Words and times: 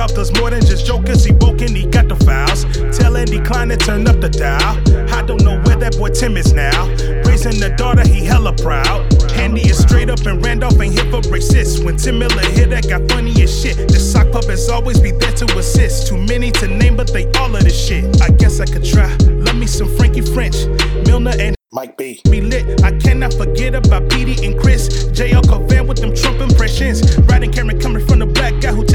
Randolph 0.00 0.16
does 0.16 0.40
more 0.40 0.48
than 0.48 0.64
just 0.64 0.86
jokers. 0.86 1.26
He 1.26 1.32
woke 1.32 1.60
and 1.60 1.76
he 1.76 1.84
got 1.84 2.08
the 2.08 2.16
files. 2.24 2.64
Tell 2.96 3.18
Andy 3.18 3.38
Klein 3.38 3.68
to 3.68 3.76
turn 3.76 4.08
up 4.08 4.18
the 4.18 4.30
dial. 4.30 4.78
I 5.12 5.20
don't 5.20 5.42
know 5.42 5.60
where 5.64 5.76
that 5.76 5.98
boy 5.98 6.08
Tim 6.08 6.38
is 6.38 6.54
now. 6.54 6.88
Raising 7.28 7.60
the 7.60 7.74
daughter, 7.76 8.08
he 8.08 8.24
hella 8.24 8.54
proud. 8.54 9.12
Andy 9.32 9.60
is 9.60 9.76
straight 9.76 10.08
up 10.08 10.24
and 10.24 10.42
Randolph 10.42 10.80
ain't 10.80 10.94
here 10.94 11.04
for 11.10 11.20
racist. 11.28 11.84
When 11.84 11.98
Tim 11.98 12.18
Miller 12.18 12.40
hit 12.40 12.70
that 12.70 12.88
got 12.88 13.10
funny 13.10 13.42
as 13.42 13.52
shit. 13.52 13.76
The 13.76 14.00
sock 14.00 14.32
puppets 14.32 14.70
always 14.70 14.98
be 14.98 15.10
there 15.10 15.32
to 15.32 15.58
assist. 15.58 16.06
Too 16.06 16.16
many 16.16 16.50
to 16.52 16.66
name, 16.66 16.96
but 16.96 17.12
they 17.12 17.30
all 17.32 17.54
of 17.54 17.62
this 17.62 17.76
shit. 17.76 18.22
I 18.22 18.30
guess 18.30 18.58
I 18.58 18.64
could 18.64 18.86
try. 18.86 19.14
Love 19.28 19.56
me 19.56 19.66
some 19.66 19.94
Frankie 19.98 20.22
French, 20.22 20.64
Milner 21.04 21.34
and 21.38 21.54
Mike 21.72 21.96
B. 21.96 22.20
Be 22.28 22.40
lit. 22.40 22.82
I 22.82 22.90
cannot 22.98 23.32
forget 23.34 23.76
about 23.76 24.10
Petey 24.10 24.44
and 24.44 24.58
Chris. 24.58 25.04
JL 25.12 25.42
Covan 25.42 25.86
with 25.86 25.98
them 25.98 26.12
Trump 26.16 26.40
impressions. 26.40 27.16
Riding 27.28 27.52
Cameron 27.52 27.78
coming 27.78 28.04
from 28.04 28.18
the 28.18 28.26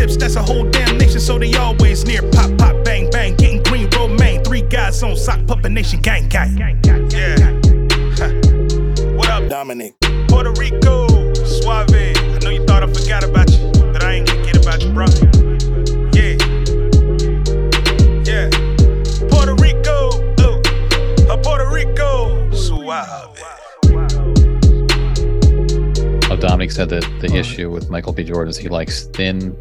black 0.06 0.18
tips. 0.18 0.18
That's 0.18 0.36
a 0.36 0.44
whole 0.44 0.70
damn 0.70 0.98
nation, 0.98 1.20
so 1.20 1.38
they 1.38 1.54
always 1.56 2.06
near. 2.06 2.22
Pop, 2.32 2.58
pop, 2.58 2.84
bang, 2.84 3.10
bang. 3.12 3.36
Getting 3.36 3.64
green, 3.64 3.90
romaine. 3.92 4.44
Three 4.44 4.62
guys 4.62 5.02
on 5.04 5.16
sock 5.16 5.46
puppet 5.48 5.72
nation, 5.72 6.02
gang, 6.02 6.28
gang. 6.30 6.58
Yeah. 7.12 7.38
Huh. 8.18 8.42
What 9.16 9.30
up, 9.30 9.50
Dominic? 9.50 9.96
Puerto 10.28 10.52
Rico, 10.60 11.34
Suave. 11.36 11.90
I 11.90 12.40
know 12.44 12.50
you 12.50 12.66
thought 12.66 12.84
I 12.84 12.92
forgot 12.92 13.24
about 13.24 13.50
you, 13.50 13.72
but 13.94 14.04
I 14.04 14.16
ain't 14.16 14.28
gonna 14.28 14.44
get 14.44 14.58
about 14.58 14.84
you, 14.84 14.92
bro. 14.92 15.06
Yeah. 16.12 16.36
Yeah. 18.26 18.50
Puerto 19.30 19.56
Rico, 19.56 20.10
oh. 20.40 20.62
Uh, 21.30 21.38
Puerto 21.38 21.70
Rico, 21.72 22.52
Suave. 22.52 23.40
Oh, 26.30 26.36
Dominic 26.38 26.72
said 26.72 26.90
that 26.90 27.06
the 27.22 27.34
issue 27.34 27.70
with 27.70 27.90
Michael 27.90 28.12
B. 28.12 28.26
Jordan 28.26 28.50
is 28.50 28.58
he 28.58 28.68
likes 28.68 29.06
thin, 29.06 29.56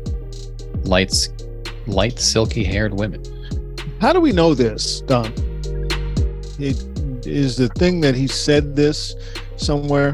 light, 0.84 1.28
light, 1.86 2.18
silky 2.18 2.64
haired 2.64 2.94
women. 2.94 3.22
How 4.00 4.12
do 4.12 4.20
we 4.20 4.32
know 4.32 4.54
this, 4.54 5.00
Don? 5.02 5.32
It, 6.58 6.82
is 7.26 7.56
the 7.56 7.68
thing 7.76 8.00
that 8.00 8.14
he 8.14 8.26
said 8.26 8.76
this 8.76 9.14
somewhere? 9.56 10.12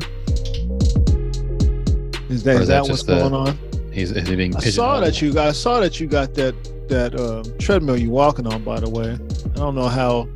Is 2.28 2.44
that, 2.44 2.66
that 2.66 2.82
what's 2.88 3.02
the- 3.02 3.16
going 3.16 3.34
on? 3.34 3.58
He's 3.92 4.12
is 4.12 4.28
he 4.28 4.36
being 4.36 4.54
I 4.54 4.60
saw 4.60 5.00
that 5.00 5.20
you 5.20 5.32
got. 5.32 5.48
I 5.48 5.52
saw 5.52 5.80
that 5.80 5.98
you 5.98 6.06
got 6.06 6.34
that 6.34 6.54
that 6.88 7.12
uh, 7.14 7.42
treadmill 7.58 7.98
you 7.98 8.10
walking 8.10 8.46
on. 8.46 8.62
By 8.62 8.78
the 8.78 8.88
way, 8.88 9.14
I 9.14 9.58
don't 9.58 9.74
know 9.74 9.88
how. 9.88 10.28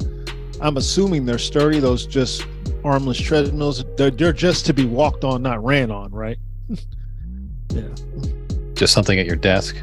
I'm 0.60 0.76
assuming 0.76 1.24
they're 1.24 1.38
sturdy. 1.38 1.78
Those 1.78 2.04
just 2.04 2.44
armless 2.84 3.18
treadmills. 3.18 3.84
They're, 3.96 4.10
they're 4.10 4.32
just 4.32 4.66
to 4.66 4.74
be 4.74 4.84
walked 4.86 5.24
on, 5.24 5.42
not 5.42 5.64
ran 5.64 5.90
on, 5.90 6.10
right? 6.10 6.38
yeah, 7.70 7.82
Just 8.74 8.92
something 8.92 9.18
at 9.18 9.26
your 9.26 9.36
desk. 9.36 9.76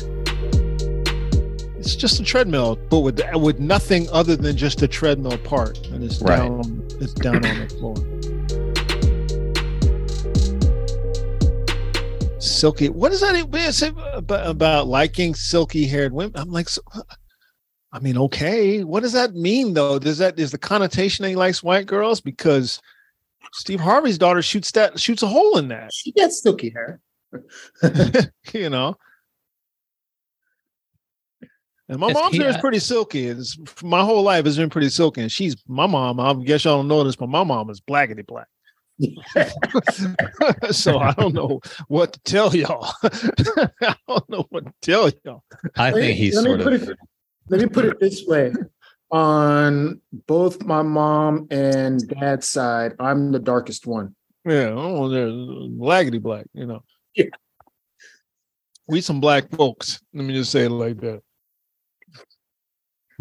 It's 1.92 2.00
just 2.02 2.22
a 2.22 2.24
treadmill, 2.24 2.78
but 2.90 3.00
with 3.02 3.20
with 3.36 3.60
nothing 3.60 4.10
other 4.12 4.38
than 4.38 4.56
just 4.56 4.80
the 4.80 4.88
treadmill 4.88 5.38
part, 5.40 5.78
and 5.88 6.04
it's 6.04 6.22
Right. 6.22 6.38
down. 6.38 6.88
It's 7.02 7.14
down 7.14 7.46
on 7.46 7.60
the 7.60 7.68
floor. 7.76 7.96
Silky. 12.40 12.88
What 12.90 13.12
is 13.12 13.20
that? 13.20 13.36
Is 13.36 13.82
it 13.82 13.94
about, 14.14 14.48
about 14.48 14.88
liking 14.88 15.36
silky 15.36 15.86
haired 15.86 16.14
women? 16.14 16.32
I'm 16.36 16.52
like, 16.52 16.70
so, 16.70 16.82
I 17.92 18.00
mean, 18.00 18.18
okay. 18.18 18.84
What 18.86 19.02
does 19.04 19.12
that 19.12 19.36
mean 19.36 19.74
though? 19.74 20.00
Does 20.00 20.18
that 20.20 20.40
is 20.40 20.52
the 20.52 20.58
connotation 20.58 21.24
that 21.24 21.30
he 21.30 21.36
likes 21.36 21.62
white 21.62 21.88
girls? 21.88 22.22
Because 22.22 22.82
Steve 23.52 23.82
Harvey's 23.82 24.18
daughter 24.18 24.42
shoots 24.42 24.72
that 24.72 24.98
shoots 24.98 25.24
a 25.24 25.28
hole 25.28 25.58
in 25.58 25.68
that. 25.68 25.92
She 25.94 26.14
gets 26.14 26.42
silky 26.42 26.70
hair. 26.74 27.02
you 28.54 28.70
know. 28.70 28.96
And 31.92 32.00
my 32.00 32.08
Yes, 32.08 32.14
mom's 32.16 32.38
hair 32.38 32.50
is 32.50 32.56
pretty 32.58 32.80
silky. 32.80 33.28
It's, 33.28 33.58
my 33.84 34.02
whole 34.02 34.24
life 34.24 34.46
has 34.46 34.56
been 34.56 34.70
pretty 34.70 34.88
silky. 34.88 35.20
And 35.22 35.32
she's 35.32 35.58
my 35.68 35.86
mom. 35.88 36.22
I 36.22 36.34
guess 36.46 36.64
y'all 36.64 36.78
don't 36.78 36.88
know 36.88 37.04
this, 37.04 37.18
but 37.18 37.28
my 37.28 37.44
mom 37.44 37.70
is 37.70 37.82
blackety 37.82 38.26
black. 38.26 38.48
so 40.72 41.00
I 41.00 41.12
don't 41.12 41.34
know 41.34 41.60
what 41.90 42.14
to 42.14 42.20
tell 42.22 42.56
y'all. 42.56 42.94
I 43.04 43.96
don't 44.08 44.30
know 44.30 44.46
what 44.52 44.68
to 44.68 44.74
tell 44.82 45.12
y'all. 45.26 45.44
I 45.76 45.92
think 45.92 46.18
he's 46.18 46.34
let 46.36 46.46
me 46.46 46.50
sort 46.52 46.62
put 46.62 46.74
of. 46.74 46.90
it- 46.92 46.98
Let 47.50 47.60
me 47.60 47.68
put 47.68 47.84
it 47.84 48.00
this 48.00 48.26
way. 48.26 48.54
On 49.12 50.00
both 50.28 50.64
my 50.64 50.84
mom 50.84 51.48
and 51.52 52.08
dad's 52.08 52.48
side, 52.48 52.94
I'm 53.02 53.34
the 53.34 53.40
darkest 53.40 53.86
one. 53.86 54.16
Yeah, 54.46 54.74
oh, 54.78 55.10
they're 55.10 55.28
blackety 55.28 56.22
black, 56.22 56.46
you 56.54 56.66
know. 56.66 56.84
Yeah. 57.16 57.26
We 58.88 59.02
some 59.02 59.20
black 59.20 59.50
folks. 59.52 60.02
Let 60.14 60.24
me 60.24 60.34
just 60.34 60.52
say 60.54 60.64
it 60.64 60.70
like 60.70 61.02
that. 61.02 61.22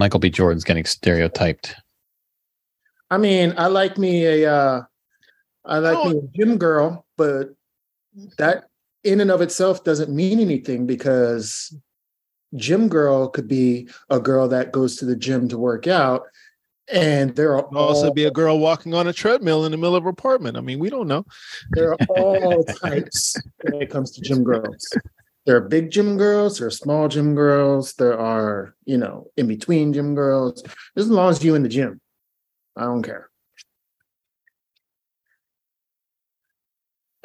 Michael 0.00 0.18
B. 0.18 0.30
Jordan's 0.30 0.64
getting 0.64 0.86
stereotyped. 0.86 1.76
I 3.10 3.18
mean, 3.18 3.52
I 3.58 3.66
like 3.66 3.98
me 3.98 4.24
a 4.24 4.50
uh 4.50 4.82
I 5.66 5.78
like 5.78 5.98
Oh. 5.98 6.10
me 6.10 6.18
a 6.18 6.22
gym 6.38 6.56
girl, 6.56 7.04
but 7.18 7.50
that 8.38 8.64
in 9.04 9.20
and 9.20 9.30
of 9.30 9.42
itself 9.42 9.84
doesn't 9.84 10.10
mean 10.10 10.40
anything 10.40 10.86
because 10.86 11.74
gym 12.54 12.88
girl 12.88 13.28
could 13.28 13.46
be 13.46 13.90
a 14.08 14.18
girl 14.18 14.48
that 14.48 14.72
goes 14.72 14.96
to 14.96 15.04
the 15.04 15.14
gym 15.14 15.48
to 15.48 15.58
work 15.58 15.86
out 15.86 16.22
and 16.90 17.36
there 17.36 17.52
are 17.52 17.66
also 17.76 18.08
all, 18.08 18.14
be 18.14 18.24
a 18.24 18.30
girl 18.30 18.58
walking 18.58 18.94
on 18.94 19.06
a 19.06 19.12
treadmill 19.12 19.64
in 19.66 19.70
the 19.70 19.78
middle 19.78 19.94
of 19.94 20.02
her 20.04 20.08
apartment. 20.10 20.56
I 20.56 20.60
mean, 20.60 20.78
we 20.80 20.90
don't 20.90 21.06
know. 21.06 21.24
there 21.74 21.92
are 21.92 21.98
all 22.08 22.64
types 22.82 23.36
when 23.62 23.82
it 23.82 23.90
comes 23.90 24.10
to 24.12 24.22
gym 24.22 24.42
girls. 24.42 24.96
There 25.46 25.56
are 25.56 25.60
big 25.60 25.90
gym 25.90 26.18
girls, 26.18 26.58
there 26.58 26.68
are 26.68 26.70
small 26.70 27.08
gym 27.08 27.34
girls, 27.34 27.94
there 27.94 28.18
are, 28.18 28.74
you 28.84 28.98
know, 28.98 29.28
in 29.36 29.46
between 29.46 29.92
gym 29.92 30.14
girls. 30.14 30.62
As 30.96 31.08
long 31.10 31.30
as 31.30 31.42
you 31.42 31.54
in 31.54 31.62
the 31.62 31.68
gym, 31.68 32.00
I 32.76 32.82
don't 32.82 33.02
care. 33.02 33.30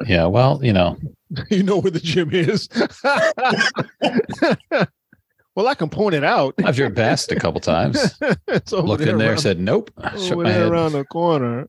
Yeah, 0.06 0.26
well, 0.26 0.60
you 0.62 0.72
know, 0.72 0.96
you 1.50 1.62
know 1.62 1.78
where 1.78 1.90
the 1.90 2.00
gym 2.00 2.30
is. 2.32 2.68
well, 5.54 5.68
I 5.68 5.74
can 5.74 5.88
point 5.88 6.14
it 6.14 6.24
out. 6.24 6.54
I've 6.64 6.76
driven 6.76 6.94
past 6.94 7.32
a 7.32 7.36
couple 7.36 7.60
times. 7.60 8.18
it's 8.48 8.72
over 8.72 8.86
Looked 8.88 9.04
in 9.04 9.18
there, 9.18 9.30
around- 9.30 9.38
said 9.38 9.58
nope. 9.60 9.90
Shook 10.18 10.32
over 10.32 10.44
my 10.44 10.50
there 10.52 10.62
head. 10.64 10.72
around 10.72 10.92
the 10.92 11.04
corner. 11.04 11.66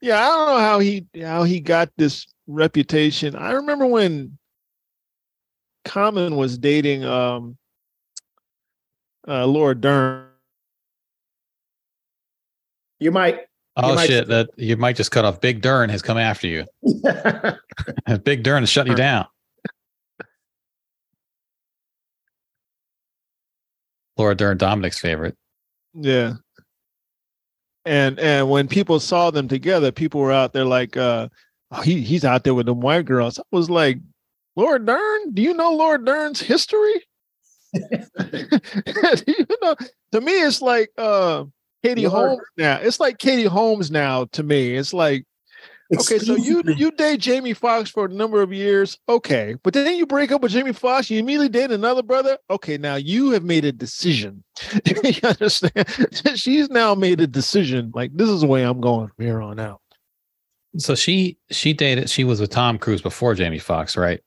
yeah, 0.00 0.18
I 0.18 0.28
don't 0.28 0.46
know 0.48 0.58
how 0.58 0.78
he 0.78 1.06
how 1.20 1.42
he 1.44 1.60
got 1.60 1.90
this 1.96 2.26
reputation. 2.50 3.34
I 3.36 3.52
remember 3.52 3.86
when 3.86 4.38
Common 5.84 6.36
was 6.36 6.58
dating 6.58 7.04
um 7.04 7.56
uh 9.26 9.46
Laura 9.46 9.74
Dern. 9.74 10.26
You 12.98 13.10
might 13.12 13.40
Oh 13.76 13.94
might- 13.94 14.08
shit! 14.08 14.26
That 14.28 14.50
you 14.56 14.76
might 14.76 14.96
just 14.96 15.10
cut 15.10 15.24
off. 15.24 15.40
Big 15.40 15.62
Dern 15.62 15.88
has 15.90 16.02
come 16.02 16.18
after 16.18 16.46
you. 16.48 16.64
Big 18.24 18.42
Dern 18.42 18.62
is 18.64 18.68
shutting 18.68 18.90
you 18.92 18.96
down. 18.96 19.26
Laura 24.16 24.34
Dern, 24.34 24.58
Dominic's 24.58 24.98
favorite. 24.98 25.36
Yeah. 25.94 26.34
And 27.86 28.18
and 28.20 28.50
when 28.50 28.68
people 28.68 29.00
saw 29.00 29.30
them 29.30 29.48
together, 29.48 29.90
people 29.92 30.20
were 30.20 30.32
out 30.32 30.52
there 30.52 30.66
like, 30.66 30.96
uh, 30.96 31.28
oh, 31.70 31.80
he 31.82 32.00
he's 32.02 32.24
out 32.24 32.44
there 32.44 32.54
with 32.54 32.66
them 32.66 32.80
white 32.80 33.04
girls. 33.04 33.38
I 33.38 33.42
was 33.50 33.70
like, 33.70 33.98
Laura 34.56 34.78
Dern, 34.84 35.32
do 35.32 35.42
you 35.42 35.54
know 35.54 35.72
Laura 35.72 36.02
Dern's 36.02 36.40
history? 36.40 37.06
Do 37.72 39.24
you 39.28 39.46
know, 39.62 39.76
to 40.10 40.20
me, 40.20 40.32
it's 40.32 40.60
like 40.60 40.90
uh 40.98 41.44
Katie 41.84 42.06
Laura- 42.08 42.30
Holmes 42.30 42.42
now. 42.56 42.78
It's 42.80 42.98
like 42.98 43.18
Katie 43.18 43.44
Holmes 43.44 43.90
now 43.90 44.24
to 44.32 44.42
me. 44.42 44.74
It's 44.74 44.92
like, 44.92 45.24
okay, 45.94 46.18
so 46.18 46.34
you 46.34 46.58
Exclusively. 46.58 46.74
you 46.74 46.90
date 46.90 47.20
Jamie 47.20 47.54
Foxx 47.54 47.88
for 47.90 48.06
a 48.06 48.08
number 48.08 48.42
of 48.42 48.52
years, 48.52 48.98
okay, 49.08 49.54
but 49.62 49.72
then 49.72 49.96
you 49.96 50.04
break 50.04 50.32
up 50.32 50.42
with 50.42 50.50
Jamie 50.52 50.72
Foxx, 50.72 51.10
you 51.10 51.20
immediately 51.20 51.48
date 51.48 51.70
another 51.70 52.02
brother. 52.02 52.38
Okay, 52.50 52.76
now 52.76 52.96
you 52.96 53.30
have 53.30 53.44
made 53.44 53.64
a 53.64 53.72
decision. 53.72 54.42
you 55.04 55.20
understand? 55.22 55.86
She's 56.34 56.68
now 56.70 56.94
made 56.96 57.20
a 57.20 57.26
decision. 57.28 57.92
Like 57.94 58.12
this 58.14 58.28
is 58.28 58.40
the 58.40 58.46
way 58.48 58.62
I'm 58.64 58.80
going 58.80 59.08
from 59.08 59.24
here 59.24 59.40
on 59.40 59.60
out. 59.60 59.79
So 60.78 60.94
she 60.94 61.38
she 61.50 61.72
dated. 61.72 62.08
She 62.10 62.24
was 62.24 62.40
with 62.40 62.50
Tom 62.50 62.78
Cruise 62.78 63.02
before 63.02 63.34
Jamie 63.34 63.58
Foxx, 63.58 63.96
right? 63.96 64.20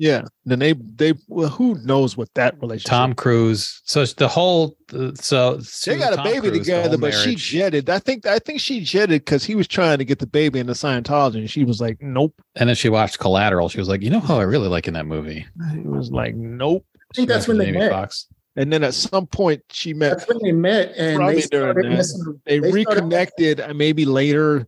Yeah. 0.00 0.22
Then 0.46 0.60
they 0.60 0.72
they 0.72 1.12
well, 1.28 1.50
who 1.50 1.74
knows 1.84 2.16
what 2.16 2.32
that 2.34 2.58
relationship. 2.62 2.88
Tom 2.88 3.14
Cruise. 3.14 3.82
So 3.84 4.00
it's 4.00 4.14
the 4.14 4.28
whole. 4.28 4.78
uh, 4.94 5.10
So 5.14 5.60
they 5.84 5.98
got 5.98 6.14
a 6.14 6.16
Tom 6.16 6.24
baby 6.24 6.48
Cruise, 6.48 6.60
together, 6.60 6.88
whole 6.88 6.98
but 6.98 7.12
she 7.12 7.34
jetted. 7.34 7.90
I 7.90 7.98
think 7.98 8.24
I 8.24 8.38
think 8.38 8.60
she 8.60 8.80
jetted 8.80 9.26
because 9.26 9.44
he 9.44 9.54
was 9.54 9.68
trying 9.68 9.98
to 9.98 10.06
get 10.06 10.18
the 10.18 10.26
baby 10.26 10.58
into 10.58 10.72
Scientology, 10.72 11.34
and 11.34 11.50
she 11.50 11.64
was 11.64 11.82
like, 11.82 11.98
"Nope." 12.00 12.34
And 12.56 12.70
then 12.70 12.76
she 12.76 12.88
watched 12.88 13.18
Collateral. 13.18 13.68
She 13.68 13.78
was 13.78 13.88
like, 13.88 14.00
you 14.00 14.08
know 14.08 14.20
how 14.20 14.38
I 14.38 14.44
really 14.44 14.68
like 14.68 14.88
in 14.88 14.94
that 14.94 15.04
movie? 15.04 15.46
He 15.72 15.80
was 15.80 16.10
like, 16.10 16.34
"Nope." 16.34 16.86
I 16.96 17.14
think 17.14 17.28
that's 17.28 17.46
when 17.46 17.58
they 17.58 17.66
Jamie 17.66 17.78
met. 17.80 17.90
Foxx. 17.90 18.26
And 18.56 18.72
then 18.72 18.82
at 18.82 18.94
some 18.94 19.26
point, 19.26 19.62
she 19.70 19.92
met. 19.92 20.18
That's 20.18 20.28
when 20.28 20.38
they 20.42 20.52
met, 20.52 20.94
and 20.96 21.28
they 21.28 21.42
started 21.42 21.84
that. 21.84 22.38
They, 22.46 22.58
they 22.58 22.72
reconnected 22.72 23.60
uh, 23.60 23.74
maybe 23.74 24.06
later. 24.06 24.66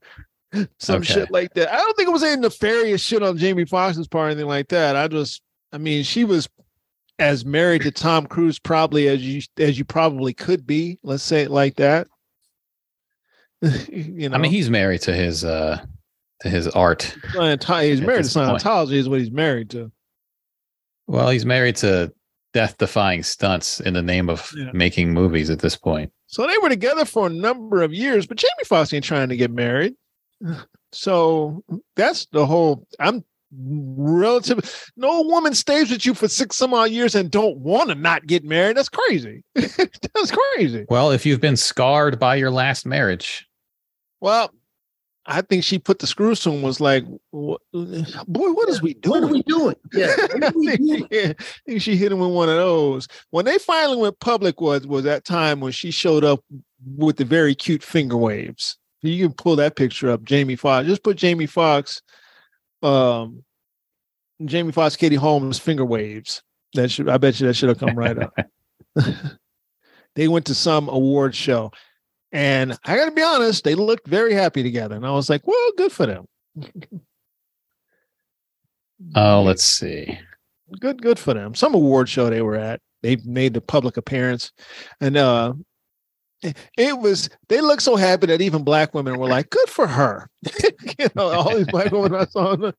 Some 0.79 0.97
Okay. 0.97 1.13
shit 1.15 1.31
like 1.31 1.55
that. 1.55 1.73
I 1.73 1.77
don't 1.77 1.97
think 1.97 2.09
it 2.09 2.13
was 2.13 2.23
any 2.23 2.41
nefarious 2.41 3.01
shit 3.01 3.23
on 3.23 3.39
Jamie 3.39 3.65
Foxx's 3.65 4.09
part 4.09 4.27
or 4.27 4.31
anything 4.31 4.49
like 4.49 4.69
that. 4.69 4.97
I 4.97 5.09
just, 5.09 5.43
I 5.73 5.79
mean, 5.79 6.05
she 6.05 6.25
was 6.25 6.49
as 7.19 7.45
married 7.45 7.83
to 7.83 7.91
Tom 7.91 8.27
Cruise 8.27 8.59
probably 8.59 9.09
as 9.09 9.23
you 9.23 9.43
as 9.59 9.79
you 9.79 9.85
probably 9.85 10.35
could 10.35 10.67
be. 10.67 10.99
Let's 11.03 11.23
say 11.23 11.43
it 11.43 11.51
like 11.51 11.77
that. 11.77 12.09
you 13.89 14.29
know, 14.29 14.35
I 14.37 14.39
mean, 14.39 14.51
he's 14.51 14.71
married 14.71 15.03
to 15.03 15.13
his 15.15 15.45
uh 15.45 15.81
to 16.41 16.49
his 16.51 16.67
art. 16.69 17.17
Scientology, 17.33 17.91
he's 17.91 18.01
married 18.01 18.17
to 18.17 18.23
this 18.25 18.35
point. 18.35 18.61
Scientology 18.63 18.95
is 18.95 19.09
what 19.09 19.21
he's 19.21 19.31
married 19.31 19.71
to. 19.71 19.93
Well, 21.07 21.31
he's 21.31 21.47
married 21.47 21.77
to 21.77 22.13
death-defying 22.55 23.23
stunts 23.23 23.81
in 23.81 23.95
the 23.95 24.03
name 24.03 24.29
of 24.29 24.53
Yeah. 24.57 24.71
making 24.73 25.13
movies 25.15 25.49
at 25.51 25.61
this 25.61 25.77
point. 25.77 26.13
So 26.27 26.47
they 26.47 26.59
were 26.59 26.69
together 26.69 27.05
for 27.05 27.27
a 27.27 27.31
number 27.31 27.83
of 27.83 27.93
years, 27.95 28.27
but 28.27 28.37
Jamie 28.37 28.51
Foxx 28.65 28.93
ain't 28.93 29.05
trying 29.05 29.29
to 29.29 29.37
get 29.37 29.51
married. 29.51 29.95
So 30.93 31.65
that's 31.97 32.27
the 32.27 32.47
whole. 32.47 32.87
I'm 33.01 33.25
relative. 33.55 34.91
No 34.97 35.23
woman 35.23 35.55
stays 35.55 35.91
with 35.91 36.07
you 36.07 36.15
for 36.15 36.29
six 36.29 36.57
some 36.57 36.75
odd 36.75 36.91
years 36.91 37.15
and 37.15 37.31
don't 37.31 37.59
want 37.59 37.89
to 37.91 37.95
not 37.95 38.27
get 38.27 38.45
married. 38.45 38.77
That's 38.77 38.89
crazy. 38.89 39.43
that's 39.55 40.33
crazy. 40.33 40.87
Well, 40.89 41.11
if 41.11 41.25
you've 41.27 41.41
been 41.41 41.57
scarred 41.57 42.19
by 42.19 42.37
your 42.37 42.51
last 42.51 42.87
marriage, 42.87 43.47
Well, 44.21 44.51
I 45.25 45.41
think 45.41 45.63
she 45.65 45.79
put 45.79 46.01
the 46.01 46.07
screws 46.07 46.41
to 46.41 46.51
him. 46.51 46.63
Was 46.63 46.81
like, 46.81 47.05
boy, 47.33 47.57
what 48.27 48.69
is 48.69 48.83
we 48.83 48.95
doing? 48.95 49.23
What 49.23 49.31
are 49.31 49.33
we 49.33 49.43
doing? 49.45 49.77
Yeah, 49.93 50.15
what 50.17 50.45
I 50.45 50.51
think, 50.51 50.79
doing? 50.87 51.07
she, 51.11 51.25
I 51.29 51.35
think 51.67 51.83
she 51.83 51.97
hit 51.97 52.13
him 52.13 52.19
with 52.19 52.31
one 52.31 52.49
of 52.49 52.57
those. 52.57 53.07
When 53.31 53.45
they 53.45 53.59
finally 53.59 53.99
went 53.99 54.19
public 54.21 54.61
was 54.61 54.87
was 54.87 55.05
that 55.05 55.25
time 55.25 55.61
when 55.61 55.73
she 55.73 55.91
showed 55.91 56.25
up 56.25 56.45
with 56.97 57.17
the 57.17 57.25
very 57.25 57.55
cute 57.55 57.83
finger 57.83 58.17
waves. 58.17 58.79
You 59.03 59.27
can 59.27 59.35
pull 59.35 59.57
that 59.57 59.77
picture 59.77 60.11
up, 60.11 60.23
Jamie 60.23 60.57
Foxx. 60.57 60.87
Just 60.87 61.03
put 61.03 61.17
Jamie 61.17 61.47
Foxx, 61.47 62.03
um, 62.83 63.43
Jamie 64.45 64.73
Foxx, 64.73 64.97
Katie 64.97 65.17
Holmes 65.17 65.59
finger 65.59 65.85
waves. 65.85 66.43
That 66.75 66.91
should 66.91 67.09
I 67.09 67.19
bet 67.19 67.41
you 67.41 67.47
that 67.49 67.55
should 67.55 67.69
have 67.69 67.79
come 67.79 67.97
right 67.97 68.19
up. 68.19 68.33
they 70.15 70.29
went 70.29 70.47
to 70.47 70.55
some 70.55 70.89
award 70.89 71.35
show, 71.35 71.73
and 72.31 72.79
I 72.85 72.97
got 72.97 73.07
to 73.07 73.11
be 73.11 73.23
honest, 73.23 73.65
they 73.65 73.75
looked 73.75 74.07
very 74.07 74.35
happy 74.35 74.63
together, 74.63 74.95
and 74.95 75.07
I 75.07 75.11
was 75.11 75.29
like, 75.29 75.47
well, 75.47 75.73
good 75.77 75.93
for 75.93 76.07
them. 76.07 76.27
oh, 79.17 79.43
let's 79.43 79.65
see. 79.65 80.19
good 80.81 81.03
good 81.03 81.19
for 81.19 81.35
them 81.35 81.55
some 81.55 81.75
award 81.75 82.09
show 82.09 82.31
they 82.31 82.43
were 82.43 82.57
at 82.57 82.81
they 83.03 83.17
made 83.25 83.53
the 83.55 83.61
public 83.61 83.97
appearance 83.97 84.53
and 85.01 85.17
uh 85.17 85.53
it- 86.43 86.99
was 86.99 87.31
they 87.49 87.61
looked 87.61 87.83
so 87.83 87.97
happy 87.97 88.27
that 88.27 88.41
even 88.41 88.63
black 88.65 88.95
women 88.95 89.19
were 89.19 89.29
like 89.29 89.51
good 89.51 89.69
for 89.69 89.87
her 89.87 90.29
you 90.99 91.09
know 91.15 91.31
all 91.31 91.57
these 91.57 91.67
black 91.69 91.91
women 91.91 92.15
i 92.15 92.25
saw 92.27 92.57
were 92.57 92.75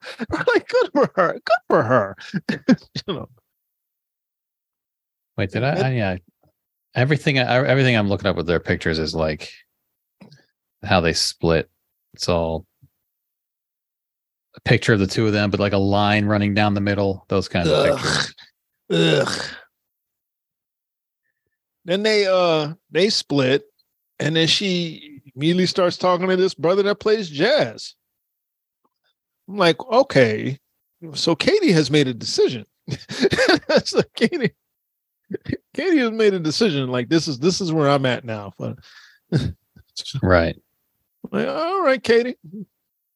like 0.54 0.68
good 0.68 0.90
for 0.94 1.12
her 1.16 1.34
good 1.34 1.64
for 1.68 1.84
her 1.84 2.16
you 2.50 3.14
know 3.14 3.30
Wait, 5.38 5.52
did 5.52 5.64
I? 5.64 5.88
I 5.88 5.92
yeah. 5.94 6.18
Everything, 6.96 7.40
I, 7.40 7.66
everything 7.66 7.96
I'm 7.96 8.08
looking 8.08 8.28
up 8.28 8.36
with 8.36 8.46
their 8.46 8.60
pictures 8.60 9.00
is 9.00 9.16
like 9.16 9.52
how 10.84 11.02
they 11.02 11.14
split. 11.14 11.70
It's 12.14 12.30
all 12.30 12.68
a 14.56 14.62
picture 14.62 14.94
of 14.94 15.00
the 15.00 15.08
two 15.08 15.26
of 15.26 15.34
them, 15.34 15.50
but 15.50 15.60
like 15.60 15.74
a 15.74 15.78
line 15.78 16.26
running 16.26 16.54
down 16.54 16.76
the 16.76 16.82
middle. 16.82 17.26
Those 17.30 17.48
kinds 17.48 17.68
of 17.70 17.86
pictures. 17.86 18.36
Ugh. 18.92 19.44
Then 21.86 22.04
they 22.04 22.26
uh 22.28 22.74
they 22.92 23.10
split, 23.10 23.66
and 24.20 24.36
then 24.36 24.48
she 24.48 25.22
immediately 25.36 25.66
starts 25.66 25.98
talking 25.98 26.28
to 26.30 26.36
this 26.36 26.54
brother 26.54 26.84
that 26.84 27.00
plays 27.00 27.30
jazz. 27.30 27.96
I'm 29.50 29.58
like, 29.58 29.84
okay, 29.86 30.60
so 31.14 31.36
Katie 31.36 31.72
has 31.74 31.92
made 31.92 32.08
a 32.08 32.14
decision. 32.14 32.66
so 33.84 34.02
Katie, 34.16 34.52
Katie 35.74 35.98
has 35.98 36.12
made 36.12 36.34
a 36.34 36.40
decision. 36.40 36.90
Like 36.90 37.10
this 37.10 37.28
is 37.28 37.40
this 37.40 37.60
is 37.60 37.74
where 37.74 37.90
I'm 37.90 38.06
at 38.06 38.24
now. 38.24 38.54
But 38.58 38.78
Right. 40.22 40.56
like, 41.32 41.48
all 41.48 41.82
right, 41.84 42.02
Katie. 42.02 42.38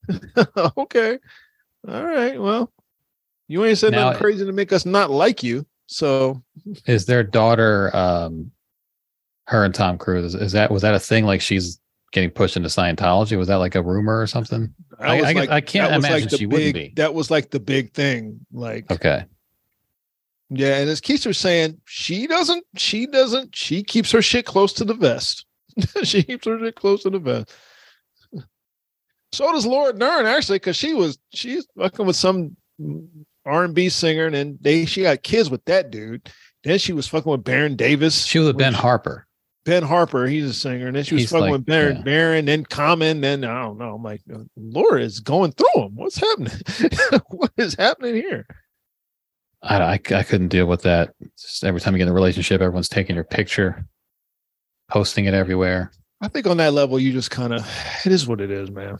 okay. 0.78 1.20
All 1.88 2.04
right. 2.06 2.40
Well, 2.42 2.72
you 3.48 3.64
ain't 3.64 3.78
said 3.78 3.92
Now- 3.94 4.08
nothing 4.08 4.20
crazy 4.22 4.46
to 4.46 4.52
make 4.52 4.74
us 4.74 4.86
not 4.86 5.10
like 5.10 5.42
you. 5.44 5.66
So 5.90 6.44
Is 6.86 7.06
their 7.06 7.24
daughter, 7.24 7.96
um, 7.96 8.52
her 9.48 9.64
and 9.64 9.74
Tom 9.74 9.98
Cruise, 9.98 10.36
is 10.36 10.52
that, 10.54 10.72
was 10.72 10.82
that 10.82 10.94
a 10.94 11.00
thing? 11.00 11.26
Like 11.26 11.42
she's 11.42 11.80
getting 12.12 12.30
pushed 12.30 12.56
into 12.58 12.70
Scientology? 12.70 13.38
Was 13.38 13.48
that 13.50 13.56
like 13.56 13.76
a 13.76 13.82
rumor 13.82 14.22
or 14.22 14.28
something? 14.28 14.74
that 15.00 15.08
I- 15.08 15.16
was 15.22 15.26
I- 15.50 15.56
I 15.58 15.62
can't 15.62 15.94
imagine 15.96 16.30
the 16.30 16.38
she 16.38 16.46
wouldn't 16.46 16.74
be. 16.74 16.94
That 16.96 17.14
was 17.14 17.30
like 17.32 17.50
the 17.52 17.60
big 17.60 17.94
thing. 17.94 18.40
Like, 18.52 18.90
Okay. 18.92 19.26
yeah. 20.50 20.78
And 20.78 20.90
as 20.90 21.02
Keith 21.02 21.26
was 21.26 21.38
saying, 21.38 21.80
she 21.86 22.28
doesn't, 22.28 22.66
she 22.76 23.08
doesn't, 23.08 23.56
she 23.56 23.84
keeps 23.84 24.12
her 24.12 24.22
shit 24.22 24.46
close 24.46 24.74
to 24.74 24.86
the 24.86 24.94
vest. 24.94 25.46
she 26.04 26.24
keeps 26.24 26.46
her 26.48 26.58
shit 26.60 26.76
close 26.76 27.04
to 27.04 27.10
the 27.10 27.20
vest. 27.20 27.54
So 29.34 29.52
does 29.52 29.66
Laura 29.66 29.94
Dern 29.94 30.26
actually, 30.26 30.56
because 30.58 30.78
she 30.78 30.94
was 30.94 31.20
she's 31.34 31.68
fucking 31.78 32.06
with 32.06 32.16
some 32.16 32.56
R 33.46 33.66
and 33.66 33.76
B 33.76 33.90
singer, 33.90 34.26
and 34.26 34.34
then 34.36 34.58
they 34.62 34.86
she 34.86 35.02
got 35.04 35.22
kids 35.22 35.50
with 35.50 35.64
that 35.66 35.92
dude. 35.92 36.32
Then 36.64 36.80
she 36.80 36.94
was 36.94 37.08
fucking 37.08 37.30
with 37.32 37.44
Baron 37.44 37.76
Davis. 37.76 38.26
She 38.26 38.40
was 38.40 38.48
with 38.48 38.58
Ben 38.58 38.74
Harper. 38.74 39.27
Ben 39.68 39.84
Harper, 39.84 40.28
he's 40.28 40.46
a 40.46 40.54
singer, 40.54 40.88
and 40.88 40.96
then 40.96 41.04
she 41.04 41.16
was 41.16 41.24
He's 41.24 41.30
fucking 41.30 41.42
like- 41.42 41.52
with 41.52 41.66
Baron, 41.66 41.98
yeah. 41.98 42.04
Baron, 42.04 42.46
then 42.46 42.64
Common, 42.64 43.20
then 43.20 43.44
I 43.44 43.64
don't 43.64 43.78
know. 43.78 43.96
I'm 43.96 44.02
like, 44.02 44.22
Laura 44.56 45.02
is 45.02 45.20
going 45.20 45.52
through 45.52 45.84
him. 45.84 45.96
What's 45.96 46.18
happening? 46.18 46.54
what 47.28 47.52
is 47.58 47.76
happening 47.76 48.16
here? 48.16 48.48
I, 49.62 49.82
I, 49.82 49.92
I 49.94 50.24
couldn't 50.24 50.48
deal 50.48 50.68
with 50.68 50.84
that. 50.84 51.14
Just 51.38 51.66
every 51.66 51.82
time 51.82 51.94
you 51.94 51.98
get 51.98 52.04
in 52.04 52.12
a 52.12 52.14
relationship, 52.14 52.62
everyone's 52.62 52.88
taking 52.88 53.16
your 53.16 53.26
picture, 53.26 53.86
posting 54.90 55.26
it 55.26 55.34
everywhere. 55.34 55.92
I 56.22 56.30
think 56.30 56.48
on 56.48 56.56
that 56.58 56.72
level, 56.74 56.98
you 56.98 57.12
just 57.12 57.30
kind 57.30 57.54
of, 57.54 57.68
it 58.06 58.12
is 58.14 58.26
what 58.26 58.40
it 58.40 58.50
is, 58.50 58.72
man. 58.72 58.98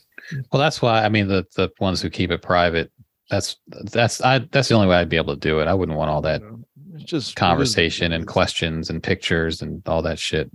Well, 0.52 0.60
that's 0.60 0.82
why 0.82 1.06
I 1.06 1.08
mean 1.10 1.30
the 1.30 1.46
the 1.56 1.70
ones 1.80 2.02
who 2.02 2.10
keep 2.10 2.30
it 2.30 2.42
private. 2.42 2.92
That's 3.30 3.56
that's 3.68 4.20
I 4.20 4.40
that's 4.52 4.68
the 4.68 4.76
only 4.76 4.88
way 4.88 4.98
I'd 4.98 5.08
be 5.10 5.16
able 5.18 5.34
to 5.34 5.40
do 5.40 5.60
it. 5.62 5.68
I 5.70 5.74
wouldn't 5.74 5.98
want 5.98 6.10
all 6.10 6.22
that 6.24 6.42
You 6.42 6.48
know, 6.50 6.60
it's 6.62 6.67
just 7.08 7.30
it 7.30 7.32
is 7.32 7.36
what 7.36 7.40
conversation 7.40 8.12
and 8.12 8.28
questions 8.28 8.90
and 8.90 9.02
pictures 9.02 9.62
and 9.62 9.82
all 9.88 10.02
that 10.04 10.20
shit. 10.20 10.52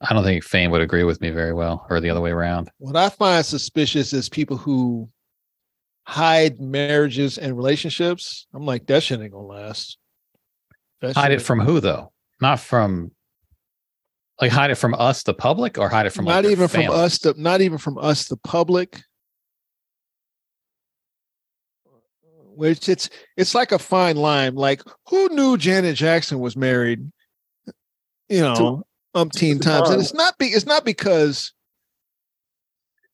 I 0.00 0.12
don't 0.12 0.24
think 0.24 0.44
Fame 0.44 0.70
would 0.70 0.82
agree 0.82 1.04
with 1.04 1.20
me 1.20 1.30
very 1.30 1.52
well, 1.52 1.86
or 1.88 2.00
the 2.00 2.10
other 2.10 2.20
way 2.20 2.30
around. 2.30 2.70
What 2.78 2.96
I 2.96 3.08
find 3.08 3.44
suspicious 3.44 4.12
is 4.12 4.28
people 4.28 4.56
who 4.56 5.08
hide 6.06 6.60
marriages 6.60 7.38
and 7.38 7.56
relationships. 7.56 8.46
I'm 8.54 8.66
like, 8.66 8.86
that 8.86 9.02
shit 9.02 9.20
ain't 9.20 9.32
gonna 9.32 9.46
last. 9.46 9.98
That 11.00 11.14
Hide 11.14 11.32
it 11.32 11.42
from 11.42 11.60
who 11.60 11.80
though? 11.80 12.12
Not 12.40 12.60
from 12.60 13.12
like 14.40 14.50
hide 14.50 14.70
it 14.70 14.76
from 14.76 14.94
us, 14.94 15.22
the 15.22 15.34
public, 15.34 15.78
or 15.78 15.88
hide 15.88 16.06
it 16.06 16.10
from 16.10 16.24
like, 16.24 16.42
not 16.42 16.50
even 16.50 16.68
from 16.68 16.90
us, 16.90 17.18
the, 17.18 17.34
not 17.36 17.60
even 17.60 17.78
from 17.78 17.98
us, 17.98 18.28
the 18.28 18.36
public. 18.38 19.00
Which 22.56 22.88
it's 22.88 23.10
it's 23.36 23.54
like 23.54 23.72
a 23.72 23.78
fine 23.78 24.16
line. 24.16 24.54
Like, 24.54 24.82
who 25.08 25.28
knew 25.30 25.56
Janet 25.56 25.96
Jackson 25.96 26.40
was 26.40 26.56
married? 26.56 27.10
You 28.28 28.40
know, 28.40 28.86
umpteen 29.14 29.60
to 29.60 29.68
times, 29.68 29.90
and 29.90 30.00
it's 30.00 30.14
not 30.14 30.38
be 30.38 30.46
it's 30.46 30.66
not 30.66 30.84
because 30.84 31.52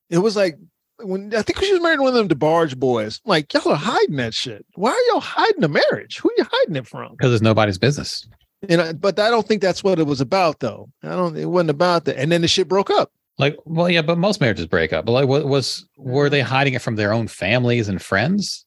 it 0.09 0.19
was 0.19 0.37
like 0.37 0.59
when 1.03 1.35
I 1.35 1.43
think 1.43 1.61
she 1.61 1.73
was 1.73 1.83
married 1.83 1.97
to 1.97 2.03
one 2.03 2.17
of 2.17 2.29
them 2.29 2.39
DeBarge 2.39 2.77
boys. 2.77 3.21
Like, 3.25 3.53
y'all 3.53 3.69
are 3.73 3.77
hiding 3.77 4.17
that 4.17 4.35
shit. 4.35 4.65
Why 4.75 4.91
are 4.91 5.13
y'all 5.13 5.21
hiding 5.21 5.61
the 5.61 5.69
marriage? 5.69 6.19
Who 6.19 6.31
are 6.31 6.35
you 6.37 6.47
hiding 6.51 6.77
it 6.77 6.87
from? 6.87 7.13
because 7.13 7.33
it's 7.33 7.43
nobody's 7.43 7.79
business. 7.79 8.29
And 8.69 8.81
I, 8.81 8.93
but 8.93 9.19
I 9.19 9.31
don't 9.31 9.47
think 9.47 9.63
that's 9.63 9.83
what 9.83 9.99
it 9.99 10.07
was 10.07 10.21
about, 10.21 10.61
though. 10.61 10.91
I 11.03 11.11
don't. 11.11 11.37
It 11.37 11.47
wasn't 11.47 11.71
about 11.71 12.05
that. 12.05 12.19
And 12.19 12.31
then 12.31 12.43
the 12.43 12.49
shit 12.49 12.69
broke 12.69 12.91
up. 12.91 13.11
Like, 13.39 13.57
well, 13.65 13.89
yeah, 13.89 14.03
but 14.03 14.19
most 14.19 14.41
marriages 14.41 14.67
break 14.67 14.93
up. 14.93 15.07
But 15.07 15.13
like, 15.13 15.29
what 15.29 15.47
was 15.47 15.87
were 15.97 16.27
mm-hmm. 16.27 16.33
they 16.33 16.41
hiding 16.43 16.75
it 16.75 16.83
from 16.83 16.97
their 16.97 17.13
own 17.13 17.27
families 17.27 17.89
and 17.89 18.03
friends? 18.03 18.67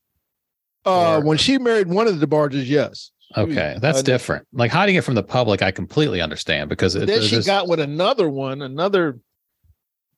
Uh, 0.85 1.17
Or- 1.17 1.21
when 1.21 1.37
she 1.37 1.57
married 1.57 1.87
one 1.87 2.07
of 2.07 2.19
the 2.19 2.25
DeBarges, 2.27 2.67
yes. 2.67 3.11
Okay, 3.35 3.77
that's 3.81 3.99
Uh, 3.99 4.03
different. 4.03 4.45
Like 4.53 4.69
hiding 4.71 4.95
it 4.95 5.03
from 5.03 5.15
the 5.15 5.23
public, 5.23 5.61
I 5.61 5.71
completely 5.71 6.21
understand 6.21 6.69
because 6.69 6.95
it, 6.95 7.07
then 7.07 7.21
she 7.21 7.31
there's- 7.31 7.45
got 7.45 7.67
with 7.67 7.79
another 7.79 8.29
one, 8.29 8.61
another 8.61 9.19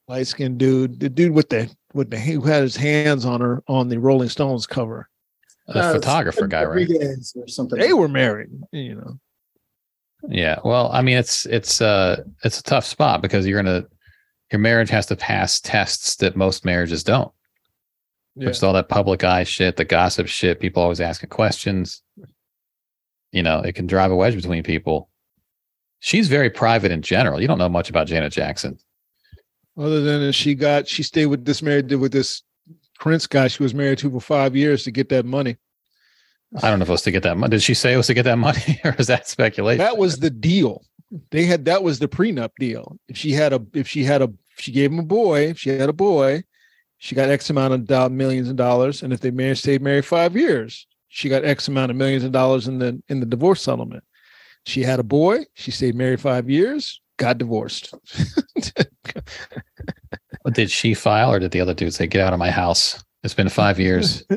light 0.07 0.27
skinned 0.27 0.57
dude, 0.57 0.99
the 0.99 1.09
dude 1.09 1.31
with 1.31 1.49
the 1.49 1.69
with 1.93 2.11
the 2.11 2.19
who 2.19 2.41
had 2.41 2.61
his 2.63 2.75
hands 2.75 3.23
on 3.25 3.39
her 3.41 3.63
on 3.67 3.87
the 3.87 3.99
Rolling 3.99 4.29
Stones 4.29 4.67
cover. 4.67 5.07
the 5.67 5.79
Uh, 5.79 5.93
photographer 5.93 6.45
guy, 6.45 6.63
right? 6.63 6.87
Or 7.35 7.47
something. 7.47 7.79
They 7.79 7.91
were 7.93 8.07
married, 8.07 8.49
you 8.71 8.93
know. 8.95 9.19
Yeah. 10.27 10.59
Well, 10.63 10.91
I 10.91 11.01
mean, 11.01 11.17
it's 11.17 11.45
it's 11.47 11.81
uh 11.81 12.21
it's 12.43 12.59
a 12.59 12.63
tough 12.63 12.85
spot 12.85 13.21
because 13.23 13.47
you're 13.47 13.63
gonna 13.63 13.85
your 14.51 14.59
marriage 14.59 14.89
has 14.91 15.05
to 15.07 15.15
pass 15.15 15.59
tests 15.59 16.17
that 16.17 16.35
most 16.35 16.65
marriages 16.65 17.03
don't. 17.03 17.31
Yeah. 18.35 18.49
Just 18.49 18.63
all 18.63 18.73
that 18.73 18.89
public 18.89 19.23
eye 19.23 19.43
shit, 19.45 19.77
the 19.77 19.85
gossip 19.85 20.27
shit, 20.27 20.59
people 20.59 20.83
always 20.83 20.99
asking 20.99 21.29
questions. 21.29 22.01
You 23.31 23.43
know, 23.43 23.61
it 23.61 23.75
can 23.75 23.87
drive 23.87 24.11
a 24.11 24.15
wedge 24.15 24.35
between 24.35 24.63
people. 24.63 25.09
She's 25.99 26.27
very 26.27 26.49
private 26.49 26.91
in 26.91 27.01
general. 27.01 27.41
You 27.41 27.47
don't 27.47 27.57
know 27.57 27.69
much 27.69 27.89
about 27.89 28.07
Janet 28.07 28.33
Jackson. 28.33 28.77
Other 29.77 30.01
than 30.01 30.31
she 30.31 30.55
got 30.55 30.87
she 30.87 31.03
stayed 31.03 31.25
with 31.27 31.45
this 31.45 31.61
married 31.61 31.91
with 31.93 32.11
this 32.11 32.43
Prince 32.99 33.27
guy 33.27 33.47
she 33.47 33.63
was 33.63 33.73
married 33.73 33.97
to 33.99 34.09
for 34.09 34.21
five 34.21 34.55
years 34.55 34.83
to 34.83 34.91
get 34.91 35.09
that 35.09 35.25
money. 35.25 35.57
I 36.61 36.69
don't 36.69 36.79
know 36.79 36.83
if 36.83 36.89
it 36.89 36.93
was 36.93 37.01
to 37.03 37.11
get 37.11 37.23
that 37.23 37.37
money. 37.37 37.51
Did 37.51 37.63
she 37.63 37.73
say 37.73 37.93
it 37.93 37.97
was 37.97 38.07
to 38.07 38.13
get 38.13 38.23
that 38.23 38.37
money 38.37 38.79
or 38.85 38.95
is 38.97 39.07
that 39.07 39.27
speculation? 39.27 39.79
That 39.79 39.97
was 39.97 40.19
the 40.19 40.29
deal. 40.29 40.83
They 41.31 41.45
had 41.45 41.65
that 41.65 41.83
was 41.83 41.99
the 41.99 42.07
prenup 42.07 42.51
deal. 42.59 42.97
If 43.07 43.17
she 43.17 43.31
had 43.31 43.53
a 43.53 43.61
if 43.73 43.87
she 43.87 44.03
had 44.03 44.21
a 44.21 44.31
she 44.57 44.71
gave 44.71 44.91
him 44.91 44.99
a 44.99 45.03
boy, 45.03 45.47
if 45.47 45.59
she 45.59 45.71
had 45.71 45.89
a 45.89 45.93
boy, 45.93 46.43
she 46.97 47.15
got 47.15 47.29
X 47.29 47.49
amount 47.49 47.73
of 47.73 47.85
do- 47.85 48.09
millions 48.09 48.49
of 48.49 48.55
dollars. 48.55 49.03
And 49.03 49.13
if 49.13 49.19
they 49.19 49.31
married 49.31 49.57
stayed 49.57 49.81
married 49.81 50.05
five 50.05 50.35
years, 50.35 50.87
she 51.07 51.29
got 51.29 51.45
X 51.45 51.67
amount 51.67 51.91
of 51.91 51.97
millions 51.97 52.23
of 52.23 52.31
dollars 52.31 52.67
in 52.67 52.79
the 52.79 53.01
in 53.09 53.19
the 53.19 53.25
divorce 53.25 53.61
settlement. 53.61 54.03
She 54.65 54.81
had 54.81 54.99
a 54.99 55.03
boy, 55.03 55.45
she 55.53 55.71
stayed 55.71 55.95
married 55.95 56.19
five 56.19 56.49
years, 56.49 56.99
got 57.17 57.37
divorced. 57.37 57.93
Did 60.53 60.69
she 60.69 60.93
file 60.93 61.31
or 61.31 61.39
did 61.39 61.51
the 61.51 61.59
other 61.59 61.73
dude 61.73 61.93
say, 61.93 62.05
get 62.05 62.21
out 62.21 62.33
of 62.33 62.39
my 62.39 62.51
house? 62.51 63.03
It's 63.23 63.33
been 63.33 63.49
five 63.49 63.79
years. 63.79 64.23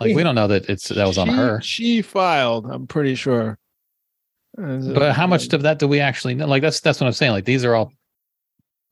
Like 0.00 0.16
we 0.16 0.24
don't 0.24 0.34
know 0.34 0.48
that 0.48 0.68
it's 0.68 0.88
that 0.88 1.06
was 1.06 1.16
on 1.16 1.28
her. 1.28 1.60
She 1.60 2.02
filed, 2.02 2.66
I'm 2.66 2.88
pretty 2.88 3.14
sure. 3.14 3.56
But 4.56 5.12
how 5.12 5.28
much 5.28 5.52
of 5.52 5.62
that 5.62 5.78
do 5.78 5.86
we 5.86 6.00
actually 6.00 6.34
know? 6.34 6.46
Like 6.46 6.62
that's 6.62 6.80
that's 6.80 7.00
what 7.00 7.06
I'm 7.06 7.12
saying. 7.12 7.32
Like 7.32 7.44
these 7.44 7.64
are 7.64 7.74
all 7.74 7.92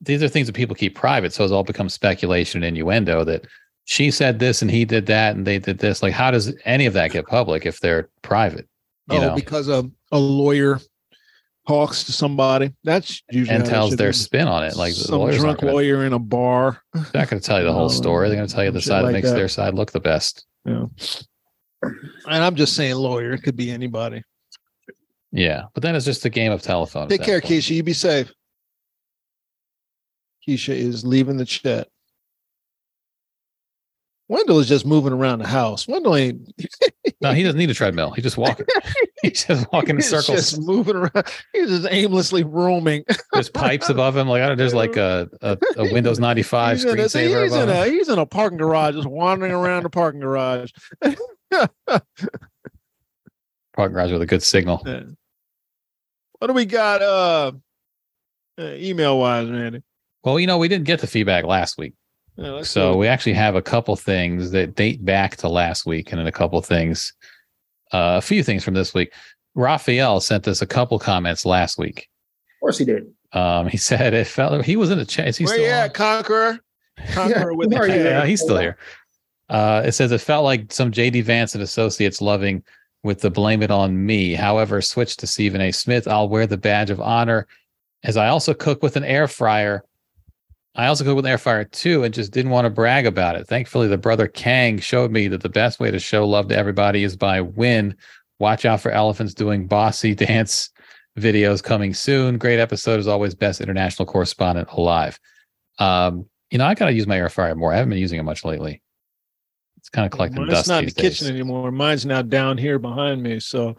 these 0.01 0.23
are 0.23 0.27
things 0.27 0.47
that 0.47 0.53
people 0.53 0.75
keep 0.75 0.95
private, 0.95 1.33
so 1.33 1.43
it's 1.43 1.51
all 1.51 1.63
become 1.63 1.89
speculation 1.89 2.63
and 2.63 2.77
innuendo 2.77 3.23
that 3.25 3.45
she 3.85 4.11
said 4.11 4.39
this 4.39 4.61
and 4.61 4.69
he 4.69 4.85
did 4.85 5.07
that 5.07 5.35
and 5.35 5.45
they 5.45 5.59
did 5.59 5.79
this. 5.79 6.01
Like 6.03 6.13
how 6.13 6.31
does 6.31 6.55
any 6.65 6.85
of 6.85 6.93
that 6.93 7.11
get 7.11 7.27
public 7.27 7.65
if 7.65 7.79
they're 7.79 8.09
private? 8.21 8.67
You 9.09 9.17
oh, 9.17 9.21
know, 9.21 9.35
because 9.35 9.67
a, 9.67 9.89
a 10.11 10.19
lawyer 10.19 10.79
talks 11.67 12.03
to 12.03 12.11
somebody. 12.11 12.73
That's 12.83 13.21
usually 13.31 13.57
and 13.57 13.65
tells 13.65 13.95
their 13.95 14.09
be. 14.09 14.13
spin 14.13 14.47
on 14.47 14.63
it. 14.63 14.75
Like 14.75 14.93
the 14.93 15.01
some 15.01 15.19
lawyers 15.19 15.39
drunk 15.39 15.61
gonna, 15.61 15.73
lawyer 15.73 16.05
in 16.05 16.13
a 16.13 16.19
bar. 16.19 16.81
they're 16.93 17.03
not 17.13 17.29
going 17.29 17.39
to 17.39 17.45
tell 17.45 17.59
you 17.59 17.65
the 17.65 17.73
whole 17.73 17.89
story. 18.01 18.27
They're 18.27 18.37
going 18.37 18.47
to 18.47 18.53
tell 18.53 18.63
you 18.63 18.71
the 18.71 18.81
shit 18.81 18.87
side 18.87 19.05
that 19.05 19.11
makes 19.11 19.29
that. 19.29 19.35
their 19.35 19.47
side 19.47 19.73
look 19.73 19.91
the 19.91 19.99
best. 19.99 20.45
Yeah. 20.65 20.85
And 21.81 22.43
I'm 22.43 22.55
just 22.55 22.75
saying 22.75 22.95
lawyer. 22.95 23.33
It 23.33 23.43
could 23.43 23.55
be 23.55 23.71
anybody. 23.71 24.23
Yeah, 25.31 25.65
but 25.73 25.83
then 25.83 25.95
it's 25.95 26.05
just 26.05 26.25
a 26.25 26.29
game 26.29 26.51
of 26.51 26.61
telephone. 26.61 27.07
Take 27.07 27.21
care. 27.21 27.39
Keisha. 27.39 27.75
You 27.75 27.83
be 27.83 27.93
safe. 27.93 28.33
Keisha 30.49 30.75
is 30.75 31.05
leaving 31.05 31.37
the 31.37 31.45
chat. 31.45 31.87
Wendell 34.27 34.59
is 34.59 34.67
just 34.67 34.85
moving 34.85 35.11
around 35.11 35.39
the 35.39 35.47
house. 35.47 35.87
Wendell 35.87 36.15
ain't 36.15 36.53
No, 37.19 37.33
he 37.33 37.41
doesn't 37.41 37.57
need 37.57 37.71
a 37.71 37.73
treadmill. 37.73 38.11
He 38.11 38.21
just 38.21 38.37
walking. 38.37 38.67
He's 39.23 39.43
just 39.43 39.71
walking 39.73 39.95
in 39.95 40.01
circles. 40.01 40.51
just 40.51 40.61
moving 40.61 40.95
around. 40.95 41.25
He's 41.51 41.69
just 41.69 41.87
aimlessly 41.89 42.43
roaming. 42.43 43.03
There's 43.33 43.49
pipes 43.49 43.89
above 43.89 44.15
him. 44.15 44.29
Like 44.29 44.43
I 44.43 44.49
don't, 44.49 44.57
there's 44.57 44.73
like 44.73 44.97
a, 44.97 45.27
a, 45.41 45.57
a 45.77 45.91
Windows 45.91 46.19
95 46.19 46.77
he's, 46.81 46.85
in 46.85 46.99
a, 46.99 47.09
see, 47.09 47.19
screensaver 47.19 47.43
he's, 47.43 47.55
in 47.55 47.69
a, 47.69 47.85
he's 47.85 48.09
in 48.09 48.19
a 48.19 48.25
parking 48.25 48.59
garage, 48.59 48.95
just 48.95 49.07
wandering 49.07 49.51
around 49.51 49.83
the 49.83 49.89
parking 49.89 50.21
garage. 50.21 50.71
Parking 53.75 53.93
garage 53.93 54.11
with 54.11 54.21
a 54.21 54.25
good 54.25 54.43
signal. 54.43 54.83
What 56.37 56.47
do 56.47 56.53
we 56.53 56.65
got? 56.65 57.01
Uh, 57.01 57.51
uh 58.59 58.73
email 58.75 59.17
wise, 59.19 59.49
Randy. 59.49 59.81
Well, 60.23 60.39
you 60.39 60.47
know, 60.47 60.57
we 60.57 60.67
didn't 60.67 60.85
get 60.85 60.99
the 61.01 61.07
feedback 61.07 61.45
last 61.45 61.77
week. 61.77 61.93
Yeah, 62.35 62.61
So 62.61 62.91
do 62.91 62.97
it. 62.97 62.97
we 63.01 63.07
actually 63.07 63.33
have 63.33 63.55
a 63.55 63.61
couple 63.61 63.95
things 63.95 64.51
that 64.51 64.75
date 64.75 65.03
back 65.03 65.35
to 65.37 65.49
last 65.49 65.85
week 65.85 66.11
and 66.11 66.19
then 66.19 66.27
a 66.27 66.31
couple 66.31 66.61
things, 66.61 67.13
uh, 67.93 68.15
a 68.17 68.21
few 68.21 68.43
things 68.43 68.63
from 68.63 68.73
this 68.73 68.93
week. 68.93 69.11
Raphael 69.55 70.19
sent 70.21 70.47
us 70.47 70.61
a 70.61 70.67
couple 70.67 70.99
comments 70.99 71.45
last 71.45 71.77
week. 71.77 72.07
Of 72.57 72.59
course 72.61 72.77
he 72.77 72.85
did. 72.85 73.07
Um, 73.33 73.67
he 73.67 73.77
said 73.91 74.13
it 74.13 74.27
felt 74.27 74.63
he 74.65 74.75
was 74.75 74.89
in 74.91 74.97
the 74.97 75.05
chat. 75.05 75.27
Is 75.27 75.37
he 75.37 75.45
where 75.45 75.53
still 75.55 75.65
you 75.65 75.71
on? 75.71 75.77
at, 75.85 75.93
Conqueror? 75.93 76.59
Conqueror 77.11 77.53
with 77.55 77.69
the 77.69 77.75
where 77.75 77.83
are 77.85 77.87
you 77.87 77.93
K. 77.93 77.99
at? 78.01 78.05
Yeah, 78.05 78.25
he's 78.25 78.41
still 78.41 78.57
here. 78.57 78.77
Uh, 79.49 79.81
it 79.85 79.93
says 79.93 80.11
it 80.11 80.21
felt 80.21 80.43
like 80.43 80.71
some 80.71 80.91
JD 80.91 81.23
Vance 81.23 81.55
and 81.55 81.63
Associates 81.63 82.21
loving 82.21 82.63
with 83.03 83.21
the 83.21 83.29
blame 83.31 83.63
it 83.63 83.71
on 83.71 84.05
me. 84.05 84.33
However, 84.33 84.81
switch 84.81 85.17
to 85.17 85.27
Stephen 85.27 85.61
A. 85.61 85.71
Smith. 85.71 86.07
I'll 86.07 86.29
wear 86.29 86.45
the 86.45 86.57
badge 86.57 86.89
of 86.89 86.99
honor 87.01 87.47
as 88.03 88.15
I 88.17 88.27
also 88.27 88.53
cook 88.53 88.83
with 88.83 88.95
an 88.95 89.03
air 89.05 89.27
fryer. 89.27 89.83
I 90.75 90.87
also 90.87 91.03
cook 91.03 91.15
with 91.15 91.25
an 91.25 91.31
air 91.31 91.37
fryer 91.37 91.65
too, 91.65 92.03
and 92.03 92.13
just 92.13 92.31
didn't 92.31 92.51
want 92.51 92.65
to 92.65 92.69
brag 92.69 93.05
about 93.05 93.35
it. 93.35 93.47
Thankfully, 93.47 93.87
the 93.87 93.97
brother 93.97 94.27
Kang 94.27 94.79
showed 94.79 95.11
me 95.11 95.27
that 95.27 95.41
the 95.41 95.49
best 95.49 95.79
way 95.79 95.91
to 95.91 95.99
show 95.99 96.27
love 96.27 96.47
to 96.49 96.57
everybody 96.57 97.03
is 97.03 97.15
by 97.15 97.41
win. 97.41 97.95
Watch 98.39 98.65
out 98.65 98.79
for 98.79 98.91
elephants 98.91 99.33
doing 99.33 99.67
bossy 99.67 100.15
dance 100.15 100.69
videos 101.17 101.61
coming 101.61 101.93
soon. 101.93 102.37
Great 102.37 102.59
episode 102.59 102.99
as 102.99 103.07
always. 103.07 103.35
Best 103.35 103.61
international 103.61 104.05
correspondent 104.05 104.69
alive. 104.71 105.19
Um, 105.79 106.27
you 106.51 106.57
know, 106.57 106.65
I 106.65 106.75
gotta 106.75 106.93
use 106.93 107.07
my 107.07 107.17
air 107.17 107.29
fryer 107.29 107.55
more. 107.55 107.73
I 107.73 107.77
haven't 107.77 107.89
been 107.89 107.99
using 107.99 108.19
it 108.19 108.23
much 108.23 108.45
lately. 108.45 108.81
It's 109.77 109.89
kind 109.89 110.05
of 110.05 110.11
collecting 110.11 110.41
Mine's 110.41 110.53
dust 110.53 110.67
not 110.67 110.79
in 110.79 110.85
the 110.85 110.91
days. 110.91 111.19
kitchen 111.19 111.33
anymore. 111.33 111.71
Mine's 111.71 112.05
now 112.05 112.21
down 112.21 112.57
here 112.57 112.79
behind 112.79 113.23
me. 113.23 113.39
So 113.39 113.75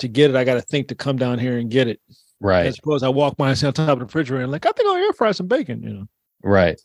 to 0.00 0.08
get 0.08 0.30
it, 0.30 0.36
I 0.36 0.44
got 0.44 0.54
to 0.54 0.60
think 0.60 0.88
to 0.88 0.94
come 0.94 1.16
down 1.16 1.38
here 1.38 1.58
and 1.58 1.70
get 1.70 1.88
it. 1.88 2.00
Right, 2.40 2.66
I 2.66 2.70
suppose 2.70 3.02
I 3.02 3.08
walk 3.08 3.36
myself 3.38 3.78
on 3.80 3.86
top 3.86 3.92
of 3.94 3.98
the 3.98 4.04
refrigerator 4.04 4.44
and 4.44 4.52
like, 4.52 4.64
I 4.64 4.70
think 4.70 4.88
I'll 4.88 4.94
air 4.94 5.12
fry 5.12 5.32
some 5.32 5.48
bacon. 5.48 5.82
You 5.82 5.88
know, 5.90 6.06
right. 6.42 6.80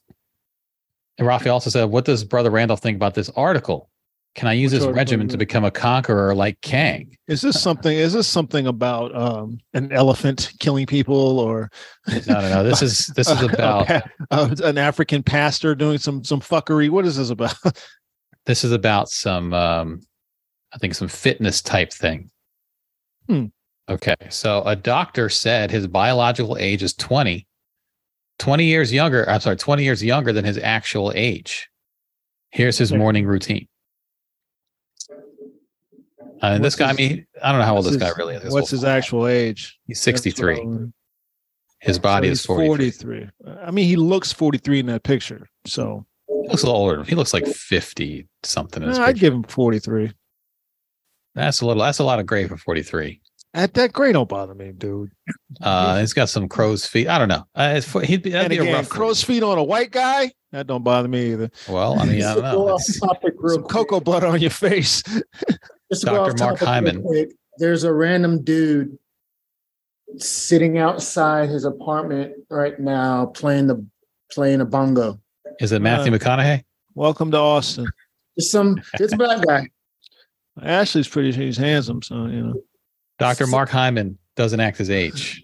And 1.17 1.27
Rafi 1.27 1.51
also 1.51 1.69
said, 1.69 1.85
"What 1.85 2.05
does 2.05 2.23
Brother 2.23 2.49
Randall 2.49 2.77
think 2.77 2.95
about 2.95 3.13
this 3.13 3.29
article? 3.35 3.89
Can 4.35 4.47
I 4.47 4.53
use 4.53 4.73
Which 4.73 4.81
this 4.81 4.89
regimen 4.89 5.27
to 5.27 5.37
become 5.37 5.63
a 5.63 5.69
conqueror 5.69 6.33
like 6.33 6.59
Kang?" 6.61 7.15
is 7.27 7.41
this 7.41 7.61
something? 7.61 7.95
Is 7.95 8.13
this 8.13 8.27
something 8.27 8.65
about 8.67 9.15
um, 9.15 9.59
an 9.73 9.91
elephant 9.91 10.53
killing 10.59 10.85
people 10.85 11.39
or 11.39 11.69
No, 12.07 12.41
no, 12.41 12.49
no. 12.49 12.63
This 12.63 12.81
is 12.81 13.07
this 13.15 13.29
is 13.29 13.41
about 13.53 13.87
pa- 13.87 14.01
uh, 14.31 14.55
an 14.63 14.77
African 14.77 15.21
pastor 15.21 15.75
doing 15.75 15.99
some 15.99 16.23
some 16.23 16.41
fuckery? 16.41 16.89
What 16.89 17.05
is 17.05 17.17
this 17.17 17.29
about? 17.29 17.55
this 18.45 18.63
is 18.63 18.71
about 18.71 19.09
some 19.09 19.53
um 19.53 20.01
I 20.73 20.77
think 20.79 20.95
some 20.95 21.07
fitness 21.07 21.61
type 21.61 21.93
thing. 21.93 22.31
Hmm. 23.27 23.45
Okay. 23.89 24.15
So 24.29 24.63
a 24.65 24.75
doctor 24.75 25.29
said 25.29 25.69
his 25.69 25.87
biological 25.87 26.57
age 26.57 26.83
is 26.83 26.93
20. 26.93 27.45
20 28.43 28.65
years 28.65 28.91
younger, 28.91 29.29
I'm 29.29 29.39
sorry, 29.39 29.55
20 29.55 29.85
years 29.85 30.03
younger 30.03 30.33
than 30.33 30.43
his 30.43 30.57
actual 30.57 31.13
age. 31.15 31.69
Here's 32.49 32.77
his 32.77 32.91
morning 32.91 33.25
routine. 33.25 33.69
Uh, 35.09 35.15
and 36.41 36.61
this 36.61 36.73
What's 36.73 36.75
guy, 36.75 36.89
I 36.89 36.93
mean, 36.93 37.25
I 37.41 37.53
don't 37.53 37.61
know 37.61 37.65
how 37.65 37.77
old 37.77 37.85
this 37.85 37.93
What's 37.93 38.03
guy 38.03 38.17
really 38.17 38.35
is. 38.35 38.51
What's 38.51 38.69
his 38.69 38.83
actual 38.83 39.27
age? 39.27 39.79
He's 39.87 40.01
63. 40.01 40.55
That's 40.55 40.91
His 41.79 41.99
body 41.99 42.27
so 42.27 42.31
is 42.33 42.45
43. 42.45 43.29
43. 43.29 43.29
I 43.65 43.71
mean, 43.71 43.87
he 43.87 43.95
looks 43.95 44.33
43 44.33 44.81
in 44.81 44.85
that 44.87 45.03
picture. 45.03 45.47
So 45.65 46.05
He 46.27 46.49
looks 46.49 46.63
a 46.63 46.65
little 46.65 46.81
older. 46.81 47.01
He 47.05 47.15
looks 47.15 47.33
like 47.33 47.47
50 47.47 48.27
something. 48.43 48.83
In 48.83 48.89
his 48.89 48.99
uh, 48.99 49.03
I'd 49.03 49.19
give 49.19 49.33
him 49.33 49.43
43. 49.43 50.11
That's 51.33 51.61
a 51.61 51.65
little, 51.65 51.81
that's 51.81 51.99
a 51.99 52.03
lot 52.03 52.19
of 52.19 52.25
gray 52.25 52.45
for 52.49 52.57
43. 52.57 53.21
At 53.55 53.75
that 53.75 53.93
grade, 53.93 54.13
don't 54.13 54.27
bother 54.27 54.55
me, 54.55 54.71
dude. 54.71 55.11
Uh, 55.61 55.99
he's 55.99 56.13
got 56.13 56.27
some 56.29 56.49
crow's 56.49 56.87
feet. 56.87 57.07
I 57.07 57.19
don't 57.19 57.27
know. 57.27 57.43
Uh, 57.53 57.73
it's, 57.75 57.91
he'd 57.91 58.23
be, 58.23 58.31
that'd 58.31 58.51
and 58.51 58.65
be 58.65 58.71
a 58.71 58.73
rough. 58.73 58.89
crow's 58.89 59.23
feet 59.23 59.43
on 59.43 59.59
a 59.59 59.63
white 59.63 59.91
guy, 59.91 60.31
that 60.51 60.65
don't 60.65 60.83
bother 60.83 61.07
me 61.07 61.33
either. 61.33 61.51
Well, 61.69 61.99
I 61.99 62.05
mean, 62.05 62.23
I 62.23 62.33
don't 62.33 62.35
Just 62.35 62.35
to 62.35 62.41
go 62.41 62.51
know. 62.51 62.73
off 62.73 62.81
It's- 62.81 62.99
topic 62.99 63.33
real 63.37 63.53
Some 63.55 63.63
quick. 63.63 63.71
cocoa 63.87 63.99
butter 63.99 64.25
on 64.27 64.41
your 64.41 64.49
face. 64.49 65.03
Just 65.03 66.01
to 66.01 66.05
go 66.07 66.25
Dr. 66.31 66.43
Mark 66.43 66.59
Hyman. 66.59 67.03
quick, 67.03 67.31
There's 67.59 67.83
a 67.83 67.93
random 67.93 68.43
dude 68.43 68.97
sitting 70.17 70.79
outside 70.79 71.49
his 71.49 71.63
apartment 71.65 72.33
right 72.49 72.79
now 72.79 73.27
playing 73.27 73.67
the 73.67 73.85
playing 74.31 74.61
a 74.61 74.65
bongo. 74.65 75.19
Is 75.59 75.71
it 75.71 75.81
Matthew 75.81 76.11
Uh, 76.13 76.17
McConaughey? 76.17 76.63
Welcome 76.95 77.29
to 77.31 77.37
Austin. 77.37 77.87
Just 78.37 78.51
some 78.51 78.81
it's 78.99 79.13
a 79.13 79.17
black 79.17 79.45
guy. 79.45 79.67
Ashley's 80.61 81.07
pretty 81.07 81.31
he's 81.31 81.57
handsome, 81.57 82.01
so 82.01 82.25
you 82.25 82.41
know. 82.47 82.53
Dr. 83.19 83.47
Mark 83.47 83.69
Hyman 83.69 84.17
doesn't 84.35 84.59
act 84.59 84.77
his 84.77 84.89
age. 84.89 85.43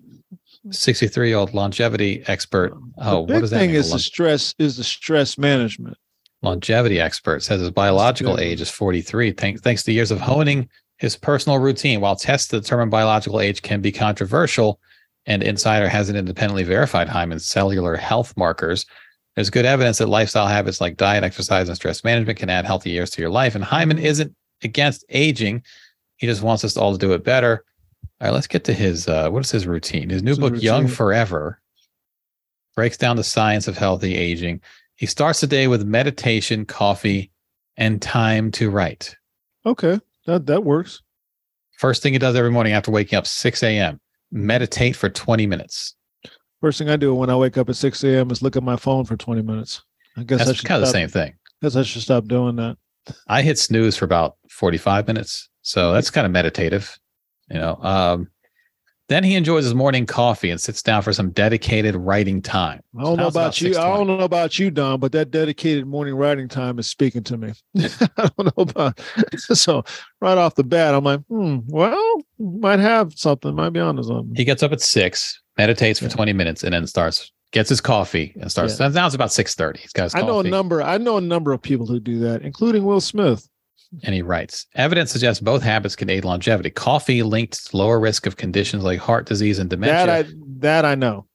63 0.72 1.30
year 1.30 1.38
old 1.38 1.54
longevity 1.54 2.24
expert. 2.28 2.74
Oh, 2.98 3.22
the 3.22 3.28
big 3.28 3.34
what 3.36 3.40
does 3.42 3.50
that 3.52 3.60
thing 3.60 3.72
mean? 3.72 3.80
is 3.80 3.92
the 3.92 4.00
stress 4.00 4.54
is 4.60 4.78
the 4.78 4.84
stress 4.84 5.38
management. 5.38 5.98
longevity 6.42 7.00
expert 7.00 7.44
says 7.44 7.62
his 7.62 7.72
biological 7.72 8.40
age 8.40 8.60
is 8.62 8.70
43 8.70 9.32
thanks, 9.32 9.62
thanks 9.62 9.84
to 9.84 9.92
years 9.94 10.12
of 10.12 10.20
honing 10.20 10.68
his 10.98 11.16
personal 11.16 11.60
routine 11.60 12.02
while 12.02 12.16
tests 12.16 12.50
to 12.50 12.60
determine 12.60 12.90
biological 12.90 13.40
age 13.40 13.62
can 13.62 13.82
be 13.82 13.92
controversial 13.92 14.80
and 15.26 15.44
insider 15.44 15.88
hasn't 15.88 16.18
independently 16.18 16.64
verified 16.64 17.08
hyman's 17.08 17.46
cellular 17.46 17.96
health 17.96 18.34
markers 18.36 18.86
There's 19.36 19.50
good 19.50 19.66
evidence 19.66 20.00
that 20.00 20.10
lifestyle 20.10 20.48
habits 20.48 20.82
like 20.82 20.98
diet, 20.98 21.24
exercise, 21.24 21.70
and 21.70 21.76
stress 21.78 22.04
management 22.04 22.38
can 22.40 22.50
add 22.50 22.66
healthy 22.66 22.90
years 22.90 23.10
to 23.12 23.22
your 23.22 23.30
life. 23.32 23.56
And 23.56 23.64
Hyman 23.64 23.98
isn't 23.98 24.36
against 24.64 25.06
aging. 25.10 25.64
He 26.20 26.28
just 26.28 26.44
wants 26.44 26.64
us 26.64 26.78
all 26.78 26.92
to 26.92 26.98
do 26.98 27.14
it 27.14 27.24
better. 27.24 27.64
All 28.22 28.28
right, 28.28 28.34
let's 28.34 28.48
get 28.48 28.66
to 28.66 28.74
his 28.74 29.08
uh 29.08 29.30
what 29.30 29.44
is 29.44 29.52
his 29.52 29.66
routine? 29.66 30.10
His 30.10 30.22
new 30.22 30.32
his 30.32 30.40
book, 30.40 30.62
Young? 30.62 30.88
Forever, 30.88 31.60
breaks 32.76 32.98
down 32.98 33.16
the 33.16 33.24
science 33.24 33.68
of 33.68 33.78
healthy 33.78 34.16
aging. 34.16 34.62
He 34.96 35.06
starts 35.06 35.42
the 35.42 35.48
day 35.48 35.68
with 35.68 35.86
meditation, 35.86 36.66
coffee, 36.66 37.32
and 37.78 38.02
time 38.02 38.52
to 38.52 38.70
write. 38.70 39.16
Okay, 39.66 40.00
that 40.26 40.46
that 40.48 40.66
works. 40.66 41.02
First 41.78 42.04
thing 42.04 42.12
he 42.12 42.20
does 42.20 42.36
every 42.36 42.52
morning 42.52 42.74
after 42.74 42.92
waking 42.92 43.18
up, 43.18 43.26
6 43.26 43.64
a.m. 43.64 44.02
Meditate 44.32 44.98
for 44.98 45.10
20 45.10 45.48
minutes. 45.48 45.96
First 46.60 46.78
thing 46.78 46.90
I 46.90 46.98
do 46.98 47.16
when 47.16 47.30
I 47.30 47.38
wake 47.38 47.58
up 47.58 47.70
at 47.70 47.78
6 47.78 48.04
a.m. 48.04 48.30
is 48.32 48.42
look 48.42 48.58
at 48.58 48.64
my 48.64 48.76
phone 48.76 49.06
for 49.06 49.16
20 49.16 49.42
minutes. 49.42 49.82
I 50.18 50.24
guess 50.24 50.46
That's 50.46 50.58
should 50.58 50.68
kind 50.68 50.84
of 50.84 50.88
the 50.88 50.92
same 50.92 51.08
thing. 51.08 51.32
I 51.32 51.66
Guess 51.66 51.78
I 51.78 51.84
should 51.84 52.02
stop 52.02 52.26
doing 52.26 52.58
that. 52.58 52.78
I 53.28 53.42
hit 53.42 53.58
snooze 53.58 53.96
for 53.96 54.06
about 54.06 54.36
45 54.50 55.08
minutes. 55.08 55.49
So 55.70 55.94
that's 55.94 56.10
kind 56.10 56.26
of 56.26 56.32
meditative, 56.32 56.98
you 57.48 57.60
know. 57.60 57.76
Um, 57.76 58.30
then 59.08 59.24
he 59.24 59.36
enjoys 59.36 59.66
his 59.66 59.76
morning 59.76 60.08
coffee 60.08 60.50
and 60.50 60.60
sits 60.60 60.82
down 60.82 61.04
for 61.04 61.14
some 61.14 61.30
dedicated 61.30 61.96
writing 61.96 62.42
time. 62.42 62.82
I 62.98 63.04
don't 63.04 63.18
know 63.18 63.24
Now 63.24 63.28
about 63.28 63.62
you. 63.62 63.78
I 63.78 63.96
don't 63.96 64.08
know 64.08 64.22
about 64.22 64.58
you, 64.58 64.72
Don, 64.72 65.00
but 65.00 65.12
that 65.12 65.30
dedicated 65.30 65.86
morning 65.86 66.16
writing 66.16 66.48
time 66.48 66.80
is 66.80 66.88
speaking 66.88 67.22
to 67.26 67.38
me. 67.38 67.54
I 67.78 68.32
don't 68.36 68.58
know 68.58 68.64
about 68.64 69.00
so 69.38 69.84
right 70.22 70.40
off 70.40 70.56
the 70.56 70.64
bat, 70.64 70.96
I'm 70.96 71.04
like, 71.04 71.22
hmm, 71.30 71.60
well, 71.68 72.22
might 72.40 72.80
have 72.80 73.14
something, 73.16 73.54
might 73.54 73.70
be 73.70 73.80
on 73.80 73.90
onto 73.90 74.04
something. 74.10 74.34
He 74.36 74.46
gets 74.46 74.64
up 74.64 74.72
at 74.72 74.82
six, 74.82 75.40
meditates 75.56 76.00
for 76.00 76.10
20 76.10 76.34
minutes, 76.34 76.64
and 76.64 76.74
then 76.74 76.88
starts, 76.88 77.32
gets 77.52 77.70
his 77.70 77.80
coffee 77.80 78.36
and 78.42 78.50
starts. 78.50 78.80
Now 78.80 79.06
it's 79.06 79.14
about 79.14 79.30
6:30. 79.30 79.78
He's 79.78 79.94
got 79.94 80.06
his 80.06 80.16
I 80.16 80.22
know 80.22 80.40
a 80.40 80.44
number. 80.44 80.82
I 80.82 80.98
know 80.98 81.18
a 81.18 81.22
number 81.22 81.54
of 81.54 81.62
people 81.62 81.86
who 81.86 82.00
do 82.00 82.18
that, 82.22 82.42
including 82.42 82.86
Will 82.86 83.02
Smith. 83.02 83.48
And 84.04 84.14
he 84.14 84.22
writes 84.22 84.68
evidence 84.76 85.12
suggests 85.12 85.42
both 85.42 85.64
habits 85.64 85.96
can 85.96 86.10
aid 86.10 86.24
longevity 86.24 86.70
coffee 86.70 87.24
linked 87.24 87.66
to 87.70 87.76
lower 87.78 88.00
risk 88.00 88.26
of 88.28 88.38
conditions 88.38 88.84
like 88.84 89.00
heart 89.00 89.26
disease 89.26 89.58
and 89.60 89.70
dementia 89.70 90.06
That 90.06 90.26
I 90.26 90.30
that 90.60 90.86
I 90.86 90.94
know. 90.96 91.26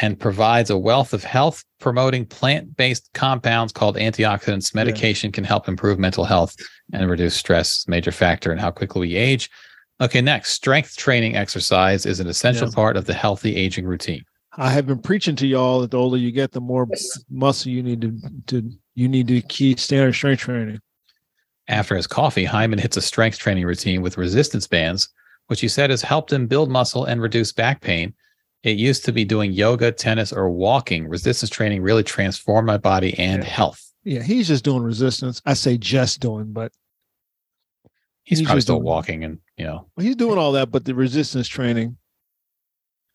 and 0.00 0.18
provides 0.20 0.70
a 0.70 0.78
wealth 0.78 1.12
of 1.12 1.24
health 1.24 1.64
promoting 1.80 2.24
plant-based 2.26 3.10
compounds 3.14 3.72
called 3.72 3.96
antioxidants 3.96 4.74
medication 4.74 5.32
can 5.32 5.42
help 5.44 5.68
improve 5.68 5.98
mental 5.98 6.24
health 6.24 6.54
and 6.92 7.08
reduce 7.10 7.34
stress 7.34 7.86
major 7.88 8.12
factor 8.12 8.52
in 8.52 8.58
how 8.58 8.70
quickly 8.70 9.08
we 9.08 9.16
age 9.16 9.50
okay 10.00 10.20
next 10.20 10.52
strength 10.52 10.96
training 10.96 11.34
exercise 11.36 12.06
is 12.06 12.20
an 12.20 12.28
essential 12.28 12.68
Yeah. 12.68 12.74
part 12.74 12.96
of 12.96 13.06
the 13.06 13.14
healthy 13.14 13.56
aging 13.56 13.86
routine 13.86 14.22
I 14.56 14.70
have 14.70 14.86
been 14.86 15.00
preaching 15.00 15.34
to 15.36 15.48
y'all 15.48 15.80
that 15.80 15.90
the 15.90 15.98
older 15.98 16.16
you 16.16 16.30
get, 16.30 16.52
the 16.52 16.60
more 16.60 16.86
muscle 17.28 17.72
you 17.72 17.82
need 17.82 18.00
to 18.02 18.16
to 18.46 18.70
you 18.94 19.08
need 19.08 19.26
to 19.26 19.40
keep 19.40 19.80
standard 19.80 20.12
strength 20.12 20.42
training. 20.42 20.78
After 21.68 21.96
his 21.96 22.06
coffee 22.06 22.44
hyman 22.44 22.78
hits 22.78 22.96
a 22.96 23.00
strength 23.02 23.38
training 23.38 23.64
routine 23.64 24.02
with 24.02 24.18
resistance 24.18 24.66
bands 24.66 25.08
which 25.48 25.60
he 25.60 25.68
said 25.68 25.90
has 25.90 26.02
helped 26.02 26.32
him 26.32 26.46
build 26.46 26.70
muscle 26.70 27.04
and 27.04 27.20
reduce 27.22 27.52
back 27.52 27.80
pain 27.80 28.12
it 28.62 28.76
used 28.78 29.04
to 29.04 29.12
be 29.12 29.24
doing 29.24 29.52
yoga 29.52 29.92
tennis 29.92 30.32
or 30.32 30.48
walking 30.50 31.06
resistance 31.08 31.50
training 31.50 31.82
really 31.82 32.02
transformed 32.02 32.66
my 32.66 32.76
body 32.78 33.18
and 33.18 33.42
Yeah. 33.42 33.48
health 33.48 33.92
Yeah, 34.04 34.22
he's 34.22 34.48
just 34.48 34.64
doing 34.64 34.82
resistance. 34.82 35.40
I 35.46 35.54
say 35.54 35.78
just 35.78 36.20
doing, 36.20 36.52
but 36.52 36.72
he's, 38.24 38.38
He's 38.40 38.46
probably 38.46 38.60
still 38.62 38.76
doing- 38.76 38.84
walking 38.86 39.24
and 39.24 39.38
you 39.56 39.64
know 39.64 39.86
well, 39.96 40.04
he's 40.06 40.16
doing 40.16 40.36
all 40.38 40.52
that. 40.52 40.70
But 40.70 40.84
the 40.84 40.94
resistance 40.94 41.48
training, 41.48 41.96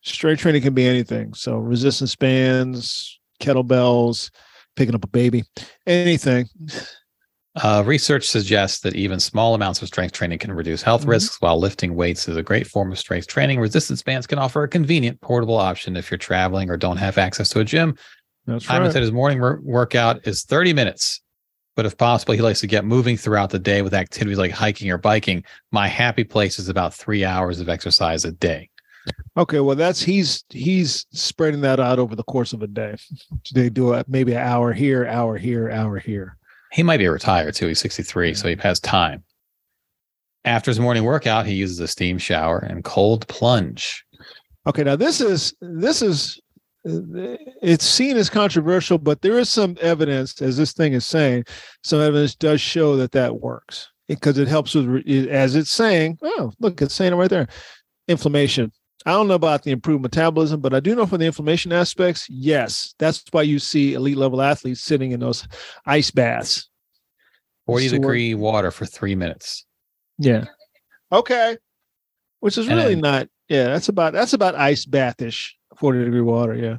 strength 0.02 0.40
training 0.40 0.62
can 0.62 0.74
be 0.74 0.86
anything. 0.88 1.34
So 1.34 1.56
resistance 1.58 2.16
bands, 2.16 3.20
kettlebells, 3.40 4.30
picking 4.76 4.94
up 4.94 5.04
a 5.04 5.08
baby, 5.08 5.44
anything. 5.86 6.48
Uh, 7.62 7.82
research 7.84 8.26
suggests 8.26 8.80
that 8.80 8.94
even 8.96 9.20
small 9.20 9.54
amounts 9.54 9.82
of 9.82 9.88
strength 9.88 10.12
training 10.12 10.38
can 10.38 10.52
reduce 10.52 10.82
health 10.82 11.04
Mhm. 11.04 11.08
risks, 11.10 11.36
while 11.40 11.58
lifting 11.58 11.94
weights 11.94 12.28
is 12.28 12.36
a 12.36 12.42
great 12.42 12.66
form 12.66 12.90
of 12.90 12.98
strength 12.98 13.26
training. 13.26 13.60
Resistance 13.60 14.02
bands 14.02 14.26
can 14.26 14.38
offer 14.38 14.62
a 14.62 14.68
convenient, 14.68 15.20
portable 15.20 15.56
option 15.56 15.96
if 15.96 16.10
you're 16.10 16.18
traveling 16.18 16.70
or 16.70 16.76
don't 16.76 16.96
have 16.96 17.18
access 17.18 17.48
to 17.50 17.60
a 17.60 17.64
gym. 17.64 17.94
That's 18.46 18.68
right. 18.68 18.90
said 18.92 19.02
his 19.02 19.12
morning 19.12 19.40
wor- 19.40 19.60
workout 19.62 20.26
is 20.26 20.44
30 20.44 20.72
minutes, 20.72 21.20
but 21.76 21.84
if 21.86 21.96
possible, 21.98 22.34
he 22.34 22.40
likes 22.40 22.60
to 22.60 22.66
get 22.66 22.84
moving 22.84 23.16
throughout 23.16 23.50
the 23.50 23.58
day 23.58 23.82
with 23.82 23.94
activities 23.94 24.38
like 24.38 24.52
hiking 24.52 24.90
or 24.90 24.98
biking. 24.98 25.44
My 25.70 25.86
happy 25.86 26.24
place 26.24 26.58
is 26.58 26.68
about 26.68 26.94
three 26.94 27.24
hours 27.24 27.60
of 27.60 27.68
exercise 27.68 28.24
a 28.24 28.32
day. 28.32 28.70
Okay, 29.36 29.60
well, 29.60 29.76
that's 29.76 30.02
he's 30.02 30.44
he's 30.50 31.06
spreading 31.12 31.60
that 31.62 31.80
out 31.80 31.98
over 31.98 32.14
the 32.14 32.22
course 32.24 32.52
of 32.52 32.62
a 32.62 32.66
day. 32.66 32.96
They 33.54 33.68
do 33.70 33.92
it 33.92 34.06
maybe 34.08 34.32
an 34.32 34.38
hour 34.38 34.72
here, 34.72 35.06
hour 35.06 35.36
here, 35.36 35.70
hour 35.70 35.98
here. 35.98 36.36
He 36.72 36.82
might 36.82 36.98
be 36.98 37.08
retired 37.08 37.54
too. 37.54 37.66
He's 37.66 37.80
63, 37.80 38.34
so 38.34 38.48
he 38.48 38.56
has 38.56 38.80
time. 38.80 39.24
After 40.44 40.70
his 40.70 40.80
morning 40.80 41.04
workout, 41.04 41.46
he 41.46 41.54
uses 41.54 41.80
a 41.80 41.88
steam 41.88 42.16
shower 42.18 42.58
and 42.58 42.84
cold 42.84 43.26
plunge. 43.28 44.04
Okay, 44.66 44.84
now 44.84 44.96
this 44.96 45.20
is 45.20 45.54
this 45.60 46.02
is 46.02 46.40
it's 46.84 47.84
seen 47.84 48.16
as 48.16 48.30
controversial, 48.30 48.98
but 48.98 49.20
there 49.20 49.38
is 49.38 49.50
some 49.50 49.76
evidence, 49.80 50.40
as 50.40 50.56
this 50.56 50.72
thing 50.72 50.94
is 50.94 51.04
saying, 51.04 51.44
some 51.82 52.00
evidence 52.00 52.34
does 52.34 52.60
show 52.60 52.96
that 52.96 53.12
that 53.12 53.40
works 53.40 53.90
because 54.08 54.38
it 54.38 54.48
helps 54.48 54.74
with, 54.74 55.06
as 55.28 55.56
it's 55.56 55.70
saying. 55.70 56.18
Oh, 56.22 56.52
look, 56.58 56.80
it's 56.80 56.94
saying 56.94 57.12
it 57.12 57.16
right 57.16 57.30
there. 57.30 57.48
Inflammation. 58.08 58.72
I 59.06 59.12
don't 59.12 59.28
know 59.28 59.34
about 59.34 59.62
the 59.62 59.70
improved 59.70 60.02
metabolism, 60.02 60.60
but 60.60 60.74
I 60.74 60.80
do 60.80 60.94
know 60.94 61.06
for 61.06 61.16
the 61.18 61.24
inflammation 61.24 61.72
aspects, 61.72 62.28
yes, 62.28 62.94
that's 62.98 63.24
why 63.30 63.42
you 63.42 63.58
see 63.58 63.94
elite 63.94 64.18
level 64.18 64.42
athletes 64.42 64.82
sitting 64.82 65.12
in 65.12 65.20
those 65.20 65.46
ice 65.86 66.10
baths. 66.10 66.68
40 67.66 67.88
So 67.88 67.94
degree 67.96 68.34
water 68.34 68.70
for 68.70 68.84
three 68.84 69.14
minutes. 69.14 69.64
Yeah. 70.18 70.44
Okay. 71.12 71.56
Which 72.40 72.58
is 72.58 72.68
And 72.68 72.76
really 72.76 72.94
then- 72.94 73.00
not. 73.00 73.28
Yeah, 73.48 73.64
that's 73.64 73.88
about 73.88 74.12
that's 74.12 74.32
about 74.32 74.54
ice 74.54 74.86
bathish, 74.86 75.56
forty 75.76 76.04
degree 76.04 76.20
water. 76.20 76.54
Yeah. 76.54 76.76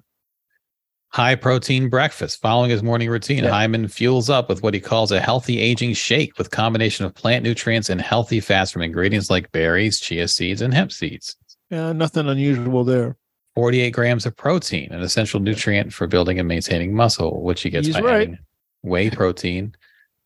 High 1.09 1.35
protein 1.35 1.89
breakfast. 1.89 2.39
Following 2.41 2.69
his 2.69 2.81
morning 2.81 3.09
routine, 3.09 3.43
Yeah. 3.43 3.49
Hyman 3.49 3.89
fuels 3.89 4.29
up 4.29 4.47
with 4.47 4.63
what 4.63 4.73
he 4.73 4.79
calls 4.79 5.11
a 5.11 5.19
healthy 5.19 5.59
aging 5.59 5.93
shake 5.95 6.37
with 6.37 6.49
combination 6.51 7.05
of 7.05 7.13
plant 7.13 7.43
nutrients 7.43 7.89
and 7.89 7.99
healthy 7.99 8.39
fats 8.39 8.71
from 8.71 8.83
ingredients 8.83 9.29
like 9.29 9.51
berries, 9.51 9.99
chia 9.99 10.29
seeds, 10.29 10.61
and 10.61 10.73
hemp 10.73 10.93
seeds. 10.93 11.35
Yeah, 11.71 11.91
nothing 11.93 12.27
unusual 12.27 12.83
there. 12.83 13.15
48 13.55 13.89
grams 13.91 14.25
of 14.25 14.35
protein, 14.37 14.91
an 14.91 15.01
essential 15.01 15.39
nutrient 15.39 15.91
for 15.93 16.05
building 16.07 16.37
and 16.39 16.47
maintaining 16.47 16.93
muscle, 16.93 17.41
which 17.43 17.61
he 17.63 17.69
gets 17.69 17.87
He's 17.87 17.95
by 17.95 18.01
right. 18.01 18.21
adding 18.21 18.37
whey 18.83 19.09
protein 19.09 19.73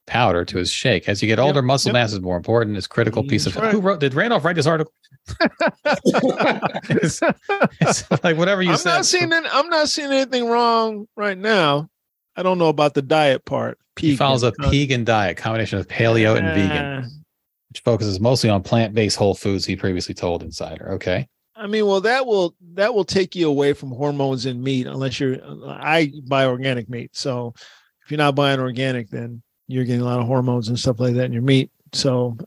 powder 0.07 0.45
to 0.45 0.57
his 0.57 0.69
shake. 0.69 1.09
As 1.09 1.21
you 1.23 1.27
get 1.27 1.39
Yep, 1.39 1.45
older, 1.47 1.61
muscle 1.63 1.89
yep. 1.89 1.93
mass 1.93 2.13
is 2.13 2.19
more 2.21 2.37
important. 2.37 2.77
It's 2.77 2.85
a 2.85 2.89
critical 2.89 3.23
piece 3.23 3.45
He's 3.45 3.55
of 3.55 3.61
right. 3.61 3.71
who 3.71 3.79
wrote 3.81 3.99
did 3.99 4.13
Randolph 4.13 4.43
write 4.45 4.55
this 4.55 4.67
article? 4.67 4.91
it's, 6.89 7.21
it's 7.81 8.23
like 8.23 8.37
whatever 8.37 8.61
you 8.61 8.71
I'm 8.71 8.77
said. 8.77 8.89
not 8.95 9.05
seeing 9.05 9.31
it. 9.31 9.43
I'm 9.51 9.69
not 9.69 9.89
seeing 9.89 10.11
anything 10.11 10.47
wrong 10.47 11.07
right 11.15 11.37
now. 11.37 11.89
I 12.35 12.43
don't 12.43 12.57
know 12.57 12.69
about 12.69 12.93
the 12.93 13.01
diet 13.01 13.45
part. 13.45 13.77
he 13.97 14.15
follows 14.15 14.43
a 14.43 14.51
Pegan. 14.51 14.71
vegan 14.71 15.03
diet, 15.05 15.37
combination 15.37 15.79
of 15.79 15.87
paleo 15.87 16.37
and 16.37 16.47
vegan, 16.47 16.85
Uh, 16.85 17.07
which 17.69 17.79
focuses 17.79 18.19
mostly 18.19 18.49
on 18.49 18.61
plant-based 18.61 19.17
whole 19.17 19.33
foods. 19.33 19.65
He 19.65 19.75
previously 19.75 20.13
told 20.13 20.43
Insider. 20.43 20.91
Okay. 20.93 21.27
I 21.55 21.67
mean, 21.67 21.85
well, 21.85 22.01
that 22.01 22.25
will 22.25 22.53
that 22.73 22.93
will 22.93 23.05
take 23.05 23.35
you 23.35 23.47
away 23.47 23.73
from 23.73 23.89
hormones 23.91 24.45
in 24.45 24.61
meat 24.61 24.87
unless 24.87 25.19
you're. 25.19 25.37
I 25.67 26.11
buy 26.27 26.45
organic 26.45 26.89
meat, 26.89 27.15
so 27.15 27.53
if 28.03 28.11
you're 28.11 28.17
not 28.17 28.35
buying 28.35 28.59
organic, 28.59 29.09
then 29.09 29.41
you're 29.67 29.85
getting 29.85 30.01
a 30.01 30.05
lot 30.05 30.19
of 30.19 30.27
hormones 30.27 30.67
and 30.67 30.77
stuff 30.77 30.99
like 30.99 31.13
that 31.15 31.25
in 31.25 31.33
your 31.33 31.41
meat. 31.41 31.71
So, 31.93 32.37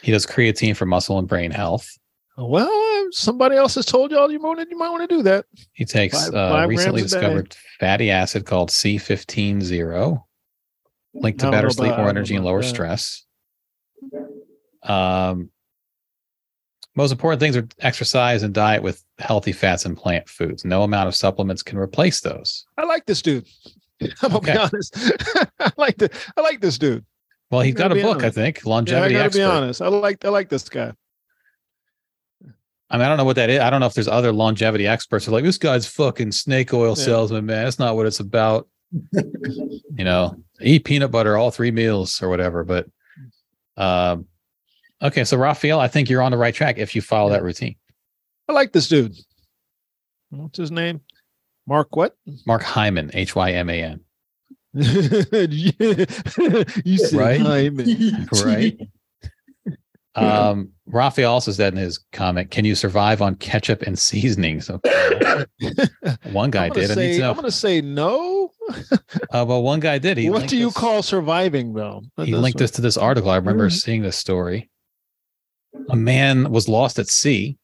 He 0.00 0.12
does 0.12 0.26
creatine 0.26 0.76
for 0.76 0.86
muscle 0.86 1.18
and 1.18 1.26
brain 1.28 1.50
health. 1.50 1.98
well, 2.38 3.08
somebody 3.10 3.56
else 3.56 3.74
has 3.74 3.84
told 3.84 4.12
y'all 4.12 4.30
you 4.30 4.38
might 4.38 4.66
you 4.70 4.78
might 4.78 4.90
want 4.90 5.08
to 5.08 5.16
do 5.16 5.22
that. 5.24 5.44
He 5.72 5.84
takes 5.84 6.26
Five- 6.26 6.34
uh, 6.34 6.50
five 6.50 6.68
recently 6.68 7.00
grams 7.00 7.12
a 7.12 7.16
day. 7.16 7.20
discovered 7.20 7.56
fatty 7.80 8.10
acid 8.12 8.46
called 8.46 8.70
C150, 8.70 10.22
linked 11.14 11.42
I 11.42 11.46
to 11.46 11.50
better 11.50 11.70
sleep, 11.70 11.96
more 11.96 12.08
energy, 12.08 12.36
and 12.36 12.44
lower 12.44 12.62
that. 12.62 12.68
stress. 12.68 13.24
Um, 14.82 15.50
most 17.00 17.12
important 17.12 17.40
things 17.40 17.56
are 17.56 17.66
exercise 17.80 18.42
and 18.42 18.52
diet 18.54 18.82
with 18.82 19.02
healthy 19.18 19.52
fats 19.52 19.84
and 19.84 19.96
plant 19.96 20.28
foods. 20.28 20.64
No 20.64 20.82
amount 20.82 21.08
of 21.08 21.14
supplements 21.16 21.62
can 21.62 21.78
replace 21.78 22.20
those. 22.20 22.64
I 22.78 22.84
like 22.84 23.06
this 23.06 23.22
dude. 23.22 23.46
I'm 24.22 24.30
gonna 24.32 24.40
be 24.40 24.50
honest. 24.52 24.96
I 25.60 25.72
like 25.76 25.96
the 25.98 26.10
I 26.36 26.40
like 26.40 26.60
this 26.60 26.78
dude. 26.78 27.04
Well, 27.50 27.60
he's 27.62 27.74
got 27.74 27.90
a 27.92 27.96
book, 27.96 28.18
I 28.18 28.26
honest. 28.26 28.34
think, 28.36 28.58
Yeah, 28.58 28.62
I 28.66 28.70
longevity 28.70 29.14
gotta 29.14 29.24
expert. 29.26 29.38
be 29.40 29.44
honest. 29.44 29.82
I 29.82 29.88
like 29.88 30.24
I 30.24 30.28
like 30.28 30.48
this 30.48 30.68
guy. 30.68 30.92
I 32.92 32.96
mean, 32.96 33.02
I 33.06 33.08
don't 33.08 33.18
know 33.18 33.24
what 33.24 33.36
that 33.36 33.50
is. 33.50 33.60
I 33.60 33.70
don't 33.70 33.80
know 33.80 33.86
if 33.86 33.94
there's 33.94 34.08
other 34.08 34.32
longevity 34.32 34.86
experts 34.86 35.24
who 35.24 35.30
are 35.32 35.34
like, 35.34 35.44
this 35.44 35.58
guy's 35.58 35.86
fucking 35.86 36.32
snake 36.32 36.72
oil 36.74 36.90
Yeah. 36.98 37.04
salesman, 37.04 37.46
man. 37.46 37.64
That's 37.64 37.78
not 37.78 37.94
what 37.96 38.06
it's 38.06 38.18
about. 38.20 38.68
you 39.12 40.04
know, 40.04 40.34
eat 40.60 40.84
peanut 40.84 41.12
butter 41.12 41.36
all 41.36 41.52
three 41.52 41.70
meals 41.70 42.20
or 42.20 42.28
whatever. 42.28 42.64
But 42.64 42.86
um, 43.76 44.26
okay, 45.02 45.24
so 45.24 45.36
Raphael, 45.36 45.80
I 45.80 45.88
think 45.88 46.08
you're 46.10 46.22
on 46.22 46.32
the 46.32 46.38
right 46.38 46.54
track 46.54 46.78
if 46.78 46.94
you 46.94 47.02
follow 47.02 47.30
that 47.30 47.42
routine. 47.42 47.76
I 48.48 48.52
like 48.52 48.72
this 48.72 48.88
dude. 48.88 49.14
What's 50.30 50.58
his 50.58 50.70
name? 50.70 51.00
Mark 51.66 51.94
what? 51.96 52.16
Mark 52.46 52.62
Hyman, 52.62 53.10
H 53.14 53.34
Y 53.36 53.52
M 53.52 53.70
A 53.70 53.82
N. 53.82 54.00
you 56.84 56.96
said 56.98 57.12
Right? 57.18 57.40
Hyman. 57.40 58.26
Right. 58.44 58.78
Um, 60.16 60.70
Raphael 60.86 61.32
also 61.32 61.52
said 61.52 61.72
in 61.72 61.78
his 61.78 61.98
comment, 62.12 62.50
"Can 62.50 62.64
you 62.64 62.74
survive 62.74 63.22
on 63.22 63.36
ketchup 63.36 63.82
and 63.82 63.98
seasonings?" 63.98 64.68
Okay. 64.84 65.44
one 66.32 66.50
guy 66.50 66.66
I'm 66.66 66.72
gonna 66.72 66.88
did. 66.88 66.90
I 66.90 66.94
need 67.02 67.12
say, 67.12 67.12
to 67.14 67.18
know. 67.20 67.30
I'm 67.30 67.36
gonna 67.36 67.50
say 67.50 67.80
no. 67.80 68.50
Uh, 69.30 69.44
well, 69.48 69.62
one 69.62 69.78
guy 69.80 69.98
did. 69.98 70.18
He 70.18 70.28
what 70.28 70.38
linked 70.38 70.50
do 70.50 70.56
you 70.56 70.68
us- 70.68 70.74
call 70.74 71.02
surviving 71.02 71.72
though? 71.74 72.02
He 72.16 72.32
That's 72.32 72.42
linked 72.42 72.60
us 72.60 72.70
to 72.72 72.80
this 72.82 72.96
article. 72.96 73.30
I 73.30 73.36
remember 73.36 73.68
Mhm. 73.68 73.72
seeing 73.80 74.02
this 74.02 74.16
story. 74.16 74.68
A 75.90 75.96
man 75.96 76.50
was 76.50 76.68
lost 76.68 76.98
at 76.98 77.08
sea. 77.08 77.56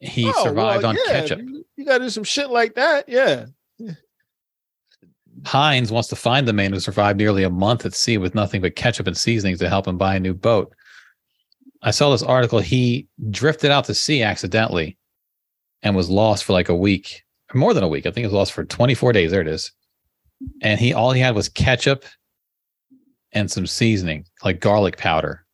He 0.00 0.24
Oh, 0.26 0.32
well, 0.34 0.44
survived 0.44 0.84
on 0.84 0.96
yeah, 0.96 1.12
ketchup. 1.12 1.40
You, 1.40 1.64
you 1.76 1.84
gotta 1.84 2.04
do 2.04 2.10
some 2.10 2.24
shit 2.24 2.50
like 2.50 2.74
that. 2.74 3.08
Yeah. 3.08 3.46
Heinz 5.44 5.90
wants 5.90 6.08
to 6.08 6.16
find 6.16 6.46
the 6.46 6.52
man 6.52 6.72
who 6.72 6.80
survived 6.80 7.18
nearly 7.18 7.44
a 7.44 7.50
month 7.50 7.86
at 7.86 7.94
sea 7.94 8.18
with 8.18 8.34
nothing 8.34 8.60
but 8.60 8.76
ketchup 8.76 9.06
and 9.06 9.16
seasonings 9.16 9.58
to 9.58 9.68
help 9.68 9.86
him 9.86 9.96
buy 9.96 10.14
a 10.16 10.20
new 10.20 10.34
boat. 10.34 10.72
I 11.82 11.92
saw 11.92 12.10
this 12.10 12.22
article. 12.22 12.58
He 12.58 13.08
drifted 13.30 13.70
out 13.70 13.86
to 13.86 13.94
sea 13.94 14.22
accidentally 14.22 14.98
and 15.82 15.96
was 15.96 16.10
lost 16.10 16.44
for 16.44 16.52
like 16.52 16.68
a 16.68 16.76
week, 16.76 17.24
more 17.54 17.72
than 17.72 17.84
a 17.84 17.88
week. 17.88 18.04
I 18.04 18.10
think 18.10 18.18
he 18.18 18.26
was 18.26 18.34
lost 18.34 18.52
for 18.52 18.64
24 18.64 19.12
days. 19.12 19.30
There 19.30 19.40
it 19.40 19.48
is. 19.48 19.72
And 20.62 20.78
he 20.78 20.92
all 20.92 21.12
he 21.12 21.20
had 21.20 21.34
was 21.34 21.48
ketchup 21.48 22.04
and 23.32 23.50
some 23.50 23.66
seasoning, 23.66 24.24
like 24.44 24.60
garlic 24.60 24.96
powder. 24.96 25.44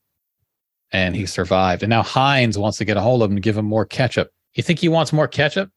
And 0.92 1.16
he 1.16 1.26
survived. 1.26 1.82
And 1.82 1.90
now 1.90 2.02
Heinz 2.02 2.56
wants 2.56 2.78
to 2.78 2.84
get 2.84 2.96
a 2.96 3.00
hold 3.00 3.22
of 3.22 3.30
him 3.30 3.36
and 3.36 3.42
give 3.42 3.58
him 3.58 3.64
more 3.66 3.84
ketchup. 3.84 4.30
You 4.54 4.62
think 4.62 4.78
he 4.78 4.88
wants 4.88 5.12
more 5.12 5.28
ketchup? 5.28 5.70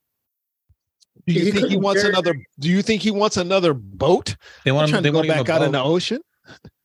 Do 1.25 1.33
you 1.33 1.45
He 1.45 1.51
think 1.51 1.67
he 1.67 1.77
wants 1.77 2.01
bear- 2.01 2.12
another? 2.12 2.35
Do 2.59 2.69
you 2.69 2.81
think 2.81 3.01
he 3.01 3.12
wants 3.12 3.35
another 3.35 3.73
boat? 3.73 4.35
They 4.63 4.71
want 4.71 4.89
him 4.89 5.03
they 5.03 5.09
to 5.09 5.12
go 5.12 5.17
want 5.17 5.27
to 5.29 5.35
give 5.35 5.45
back 5.45 5.55
out 5.55 5.63
in 5.63 5.71
the 5.71 5.83
ocean. 5.83 6.21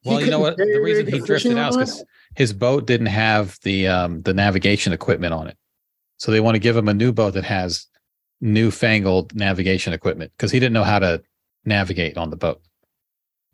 Well, 0.05 0.18
He 0.18 0.24
you 0.24 0.31
know 0.31 0.40
what? 0.40 0.57
The 0.57 0.81
reason 0.83 1.07
he 1.07 1.20
drifted 1.20 1.57
out 1.57 1.70
is 1.70 1.77
because 1.77 2.05
his 2.35 2.53
boat 2.53 2.87
didn't 2.87 3.07
have 3.07 3.59
the 3.62 3.87
um, 3.88 4.22
the 4.22 4.35
navigation 4.35 4.92
equipment 4.92 5.33
on 5.33 5.46
it. 5.46 5.57
So 6.16 6.33
they 6.33 6.40
want 6.40 6.57
to 6.57 6.59
give 6.59 6.77
him 6.77 6.88
a 6.88 6.94
new 6.94 7.12
boat 7.12 7.35
that 7.35 7.44
has 7.44 7.87
newfangled 8.40 9.35
navigation 9.35 9.92
equipment 9.92 10.33
because 10.37 10.50
he 10.50 10.59
didn't 10.61 10.74
know 10.74 10.85
how 10.85 10.98
to 10.98 11.22
navigate 11.64 12.16
on 12.18 12.31
the 12.31 12.37
boat. 12.37 12.61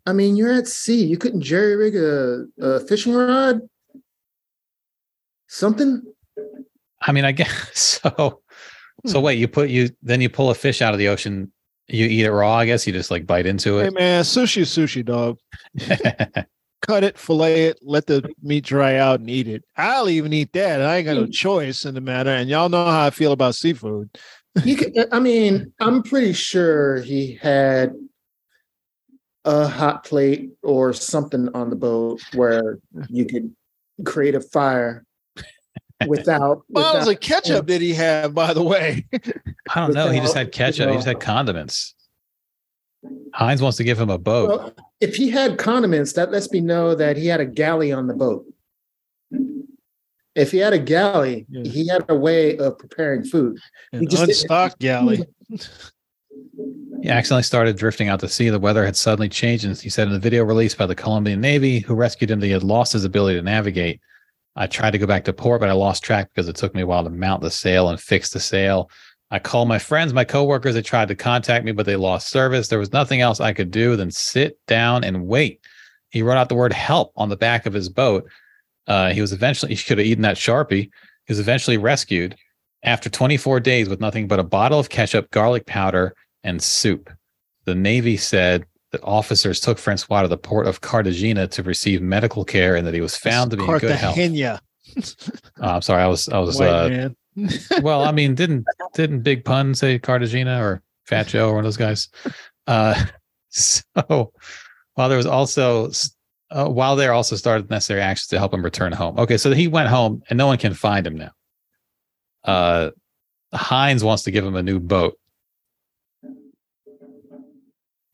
I 0.05 0.13
mean, 0.13 0.35
you're 0.35 0.51
at 0.51 0.67
sea. 0.67 1.03
You 1.05 1.17
couldn't 1.17 1.41
jerry 1.41 1.75
rig 1.75 1.95
a, 1.95 2.45
a 2.59 2.79
fishing 2.81 3.13
rod. 3.13 3.61
Something. 5.47 6.01
I 7.01 7.11
mean, 7.11 7.25
I 7.25 7.31
guess 7.31 7.71
so. 8.03 8.41
So 9.07 9.19
Hmm. 9.19 9.25
wait, 9.25 9.39
you 9.39 9.47
put 9.47 9.69
you 9.69 9.89
then 10.03 10.21
you 10.21 10.29
pull 10.29 10.51
a 10.51 10.55
fish 10.55 10.79
out 10.81 10.93
of 10.93 10.99
the 10.99 11.07
ocean, 11.07 11.51
you 11.87 12.05
eat 12.05 12.23
it 12.23 12.31
raw. 12.31 12.55
I 12.57 12.67
guess 12.67 12.85
you 12.85 12.93
just 12.93 13.09
like 13.09 13.25
bite 13.25 13.47
into 13.47 13.79
it. 13.79 13.85
Hey 13.85 13.89
man, 13.89 14.23
sushi, 14.23 14.61
sushi, 14.61 15.03
dog. 15.03 15.39
Cut 16.83 17.03
it, 17.03 17.17
fillet 17.17 17.65
it, 17.65 17.79
let 17.81 18.05
the 18.07 18.27
meat 18.43 18.63
dry 18.63 18.97
out, 18.97 19.19
and 19.19 19.29
eat 19.29 19.47
it. 19.47 19.63
I'll 19.75 20.07
even 20.09 20.33
eat 20.33 20.53
that. 20.53 20.81
I 20.81 20.97
ain't 20.97 21.05
got 21.05 21.15
no 21.15 21.25
choice 21.27 21.85
in 21.85 21.95
the 21.95 22.01
matter. 22.01 22.29
And 22.29 22.47
y'all 22.49 22.69
know 22.69 22.85
how 22.85 23.05
I 23.05 23.09
feel 23.09 23.31
about 23.31 23.55
seafood. 23.55 24.09
You 24.63 24.75
could. 24.75 25.07
I 25.11 25.19
mean, 25.19 25.73
I'm 25.79 26.03
pretty 26.03 26.33
sure 26.33 27.01
he 27.01 27.39
had 27.41 27.93
a 29.45 29.67
hot 29.67 30.03
plate 30.03 30.51
or 30.63 30.93
something 30.93 31.49
on 31.53 31.69
the 31.69 31.75
boat 31.75 32.21
where 32.33 32.79
you 33.09 33.25
could 33.25 33.53
create 34.05 34.35
a 34.35 34.41
fire 34.41 35.05
without. 36.07 36.63
Bottles 36.69 37.07
without 37.07 37.13
of 37.15 37.19
ketchup 37.21 37.65
did 37.65 37.81
he 37.81 37.93
have, 37.93 38.33
by 38.33 38.53
the 38.53 38.63
way? 38.63 39.05
I 39.13 39.79
don't 39.79 39.93
know. 39.93 40.09
He 40.09 40.19
just 40.19 40.35
had 40.35 40.51
ketchup. 40.51 40.89
He 40.89 40.95
just 40.95 41.07
had 41.07 41.19
condiments. 41.19 41.95
Heinz 43.33 43.61
wants 43.61 43.77
to 43.77 43.83
give 43.83 43.99
him 43.99 44.11
a 44.11 44.17
boat. 44.19 44.49
Well, 44.49 44.73
if 44.99 45.15
he 45.15 45.29
had 45.31 45.57
condiments, 45.57 46.13
that 46.13 46.31
lets 46.31 46.51
me 46.51 46.59
know 46.61 46.93
that 46.93 47.17
he 47.17 47.25
had 47.27 47.39
a 47.41 47.45
galley 47.45 47.91
on 47.91 48.05
the 48.05 48.13
boat. 48.13 48.45
If 50.35 50.51
he 50.51 50.59
had 50.59 50.73
a 50.73 50.79
galley, 50.79 51.45
Yeah. 51.49 51.69
he 51.69 51.87
had 51.87 52.05
a 52.09 52.15
way 52.15 52.57
of 52.57 52.77
preparing 52.77 53.23
food. 53.23 53.57
An 53.91 54.07
just- 54.07 54.23
unstocked 54.23 54.79
galley. 54.79 55.25
He 57.01 57.09
accidentally 57.09 57.43
started 57.43 57.77
drifting 57.77 58.09
out 58.09 58.19
to 58.19 58.29
sea. 58.29 58.49
The 58.49 58.59
weather 58.59 58.85
had 58.85 58.95
suddenly 58.95 59.27
changed. 59.27 59.65
And 59.65 59.75
he 59.75 59.89
said 59.89 60.07
in 60.07 60.13
the 60.13 60.19
video 60.19 60.43
released 60.43 60.77
by 60.77 60.85
the 60.85 60.93
Colombian 60.93 61.41
Navy, 61.41 61.79
who 61.79 61.95
rescued 61.95 62.29
him, 62.29 62.39
that 62.39 62.45
he 62.45 62.51
had 62.51 62.63
lost 62.63 62.93
his 62.93 63.05
ability 63.05 63.39
to 63.39 63.41
navigate. 63.43 63.99
I 64.55 64.67
tried 64.67 64.91
to 64.91 64.99
go 64.99 65.07
back 65.07 65.23
to 65.25 65.33
port, 65.33 65.61
but 65.61 65.69
I 65.69 65.73
lost 65.73 66.03
track 66.03 66.29
because 66.29 66.47
it 66.47 66.55
took 66.55 66.75
me 66.75 66.81
a 66.81 66.87
while 66.87 67.03
to 67.03 67.09
mount 67.09 67.41
the 67.41 67.49
sail 67.49 67.89
and 67.89 67.99
fix 67.99 68.29
the 68.29 68.39
sail. 68.39 68.91
I 69.31 69.39
called 69.39 69.67
my 69.67 69.79
friends, 69.79 70.13
my 70.13 70.25
coworkers. 70.25 70.75
They 70.75 70.81
tried 70.83 71.07
to 71.07 71.15
contact 71.15 71.65
me, 71.65 71.71
but 71.71 71.87
they 71.87 71.95
lost 71.95 72.29
service. 72.29 72.67
There 72.67 72.77
was 72.77 72.93
nothing 72.93 73.21
else 73.21 73.39
I 73.39 73.53
could 73.53 73.71
do 73.71 73.95
than 73.95 74.11
sit 74.11 74.59
down 74.67 75.03
and 75.03 75.25
wait. 75.25 75.61
He 76.09 76.21
wrote 76.21 76.37
out 76.37 76.49
the 76.49 76.55
word 76.55 76.73
help 76.73 77.13
on 77.15 77.29
the 77.29 77.37
back 77.37 77.65
of 77.65 77.73
his 77.73 77.89
boat. 77.89 78.29
Uh, 78.87 79.11
he 79.11 79.21
was 79.21 79.31
eventually, 79.31 79.73
he 79.73 79.83
could 79.83 79.97
have 79.97 80.05
eaten 80.05 80.21
that 80.23 80.35
Sharpie. 80.35 80.89
He 81.25 81.31
was 81.31 81.39
eventually 81.39 81.77
rescued 81.77 82.35
after 82.83 83.09
24 83.09 83.59
days 83.61 83.89
with 83.89 84.01
nothing 84.01 84.27
but 84.27 84.39
a 84.39 84.43
bottle 84.43 84.79
of 84.79 84.89
ketchup, 84.89 85.31
garlic 85.31 85.65
powder, 85.65 86.13
and 86.43 86.61
soup. 86.61 87.09
The 87.65 87.75
Navy 87.75 88.17
said 88.17 88.65
that 88.91 89.01
officers 89.03 89.59
took 89.59 89.77
Francois 89.77 90.23
to 90.23 90.27
the 90.27 90.37
port 90.37 90.67
of 90.67 90.81
Cartagena 90.81 91.47
to 91.47 91.63
receive 91.63 92.01
medical 92.01 92.43
care 92.43 92.75
and 92.75 92.85
that 92.85 92.93
he 92.93 93.01
was 93.01 93.15
found 93.15 93.51
to 93.51 93.57
be 93.57 93.63
in 93.63 93.69
good 93.77 93.91
health. 93.91 94.15
Cartagena, 94.15 94.61
Uh, 95.61 95.75
I'm 95.75 95.81
sorry, 95.81 96.01
I 96.03 96.07
was 96.07 96.27
I 96.29 96.39
was 96.39 96.59
uh, 96.59 97.09
well, 97.81 98.03
I 98.03 98.11
mean, 98.11 98.35
didn't 98.35 98.65
didn't 98.93 99.21
Big 99.21 99.45
Pun 99.45 99.73
say 99.73 99.99
Cartagena 99.99 100.61
or 100.61 100.81
Fat 101.05 101.27
Joe 101.27 101.49
or 101.49 101.55
one 101.55 101.59
of 101.59 101.65
those 101.65 101.77
guys? 101.77 102.09
Uh, 102.67 103.05
so 103.49 104.33
while 104.95 105.09
there 105.09 105.17
was 105.17 105.25
also 105.25 105.91
uh, 106.51 106.67
while 106.67 106.95
there 106.95 107.13
also 107.13 107.35
started 107.35 107.69
necessary 107.69 108.01
actions 108.01 108.27
to 108.27 108.39
help 108.39 108.53
him 108.53 108.63
return 108.63 108.91
home. 108.91 109.17
Okay, 109.17 109.37
so 109.37 109.51
he 109.51 109.67
went 109.67 109.89
home 109.89 110.21
and 110.29 110.37
no 110.37 110.47
one 110.47 110.57
can 110.57 110.73
find 110.73 111.07
him 111.07 111.15
now. 111.15 111.31
Uh, 112.43 112.91
Heinz 113.53 114.03
wants 114.03 114.23
to 114.23 114.31
give 114.31 114.45
him 114.45 114.55
a 114.55 114.63
new 114.63 114.79
boat, 114.79 115.17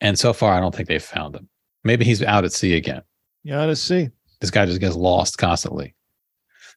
and 0.01 0.17
so 0.17 0.33
far 0.33 0.53
I 0.53 0.59
don't 0.59 0.75
think 0.75 0.87
they've 0.87 1.01
found 1.03 1.35
him. 1.35 1.49
Maybe 1.83 2.05
he's 2.05 2.21
out 2.23 2.43
at 2.45 2.51
sea 2.51 2.75
again. 2.75 3.01
Yeah, 3.43 3.61
ought 3.63 3.67
to 3.67 3.75
see. 3.75 4.09
This 4.41 4.51
guy 4.51 4.65
just 4.65 4.79
gets 4.79 4.95
lost 4.95 5.37
constantly. 5.37 5.95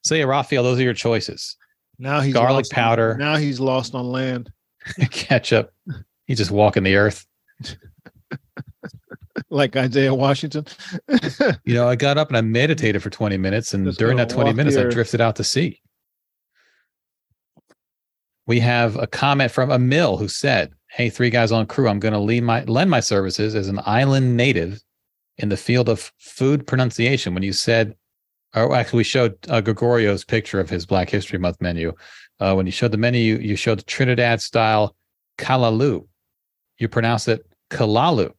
So 0.02 0.14
yeah, 0.14 0.24
Raphael, 0.24 0.62
those 0.62 0.78
are 0.78 0.82
your 0.82 0.94
choices. 0.94 1.56
Now 1.98 2.20
he's 2.20 2.32
Garlic 2.34 2.64
lost 2.64 2.72
on- 2.72 2.76
powder. 2.76 3.16
now 3.18 3.36
he's 3.36 3.60
lost 3.60 3.94
on 3.94 4.06
land, 4.06 4.50
ketchup. 5.10 5.72
He's 6.26 6.38
just 6.38 6.50
walking 6.50 6.82
the 6.84 6.96
earth. 6.96 7.26
like 9.50 9.76
Isaiah 9.76 10.14
Washington. 10.14 10.64
You 11.64 11.74
know, 11.74 11.88
I 11.88 11.96
got 11.96 12.18
up 12.18 12.28
and 12.28 12.36
I 12.36 12.40
meditated 12.40 13.02
for 13.02 13.10
20 13.10 13.36
minutes, 13.36 13.74
and 13.74 13.84
Just 13.86 13.98
during 13.98 14.16
that 14.16 14.28
20 14.30 14.52
minutes, 14.52 14.76
I 14.76 14.84
drifted 14.84 15.20
out 15.20 15.36
to 15.36 15.44
sea. 15.44 15.80
We 18.46 18.60
have 18.60 18.96
a 18.96 19.06
comment 19.06 19.50
from 19.52 19.70
Emil 19.70 20.16
who 20.16 20.26
said, 20.28 20.72
Hey, 20.92 21.08
three 21.08 21.30
guys 21.30 21.52
on 21.52 21.66
crew, 21.66 21.88
I'm 21.88 22.00
going 22.00 22.14
to 22.14 22.18
lead 22.18 22.42
my 22.42 22.64
lend 22.64 22.90
my 22.90 23.00
services 23.00 23.54
as 23.54 23.68
an 23.68 23.80
island 23.86 24.36
native 24.36 24.82
in 25.38 25.48
the 25.48 25.56
field 25.56 25.88
of 25.88 26.12
food 26.18 26.66
pronunciation. 26.66 27.32
When 27.32 27.44
you 27.44 27.52
said, 27.52 27.94
or 28.54 28.74
actually, 28.74 28.98
we 28.98 29.04
showed 29.04 29.36
uh, 29.48 29.60
Gregorio's 29.60 30.24
picture 30.24 30.58
of 30.58 30.68
his 30.68 30.84
Black 30.86 31.08
History 31.08 31.38
Month 31.38 31.60
menu. 31.60 31.92
Uh, 32.40 32.54
when 32.54 32.66
you 32.66 32.72
showed 32.72 32.90
the 32.90 32.98
menu, 32.98 33.20
you, 33.20 33.38
you 33.38 33.56
showed 33.56 33.78
the 33.78 33.84
Trinidad 33.84 34.40
style 34.42 34.96
kalalu. 35.38 36.06
You 36.78 36.88
pronounce 36.88 37.28
it 37.28 37.46
kalalu. 37.70 38.32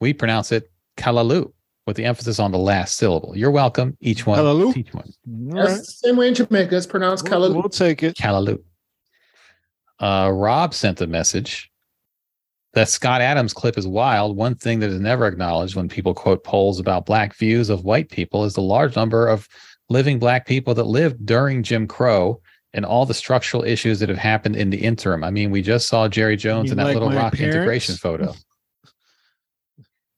We 0.00 0.14
pronounce 0.14 0.52
it 0.52 0.70
kalalu 0.96 1.52
with 1.86 1.96
the 1.96 2.04
emphasis 2.06 2.38
on 2.38 2.50
the 2.52 2.58
last 2.58 2.96
syllable. 2.96 3.36
You're 3.36 3.50
welcome. 3.50 3.96
Each 4.00 4.26
one. 4.26 4.38
Kalalu? 4.38 4.76
Each 4.76 4.94
one. 4.94 5.12
That's 5.26 5.70
right. 5.70 5.78
the 5.78 5.84
same 5.84 6.16
way 6.16 6.28
in 6.28 6.34
Jamaica. 6.34 6.76
It's 6.76 6.86
pronounced 6.86 7.28
We'll, 7.28 7.50
Kalaloo. 7.50 7.54
we'll 7.54 7.68
take 7.68 8.02
it. 8.02 8.16
Kalalu. 8.16 8.62
Uh, 9.98 10.30
Rob 10.32 10.72
sent 10.72 11.02
a 11.02 11.06
message 11.06 11.69
that 12.74 12.88
Scott 12.88 13.20
Adams 13.20 13.52
clip 13.52 13.76
is 13.76 13.86
wild. 13.86 14.36
One 14.36 14.54
thing 14.54 14.80
that 14.80 14.90
is 14.90 15.00
never 15.00 15.26
acknowledged 15.26 15.74
when 15.74 15.88
people 15.88 16.14
quote 16.14 16.44
polls 16.44 16.78
about 16.78 17.06
black 17.06 17.34
views 17.34 17.68
of 17.68 17.84
white 17.84 18.10
people 18.10 18.44
is 18.44 18.54
the 18.54 18.62
large 18.62 18.94
number 18.96 19.26
of 19.26 19.48
living 19.88 20.18
black 20.18 20.46
people 20.46 20.74
that 20.74 20.84
lived 20.84 21.26
during 21.26 21.62
Jim 21.62 21.86
Crow 21.88 22.40
and 22.72 22.84
all 22.84 23.04
the 23.04 23.14
structural 23.14 23.64
issues 23.64 23.98
that 23.98 24.08
have 24.08 24.18
happened 24.18 24.54
in 24.54 24.70
the 24.70 24.78
interim. 24.78 25.24
I 25.24 25.30
mean, 25.30 25.50
we 25.50 25.62
just 25.62 25.88
saw 25.88 26.06
Jerry 26.08 26.36
Jones 26.36 26.66
You 26.66 26.72
in 26.72 26.78
that 26.78 26.84
like 26.84 26.94
little 26.94 27.10
rock 27.10 27.34
appearance? 27.34 27.56
integration 27.56 27.96
photo. 27.96 28.34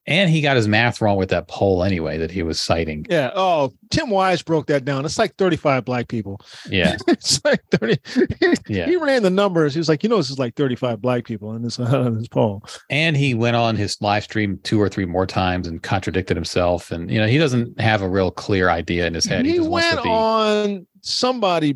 And 0.07 0.31
he 0.31 0.41
got 0.41 0.57
his 0.57 0.67
math 0.67 1.01
wrong 1.01 1.17
with 1.17 1.29
that 1.31 1.47
poll 1.47 1.85
anyway 1.85 2.19
that 2.19 2.31
he 2.31 2.43
was 2.43 2.61
citing. 2.61 3.07
Yeah. 3.09 3.31
Oh, 3.35 3.73
Tim 3.91 4.11
Wise 4.11 4.43
broke 4.43 4.67
that 4.67 4.85
down. 4.85 5.05
It's 5.05 5.19
like 5.19 5.37
35 5.37 5.85
black 5.85 6.09
people. 6.09 6.41
Yeah. 6.69 6.97
it's 7.09 7.45
like 7.45 7.63
30. 7.71 7.99
Yeah. 8.69 8.87
He 8.87 8.97
ran 8.97 9.23
the 9.23 9.31
numbers. 9.31 9.75
He 9.75 9.81
was 9.81 9.89
like, 9.89 10.03
you 10.03 10.09
know, 10.09 10.17
this 10.17 10.31
is 10.31 10.39
like 10.39 10.55
35 10.55 11.01
black 11.01 11.25
people 11.25 11.55
in 11.55 11.63
this, 11.63 11.79
uh, 11.81 12.11
this 12.11 12.29
poll. 12.29 12.63
and 12.91 13.17
he 13.17 13.35
went 13.35 13.57
on 13.57 13.77
his 13.77 13.97
live 14.01 14.25
stream 14.25 14.59
two 14.63 14.81
or 14.81 14.89
three 14.89 15.05
more 15.05 15.27
times 15.27 15.67
and 15.67 15.83
contradicted 15.83 16.37
himself 16.37 16.91
and 16.91 17.11
you 17.11 17.19
know 17.19 17.27
he 17.27 17.39
doesn't 17.39 17.79
have 17.81 18.03
a 18.03 18.09
real 18.09 18.31
clear 18.31 18.71
idea 18.71 19.07
in 19.07 19.15
his 19.15 19.25
head 19.25 19.45
he 19.45 19.57
just 19.57 19.69
wants 19.69 19.89
went 19.89 19.99
to 19.99 20.03
be 20.05 20.11
on 20.11 20.87
somebody 21.03 21.75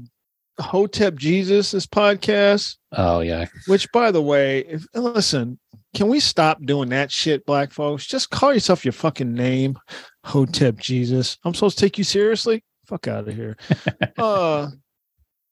Hotep 0.59 1.17
Jesus, 1.17 1.75
podcast. 1.87 2.77
Oh 2.93 3.21
yeah. 3.21 3.47
Which, 3.67 3.91
by 3.93 4.11
the 4.11 4.23
way, 4.23 4.61
if 4.61 4.87
listen, 4.95 5.59
can 5.97 6.09
we 6.09 6.21
stop 6.21 6.61
doing 6.63 6.91
that 6.91 7.11
shit, 7.11 7.47
black 7.47 7.73
folks? 7.73 8.07
Just 8.07 8.29
call 8.29 8.53
yourself 8.53 8.85
your 8.85 8.93
fucking 8.93 9.33
name, 9.33 9.79
Hotep 10.25 10.77
Jesus. 10.77 11.39
I'm 11.43 11.55
supposed 11.55 11.79
to 11.79 11.85
take 11.87 11.97
you 11.97 12.05
seriously? 12.05 12.63
Fuck 12.87 13.09
out 13.09 13.27
of 13.27 13.35
here. 13.35 13.57
uh, 14.19 14.69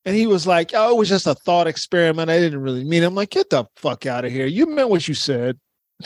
and 0.04 0.14
he 0.14 0.26
was 0.26 0.46
like, 0.46 0.72
"Oh, 0.74 0.90
it 0.90 0.98
was 0.98 1.08
just 1.08 1.26
a 1.26 1.34
thought 1.34 1.66
experiment. 1.66 2.28
I 2.28 2.38
didn't 2.38 2.60
really 2.60 2.84
mean." 2.84 3.02
It. 3.02 3.06
I'm 3.06 3.14
like, 3.14 3.30
"Get 3.30 3.48
the 3.48 3.64
fuck 3.76 4.04
out 4.04 4.26
of 4.26 4.32
here! 4.32 4.44
You 4.44 4.66
meant 4.66 4.90
what 4.90 5.08
you 5.08 5.14
said." 5.14 5.58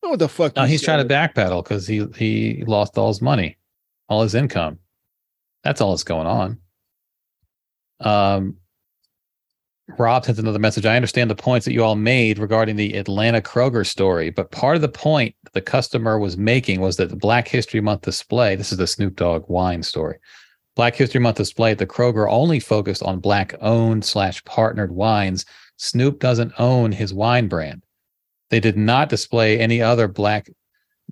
what 0.00 0.18
the 0.20 0.28
fuck? 0.28 0.54
No, 0.54 0.62
he's 0.62 0.82
trying 0.82 1.06
to 1.06 1.12
backpedal 1.12 1.64
because 1.64 1.84
he 1.84 2.06
he 2.16 2.62
lost 2.64 2.96
all 2.96 3.08
his 3.08 3.20
money, 3.20 3.58
all 4.08 4.22
his 4.22 4.36
income. 4.36 4.78
That's 5.64 5.80
all 5.80 5.90
that's 5.90 6.04
going 6.04 6.28
on. 6.28 6.58
Um, 7.98 8.58
Rob 9.96 10.24
sent 10.24 10.38
another 10.38 10.58
message. 10.58 10.84
I 10.84 10.96
understand 10.96 11.30
the 11.30 11.34
points 11.34 11.64
that 11.64 11.72
you 11.72 11.82
all 11.82 11.94
made 11.96 12.38
regarding 12.38 12.76
the 12.76 12.94
Atlanta 12.96 13.40
Kroger 13.40 13.86
story, 13.86 14.30
but 14.30 14.50
part 14.50 14.76
of 14.76 14.82
the 14.82 14.88
point 14.88 15.34
the 15.54 15.60
customer 15.62 16.18
was 16.18 16.36
making 16.36 16.80
was 16.80 16.96
that 16.96 17.08
the 17.08 17.16
Black 17.16 17.48
History 17.48 17.80
Month 17.80 18.02
display. 18.02 18.54
This 18.54 18.70
is 18.70 18.78
the 18.78 18.86
Snoop 18.86 19.16
Dogg 19.16 19.48
wine 19.48 19.82
story. 19.82 20.18
Black 20.76 20.94
History 20.94 21.20
Month 21.20 21.38
display 21.38 21.72
at 21.72 21.78
the 21.78 21.86
Kroger 21.86 22.30
only 22.30 22.60
focused 22.60 23.02
on 23.02 23.18
black 23.18 23.54
owned 23.60 24.04
slash 24.04 24.44
partnered 24.44 24.92
wines. 24.92 25.44
Snoop 25.78 26.20
doesn't 26.20 26.52
own 26.58 26.92
his 26.92 27.14
wine 27.14 27.48
brand. 27.48 27.82
They 28.50 28.60
did 28.60 28.76
not 28.76 29.08
display 29.08 29.58
any 29.58 29.80
other 29.82 30.06
black. 30.06 30.50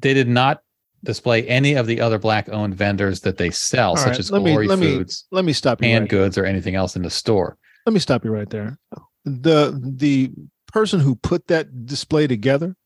They 0.01 0.13
did 0.15 0.29
not 0.29 0.63
display 1.03 1.47
any 1.49 1.75
of 1.75 1.87
the 1.87 2.01
other 2.01 2.19
black 2.19 2.49
owned 2.51 2.75
vendors 2.75 3.21
that 3.23 3.39
they 3.39 3.51
sell, 3.51 3.91
All 3.91 3.97
such 3.97 4.09
right, 4.11 4.19
as 4.19 4.31
let 4.31 4.43
me- 4.43 4.51
Glory 4.53 4.67
let 4.69 4.79
me- 4.79 4.87
Foods, 4.99 5.25
Let 5.31 5.45
me 5.45 5.53
stop 5.53 5.81
you. 5.81 5.89
canned 5.89 6.03
right 6.05 6.11
here. 6.11 6.21
goods, 6.25 6.39
or 6.39 6.45
anything 6.45 6.75
else 6.75 6.95
in 6.95 7.03
the 7.03 7.11
store. 7.11 7.57
Let 7.87 7.93
me 7.93 8.01
stop 8.01 8.25
you 8.25 8.31
right 8.33 8.51
there. 8.51 8.79
The 9.25 9.79
the 9.83 10.33
person 10.73 11.01
who 11.01 11.15
put 11.15 11.47
that 11.47 11.87
display 11.87 12.27
together 12.27 12.77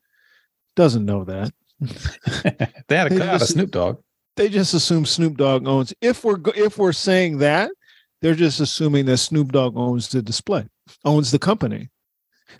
doesn't 0.76 1.04
know 1.04 1.24
that. 1.24 1.52
they 2.88 2.96
had 2.96 3.10
a 3.10 3.14
Hey, 3.14 3.18
cut 3.18 3.28
out 3.28 3.42
of 3.42 3.48
Snoop 3.48 3.70
Dogg. 3.70 4.02
They 4.36 4.48
just 4.48 4.74
assume 4.74 5.06
Snoop 5.06 5.36
Dogg 5.36 5.66
owns. 5.66 5.92
If 6.00 6.24
we're 6.24 6.38
if 6.54 6.78
we're 6.78 6.92
saying 6.92 7.38
that, 7.38 7.70
they're 8.20 8.34
just 8.34 8.60
assuming 8.60 9.06
that 9.06 9.16
Snoop 9.18 9.52
Dogg 9.52 9.76
owns 9.76 10.08
the 10.08 10.22
display, 10.22 10.66
owns 11.04 11.30
the 11.30 11.38
company. 11.38 11.88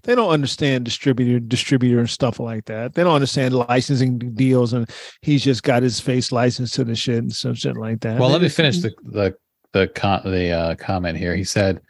They 0.04 0.14
don't 0.14 0.30
understand 0.30 0.84
distributor, 0.84 1.40
distributor, 1.40 1.98
and 1.98 2.08
stuff 2.08 2.40
like 2.40 2.64
that. 2.66 2.94
They 2.94 3.02
don't 3.02 3.14
understand 3.14 3.54
licensing 3.54 4.18
deals, 4.34 4.72
and 4.72 4.88
he's 5.20 5.42
just 5.42 5.62
got 5.62 5.82
his 5.82 6.00
face 6.00 6.32
licensed 6.32 6.74
to 6.74 6.84
the 6.84 6.94
shit 6.94 7.18
and 7.18 7.32
some 7.32 7.54
shit 7.54 7.76
like 7.76 8.00
that. 8.00 8.18
Well, 8.18 8.28
They 8.28 8.34
let 8.34 8.42
me 8.42 8.48
finish 8.48 8.78
the 8.78 8.94
the 9.04 9.36
the 9.72 9.88
con- 9.88 10.22
the 10.24 10.50
uh, 10.50 10.74
comment 10.76 11.18
here. 11.18 11.34
He 11.36 11.44
said, 11.44 11.80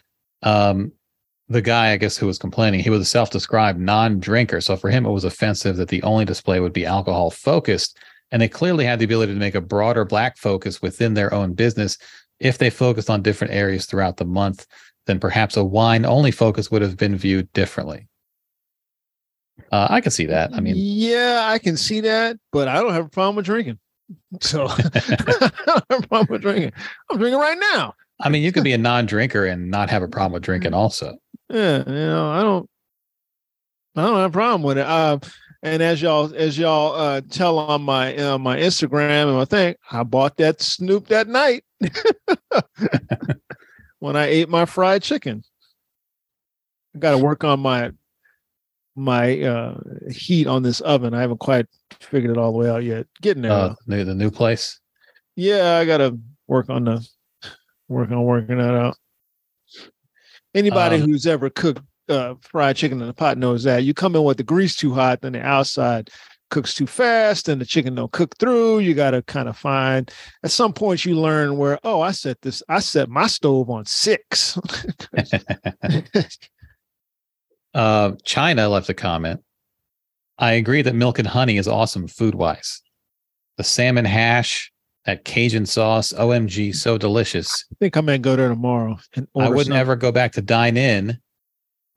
um, 0.42 0.92
the 1.48 1.62
guy 1.62 1.90
I 1.90 1.96
guess 1.96 2.16
who 2.16 2.26
was 2.26 2.38
complaining, 2.38 2.81
he 2.81 2.90
was 2.90 3.00
a 3.00 3.05
self-described 3.05 3.81
non-drinker, 3.81 4.61
so 4.61 4.76
for 4.76 4.88
him 4.88 5.05
it 5.05 5.11
was 5.11 5.24
offensive 5.24 5.76
that 5.76 5.88
the 5.88 6.03
only 6.03 6.24
display 6.24 6.61
would 6.61 6.72
be 6.72 6.87
alcohol 6.87 7.31
focused, 7.31 7.98
and 8.31 8.40
they 8.40 8.48
clearly 8.48 8.85
had 8.85 8.98
the 8.98 9.05
ability 9.05 9.35
to 9.35 9.38
make 9.38 9.57
a 9.57 9.61
broader 9.61 10.05
black 10.05 10.37
focus 10.38 10.81
within 10.81 11.14
their 11.14 11.35
own 11.35 11.55
business 11.55 11.98
if 12.38 12.59
they 12.59 12.70
focused 12.70 13.11
on 13.11 13.22
different 13.22 13.53
areas 13.53 13.87
throughout 13.87 14.16
the 14.16 14.24
month. 14.24 14.66
Then 15.07 15.18
perhaps 15.18 15.57
a 15.57 15.64
wine-only 15.64 16.31
focus 16.31 16.70
would 16.70 16.83
have 16.83 16.96
been 16.96 17.16
viewed 17.16 17.53
differently. 17.53 18.07
Uh, 19.72 19.88
I 19.90 20.00
can 20.00 20.11
see 20.11 20.26
that. 20.26 20.53
I 20.55 20.61
mean, 20.61 20.74
yeah, 20.76 21.42
I 21.44 21.59
can 21.59 21.76
see 21.76 22.00
that, 22.00 22.38
but 22.53 22.68
I 22.68 22.81
don't 22.81 22.92
have 22.92 23.07
a 23.07 23.11
problem 23.11 23.37
with 23.37 23.46
drinking. 23.46 23.79
So 24.40 24.66
I 24.68 25.53
don't 25.66 25.85
have 25.90 26.05
a 26.05 26.09
problem 26.09 26.26
with 26.31 26.42
drinking. 26.42 26.72
I'm 27.11 27.18
drinking 27.18 27.40
right 27.40 27.59
now. 27.74 27.94
I 28.20 28.28
mean, 28.28 28.42
you 28.42 28.52
could 28.52 28.64
be 28.64 28.72
a 28.72 28.78
non-drinker 28.78 29.46
and 29.46 29.70
not 29.70 29.90
have 29.90 30.02
a 30.02 30.09
problem 30.09 30.33
with 30.33 30.42
drinking, 30.42 30.74
also. 30.74 31.16
Yeah, 31.48 31.78
you 31.87 31.92
know, 31.92 32.30
I 32.30 32.42
don't, 32.42 32.70
I 33.96 34.02
don't 34.02 34.16
have 34.16 34.30
a 34.30 34.33
problem 34.33 34.62
with 34.62 34.78
it. 34.78 34.87
Uh, 34.87 35.18
and 35.62 35.83
as 35.83 36.00
y'all, 36.00 36.33
as 36.35 36.59
y'all 36.59 36.94
uh, 36.94 37.20
tell 37.30 37.59
on 37.59 37.83
my 37.83 38.16
uh, 38.16 38.38
my 38.38 38.56
Instagram 38.56 39.28
and 39.28 39.37
my 39.37 39.44
thing, 39.44 39.74
I 39.90 40.02
bought 40.04 40.37
that 40.38 40.62
Snoop 40.62 41.09
that 41.09 41.28
night 41.28 41.64
when 43.98 44.16
I 44.16 44.26
ate 44.26 44.48
my 44.48 44.64
fried 44.64 45.02
chicken. 45.02 45.42
I 46.94 46.98
got 46.98 47.11
to 47.12 47.18
work 47.18 47.44
on 47.44 47.61
my 47.61 47.92
my 48.96 49.40
uh, 49.40 49.78
heat 50.11 50.46
on 50.46 50.62
this 50.62 50.80
oven. 50.80 51.14
I 51.14 51.20
haven't 51.20 51.40
quite 51.40 51.66
figured 52.00 52.30
it 52.33 52.38
all 52.38 52.52
the 52.52 52.59
way 52.59 52.70
out 52.70 52.85
yet. 52.85 53.06
Getting 53.20 53.42
there. 53.42 53.52
Uh, 53.52 53.74
the, 53.87 54.14
new 54.14 54.30
place. 54.30 54.80
Yeah, 55.37 55.76
I 55.76 55.85
gotta 55.85 56.18
work 56.46 56.70
on 56.70 56.85
the 56.85 57.06
work 57.90 58.11
on 58.11 58.22
working 58.22 58.59
that 58.59 58.74
out. 58.74 58.96
Anybody 60.55 60.96
Um, 60.96 61.03
who's 61.03 61.26
ever 61.26 61.50
cooked 61.50 61.83
uh, 62.09 62.35
fried 62.40 62.76
chicken 62.76 63.00
in 63.00 63.09
a 63.09 63.12
pot 63.12 63.38
knows 63.38 63.62
that 63.64 63.85
you 63.85 63.94
come 63.94 64.16
in 64.16 64.24
with 64.24 64.37
the 64.37 64.42
grease 64.42 64.74
too 64.74 64.92
hot, 64.92 65.20
then 65.20 65.33
the 65.33 65.40
outside 65.42 66.11
cooks 66.50 66.74
too 66.74 66.87
fast, 66.87 67.48
and 67.48 67.61
the 67.61 67.64
chicken 67.64 67.94
don't 67.94 68.11
cook 68.11 68.37
through. 68.38 68.81
You 68.81 68.94
gotta 68.94 69.22
kind 69.22 69.48
of 69.48 69.57
find 69.57 70.11
at 70.42 70.50
some 70.50 70.72
point 70.72 71.05
you 71.05 71.14
learn 71.14 71.57
where 71.57 71.79
oh 71.85 72.00
I 72.00 72.11
set 72.12 72.40
this 72.42 72.62
I 72.68 72.81
set 72.81 73.09
my 73.09 73.26
stove 73.26 73.70
on 73.70 73.85
six. 73.87 74.59
Uh, 77.72 78.12
China 78.24 78.68
left 78.68 78.88
a 78.88 78.94
comment. 78.94 79.44
I 80.38 80.53
agree 80.55 80.83
that 80.83 80.94
milk 80.94 81.20
and 81.20 81.29
honey 81.29 81.57
is 81.57 81.68
awesome 81.68 82.09
food 82.09 82.35
wise. 82.35 82.83
The 83.59 83.62
salmon 83.62 84.07
hash, 84.07 84.72
that 85.11 85.25
Cajun 85.25 85.66
sauce, 85.66 86.12
OMG, 86.12 86.75
so 86.75 86.96
delicious. 86.96 87.64
I 87.73 87.75
think 87.81 87.96
I 87.96 88.01
may 88.01 88.18
go 88.18 88.37
there 88.37 88.49
tomorrow 88.49 88.96
and 89.16 89.27
I 89.37 89.49
wouldn't 89.49 89.75
ever 89.75 89.96
go 89.96 90.12
back 90.12 90.33
to 90.33 90.42
dine 90.42 90.77
in. 90.77 91.18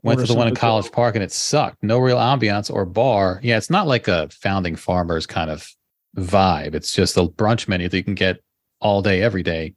Went 0.01 0.17
Order 0.17 0.27
to 0.27 0.33
the 0.33 0.37
one 0.37 0.47
in 0.47 0.55
College. 0.55 0.91
Park 0.91 1.15
and 1.15 1.23
it 1.23 1.31
sucked. 1.31 1.81
No 1.83 1.99
real 1.99 2.17
ambiance 2.17 2.73
or 2.73 2.85
bar. 2.85 3.39
Yeah, 3.43 3.57
it's 3.57 3.69
not 3.69 3.87
like 3.87 4.07
a 4.07 4.27
founding 4.29 4.75
farmers 4.75 5.25
kind 5.25 5.49
of 5.49 5.69
vibe. 6.17 6.73
It's 6.73 6.91
just 6.91 7.15
a 7.17 7.21
brunch 7.21 7.67
menu 7.67 7.87
that 7.87 7.95
you 7.95 8.03
can 8.03 8.15
get 8.15 8.43
all 8.81 9.01
day, 9.01 9.21
every 9.21 9.43
day, 9.43 9.75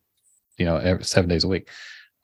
you 0.56 0.64
know, 0.64 0.78
every, 0.78 1.04
seven 1.04 1.28
days 1.28 1.44
a 1.44 1.48
week. 1.48 1.68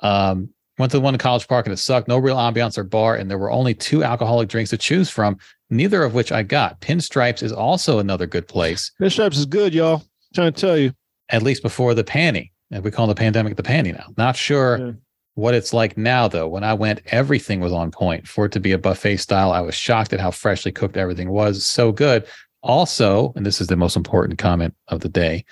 Um, 0.01 0.49
went 0.79 0.91
to 0.93 0.97
the 0.97 1.03
one 1.03 1.15
in 1.15 1.19
College 1.19 1.47
Park 1.47 1.67
and 1.67 1.75
it 1.75 1.77
sucked. 1.77 2.09
No 2.09 2.19
real 2.19 2.37
ambiance 2.37 2.79
or 2.79 2.85
bar, 2.85 3.17
and 3.17 3.31
there 3.31 3.39
were 3.39 3.53
only 3.53 3.75
two 3.75 4.03
alcoholic 4.03 4.49
drinks 4.49 4.71
to 4.71 4.79
choose 4.79 5.11
from, 5.11 5.37
neither 5.69 6.03
of 6.03 6.15
which 6.15 6.33
I 6.33 6.43
got. 6.43 6.81
Pinstripes 6.81 7.43
is 7.43 7.53
also 7.53 7.99
another 7.99 8.27
good 8.27 8.49
place, 8.49 8.91
Pinstripes 9.01 9.37
is 9.37 9.47
good, 9.47 9.75
y'all. 9.75 10.03
trying 10.35 10.53
to 10.53 10.61
tell 10.61 10.79
you. 10.79 10.93
At 11.33 11.43
least 11.43 11.63
before 11.63 11.95
the 11.95 12.05
panty. 12.05 12.51
And 12.71 12.85
we 12.85 12.91
call 12.91 13.07
the 13.07 13.15
pandemic 13.15 13.57
the 13.57 13.63
panty 13.63 13.93
now. 13.93 14.07
Not 14.17 14.37
sure 14.37 14.79
Yeah. 14.79 14.93
what 15.35 15.55
it's 15.55 15.73
like 15.73 15.97
now, 15.97 16.29
though. 16.29 16.47
When 16.47 16.63
I 16.63 16.75
went, 16.75 17.01
everything 17.07 17.61
was 17.61 17.73
on 17.73 17.91
point. 17.91 18.29
For 18.29 18.47
it 18.47 18.53
to 18.53 18.61
be 18.61 18.73
a 18.73 18.79
buffet 18.79 19.17
style, 19.17 19.51
I 19.51 19.61
was 19.61 19.75
shocked 19.75 20.13
at 20.13 20.21
how 20.21 20.31
freshly 20.31 20.73
cooked 20.73 20.97
everything 20.97 21.31
was. 21.31 21.67
So 21.67 21.91
good. 21.91 22.25
Also, 22.63 23.33
and 23.35 23.45
this 23.45 23.61
is 23.61 23.67
the 23.67 23.77
most 23.77 23.97
important 23.97 24.39
comment 24.39 24.75
of 24.89 25.01
the 25.01 25.09
day, 25.09 25.45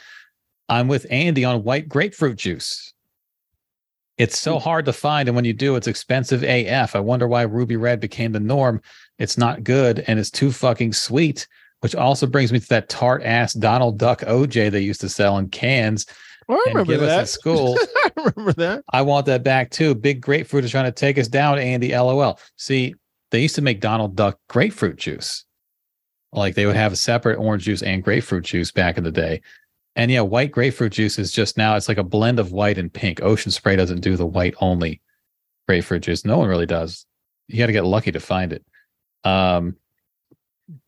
I'm 0.69 0.87
with 0.87 1.07
Andy 1.11 1.45
on 1.45 1.64
white 1.64 1.88
grapefruit 1.88 2.37
juice. 2.37 2.95
It's 4.16 4.38
so 4.38 4.59
hmm. 4.59 4.62
hard 4.62 4.85
to 4.85 4.93
find, 4.93 5.29
and 5.29 5.35
when 5.35 5.45
you 5.45 5.53
do, 5.55 5.77
it's 5.77 5.88
expensive 5.88 6.45
AF. 6.45 6.95
I 6.95 7.01
wonder 7.01 7.27
why 7.27 7.43
Ruby 7.43 7.77
Red 7.77 8.01
became 8.01 8.33
the 8.33 8.40
norm. 8.40 8.81
It's 9.19 9.37
not 9.37 9.64
good, 9.64 10.05
and 10.07 10.19
it's 10.19 10.31
too 10.31 10.53
fucking 10.53 10.93
sweet. 10.93 11.49
Which 11.81 11.95
also 11.95 12.27
brings 12.27 12.53
me 12.53 12.61
to 12.61 12.69
that 12.69 12.88
tart 12.88 13.23
ass 13.23 13.55
Donald 13.55 13.99
Duck 13.99 14.21
OJ 14.21 14.71
they 14.71 14.81
used 14.81 15.01
to 15.01 15.09
sell 15.09 15.38
in 15.38 15.49
cans 15.49 16.07
Oh, 16.49 16.55
I 16.55 16.62
and 16.66 16.75
remember 16.75 16.93
give 16.93 17.03
us 17.03 17.09
that. 17.09 17.21
at 17.21 17.29
school. 17.29 17.79
I 17.97 18.11
remember 18.16 18.53
that. 18.55 18.85
I 18.93 19.03
want 19.03 19.27
that 19.27 19.45
back 19.45 19.71
too. 19.71 19.95
Big 19.95 20.21
grapefruit 20.21 20.64
is 20.64 20.73
trying 20.73 20.87
to 20.87 20.90
take 20.93 21.16
us 21.16 21.29
down, 21.29 21.61
Andy. 21.61 21.90
LOL. 21.97 22.40
See, 22.57 22.95
they 23.31 23.40
used 23.40 23.55
to 23.55 23.62
make 23.62 23.81
Donald 23.81 24.16
Duck 24.16 24.37
grapefruit 24.49 24.97
juice. 24.97 25.45
Like 26.33 26.57
they 26.57 26.66
would 26.66 26.75
have 26.75 26.93
a 26.93 26.97
separate 26.97 27.37
orange 27.38 27.64
juice 27.64 27.83
and 27.83 28.03
grapefruit 28.03 28.45
juice 28.45 28.73
back 28.73 28.99
in 28.99 29.05
the 29.05 29.12
day. 29.12 29.43
And 29.95 30.11
yeah, 30.11 30.23
white 30.23 30.51
grapefruit 30.51 30.93
juice 30.93 31.21
is 31.21 31.31
just 31.31 31.57
now 31.57 31.77
it's 31.77 31.88
like 31.88 31.99
a 31.99 32.05
blend 32.05 32.40
of 32.40 32.51
white 32.51 32.79
and 32.79 32.93
pink. 32.93 33.23
Ocean 33.23 33.53
Spray 33.53 33.77
doesn't 33.77 34.01
do 34.01 34.16
the 34.16 34.27
white 34.27 34.55
only 34.61 35.01
grapefruit 35.69 36.03
juice. 36.03 36.25
No 36.25 36.38
one 36.38 36.49
really 36.49 36.66
does. 36.66 37.07
You 37.47 37.59
got 37.59 37.66
to 37.66 37.73
get 37.73 37.85
lucky 37.85 38.11
to 38.11 38.21
find 38.21 38.53
it. 38.53 38.64
Um, 39.23 39.77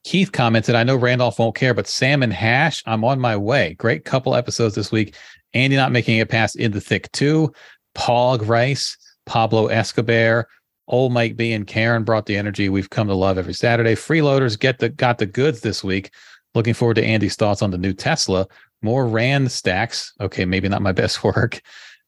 Keith 0.05 0.33
commented, 0.33 0.75
I 0.75 0.83
know 0.83 0.97
Randolph 0.97 1.39
won't 1.39 1.55
care, 1.55 1.75
but 1.75 1.87
salmon 1.87 2.31
hash, 2.31 2.83
I'm 2.87 3.05
on 3.05 3.21
my 3.21 3.37
way. 3.37 3.75
Great 3.75 4.05
couple 4.05 4.35
episodes 4.35 4.75
this 4.75 4.91
week. 4.91 5.15
Andy 5.55 5.77
not 5.77 5.93
making 5.93 6.19
it 6.19 6.29
past 6.29 6.57
In 6.57 6.73
the 6.73 6.81
Thick 6.81 7.11
2, 7.13 7.53
Pog 7.95 8.47
Rice, 8.47 8.97
Pablo 9.27 9.67
Escobar, 9.67 10.49
old 10.89 11.13
Mike 11.13 11.37
B 11.37 11.53
and 11.53 11.67
Karen 11.67 12.05
brought 12.05 12.27
the 12.27 12.37
energy 12.37 12.69
we've 12.69 12.91
come 12.91 13.07
to 13.07 13.15
love 13.15 13.39
every 13.39 13.55
Saturday. 13.55 13.95
Freeloaders 13.95 14.59
get 14.59 14.79
the 14.79 14.89
got 14.89 15.19
the 15.19 15.27
goods 15.27 15.61
this 15.61 15.85
week. 15.85 16.11
Looking 16.55 16.75
forward 16.75 16.95
to 16.95 17.05
Andy's 17.05 17.37
thoughts 17.37 17.63
on 17.63 17.71
the 17.71 17.79
new 17.79 17.93
Tesla. 17.93 18.47
More 18.83 19.07
Rand 19.07 19.53
stacks. 19.53 20.13
Okay, 20.21 20.45
maybe 20.45 20.69
not 20.69 20.83
my 20.83 20.93
best 20.93 21.23
work. 21.25 21.61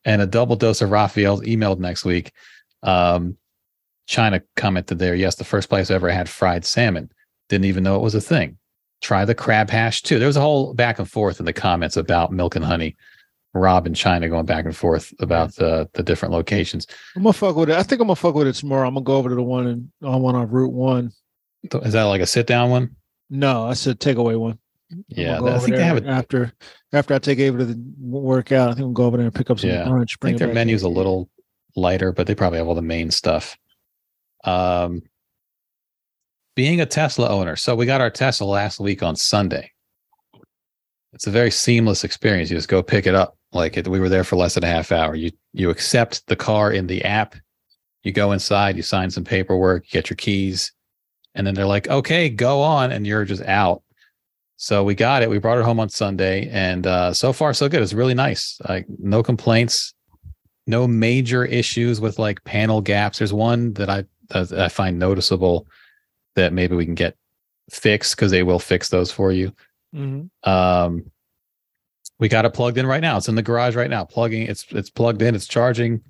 And 0.04 0.20
a 0.20 0.26
double 0.26 0.56
dose 0.56 0.82
of 0.82 0.90
Raphael's 0.90 1.40
emailed 1.42 1.78
next 1.78 2.04
week. 2.04 2.32
Um, 2.82 3.38
China 4.06 4.42
commented 4.56 4.98
there. 4.98 5.14
Yes, 5.14 5.36
the 5.36 5.44
first 5.44 5.70
place 5.70 5.90
I 5.90 5.94
ever 5.94 6.10
had 6.10 6.28
fried 6.28 6.64
salmon. 6.66 7.10
Didn't 7.48 7.66
even 7.66 7.84
know 7.84 7.96
it 7.96 8.02
was 8.02 8.14
a 8.14 8.20
thing. 8.20 8.58
Try 9.02 9.24
the 9.24 9.34
crab 9.34 9.70
hash 9.70 10.02
too. 10.02 10.18
There 10.18 10.28
was 10.28 10.36
a 10.36 10.40
whole 10.40 10.74
back 10.74 10.98
and 10.98 11.10
forth 11.10 11.38
in 11.40 11.46
the 11.46 11.52
comments 11.52 11.96
about 11.96 12.32
milk 12.32 12.56
and 12.56 12.64
honey 12.64 12.96
Rob 13.54 13.86
and 13.86 13.94
China 13.94 14.28
going 14.28 14.46
back 14.46 14.64
and 14.64 14.76
forth 14.76 15.14
about 15.20 15.54
the 15.54 15.88
the 15.94 16.02
different 16.02 16.32
locations. 16.32 16.86
I'm 17.14 17.22
gonna 17.22 17.32
fuck 17.32 17.54
with 17.54 17.70
it. 17.70 17.76
I 17.76 17.84
think 17.84 18.00
I'm 18.00 18.08
gonna 18.08 18.16
fuck 18.16 18.34
with 18.34 18.48
it 18.48 18.54
tomorrow. 18.54 18.86
I'm 18.88 18.94
gonna 18.94 19.04
go 19.04 19.16
over 19.16 19.28
to 19.28 19.34
the 19.34 19.42
one 19.42 19.66
and 19.68 19.92
on 20.02 20.22
one 20.22 20.34
on 20.34 20.50
Route 20.50 20.72
One. 20.72 21.12
Is 21.62 21.92
that 21.92 22.02
like 22.02 22.20
a 22.20 22.26
sit 22.26 22.46
down 22.46 22.70
one? 22.70 22.96
No, 23.30 23.64
I 23.64 23.74
said 23.74 24.00
takeaway 24.00 24.38
one. 24.38 24.58
Yeah, 25.08 25.38
go 25.38 25.48
I 25.48 25.58
think 25.58 25.76
they 25.76 25.84
have 25.84 25.96
it 25.96 26.06
after 26.06 26.52
after 26.92 27.14
I 27.14 27.18
take 27.18 27.38
Ava 27.38 27.58
to 27.58 27.64
the 27.64 27.80
workout. 28.00 28.70
I 28.70 28.74
think 28.74 28.84
we'll 28.84 28.92
go 28.92 29.04
over 29.04 29.16
there 29.16 29.26
and 29.26 29.34
pick 29.34 29.50
up 29.50 29.60
some 29.60 29.70
Yeah, 29.70 29.84
brunch. 29.84 30.16
I 30.20 30.26
think 30.26 30.38
their 30.38 30.52
menu's 30.52 30.82
a 30.82 30.88
little 30.88 31.30
lighter, 31.76 32.12
but 32.12 32.26
they 32.26 32.34
probably 32.34 32.58
have 32.58 32.66
all 32.66 32.74
the 32.74 32.82
main 32.82 33.10
stuff. 33.10 33.56
Um, 34.44 35.02
being 36.54 36.80
a 36.80 36.86
Tesla 36.86 37.28
owner, 37.28 37.56
so 37.56 37.74
we 37.74 37.86
got 37.86 38.00
our 38.00 38.10
Tesla 38.10 38.46
last 38.46 38.80
week 38.80 39.02
on 39.02 39.16
Sunday. 39.16 39.70
It's 41.12 41.26
a 41.26 41.30
very 41.30 41.50
seamless 41.50 42.04
experience. 42.04 42.50
You 42.50 42.56
just 42.56 42.68
go 42.68 42.82
pick 42.82 43.06
it 43.06 43.14
up. 43.14 43.36
Like 43.52 43.76
it, 43.76 43.86
we 43.86 44.00
were 44.00 44.08
there 44.08 44.24
for 44.24 44.36
less 44.36 44.54
than 44.54 44.64
a 44.64 44.68
half 44.68 44.90
hour. 44.90 45.14
You 45.14 45.30
you 45.52 45.70
accept 45.70 46.26
the 46.26 46.36
car 46.36 46.72
in 46.72 46.88
the 46.88 47.04
app. 47.04 47.36
You 48.02 48.12
go 48.12 48.32
inside. 48.32 48.76
You 48.76 48.82
sign 48.82 49.10
some 49.10 49.24
paperwork. 49.24 49.84
You 49.84 49.90
Get 49.92 50.10
your 50.10 50.16
keys, 50.16 50.72
and 51.34 51.46
then 51.46 51.54
they're 51.54 51.66
like, 51.66 51.88
"Okay, 51.88 52.28
go 52.28 52.60
on," 52.60 52.90
and 52.90 53.06
you're 53.06 53.24
just 53.24 53.42
out. 53.42 53.82
So 54.56 54.82
we 54.82 54.94
got 54.94 55.22
it. 55.22 55.30
We 55.30 55.38
brought 55.38 55.58
it 55.58 55.64
home 55.64 55.78
on 55.78 55.88
Sunday, 55.88 56.48
and 56.50 56.86
uh, 56.86 57.14
so 57.14 57.32
far 57.32 57.54
so 57.54 57.68
good. 57.68 57.82
It's 57.82 57.92
really 57.92 58.14
nice. 58.14 58.58
Like 58.68 58.86
no 58.98 59.22
complaints 59.22 59.94
no 60.66 60.86
major 60.86 61.44
issues 61.44 62.00
with 62.00 62.18
like 62.18 62.42
panel 62.44 62.80
gaps. 62.80 63.18
There's 63.18 63.32
one 63.32 63.72
that 63.74 63.90
I 63.90 64.04
that 64.30 64.52
I 64.52 64.68
find 64.68 64.98
noticeable 64.98 65.66
that 66.36 66.52
maybe 66.52 66.76
we 66.76 66.84
can 66.84 66.94
get 66.94 67.16
fixed 67.70 68.16
because 68.16 68.30
they 68.30 68.42
will 68.42 68.58
fix 68.58 68.88
those 68.88 69.10
for 69.10 69.32
you. 69.32 69.52
Mhm. 69.94 70.28
Um, 70.42 71.10
we 72.18 72.28
got 72.28 72.44
it 72.44 72.54
plugged 72.54 72.78
in 72.78 72.86
right 72.86 73.00
now. 73.00 73.16
It's 73.16 73.28
in 73.28 73.34
the 73.34 73.42
garage 73.42 73.74
right 73.76 73.90
now. 73.90 74.04
Plugging 74.04 74.42
it's 74.46 74.66
it's 74.70 74.90
plugged 74.90 75.22
in. 75.22 75.34
It's 75.34 75.46
charging. 75.46 76.00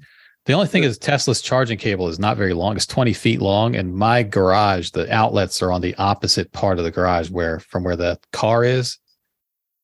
The 0.46 0.52
only 0.52 0.66
thing 0.66 0.82
is 0.82 0.98
Tesla's 0.98 1.40
charging 1.40 1.78
cable 1.78 2.06
is 2.08 2.18
not 2.18 2.36
very 2.36 2.52
long. 2.52 2.76
It's 2.76 2.84
20 2.84 3.14
feet 3.14 3.40
long, 3.40 3.74
and 3.76 3.94
my 3.94 4.22
garage, 4.22 4.90
the 4.90 5.10
outlets 5.10 5.62
are 5.62 5.72
on 5.72 5.80
the 5.80 5.94
opposite 5.96 6.52
part 6.52 6.78
of 6.78 6.84
the 6.84 6.90
garage 6.90 7.30
where 7.30 7.60
from 7.60 7.82
where 7.82 7.96
the 7.96 8.18
car 8.32 8.62
is, 8.62 8.98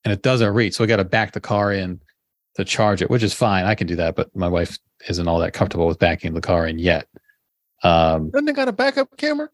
and 0.05 0.13
it 0.13 0.21
doesn't 0.23 0.53
reach. 0.53 0.75
So 0.75 0.85
we 0.85 0.89
got 0.89 0.97
to 0.97 1.05
back 1.05 1.33
the 1.33 1.41
car 1.41 1.73
in 1.73 2.01
to 2.57 2.65
charge 2.67 3.01
it, 3.01 3.09
which 3.09 3.23
is 3.23 3.33
fine. 3.33 3.65
I 3.65 3.75
can 3.75 3.87
do 3.87 3.97
that, 3.97 4.17
but 4.17 4.35
my 4.37 4.49
wife 4.49 4.79
isn't 5.09 5.27
all 5.27 5.39
that 5.39 5.55
comfortable 5.55 5.87
with 5.87 5.99
backing 5.99 6.35
the 6.35 6.43
car 6.43 6.67
in 6.67 6.79
yet. 6.79 7.07
Um, 7.83 8.29
Doesn't 8.31 8.49
it 8.49 8.57
got 8.57 8.69
a 8.69 8.73
backup 8.73 9.17
camera? 9.17 9.49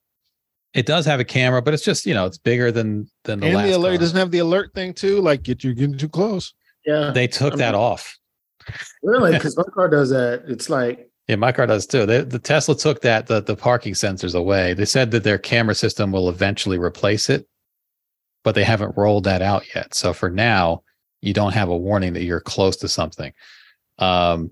It 0.76 0.86
does 0.86 1.06
have 1.06 1.18
a 1.20 1.24
camera, 1.24 1.62
but 1.62 1.74
it's 1.74 1.82
just 1.82 2.06
you 2.06 2.14
know 2.14 2.26
it's 2.26 2.38
bigger 2.38 2.70
than 2.70 3.08
than 3.24 3.40
the 3.40 3.46
and 3.46 3.56
last 3.56 3.66
the 3.66 3.72
alert 3.72 3.88
car. 3.90 3.98
doesn't 3.98 4.18
have 4.18 4.30
the 4.30 4.38
alert 4.38 4.72
thing 4.74 4.92
too. 4.94 5.20
Like 5.20 5.42
get 5.42 5.64
you 5.64 5.74
getting 5.74 5.98
too 5.98 6.08
close. 6.08 6.52
Yeah, 6.84 7.10
They 7.10 7.26
took 7.26 7.54
I 7.54 7.56
that 7.56 7.72
mean- 7.72 7.80
off. 7.80 8.16
really, 9.02 9.32
because 9.36 9.56
my 9.56 9.64
car 9.74 9.88
does 9.88 10.10
that. 10.10 10.44
It's 10.46 10.68
like 10.70 11.10
Yeah, 11.28 11.36
my 11.36 11.50
car 11.50 11.66
does 11.66 11.86
too. 11.86 12.06
They, 12.06 12.20
the 12.22 12.38
Tesla 12.38 12.76
took 12.76 13.00
that 13.02 13.26
the 13.26 13.40
the 13.42 13.56
parking 13.56 13.94
sensors 13.94 14.34
away. 14.34 14.74
They 14.74 14.84
said 14.84 15.10
that 15.12 15.24
their 15.24 15.38
camera 15.38 15.74
system 15.74 16.12
will 16.12 16.28
eventually 16.28 16.78
replace 16.78 17.28
it, 17.30 17.48
but 18.44 18.54
they 18.54 18.64
haven't 18.64 18.96
rolled 18.96 19.24
that 19.24 19.42
out 19.42 19.64
yet. 19.74 19.94
So 19.94 20.12
for 20.12 20.30
now, 20.30 20.82
you 21.22 21.32
don't 21.32 21.54
have 21.54 21.68
a 21.70 21.76
warning 21.76 22.12
that 22.12 22.22
you're 22.24 22.40
close 22.40 22.76
to 22.78 22.88
something. 22.88 23.32
Um, 23.98 24.50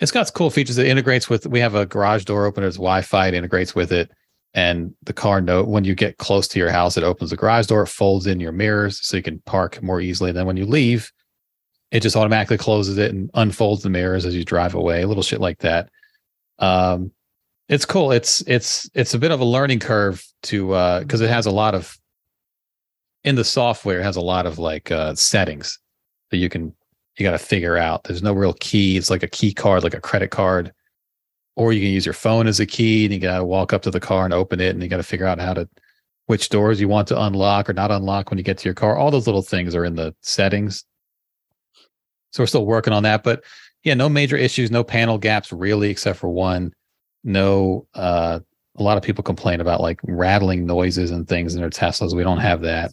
it's 0.00 0.10
got 0.10 0.26
some 0.26 0.34
cool 0.34 0.50
features. 0.50 0.76
It 0.78 0.86
integrates 0.88 1.30
with. 1.30 1.46
We 1.46 1.60
have 1.60 1.74
a 1.76 1.86
garage 1.86 2.24
door 2.24 2.44
opener. 2.46 2.66
It's 2.66 2.76
Wi-Fi. 2.76 3.28
It 3.28 3.34
integrates 3.34 3.74
with 3.74 3.92
it, 3.92 4.10
and 4.54 4.94
the 5.02 5.12
car 5.12 5.40
note 5.40 5.68
when 5.68 5.84
you 5.84 5.94
get 5.94 6.18
close 6.18 6.46
to 6.48 6.58
your 6.58 6.70
house, 6.70 6.96
it 6.96 7.04
opens 7.04 7.30
the 7.30 7.36
garage 7.36 7.66
door. 7.66 7.82
It 7.82 7.88
folds 7.88 8.26
in 8.26 8.40
your 8.40 8.52
mirrors 8.52 9.04
so 9.04 9.16
you 9.16 9.22
can 9.22 9.40
park 9.40 9.82
more 9.82 10.00
easily. 10.00 10.30
And 10.30 10.38
then 10.38 10.46
when 10.46 10.56
you 10.56 10.66
leave, 10.66 11.10
it 11.90 12.00
just 12.00 12.16
automatically 12.16 12.58
closes 12.58 12.98
it 12.98 13.12
and 13.12 13.30
unfolds 13.34 13.82
the 13.82 13.90
mirrors 13.90 14.26
as 14.26 14.34
you 14.34 14.44
drive 14.44 14.74
away. 14.74 15.04
Little 15.04 15.22
shit 15.22 15.40
like 15.40 15.58
that. 15.58 15.88
Um, 16.58 17.12
it's 17.68 17.84
cool. 17.84 18.12
It's 18.12 18.42
it's 18.46 18.90
it's 18.94 19.14
a 19.14 19.18
bit 19.18 19.30
of 19.30 19.40
a 19.40 19.44
learning 19.44 19.78
curve 19.78 20.22
to 20.44 20.72
uh 20.72 21.00
because 21.00 21.20
it 21.20 21.30
has 21.30 21.46
a 21.46 21.50
lot 21.50 21.74
of 21.74 21.96
in 23.24 23.36
the 23.36 23.44
software 23.44 24.00
it 24.00 24.02
has 24.02 24.16
a 24.16 24.20
lot 24.20 24.46
of 24.46 24.58
like 24.58 24.90
uh 24.90 25.14
settings 25.14 25.78
that 26.30 26.38
you 26.38 26.48
can 26.48 26.74
you 27.16 27.24
got 27.24 27.32
to 27.32 27.38
figure 27.38 27.76
out. 27.76 28.04
There's 28.04 28.22
no 28.22 28.32
real 28.32 28.54
key. 28.54 28.96
It's 28.96 29.10
like 29.10 29.22
a 29.22 29.28
key 29.28 29.52
card, 29.52 29.82
like 29.82 29.94
a 29.94 30.00
credit 30.00 30.30
card, 30.30 30.72
or 31.56 31.72
you 31.72 31.80
can 31.80 31.90
use 31.90 32.06
your 32.06 32.12
phone 32.14 32.46
as 32.46 32.60
a 32.60 32.66
key 32.66 33.04
and 33.04 33.12
you 33.12 33.20
got 33.20 33.38
to 33.38 33.44
walk 33.44 33.72
up 33.72 33.82
to 33.82 33.90
the 33.90 34.00
car 34.00 34.24
and 34.24 34.34
open 34.34 34.60
it, 34.60 34.70
and 34.70 34.82
you 34.82 34.88
got 34.88 34.96
to 34.98 35.02
figure 35.02 35.26
out 35.26 35.38
how 35.38 35.54
to 35.54 35.68
which 36.26 36.48
doors 36.48 36.80
you 36.80 36.88
want 36.88 37.08
to 37.08 37.20
unlock 37.20 37.68
or 37.68 37.72
not 37.72 37.90
unlock 37.90 38.30
when 38.30 38.38
you 38.38 38.44
get 38.44 38.56
to 38.58 38.64
your 38.64 38.74
car. 38.74 38.96
All 38.96 39.10
those 39.10 39.26
little 39.26 39.42
things 39.42 39.74
are 39.74 39.84
in 39.84 39.96
the 39.96 40.14
settings. 40.22 40.84
So 42.30 42.42
we're 42.42 42.46
still 42.46 42.64
working 42.64 42.92
on 42.92 43.02
that, 43.02 43.22
but 43.22 43.44
yeah, 43.82 43.94
no 43.94 44.08
major 44.08 44.36
issues, 44.36 44.70
no 44.70 44.84
panel 44.84 45.18
gaps 45.18 45.52
really, 45.52 45.90
except 45.90 46.18
for 46.18 46.28
one. 46.28 46.72
No, 47.24 47.86
uh, 47.94 48.40
a 48.76 48.82
lot 48.82 48.96
of 48.96 49.02
people 49.02 49.22
complain 49.22 49.60
about 49.60 49.80
like 49.80 50.00
rattling 50.04 50.64
noises 50.64 51.10
and 51.10 51.28
things 51.28 51.54
in 51.54 51.60
their 51.60 51.70
Teslas. 51.70 52.16
We 52.16 52.22
don't 52.22 52.38
have 52.38 52.62
that. 52.62 52.92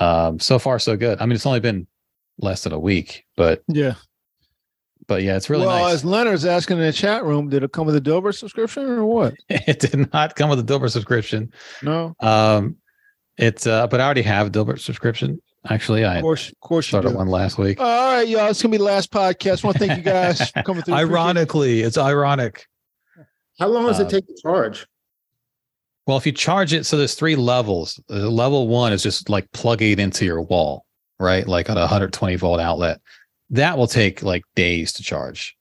Um, 0.00 0.40
so 0.40 0.58
far, 0.58 0.78
so 0.78 0.96
good. 0.96 1.20
I 1.20 1.26
mean, 1.26 1.36
it's 1.36 1.46
only 1.46 1.60
been 1.60 1.86
less 2.38 2.64
than 2.64 2.72
a 2.72 2.78
week, 2.78 3.24
but 3.36 3.62
Yeah. 3.68 3.94
But 5.12 5.22
yeah, 5.24 5.36
it's 5.36 5.50
really 5.50 5.66
well, 5.66 5.84
nice. 5.84 5.92
as 5.96 6.04
Leonard's 6.06 6.46
asking 6.46 6.78
in 6.78 6.84
the 6.84 6.92
chat 6.92 7.22
room, 7.22 7.50
did 7.50 7.62
it 7.62 7.70
come 7.72 7.84
with 7.84 7.94
a 7.96 8.00
Dilbert 8.00 8.34
subscription 8.34 8.84
or 8.86 9.04
what? 9.04 9.34
it 9.50 9.78
did 9.78 10.10
not 10.10 10.36
come 10.36 10.48
with 10.48 10.58
a 10.58 10.62
Dilbert 10.62 10.90
subscription. 10.90 11.52
No. 11.82 12.14
Um, 12.20 12.76
it's 13.36 13.66
uh, 13.66 13.86
but 13.88 14.00
I 14.00 14.04
already 14.06 14.22
have 14.22 14.46
a 14.46 14.50
Dilbert 14.50 14.80
subscription. 14.80 15.42
Actually, 15.68 16.06
I 16.06 16.16
Of 16.16 16.22
course, 16.22 16.48
of 16.48 16.60
course 16.60 16.86
started 16.86 17.10
do. 17.10 17.16
one 17.18 17.28
last 17.28 17.58
week. 17.58 17.78
All 17.78 18.14
right, 18.14 18.26
y'all. 18.26 18.48
It's 18.48 18.62
gonna 18.62 18.70
be 18.72 18.78
the 18.78 18.84
last 18.84 19.10
podcast. 19.10 19.62
I 19.62 19.66
want 19.66 19.78
to 19.78 19.86
thank 19.86 19.98
you 19.98 20.02
guys 20.02 20.50
for 20.52 20.62
coming 20.62 20.82
through. 20.82 20.94
Appreciate. 20.94 21.10
Ironically, 21.10 21.80
it's 21.82 21.98
ironic. 21.98 22.66
how 23.60 23.68
long 23.68 23.84
does 23.84 24.00
Uh, 24.00 24.04
it 24.04 24.08
take 24.08 24.26
to 24.28 24.34
charge? 24.40 24.86
Well, 26.06 26.16
if 26.16 26.24
you 26.24 26.32
charge 26.32 26.72
it, 26.72 26.86
so 26.86 26.96
there's 26.96 27.14
three 27.14 27.36
levels. 27.36 28.00
Uh, 28.10 28.14
level 28.30 28.66
one 28.66 28.94
is 28.94 29.02
just 29.02 29.28
like 29.28 29.52
plugging 29.52 29.92
it 29.92 29.98
into 30.00 30.24
your 30.24 30.40
wall, 30.40 30.86
right? 31.20 31.46
Like 31.46 31.68
on 31.68 31.76
a 31.76 31.80
120 31.80 32.34
volt 32.36 32.58
outlet. 32.60 32.98
That 33.52 33.78
will 33.78 33.86
take 33.86 34.22
like 34.22 34.44
days 34.54 34.92
to 34.94 35.02
charge. 35.02 35.56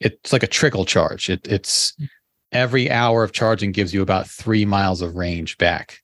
It's 0.00 0.32
like 0.32 0.42
a 0.42 0.48
trickle 0.48 0.84
charge. 0.84 1.30
It, 1.30 1.46
it's 1.46 1.96
every 2.52 2.90
hour 2.90 3.22
of 3.24 3.32
charging 3.32 3.72
gives 3.72 3.94
you 3.94 4.02
about 4.02 4.28
three 4.28 4.64
miles 4.64 5.02
of 5.02 5.16
range 5.16 5.56
back 5.58 6.00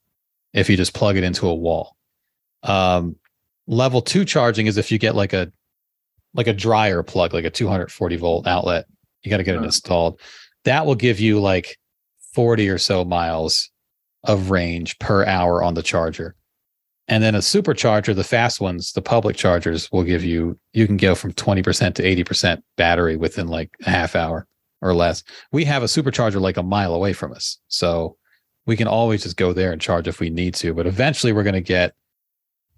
if 0.53 0.71
you 0.71 0.77
just 0.77 0.95
plug 0.95 1.17
it 1.17 1.25
into 1.25 1.49
a 1.49 1.55
wall. 1.55 1.97
Um, 2.63 3.17
level 3.67 4.01
two 4.01 4.25
charging 4.25 4.67
is 4.67 4.77
if 4.77 4.91
you 4.91 4.99
get 4.99 5.15
like 5.15 5.33
a 5.33 5.53
like 6.35 6.47
a 6.47 6.53
dryer 6.53 7.03
plug, 7.03 7.33
like 7.33 7.45
a 7.45 7.51
240 7.51 8.17
volt 8.17 8.47
outlet. 8.47 8.87
You 9.23 9.31
got 9.31 9.39
to 9.39 9.45
get 9.45 9.55
it 9.57 9.63
installed. 9.63 10.21
That 10.65 10.87
will 10.87 10.95
give 10.95 11.21
you 11.21 11.41
like 11.41 11.79
40 12.33 12.69
or 12.69 12.79
so 12.79 13.05
miles 13.05 13.71
of 14.25 14.51
range 14.51 14.99
per 14.99 15.25
hour 15.25 15.63
on 15.63 15.75
the 15.75 15.83
charger. 15.83 16.35
And 17.09 17.23
then 17.23 17.35
a 17.35 17.39
supercharger, 17.39 18.15
the 18.15 18.25
fast 18.25 18.61
ones, 18.61 18.93
the 18.93 19.03
public 19.03 19.37
chargers 19.37 19.91
will 19.93 20.05
give 20.05 20.25
you, 20.25 20.59
you 20.73 20.87
can 20.87 20.97
go 20.97 21.15
from 21.15 21.33
20% 21.35 21.95
to 21.95 22.25
80% 22.25 22.63
battery 22.77 23.17
within 23.17 23.49
like 23.49 23.71
a 23.85 23.91
half 23.91 24.17
hour 24.17 24.47
or 24.81 24.95
less. 24.95 25.23
We 25.53 25.65
have 25.65 25.83
a 25.83 25.87
supercharger 25.87 26.41
like 26.41 26.57
a 26.57 26.63
mile 26.63 26.95
away 26.95 27.13
from 27.13 27.33
us. 27.33 27.59
So 27.69 28.17
we 28.67 28.77
can 28.77 28.89
always 28.89 29.23
just 29.23 29.37
go 29.37 29.53
there 29.53 29.71
and 29.71 29.81
charge 29.81 30.09
if 30.09 30.19
we 30.19 30.31
need 30.31 30.55
to. 30.57 30.73
But 30.73 30.87
eventually 30.87 31.33
we're 31.33 31.43
going 31.43 31.55
to 31.55 31.61
get 31.61 31.95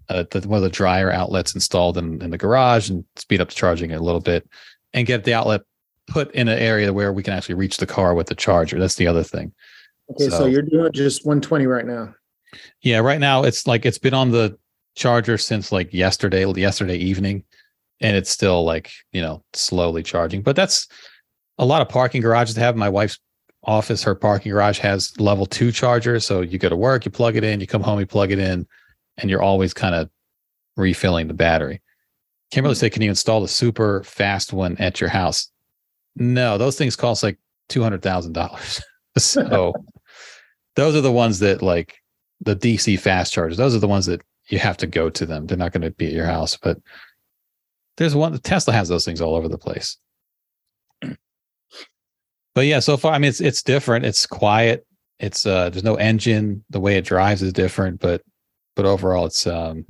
uh, 0.09 0.25
the, 0.31 0.45
one 0.47 0.57
of 0.57 0.63
the 0.63 0.69
dryer 0.69 1.11
outlets 1.11 1.55
installed 1.55 1.97
in, 1.97 2.21
in 2.21 2.29
the 2.31 2.37
garage 2.37 2.89
and 2.89 3.05
speed 3.15 3.39
up 3.39 3.49
the 3.49 3.55
charging 3.55 3.93
a 3.93 4.01
little 4.01 4.21
bit 4.21 4.47
and 4.93 5.07
get 5.07 5.23
the 5.23 5.33
outlet 5.33 5.61
put 6.07 6.31
in 6.31 6.47
an 6.47 6.59
area 6.59 6.91
where 6.91 7.13
we 7.13 7.23
can 7.23 7.33
actually 7.33 7.55
reach 7.55 7.77
the 7.77 7.85
car 7.85 8.13
with 8.13 8.27
the 8.27 8.35
charger. 8.35 8.79
That's 8.79 8.95
the 8.95 9.07
other 9.07 9.23
thing. 9.23 9.53
Okay, 10.11 10.29
so, 10.29 10.39
so- 10.39 10.45
you're 10.45 10.61
doing 10.61 10.91
just 10.91 11.25
120 11.25 11.65
right 11.65 11.85
now. 11.85 12.13
Yeah, 12.81 12.99
right 12.99 13.19
now 13.19 13.43
it's 13.43 13.67
like 13.67 13.85
it's 13.85 13.97
been 13.97 14.13
on 14.13 14.31
the 14.31 14.57
charger 14.95 15.37
since 15.37 15.71
like 15.71 15.93
yesterday, 15.93 16.45
yesterday 16.53 16.97
evening, 16.97 17.43
and 18.01 18.15
it's 18.15 18.29
still 18.29 18.63
like 18.63 18.91
you 19.11 19.21
know 19.21 19.43
slowly 19.53 20.03
charging. 20.03 20.41
But 20.41 20.55
that's 20.55 20.87
a 21.57 21.65
lot 21.65 21.81
of 21.81 21.89
parking 21.89 22.21
garages 22.21 22.55
to 22.55 22.61
have. 22.61 22.75
My 22.75 22.89
wife's 22.89 23.19
office, 23.63 24.03
her 24.03 24.15
parking 24.15 24.51
garage 24.51 24.79
has 24.79 25.17
level 25.19 25.45
two 25.45 25.71
chargers. 25.71 26.25
So 26.25 26.41
you 26.41 26.57
go 26.57 26.69
to 26.69 26.75
work, 26.75 27.05
you 27.05 27.11
plug 27.11 27.35
it 27.35 27.43
in, 27.43 27.59
you 27.59 27.67
come 27.67 27.83
home, 27.83 27.99
you 27.99 28.05
plug 28.05 28.31
it 28.31 28.39
in, 28.39 28.65
and 29.17 29.29
you're 29.29 29.41
always 29.41 29.73
kind 29.73 29.95
of 29.95 30.09
refilling 30.75 31.27
the 31.27 31.33
battery. 31.33 31.81
Can't 32.51 32.63
really 32.63 32.75
hmm. 32.75 32.79
say, 32.79 32.89
can 32.89 33.01
you 33.01 33.09
install 33.09 33.41
the 33.41 33.47
super 33.47 34.03
fast 34.03 34.53
one 34.53 34.77
at 34.77 35.01
your 35.01 35.09
house? 35.09 35.51
No, 36.15 36.57
those 36.57 36.77
things 36.77 36.95
cost 36.95 37.23
like 37.23 37.37
two 37.69 37.83
hundred 37.83 38.01
thousand 38.01 38.33
dollars. 38.33 38.81
so 39.17 39.73
those 40.75 40.95
are 40.95 41.01
the 41.01 41.11
ones 41.11 41.39
that 41.39 41.61
like 41.61 41.97
the 42.41 42.55
DC 42.55 42.99
fast 42.99 43.33
chargers. 43.33 43.57
Those 43.57 43.75
are 43.75 43.79
the 43.79 43.87
ones 43.87 44.05
that 44.05 44.21
you 44.47 44.59
have 44.59 44.77
to 44.77 44.87
go 44.87 45.09
to 45.09 45.25
them. 45.25 45.45
They're 45.47 45.57
not 45.57 45.71
going 45.71 45.81
to 45.81 45.91
be 45.91 46.07
at 46.07 46.13
your 46.13 46.25
house, 46.25 46.57
but 46.57 46.77
there's 47.97 48.15
one. 48.15 48.37
Tesla 48.39 48.73
has 48.73 48.87
those 48.89 49.05
things 49.05 49.21
all 49.21 49.35
over 49.35 49.47
the 49.47 49.57
place. 49.57 49.97
But 52.55 52.65
yeah, 52.65 52.79
so 52.79 52.97
far, 52.97 53.13
I 53.13 53.19
mean, 53.19 53.29
it's 53.29 53.39
it's 53.39 53.61
different. 53.61 54.03
It's 54.03 54.25
quiet. 54.25 54.87
It's 55.19 55.45
uh, 55.45 55.69
there's 55.69 55.83
no 55.83 55.95
engine. 55.95 56.63
The 56.71 56.79
way 56.79 56.97
it 56.97 57.05
drives 57.05 57.43
is 57.43 57.53
different, 57.53 57.99
but 57.99 58.23
but 58.75 58.85
overall, 58.85 59.27
it's 59.27 59.45
um, 59.45 59.85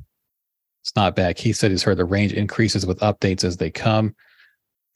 It's 0.82 0.96
not 0.96 1.14
bad. 1.14 1.38
He 1.38 1.52
said 1.52 1.70
he's 1.70 1.82
heard 1.82 1.98
the 1.98 2.04
range 2.06 2.32
increases 2.32 2.86
with 2.86 3.00
updates 3.00 3.44
as 3.44 3.58
they 3.58 3.70
come. 3.70 4.16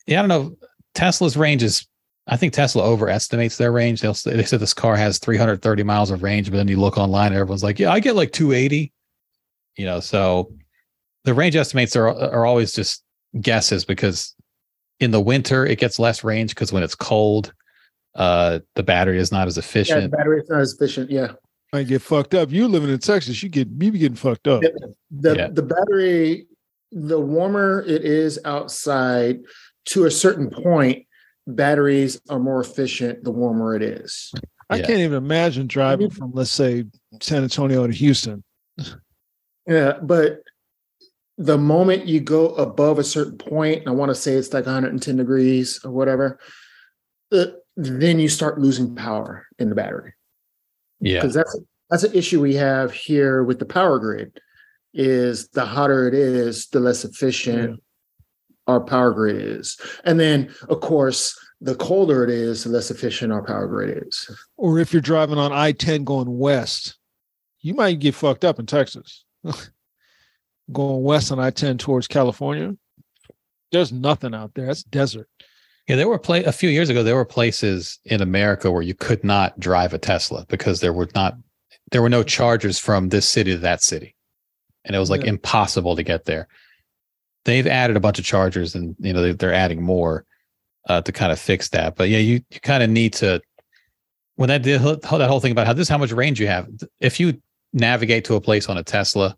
Yeah, 0.07 0.19
I 0.19 0.27
don't 0.27 0.29
know. 0.29 0.57
Tesla's 0.95 1.37
range 1.37 1.61
is, 1.61 1.87
I 2.27 2.37
think 2.37 2.53
Tesla 2.53 2.83
overestimates 2.83 3.57
their 3.57 3.71
range. 3.71 4.01
They'll, 4.01 4.13
they 4.13 4.43
said 4.45 4.59
this 4.61 4.73
car 4.73 4.95
has 4.95 5.17
330 5.19 5.83
miles 5.83 6.09
of 6.09 6.23
range, 6.23 6.49
but 6.49 6.55
then 6.57 6.69
you 6.69 6.79
look 6.79 6.97
online 6.97 7.27
and 7.27 7.35
everyone's 7.35 7.63
like, 7.63 7.79
yeah, 7.79 7.91
I 7.91 7.99
get 7.99 8.15
like 8.15 8.31
280. 8.31 8.93
You 9.75 9.85
know, 9.85 9.99
so 9.99 10.53
the 11.25 11.33
range 11.33 11.55
estimates 11.55 11.95
are 11.95 12.07
are 12.09 12.45
always 12.45 12.73
just 12.73 13.03
guesses 13.41 13.83
because 13.85 14.35
in 14.99 15.11
the 15.11 15.19
winter 15.19 15.65
it 15.65 15.79
gets 15.79 15.97
less 15.99 16.23
range 16.23 16.51
because 16.51 16.71
when 16.71 16.83
it's 16.83 16.95
cold, 16.95 17.53
uh, 18.15 18.59
the 18.75 18.83
battery 18.83 19.17
is 19.17 19.31
not 19.31 19.47
as 19.47 19.57
Yeah, 19.57 19.61
efficient. 19.61 20.11
the 20.11 20.17
battery's 20.17 20.47
not 20.49 20.61
as 20.61 20.73
efficient. 20.73 21.09
Yeah. 21.11 21.31
I 21.73 21.81
get 21.83 22.03
fucked 22.03 22.35
up. 22.35 22.51
You 22.51 22.67
living 22.67 22.91
in 22.91 22.99
Texas, 22.99 23.41
you 23.41 23.49
get 23.49 23.67
you 23.67 23.91
be 23.91 23.97
getting 23.97 24.15
fucked 24.15 24.47
up. 24.47 24.61
The 25.11 25.35
Yeah. 25.35 25.47
the 25.49 25.63
battery, 25.63 26.45
the 26.91 27.19
warmer 27.19 27.83
it 27.87 28.05
is 28.05 28.39
outside 28.45 29.39
to 29.85 30.05
a 30.05 30.11
certain 30.11 30.49
point, 30.51 31.05
batteries 31.47 32.19
are 32.29 32.39
more 32.39 32.61
efficient 32.61 33.23
the 33.23 33.31
warmer 33.31 33.75
it 33.75 33.81
is. 33.81 34.31
I 34.69 34.77
Yeah. 34.77 34.87
can't 34.87 34.99
even 34.99 35.17
imagine 35.17 35.67
driving 35.67 36.09
from 36.09 36.31
let's 36.33 36.51
say 36.51 36.85
San 37.21 37.43
Antonio 37.43 37.85
to 37.85 37.93
Houston. 37.93 38.43
Yeah, 39.67 39.99
but 40.01 40.41
the 41.37 41.57
moment 41.57 42.05
you 42.05 42.19
go 42.19 42.49
above 42.55 42.99
a 42.99 43.03
certain 43.03 43.37
point, 43.37 43.87
I 43.87 43.91
want 43.91 44.09
to 44.09 44.15
say 44.15 44.33
it's 44.33 44.53
like 44.53 44.65
110 44.65 45.17
degrees 45.17 45.79
or 45.83 45.91
whatever, 45.91 46.39
uh, 47.31 47.45
then 47.75 48.19
you 48.19 48.29
start 48.29 48.59
losing 48.59 48.95
power 48.95 49.47
in 49.59 49.69
the 49.69 49.75
battery. 49.75 50.13
Yeah. 50.99 51.19
because 51.21 51.33
that's 51.33 51.59
that's 51.89 52.03
an 52.03 52.13
issue 52.13 52.39
we 52.41 52.55
have 52.55 52.93
here 52.93 53.43
with 53.43 53.59
the 53.59 53.65
power 53.65 53.99
grid 53.99 54.39
is 54.93 55.49
the 55.49 55.65
hotter 55.65 56.07
it 56.07 56.13
is 56.13 56.67
the 56.67 56.79
less 56.79 57.03
efficient 57.03 57.82
our 58.67 58.79
power 58.81 59.11
grid 59.11 59.35
is 59.35 59.77
and 60.05 60.19
then 60.19 60.53
of 60.69 60.79
course 60.81 61.37
the 61.61 61.75
colder 61.75 62.23
it 62.23 62.29
is 62.29 62.63
the 62.63 62.69
less 62.69 62.91
efficient 62.91 63.31
our 63.31 63.43
power 63.43 63.67
grid 63.67 64.03
is 64.07 64.29
Or 64.57 64.79
if 64.79 64.91
you're 64.93 65.01
driving 65.01 65.37
on 65.37 65.51
I-10 65.53 66.03
going 66.03 66.37
west, 66.37 66.97
you 67.61 67.73
might 67.73 67.99
get 67.99 68.15
fucked 68.15 68.43
up 68.43 68.59
in 68.59 68.65
Texas. 68.65 69.23
going 70.71 71.03
west 71.03 71.31
on 71.31 71.39
I-10 71.39 71.79
towards 71.79 72.07
California. 72.07 72.75
There's 73.71 73.91
nothing 73.91 74.33
out 74.35 74.53
there. 74.55 74.67
That's 74.67 74.83
desert. 74.83 75.27
Yeah, 75.87 75.95
there 75.97 76.07
were 76.07 76.19
play 76.19 76.43
a 76.43 76.51
few 76.51 76.69
years 76.69 76.89
ago. 76.89 77.03
There 77.03 77.15
were 77.15 77.25
places 77.25 77.99
in 78.05 78.21
America 78.21 78.71
where 78.71 78.81
you 78.81 78.93
could 78.93 79.23
not 79.23 79.59
drive 79.59 79.93
a 79.93 79.97
Tesla 79.99 80.45
because 80.47 80.79
there 80.79 80.93
were 80.93 81.09
not 81.15 81.35
there 81.91 82.01
were 82.01 82.09
no 82.09 82.23
chargers 82.23 82.79
from 82.79 83.09
this 83.09 83.27
city 83.27 83.51
to 83.51 83.57
that 83.59 83.83
city, 83.83 84.15
and 84.85 84.95
it 84.95 84.99
was 84.99 85.09
like 85.09 85.23
Yeah. 85.23 85.29
impossible 85.29 85.95
to 85.95 86.03
get 86.03 86.25
there. 86.25 86.47
They've 87.45 87.67
added 87.67 87.97
a 87.97 87.99
bunch 87.99 88.19
of 88.19 88.25
chargers, 88.25 88.75
and 88.75 88.95
you 88.99 89.13
know 89.13 89.21
they, 89.21 89.31
they're 89.33 89.53
adding 89.53 89.81
more 89.81 90.25
uh, 90.87 91.01
to 91.01 91.11
kind 91.11 91.31
of 91.31 91.39
fix 91.39 91.69
that. 91.69 91.95
But 91.95 92.09
yeah, 92.09 92.19
you 92.19 92.41
you 92.49 92.59
kind 92.61 92.83
of 92.83 92.89
need 92.89 93.13
to 93.13 93.41
when 94.35 94.49
that 94.49 94.63
did 94.63 94.81
that 94.81 95.05
whole 95.05 95.39
thing 95.39 95.51
about 95.51 95.67
how 95.67 95.73
this 95.73 95.83
is 95.83 95.89
how 95.89 95.97
much 95.97 96.11
range 96.11 96.39
you 96.39 96.47
have. 96.47 96.67
If 96.99 97.19
you 97.19 97.41
navigate 97.73 98.25
to 98.25 98.35
a 98.35 98.41
place 98.41 98.69
on 98.69 98.77
a 98.77 98.83
Tesla, 98.83 99.35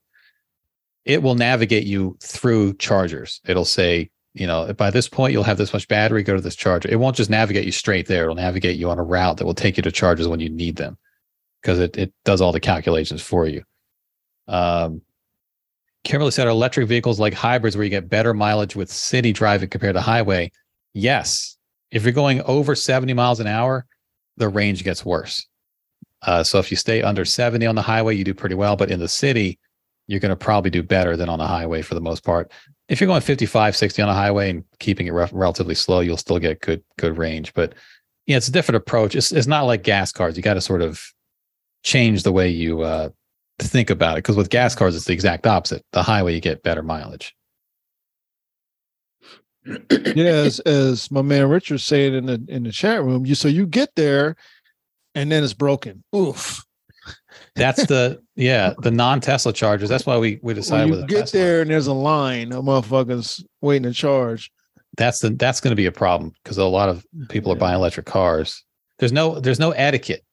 it 1.04 1.24
will 1.24 1.36
navigate 1.36 1.86
you 1.86 2.18
through 2.22 2.76
chargers. 2.76 3.42
It'll 3.46 3.66
say 3.66 4.10
you 4.36 4.46
know, 4.46 4.72
by 4.74 4.92
this 4.92 5.08
point, 5.08 5.32
you'll 5.32 5.44
have 5.44 5.58
this 5.58 5.72
much 5.72 5.88
battery, 5.88 6.22
go 6.22 6.36
to 6.36 6.42
this 6.42 6.58
charger. 6.58 6.90
It 6.90 7.00
won't 7.00 7.16
just 7.16 7.30
navigate 7.30 7.66
you 7.66 7.72
straight 7.72 8.08
there. 8.08 8.24
It'll 8.24 8.36
navigate 8.36 8.78
you 8.78 8.90
on 8.90 9.00
a 9.00 9.04
route 9.04 9.38
that 9.38 9.46
will 9.46 9.54
take 9.54 9.78
you 9.78 9.84
to 9.84 9.92
chargers 9.94 10.28
when 10.28 10.42
you 10.42 10.50
need 10.50 10.76
them 10.76 10.98
because 11.62 11.80
it, 11.80 11.98
it 11.98 12.14
does 12.26 12.42
all 12.42 12.52
the 12.52 12.60
calculations 12.60 13.22
for 13.22 13.48
you. 13.48 13.64
Um, 14.50 15.02
Kimberly 16.06 16.32
said, 16.32 16.48
are 16.48 16.52
electric 16.52 16.88
vehicles 16.88 17.20
like 17.20 17.34
hybrids 17.34 17.76
where 17.76 17.84
you 17.84 17.90
get 17.90 18.10
better 18.10 18.34
mileage 18.34 18.76
with 18.76 18.90
city 18.90 19.34
driving 19.34 19.70
compared 19.70 19.96
to 19.96 20.02
highway? 20.02 20.52
Yes. 20.94 21.58
If 21.92 22.04
you're 22.04 22.14
going 22.14 22.42
over 22.44 22.76
70 22.76 23.14
miles 23.14 23.42
an 23.42 23.48
hour, 23.48 23.86
the 24.38 24.48
range 24.48 24.84
gets 24.84 25.04
worse. 25.04 25.46
Uh, 26.22 26.44
so 26.44 26.60
if 26.60 26.72
you 26.72 26.78
stay 26.78 27.02
under 27.02 27.26
70 27.26 27.66
on 27.66 27.76
the 27.76 27.82
highway, 27.82 28.16
you 28.16 28.24
do 28.24 28.34
pretty 28.34 28.56
well. 28.56 28.78
But 28.78 28.90
in 28.90 29.00
the 29.00 29.10
city, 29.10 29.60
you're 30.08 30.22
going 30.22 30.30
to 30.30 30.36
probably 30.36 30.72
do 30.72 30.84
better 30.84 31.18
than 31.18 31.28
on 31.28 31.40
the 31.40 31.48
highway 31.48 31.82
for 31.82 31.96
the 31.96 32.02
most 32.02 32.24
part 32.24 32.52
if 32.88 33.02
you're 33.02 33.08
going 33.08 33.22
55 33.22 33.76
60 33.76 34.02
on 34.02 34.10
a 34.10 34.14
highway 34.14 34.50
and 34.50 34.64
keeping 34.80 35.08
it 35.08 35.12
re- 35.14 35.30
relatively 35.32 35.76
slow 35.76 36.00
you'll 36.00 36.18
still 36.18 36.40
get 36.40 36.62
good 36.62 36.84
good 36.98 37.18
range 37.18 37.54
but 37.54 37.74
yeah 38.26 38.38
it's 38.38 38.48
a 38.48 38.52
different 38.52 38.78
approach 38.78 39.16
it's, 39.16 39.32
it's 39.32 39.48
not 39.48 39.64
like 39.64 39.84
gas 39.84 40.12
cars 40.12 40.38
you 40.38 40.44
got 40.44 40.56
to 40.56 40.62
sort 40.62 40.82
of 40.82 41.02
change 41.84 42.24
the 42.24 42.32
way 42.32 42.50
you 42.50 42.82
uh, 42.82 43.10
think 43.60 43.90
about 43.90 44.14
it 44.18 44.24
because 44.24 44.36
with 44.36 44.50
gas 44.50 44.76
cars 44.76 44.96
it's 44.96 45.06
the 45.06 45.14
exact 45.14 45.48
opposite 45.48 45.84
the 45.94 46.04
highway 46.04 46.34
you 46.34 46.42
get 46.42 46.64
better 46.64 46.84
mileage 46.84 47.36
yeah, 49.90 50.26
as, 50.26 50.60
as 50.62 51.10
my 51.10 51.24
man 51.24 51.50
Richard 51.50 51.80
said 51.82 52.14
in 52.14 52.28
the 52.28 52.44
in 52.48 52.64
the 52.64 52.72
chat 52.72 53.04
room, 53.04 53.26
you 53.26 53.34
so 53.34 53.48
you 53.48 53.66
get 53.66 53.90
there 53.96 54.36
and 55.16 55.32
then 55.32 55.44
it's 55.44 55.54
broken. 55.54 56.04
Oof. 56.16 56.64
that's 57.56 57.86
the 57.88 58.22
yeah 58.36 58.74
the 58.82 58.92
non-tesla 58.92 59.54
chargers 59.54 59.90
that's 59.90 60.06
why 60.06 60.18
we 60.18 60.40
we 60.44 60.54
When 60.54 60.56
decided 60.56 60.90
you 60.90 60.96
with 60.98 61.08
get 61.08 61.28
Tesla. 61.28 61.40
there 61.40 61.62
and 61.62 61.70
there's 61.72 61.88
a 61.88 61.94
line 61.94 62.52
of 62.52 62.64
motherfuckers 62.66 63.44
waiting 63.62 63.84
to 63.84 63.94
charge. 63.94 64.52
that's 64.98 65.20
the 65.20 65.30
that's 65.32 65.62
going 65.62 65.72
to 65.72 65.76
be 65.76 65.86
a 65.86 65.92
problem 65.92 66.32
because 66.44 66.58
a 66.58 66.66
lot 66.66 66.90
of 66.90 67.06
mm, 67.16 67.28
people 67.30 67.52
are 67.52 67.56
buying 67.56 67.76
electric 67.76 68.06
cars 68.08 68.64
there's 69.00 69.12
no 69.12 69.40
there's 69.40 69.60
no 69.60 69.72
etiquette 69.72 70.24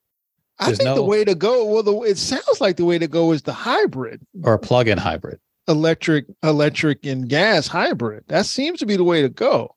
I 0.63 0.67
There's 0.67 0.79
think 0.79 0.95
the 0.95 1.03
way 1.03 1.25
to 1.25 1.35
go, 1.35 1.65
well, 1.67 1.83
the, 1.83 1.93
it 2.03 2.19
sounds 2.19 2.61
like 2.61 2.77
the 2.77 2.85
way 2.85 2.99
to 2.99 3.09
go 3.09 3.33
is 3.33 3.43
the 3.43 3.53
hybrid, 3.53 4.25
or 4.45 4.55
a 4.55 4.59
plug-in 4.59 4.99
hybrid 4.99 5.39
electric, 5.69 6.27
electric 6.43 7.05
and 7.07 7.29
gas 7.29 7.67
hybrid. 7.69 8.25
That 8.29 8.47
seems 8.47 8.79
to 8.81 8.87
be 8.87 8.97
the 8.97 9.05
way 9.05 9.23
to 9.23 9.29
go. 9.29 9.75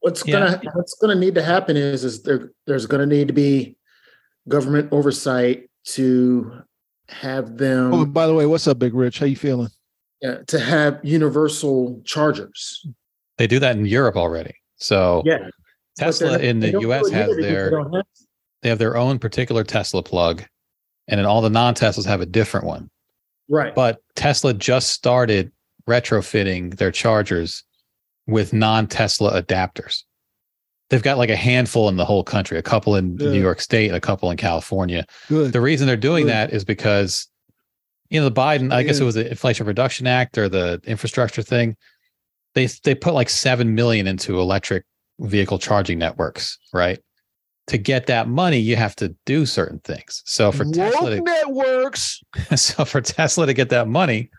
what's 0.00 0.26
Yeah. 0.26 0.32
gonna 0.38 0.60
what's 0.74 0.94
gonna 0.94 1.14
need 1.14 1.34
to 1.34 1.42
happen 1.42 1.76
is 1.76 2.04
is 2.04 2.22
there 2.22 2.52
there's 2.66 2.86
gonna 2.86 3.06
need 3.06 3.26
to 3.28 3.34
be 3.34 3.76
government 4.48 4.88
oversight 4.92 5.68
to 5.84 6.52
have 7.08 7.56
them 7.56 7.92
Oh, 7.94 8.04
by 8.04 8.26
the 8.26 8.34
way, 8.34 8.46
what's 8.46 8.66
up, 8.68 8.78
Big 8.78 8.94
Rich? 8.94 9.18
How 9.18 9.26
you 9.26 9.36
feeling? 9.36 9.68
uh, 10.26 10.36
to 10.46 10.58
have 10.58 10.98
universal 11.02 12.00
chargers 12.04 12.86
they 13.38 13.46
do 13.46 13.58
that 13.58 13.76
in 13.76 13.84
europe 13.84 14.16
already 14.16 14.54
so 14.76 15.22
yeah 15.26 15.48
tesla 15.98 16.38
in 16.38 16.58
the 16.60 16.70
us 16.72 17.10
has 17.10 17.12
here 17.12 17.26
because 17.26 17.36
they 17.36 17.42
their 17.42 17.70
don't 17.70 17.92
have- 17.94 18.04
they 18.66 18.70
have 18.70 18.80
their 18.80 18.96
own 18.96 19.20
particular 19.20 19.62
Tesla 19.62 20.02
plug, 20.02 20.42
and 21.06 21.18
then 21.18 21.24
all 21.24 21.40
the 21.40 21.48
non 21.48 21.72
Teslas 21.74 22.04
have 22.04 22.20
a 22.20 22.26
different 22.26 22.66
one. 22.66 22.90
right 23.48 23.72
But 23.72 24.00
Tesla 24.16 24.52
just 24.52 24.90
started 24.90 25.52
retrofitting 25.88 26.76
their 26.76 26.90
chargers 26.90 27.62
with 28.26 28.52
non 28.52 28.88
Tesla 28.88 29.40
adapters. 29.40 30.02
They've 30.90 31.02
got 31.02 31.16
like 31.16 31.30
a 31.30 31.36
handful 31.36 31.88
in 31.88 31.96
the 31.96 32.04
whole 32.04 32.24
country, 32.24 32.58
a 32.58 32.62
couple 32.62 32.96
in. 32.96 33.14
New 33.14 33.40
York 33.40 33.60
State, 33.60 33.86
and 33.86 33.96
a 33.96 34.00
couple 34.00 34.32
in 34.32 34.36
California. 34.36 35.06
Good. 35.28 35.52
The 35.52 35.60
reason 35.60 35.86
they're 35.86 35.96
doing 35.96 36.24
Good. 36.24 36.32
that 36.32 36.52
is 36.52 36.64
because, 36.64 37.28
you 38.10 38.18
know, 38.18 38.28
the 38.28 38.34
Biden, 38.34 38.72
I 38.72 38.82
guess 38.82 38.98
it 38.98 39.04
was 39.04 39.14
the 39.14 39.30
Inflation 39.30 39.64
Reduction 39.64 40.08
Act 40.08 40.38
or 40.38 40.48
the 40.48 40.80
infrastructure 40.86 41.42
thing. 41.42 41.76
They 42.54 42.66
they 42.82 42.96
put 42.96 43.14
like 43.14 43.28
seven 43.28 43.76
million 43.76 44.08
into 44.08 44.40
electric 44.40 44.84
vehicle 45.20 45.60
charging 45.60 46.00
networks, 46.00 46.58
right? 46.72 46.98
To 47.68 47.78
get 47.78 48.06
that 48.06 48.28
money, 48.28 48.58
you 48.58 48.76
have 48.76 48.94
to 48.96 49.08
do 49.24 49.44
certain 49.44 49.80
things. 49.80 50.22
So 50.24 50.52
for 50.52 50.64
Tesla, 50.64 51.16
to, 51.16 51.20
networks. 51.20 52.22
so 52.54 52.84
for 52.84 53.00
Tesla 53.00 53.46
to 53.46 53.54
get 53.54 53.70
that 53.70 53.88
money, 53.88 54.30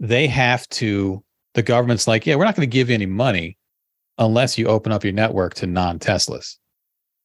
they 0.00 0.26
have 0.26 0.68
to. 0.70 1.22
The 1.54 1.62
government's 1.62 2.06
like, 2.08 2.26
yeah, 2.26 2.34
we're 2.36 2.44
not 2.44 2.56
going 2.56 2.68
to 2.68 2.72
give 2.72 2.88
you 2.90 2.94
any 2.94 3.06
money 3.06 3.56
unless 4.18 4.56
you 4.58 4.66
open 4.66 4.92
up 4.92 5.02
your 5.04 5.12
network 5.12 5.54
to 5.54 5.66
non-Teslas. 5.66 6.56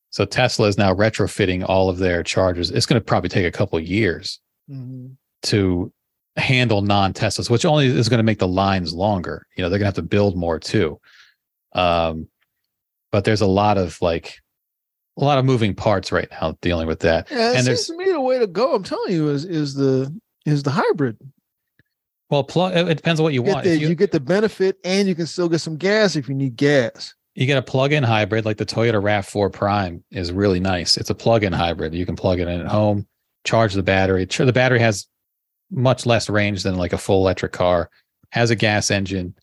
So 0.10 0.26
Tesla 0.26 0.68
is 0.68 0.78
now 0.78 0.94
retrofitting 0.94 1.66
all 1.68 1.90
of 1.90 1.98
their 1.98 2.24
chargers. 2.24 2.72
It's 2.72 2.86
going 2.86 3.00
to 3.00 3.04
probably 3.06 3.30
take 3.30 3.46
a 3.46 3.52
couple 3.52 3.78
of 3.78 3.86
years 3.86 4.40
Mhm. 4.72 5.16
to 5.44 5.92
handle 6.38 6.82
non-Teslas, 6.82 7.50
which 7.50 7.66
only 7.66 7.88
is 7.88 8.10
going 8.10 8.18
to 8.20 8.24
make 8.24 8.40
the 8.40 8.48
lines 8.48 8.94
longer. 8.94 9.46
You 9.56 9.64
know, 9.64 9.70
they're 9.70 9.78
going 9.80 9.86
to 9.92 9.98
have 9.98 10.04
to 10.06 10.10
build 10.10 10.36
more 10.38 10.58
too. 10.60 11.00
Um, 11.74 12.28
but 13.12 13.26
there's 13.26 13.42
a 13.42 13.48
lot 13.48 13.78
of 13.78 14.02
like 14.02 14.40
a 15.18 15.24
lot 15.24 15.38
of 15.38 15.46
moving 15.46 15.74
parts 15.74 16.12
right 16.12 16.28
now 16.32 16.58
dealing 16.62 16.88
with 16.88 17.00
that. 17.02 17.30
Yeah, 17.32 17.38
it 17.38 17.42
And 17.42 17.54
seems 17.56 17.66
there's- 17.66 17.88
to 17.88 17.98
me 17.98 18.12
the 18.12 18.22
way 18.22 18.40
to 18.40 18.48
go. 18.48 18.74
I'm 18.76 18.84
telling 18.84 19.14
you 19.14 19.30
is 19.30 19.46
is 19.46 19.74
the 19.76 20.14
is 20.46 20.64
the 20.64 20.72
hybrid. 20.72 21.18
Well, 22.30 22.44
plug. 22.44 22.76
It 22.76 22.96
depends 22.98 23.20
on 23.20 23.24
what 23.24 23.34
you 23.34 23.44
You 23.46 23.52
want. 23.54 23.64
the, 23.64 23.78
you, 23.78 23.90
you, 23.90 23.96
get 23.96 24.12
the 24.12 24.20
benefit 24.20 24.78
and 24.84 25.08
you 25.08 25.14
can 25.16 25.28
still 25.28 25.48
get 25.48 25.60
some 25.60 25.78
gas 25.78 26.16
if 26.16 26.28
you 26.28 26.34
need 26.36 26.56
gas. 26.56 27.14
you 27.36 27.46
get 27.46 27.58
a 27.58 27.62
plug-in 27.62 28.04
hybrid, 28.04 28.46
like 28.46 28.58
the 28.58 28.66
Toyota 28.66 29.02
Rav4 29.02 29.52
Prime 29.54 30.04
is 30.12 30.32
really 30.32 30.60
nice. 30.60 30.98
It's 30.98 31.10
a 31.12 31.16
plug-in 31.16 31.54
hybrid. 31.54 31.94
You 31.94 32.06
can 32.06 32.16
plug 32.16 32.40
it 32.40 32.48
in 32.48 32.60
at 32.62 32.68
home, 32.68 33.06
charge 33.44 33.74
the 33.76 33.84
battery. 33.84 34.26
Sure, 34.30 34.46
the 34.46 34.54
battery 34.54 34.80
has 34.80 35.06
much 35.70 36.06
less 36.08 36.30
range 36.30 36.64
than 36.64 36.76
like 36.76 36.94
a 36.94 36.98
full 36.98 37.22
electric 37.22 37.52
car. 37.52 37.90
Has 38.32 38.50
a 38.50 38.56
gas 38.56 38.90
engine, 38.90 39.36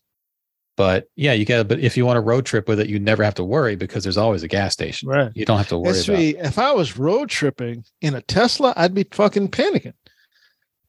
but 0.75 1.07
yeah, 1.15 1.33
you 1.33 1.45
get. 1.45 1.67
But 1.67 1.79
if 1.79 1.95
you 1.95 2.05
want 2.05 2.17
a 2.17 2.21
road 2.21 2.45
trip 2.45 2.67
with 2.67 2.79
it, 2.79 2.87
you 2.87 2.99
never 2.99 3.23
have 3.23 3.35
to 3.35 3.43
worry 3.43 3.75
because 3.75 4.03
there's 4.03 4.17
always 4.17 4.43
a 4.43 4.47
gas 4.47 4.73
station. 4.73 5.09
Right. 5.09 5.31
You 5.35 5.45
don't 5.45 5.57
have 5.57 5.67
to 5.69 5.77
worry 5.77 5.91
about. 5.91 6.45
If 6.45 6.57
I 6.57 6.71
was 6.71 6.97
road 6.97 7.29
tripping 7.29 7.83
in 8.01 8.15
a 8.15 8.21
Tesla, 8.21 8.73
I'd 8.75 8.93
be 8.93 9.05
fucking 9.11 9.49
panicking. 9.49 9.93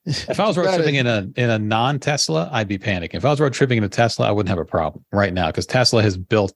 If 0.07 0.39
I 0.41 0.47
was 0.47 0.57
road 0.59 0.74
tripping 0.74 0.95
in 0.97 1.07
a 1.07 1.28
in 1.37 1.51
a 1.51 1.59
non 1.59 1.99
Tesla, 1.99 2.49
I'd 2.53 2.68
be 2.68 2.78
panicking. 2.78 3.14
If 3.14 3.24
I 3.24 3.30
was 3.30 3.41
road 3.41 3.53
tripping 3.53 3.78
in 3.78 3.85
a 3.85 3.89
Tesla, 3.89 4.28
I 4.28 4.30
wouldn't 4.30 4.51
have 4.51 4.59
a 4.59 4.64
problem 4.64 5.05
right 5.12 5.32
now 5.32 5.47
because 5.47 5.66
Tesla 5.66 6.03
has 6.03 6.16
built 6.16 6.55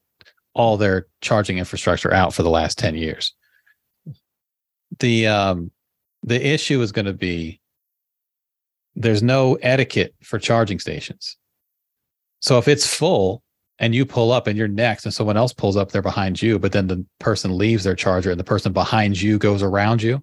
all 0.55 0.77
their 0.77 1.07
charging 1.21 1.59
infrastructure 1.59 2.13
out 2.13 2.35
for 2.35 2.43
the 2.43 2.51
last 2.51 2.79
ten 2.79 2.95
years. 2.95 3.35
The 4.99 5.27
um 5.27 5.71
the 6.23 6.45
issue 6.47 6.81
is 6.81 6.93
going 6.93 7.07
to 7.07 7.13
be 7.13 7.61
there's 8.97 9.23
no 9.23 9.55
etiquette 9.57 10.15
for 10.23 10.39
charging 10.39 10.79
stations. 10.79 11.38
So 12.41 12.59
if 12.59 12.69
it's 12.69 12.87
full 12.87 13.43
and 13.79 13.95
you 13.95 14.05
pull 14.07 14.33
up 14.33 14.47
and 14.47 14.57
you're 14.57 14.69
next 14.69 15.05
and 15.05 15.15
someone 15.15 15.37
else 15.37 15.53
pulls 15.53 15.77
up 15.77 15.91
there 15.93 16.03
behind 16.03 16.41
you, 16.43 16.59
but 16.59 16.73
then 16.73 16.87
the 16.87 17.05
person 17.21 17.57
leaves 17.57 17.85
their 17.85 17.95
charger 17.97 18.31
and 18.31 18.39
the 18.41 18.45
person 18.45 18.73
behind 18.73 19.21
you 19.21 19.39
goes 19.39 19.63
around 19.63 20.03
you, 20.03 20.23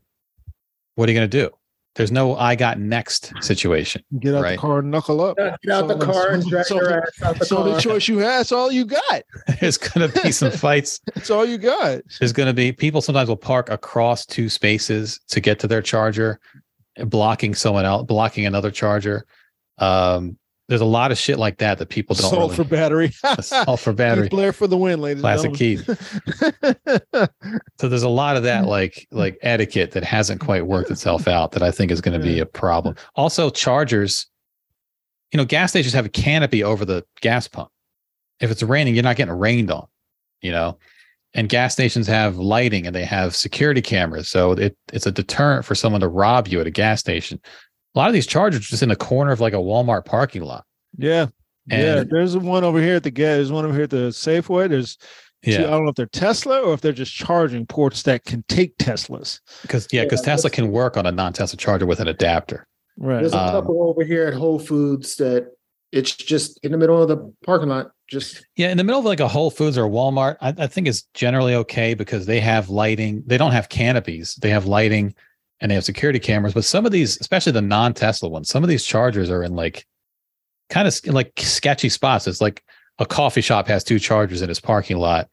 what 0.95 1.07
are 1.07 1.11
you 1.11 1.17
going 1.17 1.29
to 1.29 1.37
do? 1.43 1.49
There's 1.95 2.11
no 2.11 2.35
I 2.35 2.55
got 2.55 2.77
next 2.77 3.31
situation. 3.41 4.03
Get 4.19 4.35
out 4.35 4.43
Right. 4.43 4.51
the 4.51 4.57
car 4.57 4.79
and 4.79 4.91
knuckle 4.91 5.21
up. 5.21 5.37
Get 5.37 5.57
out 5.71 5.87
the 5.87 5.97
car 5.97 6.31
and 6.31 6.43
so- 6.43 6.49
drag 6.49 6.65
so- 6.65 6.75
your 6.75 7.01
ass 7.01 7.21
out 7.21 7.39
the 7.39 7.45
So 7.45 7.63
the 7.63 7.79
choice 7.79 8.09
you 8.09 8.17
have, 8.17 8.39
that's 8.39 8.51
all 8.51 8.69
you 8.69 8.83
got. 8.85 9.23
There's 9.61 9.77
going 9.77 10.09
to 10.11 10.21
be 10.21 10.33
some 10.33 10.51
fights. 10.65 10.99
it's 11.15 11.29
all 11.29 11.45
you 11.45 11.57
got. 11.57 12.01
There's 12.19 12.33
going 12.33 12.47
to 12.47 12.53
be 12.53 12.73
people 12.73 12.99
sometimes 13.01 13.29
will 13.29 13.37
park 13.37 13.69
across 13.69 14.25
two 14.25 14.49
spaces 14.49 15.21
to 15.29 15.39
get 15.39 15.57
to 15.59 15.67
their 15.67 15.81
charger, 15.81 16.41
blocking 17.05 17.55
someone 17.55 17.85
else, 17.85 18.03
blocking 18.05 18.45
another 18.45 18.71
charger. 18.71 19.25
Um, 19.77 20.37
there's 20.67 20.81
a 20.81 20.85
lot 20.85 21.11
of 21.11 21.17
shit 21.17 21.37
like 21.37 21.57
that 21.59 21.77
that 21.77 21.89
people 21.89 22.15
don't 22.15 22.31
Salt 22.31 22.51
really. 22.51 22.55
for 22.55 22.63
battery. 22.63 23.11
Assault 23.23 23.79
for 23.79 23.93
battery. 23.93 24.29
Blair 24.29 24.51
for 24.51 24.67
the 24.67 24.77
win, 24.77 24.99
ladies 24.99 25.21
Classic 25.21 25.53
Keith. 25.53 25.87
So 27.79 27.89
there's 27.89 28.03
a 28.03 28.09
lot 28.09 28.37
of 28.37 28.43
that 28.43 28.65
like 28.65 29.07
like 29.11 29.37
etiquette 29.41 29.91
that 29.91 30.03
hasn't 30.03 30.41
quite 30.41 30.65
worked 30.65 30.89
itself 30.89 31.27
out 31.27 31.51
that 31.51 31.61
I 31.61 31.71
think 31.71 31.91
is 31.91 32.01
going 32.01 32.19
to 32.19 32.25
be 32.25 32.39
a 32.39 32.45
problem. 32.45 32.95
Also, 33.15 33.49
chargers, 33.49 34.27
you 35.31 35.37
know, 35.37 35.45
gas 35.45 35.71
stations 35.71 35.93
have 35.93 36.05
a 36.05 36.09
canopy 36.09 36.63
over 36.63 36.85
the 36.85 37.05
gas 37.21 37.47
pump. 37.47 37.69
If 38.39 38.49
it's 38.49 38.63
raining, 38.63 38.95
you're 38.95 39.03
not 39.03 39.17
getting 39.17 39.33
rained 39.33 39.71
on, 39.71 39.87
you 40.41 40.51
know. 40.51 40.77
And 41.33 41.49
gas 41.49 41.73
stations 41.73 42.07
have 42.07 42.37
lighting 42.37 42.87
and 42.87 42.95
they 42.95 43.03
have 43.03 43.35
security 43.35 43.81
cameras, 43.81 44.29
so 44.29 44.53
it 44.53 44.77
it's 44.93 45.05
a 45.05 45.11
deterrent 45.11 45.65
for 45.65 45.75
someone 45.75 46.01
to 46.01 46.07
rob 46.07 46.47
you 46.47 46.61
at 46.61 46.67
a 46.67 46.71
gas 46.71 47.01
station. 47.01 47.39
A 47.95 47.99
lot 47.99 48.07
of 48.09 48.13
these 48.13 48.27
chargers 48.27 48.67
just 48.67 48.83
in 48.83 48.89
the 48.89 48.95
corner 48.95 49.31
of 49.31 49.39
like 49.39 49.53
a 49.53 49.57
Walmart 49.57 50.05
parking 50.05 50.41
lot. 50.43 50.65
yeah. 50.97 51.27
yeah. 51.67 52.03
There's 52.09 52.35
one 52.37 52.63
over 52.63 52.81
here 52.81 52.95
at 52.95 53.03
the 53.03 53.11
gas. 53.11 53.37
There's 53.37 53.51
one 53.51 53.65
over 53.65 53.73
here 53.73 53.83
at 53.83 53.89
the 53.89 54.09
Safeway. 54.11 54.69
There's 54.69 54.97
two, 55.43 55.51
I 55.53 55.61
don't 55.69 55.83
know 55.83 55.89
if 55.89 55.95
they're 55.95 56.05
Tesla 56.07 56.61
or 56.61 56.73
if 56.73 56.81
they're 56.81 56.91
just 56.91 57.13
charging 57.13 57.65
ports 57.65 58.03
that 58.03 58.25
can 58.25 58.43
take 58.47 58.77
Teslas. 58.77 59.39
because 59.61 59.87
yeah, 59.91 60.03
because 60.03 60.21
Yeah, 60.21 60.33
Tesla 60.33 60.49
can 60.49 60.71
work 60.71 60.97
on 60.97 61.05
a 61.05 61.11
non-Tesla 61.11 61.57
charger 61.57 61.85
with 61.85 61.99
an 61.99 62.07
adapter. 62.07 62.67
Right. 62.97 63.19
There's 63.21 63.33
a 63.33 63.39
Um, 63.39 63.51
couple 63.51 63.89
over 63.89 64.03
here 64.03 64.27
at 64.27 64.33
Whole 64.33 64.59
Foods 64.59 65.15
that 65.17 65.47
it's 65.91 66.15
just 66.15 66.59
in 66.63 66.71
the 66.71 66.77
middle 66.77 67.01
of 67.01 67.07
the 67.07 67.17
parking 67.45 67.69
lot. 67.69 67.91
Just 68.07 68.45
Yeah, 68.55 68.69
in 68.69 68.77
the 68.77 68.83
middle 68.83 68.99
of 68.99 69.05
like 69.05 69.19
a 69.19 69.27
Whole 69.27 69.49
Foods 69.51 69.77
or 69.77 69.85
a 69.85 69.89
Walmart, 69.89 70.37
I, 70.41 70.53
I 70.57 70.67
think 70.67 70.87
it's 70.87 71.03
generally 71.13 71.55
okay 71.55 71.93
because 71.93 72.25
they 72.25 72.39
have 72.39 72.69
lighting. 72.69 73.23
They 73.25 73.37
don't 73.37 73.51
have 73.53 73.69
canopies. 73.69 74.35
They 74.41 74.49
have 74.49 74.65
lighting 74.65 75.15
and 75.61 75.71
they 75.71 75.75
have 75.75 75.85
security 75.85 76.19
cameras. 76.19 76.53
But 76.53 76.65
some 76.65 76.85
of 76.85 76.91
these, 76.91 77.19
especially 77.19 77.53
the 77.53 77.61
non-Tesla 77.61 78.29
ones, 78.29 78.49
some 78.49 78.63
of 78.63 78.69
these 78.69 78.85
chargers 78.85 79.29
are 79.29 79.43
in 79.43 79.55
like 79.55 79.85
kind 80.69 80.87
of 80.87 80.99
like 81.07 81.33
sketchy 81.37 81.89
spots. 81.89 82.27
It's 82.27 82.41
like 82.41 82.63
a 82.99 83.05
coffee 83.05 83.41
shop 83.41 83.67
has 83.67 83.83
two 83.83 83.99
chargers 83.99 84.41
in 84.41 84.49
its 84.49 84.59
parking 84.59 84.97
lot, 84.97 85.29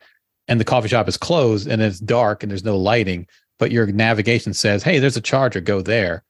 and 0.49 0.61
the 0.61 0.65
coffee 0.65 0.89
shop 0.89 1.09
is 1.09 1.17
closed 1.17 1.69
and 1.69 1.81
it's 1.83 2.01
dark 2.01 2.43
and 2.43 2.51
there's 2.51 2.65
no 2.65 2.77
lighting. 2.77 3.27
But 3.59 3.71
your 3.71 3.87
navigation 3.87 4.55
says, 4.55 4.83
"Hey, 4.83 4.99
there's 4.99 5.17
a 5.17 5.21
charger. 5.21 5.61
Go 5.61 5.81
there," 5.83 6.25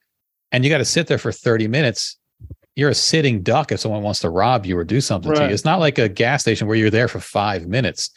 and 0.51 0.65
you 0.65 0.71
got 0.71 0.79
to 0.79 0.85
sit 0.85 1.07
there 1.07 1.19
for 1.19 1.33
30 1.33 1.69
minutes. 1.69 2.17
You're 2.75 2.91
a 2.91 2.95
sitting 2.95 3.43
duck 3.43 3.71
if 3.73 3.81
someone 3.81 4.03
wants 4.03 4.21
to 4.21 4.31
rob 4.31 4.65
you 4.65 4.79
or 4.79 4.85
do 4.85 5.01
something 5.01 5.31
to 5.33 5.39
you. 5.49 5.55
It's 5.55 5.65
not 5.65 5.79
like 5.81 5.99
a 5.99 6.09
gas 6.09 6.41
station 6.41 6.67
where 6.67 6.77
you're 6.77 6.91
there 6.91 7.09
for 7.09 7.21
five 7.21 7.67
minutes. 7.67 8.11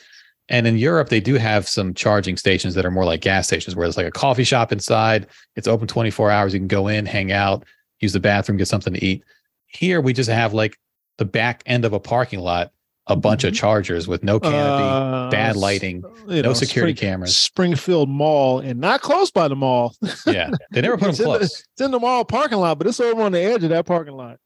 And 0.49 0.67
in 0.67 0.77
Europe, 0.77 1.09
they 1.09 1.19
do 1.19 1.35
have 1.35 1.67
some 1.67 1.93
charging 1.95 2.37
stations 2.37 2.75
that 2.75 2.85
are 2.85 2.91
more 2.91 3.05
like 3.05 3.21
gas 3.21 3.47
stations 3.47 3.75
where 3.75 3.87
it's 3.87 3.97
like 3.97 4.05
a 4.05 4.11
coffee 4.11 4.43
shop 4.43 4.71
inside. 4.71 5.27
It's 5.55 5.67
open 5.67 5.87
24 5.87 6.29
hours. 6.29 6.53
You 6.53 6.59
can 6.59 6.67
go 6.67 6.87
in, 6.87 7.05
hang 7.07 7.31
out, 7.31 7.65
use 7.99 8.13
the 8.13 8.19
bathroom, 8.19 8.57
get 8.57 8.67
something 8.67 8.93
to 8.93 9.03
eat. 9.03 9.23
Here, 9.67 9.99
we 10.01 10.13
just 10.13 10.29
have 10.29 10.53
like 10.53 10.77
the 11.17 11.25
back 11.25 11.63
end 11.65 11.83
of 11.83 11.93
a 11.93 11.99
parking 11.99 12.39
lot, 12.41 12.71
a 13.07 13.15
bunch 13.15 13.43
of 13.43 13.53
chargers 13.55 14.07
with 14.07 14.23
no 14.23 14.39
canopy, 14.39 14.57
Uh, 14.83 15.29
bad 15.31 15.55
lighting, 15.55 16.03
you 16.27 16.41
no 16.43 16.49
know, 16.49 16.53
security 16.53 16.95
Spring- 16.95 17.09
cameras. 17.11 17.35
Springfield 17.35 18.07
Mall 18.09 18.59
and 18.59 18.79
not 18.79 19.01
close 19.01 19.31
by 19.31 19.47
the 19.47 19.55
mall. 19.55 19.95
Yeah. 20.27 20.51
They 20.71 20.81
never 20.81 20.97
put 20.97 21.09
It's 21.09 21.17
them 21.17 21.27
in 21.27 21.33
the- 21.33 21.37
close. 21.39 21.63
It's 21.73 21.81
in 21.81 21.89
the 21.91 21.99
mall 21.99 22.23
parking 22.23 22.59
lot, 22.59 22.77
but 22.77 22.85
it's 22.87 22.99
over 22.99 23.21
on 23.23 23.31
the 23.31 23.41
edge 23.41 23.63
of 23.63 23.69
that 23.71 23.85
parking 23.87 24.13
lot. 24.13 24.37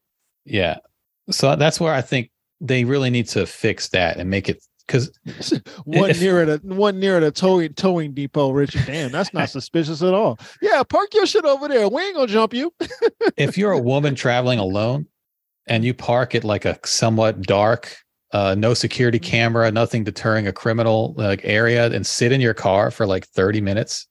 Yeah. 0.46 0.76
So 1.30 1.56
that's 1.56 1.78
where 1.78 1.92
I 1.92 2.00
think 2.00 2.30
they 2.62 2.84
really 2.84 3.10
need 3.10 3.28
to 3.28 3.46
fix 3.46 3.88
that 3.90 4.16
and 4.16 4.30
make 4.30 4.48
it 4.48 4.62
because 4.90 5.10
One 5.84 6.10
If- 6.10 6.20
near 6.20 6.44
the 6.44 6.60
one 6.74 6.98
near 6.98 7.20
the 7.20 7.30
towing 7.30 7.74
towing 7.74 8.12
depot, 8.12 8.50
Richard. 8.50 8.82
Damn, 8.86 9.12
that's 9.12 9.32
not 9.32 9.48
suspicious 9.50 10.02
at 10.02 10.12
all. 10.12 10.38
Yeah, 10.60 10.82
park 10.82 11.14
your 11.14 11.26
shit 11.26 11.44
over 11.44 11.68
there. 11.68 11.88
We 11.88 12.02
ain't 12.02 12.16
gonna 12.16 12.26
jump 12.26 12.52
you. 12.54 12.72
if 13.36 13.56
you're 13.56 13.72
a 13.72 13.78
woman 13.78 14.14
traveling 14.14 14.58
alone 14.58 15.06
and 15.66 15.84
you 15.84 15.94
park 15.94 16.34
at 16.34 16.44
like 16.44 16.64
a 16.64 16.78
somewhat 16.84 17.42
dark, 17.42 17.96
uh, 18.32 18.54
no 18.58 18.74
security 18.74 19.18
camera, 19.18 19.70
nothing 19.70 20.04
deterring 20.04 20.46
a 20.46 20.52
criminal 20.52 21.14
like 21.16 21.40
area, 21.44 21.86
and 21.86 22.06
sit 22.06 22.32
in 22.32 22.40
your 22.40 22.54
car 22.54 22.90
for 22.90 23.06
like 23.06 23.26
30 23.28 23.60
minutes, 23.60 24.08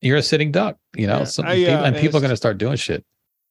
you're 0.00 0.16
a 0.18 0.22
sitting 0.22 0.50
duck. 0.50 0.76
You 0.96 1.06
know, 1.06 1.18
Yeah, 1.18 1.24
Some 1.24 1.46
I, 1.46 1.54
people, 1.56 1.74
uh, 1.74 1.82
and 1.84 1.96
people 1.96 2.24
are 2.24 2.28
to 2.28 2.36
start 2.36 2.58
doing 2.58 2.76
shit. 2.76 3.04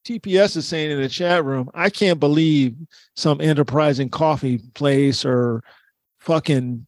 TPS 0.06 0.58
is 0.58 0.68
saying 0.68 0.92
in 0.92 1.02
the 1.02 1.08
chat 1.10 1.46
room, 1.46 1.70
I 1.74 1.90
can't 1.90 2.20
believe 2.20 2.76
some 3.16 3.40
enterprising 3.40 4.10
coffee 4.10 4.60
place 4.74 5.24
or 5.24 5.64
fucking 6.22 6.86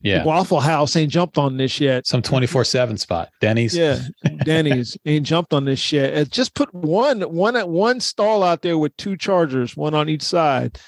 Yeah, 0.00 0.24
Waffle 0.24 0.60
House 0.60 0.96
ain't 0.96 1.12
jumped 1.12 1.36
on 1.38 1.56
this 1.58 1.78
yet. 1.80 2.06
some 2.06 2.22
24 2.22 2.64
seven 2.64 2.96
spot, 2.96 3.28
Denny's. 3.40 3.76
Yeah, 3.76 4.00
Denny's 4.44 4.96
ain't 5.04 5.26
jumped 5.26 5.52
on 5.52 5.64
this 5.66 5.78
shit. 5.78 6.16
Uh, 6.16 6.24
Just 6.24 6.54
put 6.54 6.72
one 6.74 7.20
one 7.22 7.54
at 7.56 7.68
one 7.68 8.00
stall 8.00 8.42
out 8.42 8.62
there 8.62 8.78
with 8.78 8.96
two 8.96 9.16
chargers, 9.16 9.76
one 9.76 9.94
on 9.94 10.08
each 10.08 10.22
side. 10.22 10.78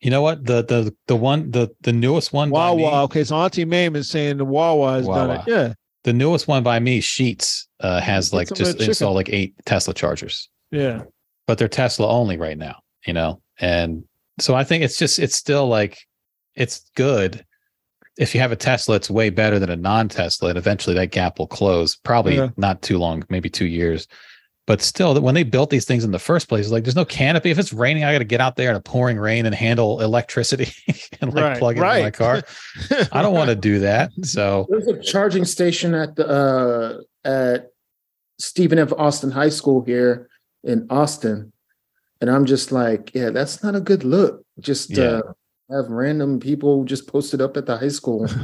You 0.00 0.10
know 0.10 0.22
what? 0.22 0.44
The 0.44 0.62
the 0.64 0.94
the 1.06 1.16
one 1.16 1.50
the 1.50 1.68
the 1.80 1.92
newest 1.92 2.32
one 2.32 2.50
by 2.50 2.74
me- 2.74 2.82
Wawa. 2.82 3.04
Okay, 3.04 3.24
so 3.24 3.36
Auntie 3.36 3.64
Mame 3.64 3.96
is 3.96 4.08
saying 4.10 4.36
the 4.38 4.44
Wawa 4.44 4.92
has 4.94 5.06
done 5.06 5.30
it. 5.30 5.40
Yeah, 5.46 5.72
the 6.04 6.12
newest 6.12 6.46
one 6.46 6.62
by 6.62 6.78
me, 6.78 7.00
Sheetz, 7.00 7.66
uh, 7.80 8.00
has 8.00 8.32
like 8.32 8.48
just 8.54 8.80
installed 8.80 9.16
like 9.16 9.30
eight 9.30 9.54
Tesla 9.64 9.94
chargers. 9.94 10.48
yeah. 10.70 11.02
but 11.46 11.56
they're 11.58 11.68
Tesla 11.68 12.08
only 12.08 12.36
right 12.36 12.56
now, 12.58 12.80
you 13.06 13.12
know? 13.14 13.40
And 13.58 14.04
so 14.40 14.54
I 14.54 14.64
think 14.64 14.82
it's 14.84 14.98
just, 14.98 15.18
it's 15.18 15.36
still 15.36 15.68
like, 15.68 15.98
it's 16.56 16.90
good. 16.96 17.44
If 18.16 18.34
you 18.34 18.40
have 18.40 18.52
a 18.52 18.56
Tesla, 18.56 18.94
it's 18.96 19.10
way 19.10 19.30
better 19.30 19.58
than 19.58 19.70
a 19.70 19.76
non 19.76 20.08
Tesla. 20.08 20.50
And 20.50 20.58
eventually 20.58 20.94
that 20.94 21.10
gap 21.10 21.38
will 21.38 21.48
close, 21.48 21.96
probably 21.96 22.36
Yeah. 22.36 22.50
not 22.56 22.80
too 22.82 22.98
long, 22.98 23.24
maybe 23.28 23.48
two 23.50 23.66
years. 23.66 24.06
But 24.66 24.80
still, 24.80 25.20
when 25.20 25.34
they 25.34 25.42
built 25.42 25.68
these 25.68 25.84
things 25.84 26.04
in 26.04 26.10
the 26.12 26.18
first 26.18 26.48
place, 26.48 26.70
like 26.70 26.84
there's 26.84 26.96
no 26.96 27.04
canopy. 27.04 27.50
If 27.50 27.58
it's 27.58 27.72
raining, 27.72 28.04
I 28.04 28.12
got 28.12 28.20
to 28.20 28.24
get 28.24 28.40
out 28.40 28.56
there 28.56 28.70
in 28.70 28.76
a 28.76 28.80
pouring 28.80 29.18
rain 29.18 29.44
and 29.44 29.54
handle 29.54 30.00
electricity 30.00 30.72
and 31.20 31.34
like 31.34 31.44
Right, 31.44 31.58
plug 31.58 31.76
it 31.76 31.80
in 31.80 31.84
my 32.02 32.10
car. 32.10 32.42
I 33.12 33.20
don't 33.20 33.34
want 33.34 33.50
to 33.50 33.56
do 33.56 33.80
that. 33.80 34.10
So 34.24 34.66
there's 34.70 34.86
a 34.86 34.98
charging 35.02 35.44
station 35.44 35.92
at 35.94 36.16
the 36.16 36.26
uh, 37.26 37.28
at 37.28 37.66
Stephen 38.38 38.78
F. 38.78 38.92
Austin 38.96 39.30
High 39.32 39.50
School 39.50 39.82
here 39.84 40.28
in 40.62 40.86
Austin, 40.88 41.52
and 42.22 42.30
I'm 42.30 42.46
just 42.46 42.72
like, 42.72 43.14
yeah, 43.14 43.28
that's 43.30 43.62
not 43.62 43.74
a 43.74 43.80
good 43.80 44.02
look. 44.02 44.44
Just 44.60 44.90
Yeah. 44.90 45.04
uh, 45.04 45.22
have 45.70 45.88
random 45.88 46.40
people 46.40 46.84
just 46.84 47.06
posted 47.08 47.40
up 47.40 47.56
at 47.56 47.66
the 47.66 47.76
high 47.76 47.88
school. 47.88 48.26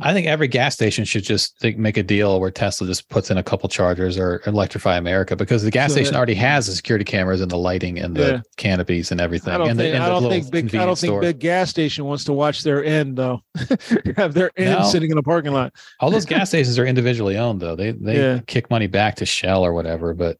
I 0.00 0.12
think 0.14 0.26
every 0.26 0.48
gas 0.48 0.74
station 0.74 1.04
should 1.04 1.22
just 1.24 1.58
think, 1.60 1.76
make 1.76 1.96
a 1.96 2.02
deal 2.02 2.40
where 2.40 2.50
Tesla 2.50 2.86
just 2.86 3.08
puts 3.10 3.30
in 3.30 3.36
a 3.36 3.42
couple 3.42 3.68
chargers 3.68 4.16
or 4.16 4.40
electrify 4.46 4.96
America 4.96 5.36
because 5.36 5.62
the 5.64 5.70
gas 5.70 5.90
So 5.90 5.96
station 5.96 6.12
that- 6.12 6.16
already 6.18 6.34
has 6.34 6.66
the 6.66 6.72
security 6.72 7.04
cameras 7.04 7.40
and 7.42 7.50
the 7.50 7.58
lighting 7.58 7.98
and 7.98 8.16
the 8.16 8.26
Yeah. 8.26 8.40
canopies 8.56 9.10
and 9.10 9.20
everything. 9.20 9.52
I 9.52 9.58
don't 9.58 9.70
and 9.70 9.78
the, 9.78 9.84
think 9.84 9.94
and 9.96 10.04
I 10.04 10.08
don't 10.08 10.22
little 10.22 10.30
think 10.38 10.50
big 10.50 10.74
I 10.76 10.86
don't 10.86 10.98
think 10.98 11.10
store. 11.10 11.20
big 11.20 11.40
gas 11.40 11.68
station 11.70 12.04
wants 12.06 12.24
to 12.24 12.32
watch 12.32 12.62
their 12.62 12.82
end 12.84 13.16
though. 13.16 13.40
have 14.16 14.32
their 14.34 14.50
end 14.56 14.80
No. 14.80 14.86
sitting 14.86 15.10
in 15.10 15.18
a 15.18 15.22
parking 15.22 15.52
lot. 15.52 15.74
All 16.00 16.10
those 16.10 16.24
gas 16.26 16.48
stations 16.48 16.78
are 16.78 16.86
individually 16.86 17.36
owned 17.36 17.60
though. 17.60 17.76
They 17.76 17.90
they 17.92 18.16
Yeah. 18.16 18.40
kick 18.46 18.70
money 18.70 18.86
back 18.86 19.16
to 19.16 19.26
Shell 19.26 19.64
or 19.64 19.74
whatever. 19.74 20.14
But 20.14 20.38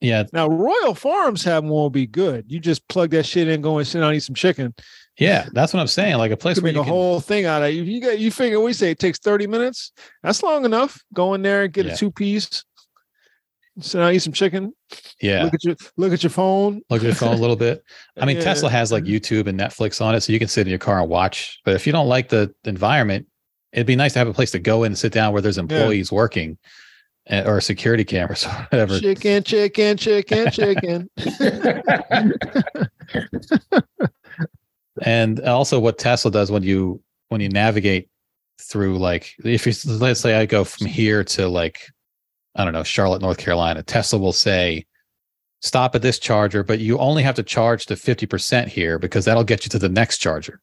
yeah, 0.00 0.24
Now 0.32 0.48
Royal 0.48 0.94
Farms 0.94 1.42
have 1.44 1.64
one 1.64 1.72
will 1.72 1.90
be 1.90 2.06
good. 2.06 2.44
You 2.48 2.60
just 2.60 2.86
plug 2.88 3.10
that 3.10 3.24
shit 3.26 3.48
in, 3.48 3.60
go 3.60 3.78
and 3.78 3.86
sit 3.86 4.00
down, 4.00 4.14
eat 4.14 4.20
some 4.22 4.34
chicken. 4.34 4.74
yeah, 5.18 5.46
that's 5.52 5.72
what 5.74 5.80
I'm 5.80 5.86
saying. 5.88 6.16
Like 6.18 6.30
a 6.30 6.36
place 6.36 6.54
Could 6.56 6.64
where 6.64 6.72
make 6.72 6.76
you 6.76 6.82
a 6.82 6.84
can, 6.84 6.92
whole 6.92 7.20
thing 7.20 7.44
out 7.46 7.62
of 7.62 7.68
it. 7.68 7.72
You 7.72 8.00
got 8.00 8.18
you 8.18 8.30
figure 8.30 8.60
we 8.60 8.72
say 8.72 8.90
it 8.92 8.98
takes 8.98 9.18
30 9.18 9.46
minutes. 9.46 9.92
That's 10.22 10.42
long 10.42 10.64
enough. 10.64 11.02
Go 11.12 11.34
in 11.34 11.42
there, 11.42 11.66
get 11.68 11.86
Yeah. 11.86 11.94
a 11.94 11.96
two 11.96 12.10
piece, 12.12 12.64
sit 13.80 13.98
down, 13.98 14.12
eat 14.12 14.20
some 14.20 14.32
chicken. 14.32 14.72
yeah, 15.20 15.44
Look 15.44 15.54
at 15.54 15.64
your 15.64 15.76
look 15.96 16.12
at 16.12 16.22
your 16.22 16.30
phone. 16.30 16.80
look 16.90 17.00
at 17.00 17.06
your 17.06 17.14
phone 17.14 17.34
a 17.36 17.40
little 17.40 17.56
bit. 17.56 17.82
I 18.16 18.24
mean, 18.24 18.36
Yeah. 18.36 18.44
Tesla 18.44 18.70
has 18.70 18.90
like 18.92 19.04
YouTube 19.04 19.46
and 19.46 19.58
Netflix 19.58 20.00
on 20.00 20.14
it, 20.14 20.20
so 20.22 20.32
you 20.32 20.38
can 20.38 20.48
sit 20.48 20.62
in 20.66 20.70
your 20.70 20.78
car 20.78 21.00
and 21.00 21.08
watch. 21.10 21.58
But 21.64 21.74
if 21.74 21.86
you 21.86 21.92
don't 21.92 22.08
like 22.08 22.28
the 22.28 22.52
environment, 22.64 23.26
it'd 23.72 23.86
be 23.86 23.96
nice 23.96 24.12
to 24.14 24.18
have 24.20 24.28
a 24.28 24.32
place 24.34 24.50
to 24.52 24.58
go 24.58 24.84
in 24.84 24.88
and 24.92 24.98
sit 24.98 25.12
down 25.12 25.32
where 25.32 25.42
there's 25.42 25.58
employees 25.58 26.10
working 26.10 26.52
eh, 26.52 26.64
or 27.30 27.60
security 27.60 28.04
cameras 28.04 28.46
or 28.46 28.50
whatever. 28.70 28.98
Chicken, 28.98 29.42
chicken, 29.44 29.96
chicken, 29.96 30.50
chicken. 30.50 31.10
and 35.02 35.40
also 35.40 35.78
what 35.78 35.98
tesla 35.98 36.30
does 36.30 36.50
when 36.50 36.62
you 36.62 37.00
when 37.28 37.40
you 37.40 37.48
navigate 37.48 38.08
through 38.60 38.98
like 38.98 39.34
if 39.44 39.66
you 39.66 39.72
let's 39.98 40.20
say 40.20 40.34
i 40.36 40.44
go 40.46 40.64
from 40.64 40.86
here 40.88 41.22
to 41.22 41.46
like 41.48 41.86
i 42.56 42.64
don't 42.64 42.72
know 42.72 42.82
charlotte 42.82 43.22
north 43.22 43.38
carolina 43.38 43.82
tesla 43.82 44.18
will 44.18 44.32
say 44.32 44.84
stop 45.60 45.94
at 45.94 46.02
this 46.02 46.18
charger 46.18 46.64
but 46.64 46.80
you 46.80 46.98
only 46.98 47.22
have 47.22 47.34
to 47.36 47.42
charge 47.42 47.86
to 47.86 47.94
50% 47.94 48.68
here 48.68 48.98
because 48.98 49.24
that'll 49.24 49.44
get 49.44 49.64
you 49.64 49.70
to 49.70 49.78
the 49.78 49.88
next 49.88 50.18
charger 50.18 50.60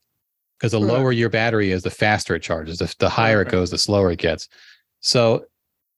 because 0.57 0.71
the 0.71 0.79
Right. 0.79 0.93
lower 0.93 1.11
your 1.11 1.29
battery 1.29 1.71
is 1.71 1.83
the 1.83 1.89
faster 1.89 2.35
it 2.35 2.41
charges 2.41 2.77
the, 2.79 2.93
the 2.99 3.09
higher 3.09 3.41
it 3.41 3.49
goes 3.49 3.71
the 3.71 3.77
slower 3.77 4.11
it 4.11 4.19
gets 4.19 4.47
so 4.99 5.45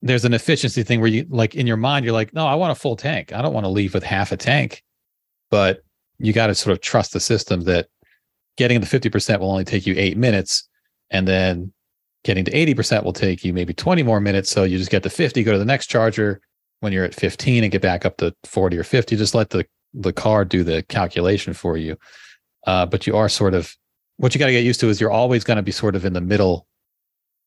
there's 0.02 0.24
an 0.24 0.34
efficiency 0.34 0.82
thing 0.82 1.00
where 1.00 1.08
you 1.08 1.26
like 1.28 1.54
in 1.54 1.66
your 1.66 1.76
mind 1.76 2.04
you're 2.04 2.14
like 2.14 2.32
no 2.32 2.46
i 2.46 2.54
want 2.54 2.72
a 2.72 2.74
full 2.74 2.96
tank. 2.96 3.32
I 3.32 3.42
don't 3.42 3.52
want 3.52 3.64
to 3.64 3.70
leave 3.70 3.94
with 3.94 4.04
half 4.04 4.32
a 4.32 4.36
tank. 4.36 4.82
But 5.50 5.82
you 6.18 6.32
got 6.32 6.48
to 6.48 6.54
sort 6.54 6.72
of 6.72 6.80
trust 6.80 7.12
the 7.12 7.20
system 7.20 7.62
that 7.62 7.86
getting 8.56 8.80
the 8.80 8.86
50% 8.86 9.40
will 9.40 9.50
only 9.50 9.64
take 9.64 9.86
you 9.86 9.94
eight 9.96 10.16
minutes 10.16 10.68
and 11.10 11.26
then 11.26 11.72
getting 12.24 12.44
to 12.44 12.50
80% 12.50 13.04
will 13.04 13.12
take 13.12 13.44
you 13.44 13.52
maybe 13.52 13.72
20 13.72 14.02
more 14.02 14.20
minutes. 14.20 14.50
So 14.50 14.64
you 14.64 14.78
just 14.78 14.90
get 14.90 15.02
to 15.04 15.10
50 15.10 15.42
go 15.42 15.52
to 15.52 15.58
the 15.58 15.64
next 15.64 15.86
charger. 15.86 16.40
When 16.80 16.92
you're 16.92 17.04
at 17.04 17.14
15 17.14 17.64
and 17.64 17.72
get 17.72 17.82
back 17.82 18.04
up 18.06 18.18
to 18.18 18.32
40 18.44 18.78
or 18.78 18.84
50 18.84 19.16
just 19.16 19.34
let 19.34 19.50
the 19.50 19.66
the 19.94 20.12
car 20.12 20.44
do 20.44 20.62
the 20.62 20.84
calculation 20.84 21.52
for 21.54 21.76
you. 21.76 21.96
Uh, 22.68 22.86
but 22.86 23.04
you 23.04 23.16
are 23.16 23.28
sort 23.28 23.54
of 23.54 23.74
what 24.18 24.32
you 24.32 24.38
got 24.38 24.46
to 24.46 24.52
get 24.52 24.64
used 24.64 24.78
to 24.80 24.88
is 24.88 25.00
you're 25.00 25.10
always 25.10 25.42
going 25.42 25.56
to 25.56 25.62
be 25.62 25.72
sort 25.72 25.96
of 25.96 26.04
in 26.04 26.12
the 26.12 26.20
middle 26.20 26.67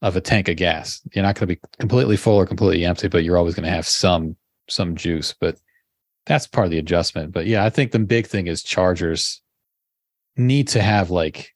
of 0.01 0.15
a 0.15 0.21
tank 0.21 0.47
of 0.47 0.55
gas 0.57 1.01
you're 1.13 1.23
not 1.23 1.35
going 1.35 1.47
to 1.47 1.55
be 1.55 1.59
completely 1.79 2.17
full 2.17 2.35
or 2.37 2.45
completely 2.45 2.85
empty 2.85 3.07
but 3.07 3.23
you're 3.23 3.37
always 3.37 3.55
going 3.55 3.65
to 3.65 3.69
have 3.71 3.85
some 3.87 4.35
some 4.67 4.95
juice 4.95 5.33
but 5.39 5.57
that's 6.25 6.47
part 6.47 6.65
of 6.65 6.71
the 6.71 6.77
adjustment 6.79 7.31
but 7.31 7.45
yeah 7.45 7.63
i 7.65 7.69
think 7.69 7.91
the 7.91 7.99
big 7.99 8.25
thing 8.27 8.47
is 8.47 8.63
chargers 8.63 9.41
need 10.37 10.67
to 10.67 10.81
have 10.81 11.09
like 11.11 11.53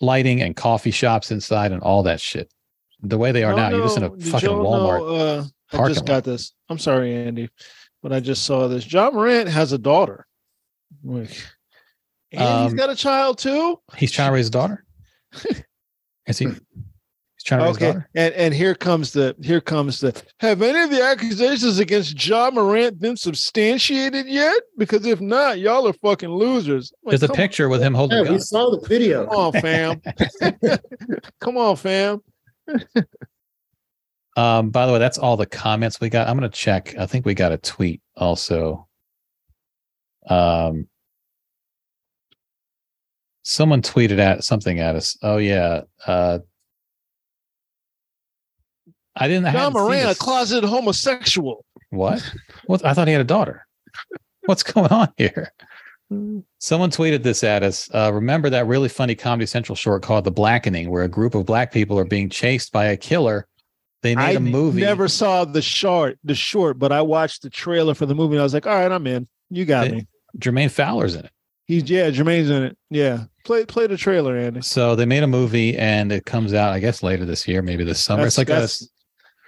lighting 0.00 0.40
and 0.42 0.56
coffee 0.56 0.90
shops 0.90 1.30
inside 1.30 1.72
and 1.72 1.82
all 1.82 2.02
that 2.02 2.20
shit. 2.20 2.52
The 3.02 3.18
way 3.18 3.32
they 3.32 3.44
are 3.44 3.54
now, 3.54 3.70
you're 3.70 3.82
just 3.82 3.96
in 3.98 4.04
a 4.04 4.10
fucking 4.10 4.48
Walmart. 4.48 4.98
know, 5.00 5.06
uh, 5.14 5.44
I 5.72 5.88
just 5.88 6.00
lot. 6.00 6.06
got 6.06 6.24
this. 6.24 6.52
I'm 6.68 6.78
sorry, 6.78 7.14
Andy, 7.14 7.50
but 8.02 8.12
I 8.12 8.20
just 8.20 8.44
saw 8.44 8.68
this. 8.68 8.90
Ja 8.90 9.10
Morant 9.10 9.48
has 9.48 9.72
a 9.72 9.78
daughter. 9.78 10.26
Like, 11.04 11.30
and 12.32 12.62
he's 12.64 12.72
Um, 12.72 12.76
got 12.76 12.90
a 12.90 12.96
child 12.96 13.38
too. 13.38 13.80
He's 13.96 14.12
trying 14.12 14.28
to 14.30 14.34
raise 14.34 14.48
a 14.48 14.50
daughter. 14.50 14.84
Is 16.26 16.38
he? 16.38 16.48
He's 17.46 17.58
trying 17.58 17.60
to 17.60 17.70
Okay, 17.70 17.86
daughter. 17.92 18.08
and 18.16 18.34
and 18.34 18.52
here 18.54 18.74
comes 18.74 19.12
the 19.12 19.36
here 19.40 19.60
comes 19.60 20.00
the. 20.00 20.20
Have 20.40 20.62
any 20.62 20.80
of 20.80 20.90
the 20.90 21.00
accusations 21.00 21.78
against 21.78 22.26
Ja 22.26 22.50
Morant 22.50 22.98
been 22.98 23.16
substantiated 23.16 24.26
yet? 24.26 24.60
Because 24.76 25.06
if 25.06 25.20
not, 25.20 25.60
y'all 25.60 25.86
are 25.86 25.92
fucking 25.92 26.28
losers. 26.28 26.92
Like, 27.04 27.12
There's 27.12 27.22
a 27.22 27.28
come 27.28 27.34
on, 27.34 27.36
picture 27.36 27.68
with 27.68 27.80
him 27.82 27.94
holding 27.94 28.24
Yeah, 28.24 28.32
we 28.32 28.40
saw 28.40 28.70
the 28.70 28.84
video. 28.88 29.26
Come 29.26 29.36
on, 29.36 29.52
fam. 29.52 30.02
come 31.40 31.56
on, 31.56 31.76
fam. 31.76 32.20
Um, 34.36 34.70
by 34.70 34.86
the 34.86 34.92
way, 34.92 34.98
that's 34.98 35.16
all 35.18 35.36
the 35.36 35.46
comments 35.46 36.00
we 36.00 36.08
got. 36.08 36.26
I'm 36.28 36.36
gonna 36.36 36.48
check. 36.48 36.96
I 36.98 37.06
think 37.06 37.24
we 37.26 37.34
got 37.34 37.52
a 37.52 37.58
tweet 37.58 38.02
also. 38.16 38.88
Um, 40.28 40.88
someone 43.44 43.82
tweeted 43.82 44.18
at 44.18 44.42
something 44.42 44.80
at 44.80 44.96
us. 44.96 45.16
Oh 45.22 45.36
yeah. 45.36 45.82
Uh, 46.04 46.40
I 49.16 49.28
didn't. 49.28 49.52
Ja 49.52 49.70
Morant, 49.70 50.04
a 50.04 50.06
this. 50.08 50.18
closeted 50.18 50.68
homosexual. 50.68 51.64
What? 51.90 52.22
What? 52.66 52.84
I 52.84 52.92
thought 52.94 53.06
he 53.06 53.12
had 53.12 53.20
a 53.22 53.24
daughter. 53.24 53.66
What's 54.44 54.62
going 54.62 54.90
on 54.92 55.12
here? 55.16 55.52
Someone 56.58 56.90
tweeted 56.90 57.22
this 57.24 57.42
at 57.42 57.62
us. 57.62 57.88
Uh, 57.92 58.12
remember 58.12 58.48
that 58.50 58.66
really 58.66 58.88
funny 58.88 59.14
Comedy 59.14 59.46
Central 59.46 59.74
short 59.74 60.02
called 60.02 60.24
"The 60.24 60.30
Blackening," 60.30 60.88
where 60.90 61.02
a 61.02 61.08
group 61.08 61.34
of 61.34 61.46
black 61.46 61.72
people 61.72 61.98
are 61.98 62.04
being 62.04 62.28
chased 62.28 62.72
by 62.72 62.86
a 62.86 62.96
killer. 62.96 63.46
They 64.02 64.14
made 64.14 64.22
I 64.24 64.30
a 64.32 64.40
movie. 64.40 64.84
I 64.84 64.86
never 64.88 65.08
saw 65.08 65.44
the 65.44 65.62
short, 65.62 66.18
the 66.22 66.34
short, 66.34 66.78
but 66.78 66.92
I 66.92 67.02
watched 67.02 67.42
the 67.42 67.50
trailer 67.50 67.94
for 67.94 68.06
the 68.06 68.14
movie. 68.14 68.34
And 68.34 68.40
I 68.40 68.44
was 68.44 68.54
like, 68.54 68.66
all 68.66 68.74
right, 68.74 68.92
I'm 68.92 69.06
in. 69.06 69.26
You 69.50 69.64
got 69.64 69.88
They- 69.88 69.94
me. 69.96 70.06
Jermaine 70.38 70.70
Fowler's 70.70 71.14
in 71.14 71.24
it. 71.24 71.30
He's 71.64 71.90
yeah, 71.90 72.10
Jermaine's 72.10 72.50
in 72.50 72.62
it. 72.62 72.78
Yeah, 72.90 73.24
play 73.44 73.64
play 73.64 73.88
the 73.88 73.96
trailer, 73.96 74.36
Andy. 74.36 74.60
So 74.60 74.94
they 74.94 75.06
made 75.06 75.24
a 75.24 75.26
movie, 75.26 75.76
and 75.76 76.12
it 76.12 76.24
comes 76.24 76.54
out, 76.54 76.72
I 76.72 76.78
guess, 76.78 77.02
later 77.02 77.24
this 77.24 77.48
year, 77.48 77.62
maybe 77.62 77.82
this 77.82 77.98
summer. 77.98 78.28
That's- 78.28 78.38
it's 78.38 78.48
like 78.48 78.88
a, 78.88 78.95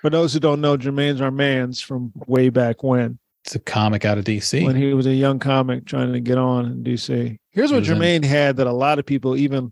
For 0.09 0.13
those 0.13 0.33
who 0.33 0.41
don't 0.41 0.63
know, 0.63 0.75
Jermaine's 0.79 1.21
our 1.21 1.31
man's 1.31 1.83
from 1.83 2.13
way 2.27 2.49
back 2.49 2.83
when, 2.83 3.19
it's 3.45 3.55
a 3.55 3.59
comic 3.59 4.07
out 4.07 4.17
of 4.17 4.25
DC. 4.25 4.65
when 4.65 4.75
he 4.75 4.95
was 4.95 5.05
a 5.05 5.13
young 5.13 5.39
comic 5.39 5.85
trying 5.85 6.15
to 6.15 6.21
get 6.21 6.39
on 6.39 6.65
in 6.65 6.83
DC. 6.83 7.37
Here's 7.51 7.71
what 7.71 7.81
was 7.81 7.91
in- 7.91 7.99
Jermaine 7.99 8.25
had 8.25 8.57
that 8.57 8.67
a 8.67 8.73
lot 8.73 8.99
of 8.99 9.05
people, 9.05 9.37
even 9.37 9.71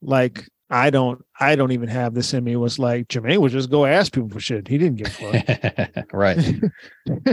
like 0.00 0.48
I 0.74 0.90
don't, 0.90 1.24
I 1.38 1.54
don't 1.54 1.70
even 1.70 1.88
have 1.88 2.14
this 2.14 2.34
in 2.34 2.42
me. 2.42 2.56
Was 2.56 2.80
like 2.80 3.06
Jermaine 3.06 3.38
would 3.38 3.52
just 3.52 3.70
go 3.70 3.86
ask 3.86 4.12
people 4.12 4.28
for 4.28 4.40
shit. 4.40 4.66
He 4.66 4.76
didn't 4.76 4.96
give 4.96 5.06
a 5.06 5.92
fuck. 5.92 6.06
right. 6.12 6.36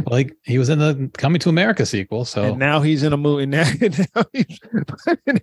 well, 0.06 0.24
he, 0.44 0.60
was 0.60 0.70
in 0.70 0.78
the 0.78 1.10
Coming 1.18 1.40
to 1.40 1.50
America 1.50 1.84
sequel, 1.88 2.24
so 2.24 2.44
And 2.44 2.60
now 2.60 2.82
he's 2.82 3.02
in 3.02 3.14
a 3.14 3.18
movie. 3.18 3.48
Now, 3.48 3.64
now 3.82 4.24
he's 4.32 4.60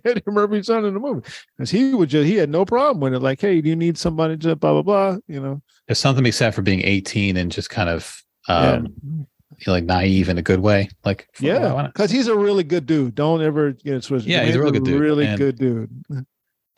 Eddie 0.05 0.21
Murphy's 0.27 0.67
son 0.67 0.85
in 0.85 0.93
the 0.93 0.99
movie 1.01 1.29
because 1.57 1.69
he 1.69 1.93
would 1.93 2.07
just 2.07 2.25
he 2.25 2.35
had 2.35 2.49
no 2.49 2.63
problem 2.63 3.01
with 3.01 3.15
it. 3.15 3.19
Like, 3.19 3.41
hey, 3.41 3.59
do 3.59 3.67
you 3.67 3.75
need 3.75 3.97
somebody 3.97 4.37
to 4.37 4.55
blah 4.55 4.81
blah 4.81 4.81
blah? 4.81 5.17
You 5.27 5.41
know, 5.41 5.61
there's 5.87 5.99
something 5.99 6.23
to 6.23 6.27
be 6.27 6.31
said 6.31 6.55
for 6.55 6.61
being 6.61 6.81
18 6.81 7.35
and 7.35 7.51
just 7.51 7.69
kind 7.69 7.89
of 7.89 8.23
um, 8.47 9.27
like 9.67 9.83
naive 9.83 10.29
in 10.29 10.37
a 10.37 10.41
good 10.41 10.61
way. 10.61 10.87
Like, 11.03 11.27
yeah, 11.41 11.73
yeah, 11.75 11.87
because 11.87 12.11
he's 12.11 12.27
a 12.27 12.37
really 12.37 12.63
good 12.63 12.85
dude. 12.85 13.15
Don't 13.15 13.41
ever 13.41 13.73
get 13.73 13.95
it 13.95 14.03
twisted. 14.03 14.31
Yeah, 14.31 14.45
he's 14.45 14.55
a 14.55 14.57
Jermaine's 14.57 14.63
real 14.63 14.71
good 14.71 14.85
dude, 14.85 15.01
Really 15.01 15.25
and- 15.25 15.37
good 15.37 15.57
dude. 15.57 16.27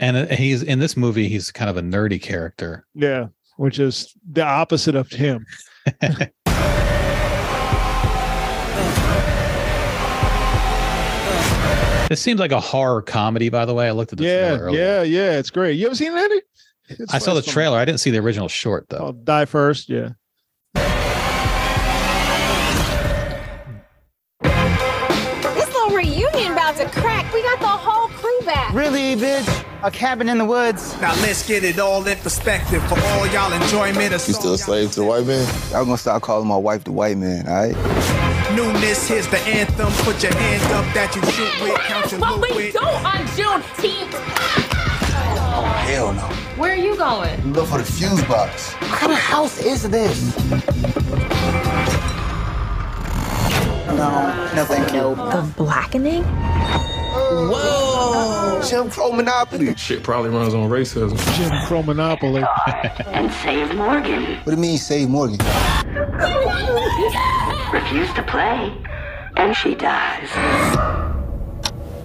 And 0.02 0.18
uh, 0.18 0.26
he's 0.36 0.62
in 0.64 0.80
this 0.80 0.98
movie. 0.98 1.30
He's 1.30 1.52
kind 1.52 1.70
of 1.70 1.78
a 1.78 1.82
nerdy 1.82 2.22
character. 2.22 2.86
Yeah, 2.96 3.28
which 3.58 3.80
is 3.80 4.14
the 4.30 4.44
opposite 4.44 4.96
of 4.96 5.10
him. 5.12 5.46
This 12.10 12.20
seems 12.20 12.42
like 12.42 12.52
a 12.52 12.60
horror 12.60 13.02
comedy, 13.02 13.48
by 13.48 13.64
the 13.64 13.74
way. 13.74 13.88
I 13.88 13.92
looked 13.92 14.12
at 14.12 14.18
the 14.18 14.26
Yeah, 14.26 14.50
trailer 14.50 14.64
earlier. 14.66 14.82
yeah, 14.82 15.02
yeah. 15.04 15.40
It's 15.40 15.50
great. 15.50 15.78
You 15.78 15.86
ever 15.86 15.96
seen 15.96 16.12
it, 16.14 16.44
It's 16.90 17.14
I 17.14 17.20
saw 17.20 17.34
the 17.34 17.42
trailer. 17.42 17.78
I 17.78 17.86
didn't 17.86 18.02
see 18.02 18.12
the 18.12 18.18
original 18.18 18.50
short 18.50 18.88
though. 18.90 18.98
Oh, 18.98 19.12
Die 19.14 19.46
First. 19.46 19.88
Yeah. 19.88 20.10
This 24.42 25.68
little 25.74 25.96
reunion 25.96 26.54
about 26.54 26.76
to 26.78 26.86
crack. 26.90 27.32
We 27.34 27.42
got 27.44 27.60
the 27.60 27.68
whole 27.68 28.08
crew 28.10 28.40
back. 28.46 28.74
Really, 28.74 29.16
bitch? 29.16 29.66
A 29.84 29.90
cabin 29.90 30.30
in 30.30 30.38
the 30.38 30.46
woods? 30.46 30.96
Now 31.02 31.14
let's 31.22 31.48
get 31.48 31.64
it 31.64 31.80
all 31.80 32.06
in 32.06 32.18
perspective 32.20 32.84
for 32.88 33.00
all 33.00 33.26
y'all 33.28 33.52
enjoyment. 33.52 34.12
You 34.12 34.20
still 34.34 34.54
a 34.54 34.58
slave 34.58 34.92
to 34.92 35.00
the 35.00 35.06
white 35.06 35.26
man? 35.26 35.44
I'm 35.74 35.86
gonna 35.86 35.98
start 35.98 36.22
calling 36.22 36.48
my 36.48 36.58
wife 36.58 36.84
the 36.84 36.92
white 36.92 37.18
man, 37.18 37.48
all 37.48 37.54
right? 37.56 37.76
Newness, 38.56 39.08
here's 39.08 39.28
the 39.28 39.40
anthem. 39.40 39.92
Put 40.06 40.22
your 40.22 40.36
hand 40.36 40.62
up 40.74 40.86
that 40.94 41.16
you 41.16 41.22
shoot 41.32 41.64
with, 41.64 41.80
count 41.80 42.12
your 42.12 42.20
But 42.20 42.38
loot 42.40 42.52
we 42.52 42.66
with. 42.66 42.74
don't 42.74 43.06
on 43.06 43.26
Juneteenth. 43.34 44.14
Oh, 45.54 45.64
hell 45.88 46.14
no. 46.14 46.22
Where 46.62 46.74
are 46.74 46.76
you 46.76 46.96
going? 46.96 47.54
Look 47.54 47.66
for 47.68 47.80
the 47.80 47.84
fuse 47.84 48.24
box. 48.26 48.74
What 48.74 49.00
kind 49.00 49.12
of 49.14 49.18
house 49.18 49.60
is 49.60 49.90
this? 49.90 50.38
No, 53.88 54.52
no, 54.56 54.66
thank 54.66 54.94
you. 54.94 55.16
The 55.16 55.54
blackening? 55.58 56.24
Whoa! 57.12 58.62
Jim 58.68 58.90
Crow 58.90 59.12
Monopoly. 59.12 59.76
Shit 59.76 60.04
probably 60.04 60.30
runs 60.30 60.54
on 60.54 60.70
racism. 60.70 61.18
Jim 61.38 61.52
Crow 61.68 61.84
Monopoly. 61.84 62.44
and 63.08 63.32
save 63.32 63.76
Morgan. 63.76 64.36
What 64.38 64.46
do 64.46 64.52
you 64.52 64.58
mean, 64.58 64.78
save 64.78 65.10
Morgan? 65.10 65.38
Refused 67.74 68.16
to 68.16 68.24
play, 68.28 68.76
and 69.38 69.56
she 69.56 69.76
dies. 69.76 70.30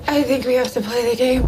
I 0.08 0.22
think 0.22 0.46
we 0.46 0.54
have 0.54 0.72
to 0.72 0.80
play 0.80 1.10
the 1.10 1.16
game. 1.16 1.42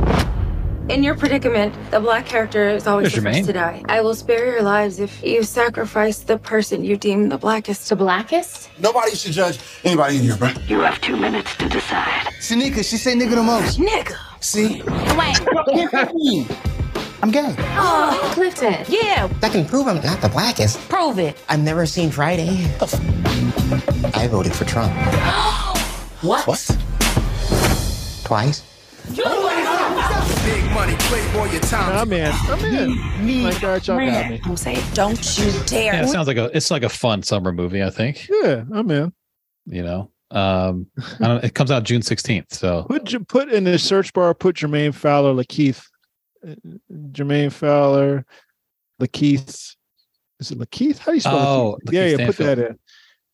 In 0.89 1.03
your 1.03 1.15
predicament, 1.15 1.75
the 1.91 2.01
black 2.01 2.25
character 2.25 2.67
is 2.71 2.87
always 2.87 3.13
There's 3.13 3.23
the 3.23 3.31
first 3.31 3.45
to 3.45 3.53
die. 3.53 3.83
I 3.91 4.01
will 4.01 4.15
spare 4.15 4.47
your 4.47 4.63
lives 4.63 5.01
if 5.01 5.23
you 5.23 5.43
sacrifice 5.43 6.21
the 6.21 6.39
person 6.39 6.83
you 6.83 6.97
deem 6.97 7.29
the 7.29 7.37
blackest. 7.37 7.91
The 7.91 7.97
blackest? 7.97 8.71
Nobody 8.79 9.15
should 9.15 9.33
judge 9.33 9.59
anybody 9.85 10.17
in 10.17 10.23
here, 10.23 10.37
bro. 10.37 10.49
You 10.67 10.81
have 10.81 10.99
two 11.03 11.19
minutes 11.19 11.55
to 11.57 11.69
decide. 11.69 12.33
Shanika, 12.41 12.77
she 12.77 12.97
say 12.97 13.15
nigga 13.15 13.35
the 13.35 13.43
most. 13.43 13.79
Nigga. 13.79 14.17
See? 14.41 14.83
Wait. 15.15 15.39
I'm 17.23 17.31
gay. 17.31 17.55
Oh, 17.77 18.31
Clifton. 18.33 18.77
Yeah. 18.89 19.29
I 19.43 19.51
can 19.51 19.67
prove 19.67 19.89
I'm 19.89 20.01
not 20.03 20.23
the 20.23 20.31
blackest. 20.31 20.79
Prove 20.89 21.19
it. 21.19 21.37
I've 21.51 21.61
never 21.61 21.85
seen 21.85 22.11
Friday. 22.11 22.65
I 24.15 24.27
voted 24.31 24.55
for 24.55 24.65
Trump. 24.65 24.93
What? 26.21 26.49
What? 26.49 26.59
Twice. 28.25 28.65
Big 30.49 30.65
money, 30.73 30.95
playboy, 31.01 31.51
your 31.53 31.61
time. 31.63 31.97
I'm 31.97 32.13
in. 32.13 32.31
I'm 32.33 32.65
in. 32.65 33.27
Me, 33.27 33.43
Like, 33.45 33.63
all 33.63 33.71
right, 33.71 33.87
y'all 33.87 33.99
got 33.99 34.31
me. 34.31 34.41
I'm 34.45 34.57
saying, 34.57 34.81
don't 34.95 35.39
you 35.39 35.53
dare. 35.67 35.95
Yeah, 35.95 36.03
it 36.05 36.09
sounds 36.09 36.27
like 36.27 36.37
a 36.39 36.51
it's 36.57 36.71
like 36.71 36.83
a 36.83 36.89
fun 36.89 37.23
summer 37.23 37.53
movie. 37.53 37.83
I 37.83 37.91
think 37.91 38.29
Yeah, 38.29 38.65
I'm 38.73 38.91
in. 38.91 39.13
you 39.67 39.83
know. 39.83 40.11
Um, 40.31 40.87
I 41.21 41.27
don't. 41.29 41.45
It 41.45 41.55
comes 41.55 41.71
out 41.71 41.85
June 41.85 42.03
sixteenth. 42.03 42.53
So 42.53 42.85
Put 42.85 43.05
J- 43.05 43.19
put 43.19 43.51
in 43.51 43.65
the 43.65 43.79
search 43.79 44.13
bar. 44.13 44.35
Put 44.35 44.57
Jermaine 44.57 44.95
Fowler, 44.95 45.33
Lakeith, 45.35 45.83
Uh, 46.47 46.55
Jermaine 47.13 47.53
Fowler, 47.53 48.25
Lakeith. 49.01 49.75
Is 50.41 50.51
it 50.51 50.59
Lakeith? 50.59 50.99
How 50.99 51.13
do 51.13 51.15
you 51.17 51.21
spell? 51.21 51.37
It? 51.37 51.41
Oh, 51.41 51.79
Lakeith? 51.87 51.93
yeah, 51.93 52.03
Lakeith 52.05 52.19
yeah. 52.19 52.27
Put 52.27 52.37
that 52.39 52.59
in. 52.59 52.79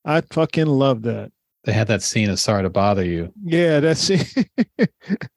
I 0.05 0.21
fucking 0.21 0.67
love 0.67 1.03
that. 1.03 1.33
they 1.65 1.73
had 1.73 1.89
that 1.89 2.03
scene 2.03 2.31
of 2.31 2.39
"Sorry 2.39 2.62
to 2.62 2.71
Bother 2.71 3.05
You." 3.05 3.33
Yeah, 3.45 3.81
that 3.81 4.11
it. 4.11 4.91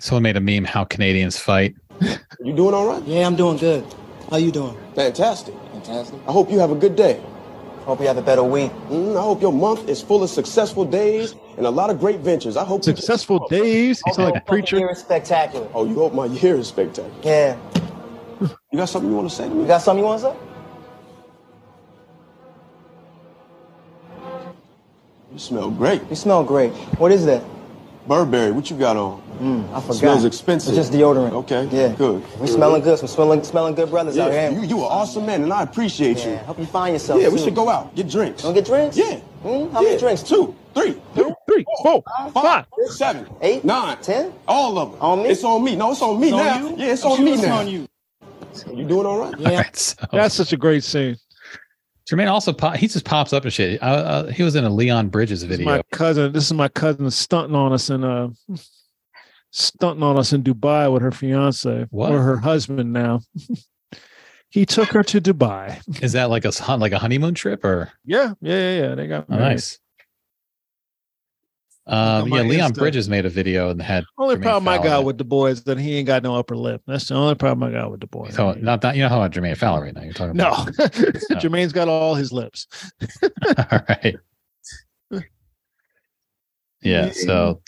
Someone 0.00 0.22
made 0.22 0.36
a 0.36 0.40
meme 0.40 0.64
how 0.64 0.84
Canadians 0.84 1.38
fight. 1.38 1.76
You 2.42 2.54
doing 2.54 2.72
all 2.72 2.86
right? 2.86 3.02
Yeah, 3.04 3.26
I'm 3.26 3.36
doing 3.36 3.58
good. 3.58 3.84
How 4.30 4.38
you 4.38 4.50
doing? 4.50 4.74
Fantastic. 4.94 5.54
Fantastic. 5.72 6.18
I 6.26 6.32
hope 6.32 6.50
you 6.50 6.58
have 6.58 6.70
a 6.70 6.74
good 6.74 6.96
day. 6.96 7.22
I 7.80 7.84
hope 7.84 8.00
you 8.00 8.06
have 8.06 8.16
a 8.16 8.22
better 8.22 8.42
week. 8.42 8.70
Mm, 8.88 9.14
I 9.14 9.20
hope 9.20 9.42
your 9.42 9.52
month 9.52 9.90
is 9.90 10.00
full 10.00 10.22
of 10.22 10.30
successful 10.30 10.86
days 10.86 11.34
and 11.58 11.66
a 11.66 11.70
lot 11.70 11.90
of 11.90 12.00
great 12.00 12.20
ventures. 12.20 12.56
I 12.56 12.64
hope 12.64 12.82
Successful 12.82 13.46
days. 13.50 14.00
He's 14.06 14.16
like 14.16 14.36
a 14.36 14.40
preacher. 14.40 14.78
Year 14.78 14.90
is 14.90 15.00
spectacular. 15.00 15.68
Oh, 15.74 15.86
you 15.86 15.96
hope 15.96 16.14
my 16.14 16.24
year 16.24 16.56
is 16.56 16.68
spectacular. 16.68 17.10
Yeah. 17.22 17.58
You 18.40 18.78
got 18.78 18.86
something 18.88 19.10
you 19.10 19.16
want 19.16 19.28
to 19.28 19.36
say 19.36 19.46
to 19.46 19.54
me? 19.54 19.60
You 19.62 19.66
got 19.66 19.82
something 19.82 20.02
you 20.02 20.08
want 20.08 20.22
to 20.22 20.32
say? 20.32 20.36
You 25.34 25.38
smell 25.38 25.70
great. 25.70 26.00
You 26.08 26.16
smell 26.16 26.42
great. 26.42 26.72
What 26.96 27.12
is 27.12 27.26
that? 27.26 27.44
Burberry, 28.08 28.50
what 28.50 28.70
you 28.70 28.78
got 28.78 28.96
on? 28.96 29.29
Mm, 29.40 29.72
I 29.72 29.80
forgot. 29.80 29.96
Smells 29.96 30.24
expensive. 30.26 30.76
It's 30.76 30.88
just 30.88 30.92
deodorant. 30.92 31.32
Okay. 31.32 31.66
Yeah. 31.72 31.94
Good. 31.96 32.22
We 32.38 32.46
smelling 32.46 32.82
good. 32.82 32.98
Some 32.98 33.08
smelling, 33.08 33.42
smelling 33.42 33.74
good 33.74 33.88
brothers 33.88 34.18
out 34.18 34.30
here. 34.32 34.50
you, 34.50 34.62
you 34.62 34.76
an 34.78 34.84
awesome 34.84 35.24
man, 35.24 35.42
and 35.42 35.52
I 35.52 35.62
appreciate 35.62 36.18
Yeah. 36.18 36.32
you. 36.32 36.36
Hope 36.38 36.58
you 36.58 36.66
find 36.66 36.92
yourself. 36.94 37.22
Yeah, 37.22 37.28
we 37.28 37.38
should 37.38 37.54
go 37.54 37.68
out, 37.68 37.94
get 37.94 38.08
drinks. 38.08 38.42
Wanna 38.44 38.54
get 38.56 38.66
drinks? 38.66 38.96
Yeah. 38.98 39.20
Mm, 39.44 39.72
how 39.72 39.80
Yeah. 39.80 39.88
many 39.88 39.98
drinks? 39.98 40.22
Two, 40.22 40.54
three, 40.74 40.94
Two, 41.16 41.32
three, 41.48 41.64
four, 41.82 42.02
five. 42.34 42.66
seven, 42.90 43.26
Eight? 43.40 43.64
nine, 43.64 43.96
Ten? 44.02 44.30
all 44.46 44.78
of 44.78 44.92
them. 44.92 45.00
On 45.00 45.22
me? 45.22 45.30
It's 45.30 45.42
on 45.42 45.64
me. 45.64 45.74
No, 45.74 45.92
it's 45.92 46.02
on 46.02 46.20
me 46.20 46.26
It's 46.28 46.34
on 46.36 46.44
now. 46.44 46.68
you? 46.68 46.74
Yeah, 46.76 46.92
it's 46.92 47.04
on 47.04 47.24
me 47.24 47.36
now. 47.36 47.58
on 47.60 47.68
you. 47.68 47.86
You 48.74 48.84
doing 48.84 49.06
all 49.06 49.18
right? 49.20 49.34
All 49.46 49.56
right, 49.56 49.76
so 49.76 49.96
That's 50.12 50.34
such 50.34 50.52
a 50.52 50.56
great 50.58 50.84
scene. 50.84 51.16
Jermaine 52.10 52.28
also 52.30 52.52
pop, 52.52 52.76
he 52.76 52.88
just 52.88 53.04
pops 53.06 53.32
up 53.32 53.44
and 53.44 53.52
shit. 53.52 53.80
Uh, 53.80 53.86
uh, 53.86 54.26
he 54.26 54.42
was 54.42 54.56
in 54.56 54.64
a 54.64 54.70
Leon 54.70 55.08
Bridges 55.08 55.40
This 55.42 55.50
is 55.50 55.56
video. 55.58 55.76
my 55.76 55.82
cousin. 55.92 56.32
This 56.32 56.44
is 56.44 56.52
my 56.52 56.68
cousin 56.68 57.08
stunting 57.10 57.54
on 57.54 57.72
us 57.72 57.88
in 57.88 58.02
uh 58.04 58.28
stunting 59.50 60.02
on 60.02 60.18
us 60.18 60.32
in 60.32 60.42
Dubai 60.42 60.92
with 60.92 61.02
her 61.02 61.12
fiance 61.12 61.86
What? 61.90 62.12
or 62.12 62.22
her 62.22 62.36
husband 62.38 62.92
now. 62.92 63.20
he 64.50 64.66
took 64.66 64.88
her 64.88 65.02
to 65.04 65.20
Dubai. 65.20 65.80
Is 66.02 66.12
that 66.12 66.30
like 66.30 66.44
a 66.44 66.52
like 66.76 66.92
a 66.92 66.98
honeymoon 66.98 67.34
trip 67.34 67.64
or 67.64 67.92
Yeah, 68.04 68.34
yeah, 68.40 68.54
yeah, 68.54 68.80
yeah. 68.80 68.94
They 68.94 69.06
got 69.06 69.26
oh, 69.28 69.36
nice? 69.36 69.78
Um, 71.86 72.28
yeah, 72.28 72.42
Leon 72.42 72.70
Insta. 72.70 72.78
Bridges 72.78 73.08
made 73.08 73.26
a 73.26 73.28
video 73.28 73.70
and 73.70 73.82
had 73.82 74.04
Only 74.16 74.36
Jermaine 74.36 74.42
problem 74.42 74.68
I 74.68 74.76
Fowler 74.76 74.86
in 74.86 74.92
got 74.92 75.04
with 75.04 75.18
the 75.18 75.24
boy 75.24 75.50
is 75.50 75.64
that 75.64 75.78
he 75.78 75.96
ain't 75.96 76.06
got 76.06 76.22
no 76.22 76.36
upper 76.36 76.56
lip. 76.56 76.82
That's 76.86 77.08
the 77.08 77.14
only 77.14 77.34
problem 77.34 77.68
I 77.68 77.72
got 77.72 77.90
with 77.90 78.00
the 78.00 78.06
boy. 78.06 78.28
So 78.30 78.52
not 78.52 78.82
that 78.82 78.94
you 78.94 79.02
know 79.02 79.08
how 79.08 79.16
about 79.16 79.32
Jermaine 79.32 79.56
Fowler 79.56 79.82
right 79.82 79.94
now. 79.94 80.02
You're 80.02 80.12
talking 80.12 80.38
about 80.38 80.66
no, 80.66 80.84
about 80.84 80.92
Jermaine's 81.42 81.72
got 81.72 81.88
all 81.88 82.14
his 82.14 82.32
lips. 82.32 82.68
all 83.22 83.80
right. 83.88 84.16
Yeah, 86.82 87.10
so 87.10 87.60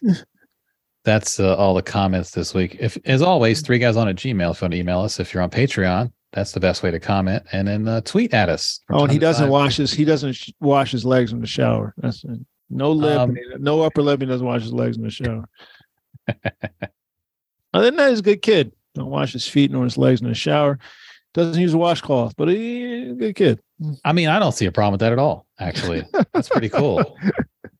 that's 1.04 1.40
uh, 1.40 1.56
all 1.56 1.74
the 1.74 1.82
comments 1.82 2.30
this 2.30 2.54
week. 2.54 2.76
If 2.80 2.96
as 3.04 3.22
always, 3.22 3.60
three 3.62 3.78
guys 3.78 3.96
on 3.96 4.08
a 4.08 4.14
Gmail. 4.14 4.50
If 4.52 4.60
you 4.60 4.64
want 4.64 4.72
to 4.72 4.76
email 4.78 5.00
us, 5.00 5.18
if 5.20 5.34
you're 5.34 5.42
on 5.42 5.50
Patreon, 5.50 6.12
that's 6.32 6.52
the 6.52 6.60
best 6.60 6.82
way 6.82 6.90
to 6.90 7.00
comment, 7.00 7.44
and 7.52 7.68
then 7.68 7.86
uh, 7.88 8.00
tweet 8.02 8.32
at 8.34 8.48
us. 8.48 8.80
Oh, 8.90 9.02
and 9.04 9.12
he 9.12 9.18
doesn't 9.18 9.48
wash 9.50 9.76
his 9.76 9.92
he 9.92 10.04
doesn't 10.04 10.32
sh- 10.34 10.50
wash 10.60 10.92
his 10.92 11.04
legs 11.04 11.32
in 11.32 11.40
the 11.40 11.46
shower. 11.46 11.94
That's 11.98 12.24
it. 12.24 12.38
No 12.70 12.90
lip, 12.92 13.18
Um, 13.18 13.36
no 13.58 13.82
upper 13.82 14.00
lip. 14.00 14.20
He 14.20 14.26
doesn't 14.26 14.46
wash 14.46 14.62
his 14.62 14.72
legs 14.72 14.96
in 14.96 15.02
the 15.02 15.10
shower. 15.10 15.44
Other 17.74 17.84
than 17.86 17.96
that, 17.96 18.10
he's 18.10 18.20
a 18.20 18.22
good 18.22 18.42
kid. 18.42 18.72
Don't 18.94 19.10
wash 19.10 19.32
his 19.32 19.46
feet 19.48 19.70
nor 19.70 19.84
his 19.84 19.98
legs 19.98 20.20
in 20.20 20.28
the 20.28 20.34
shower. 20.34 20.78
Doesn't 21.34 21.60
use 21.60 21.72
a 21.74 21.78
washcloth, 21.78 22.34
but 22.36 22.48
he's 22.48 23.12
a 23.12 23.14
good 23.14 23.34
kid. 23.34 23.60
I 24.04 24.12
mean, 24.12 24.28
I 24.28 24.38
don't 24.38 24.52
see 24.52 24.66
a 24.66 24.72
problem 24.72 24.92
with 24.92 25.00
that 25.00 25.12
at 25.12 25.18
all. 25.18 25.46
Actually, 25.58 26.04
that's 26.32 26.48
pretty 26.48 26.68
cool. 26.68 27.18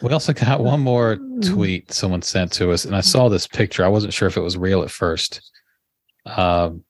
We 0.00 0.12
also 0.12 0.32
got 0.32 0.62
one 0.62 0.80
more 0.80 1.18
tweet 1.42 1.92
someone 1.92 2.22
sent 2.22 2.52
to 2.54 2.72
us, 2.72 2.84
and 2.84 2.96
I 2.96 3.00
saw 3.00 3.28
this 3.28 3.46
picture. 3.46 3.84
I 3.84 3.88
wasn't 3.88 4.12
sure 4.12 4.28
if 4.28 4.36
it 4.36 4.40
was 4.42 4.56
real 4.56 4.82
at 4.82 4.90
first, 4.90 5.50
um, 6.26 6.84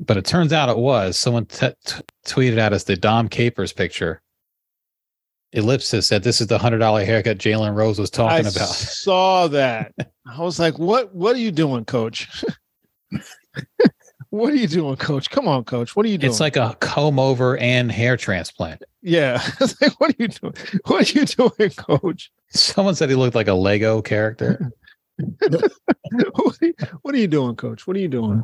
but 0.00 0.16
it 0.16 0.24
turns 0.24 0.52
out 0.52 0.68
it 0.68 0.78
was. 0.78 1.18
Someone 1.18 1.46
t- 1.46 1.68
t- 1.84 2.00
tweeted 2.26 2.58
at 2.58 2.72
us 2.72 2.84
the 2.84 2.96
Dom 2.96 3.28
Capers 3.28 3.72
picture. 3.72 4.22
Ellipsis 5.52 6.08
said, 6.08 6.22
"This 6.22 6.40
is 6.40 6.46
the 6.46 6.58
hundred 6.58 6.78
dollar 6.78 7.04
haircut 7.04 7.38
Jalen 7.38 7.74
Rose 7.74 7.98
was 7.98 8.10
talking 8.10 8.40
about. 8.40 8.56
I 8.56 8.64
about." 8.64 8.68
saw 8.68 9.48
that. 9.48 9.92
I 10.26 10.40
was 10.40 10.58
like, 10.58 10.78
"What? 10.78 11.14
What 11.14 11.36
are 11.36 11.40
you 11.40 11.52
doing, 11.52 11.84
Coach? 11.84 12.44
what 14.32 14.50
are 14.50 14.56
you 14.56 14.66
doing, 14.66 14.96
Coach? 14.96 15.28
Come 15.28 15.46
on, 15.46 15.62
Coach. 15.64 15.94
What 15.94 16.06
are 16.06 16.08
you 16.08 16.16
doing?" 16.16 16.30
It's 16.30 16.40
like 16.40 16.56
a 16.56 16.74
comb 16.80 17.18
over 17.18 17.58
and 17.58 17.92
hair 17.92 18.16
transplant. 18.16 18.82
yeah. 19.02 19.42
It's 19.60 19.80
like, 19.80 20.00
what 20.00 20.10
are 20.10 20.16
you 20.18 20.28
doing? 20.28 20.54
What 20.86 21.16
are 21.16 21.18
you 21.18 21.26
doing, 21.26 21.70
Coach? 21.70 22.32
Someone 22.48 22.94
said 22.94 23.10
he 23.10 23.14
looked 23.14 23.34
like 23.34 23.48
a 23.48 23.54
Lego 23.54 24.00
character. 24.00 24.72
what, 25.16 26.56
are 26.62 26.66
you, 26.66 26.74
what 27.02 27.14
are 27.14 27.18
you 27.18 27.28
doing, 27.28 27.56
Coach? 27.56 27.86
What 27.86 27.94
are 27.94 28.00
you 28.00 28.08
doing? 28.08 28.42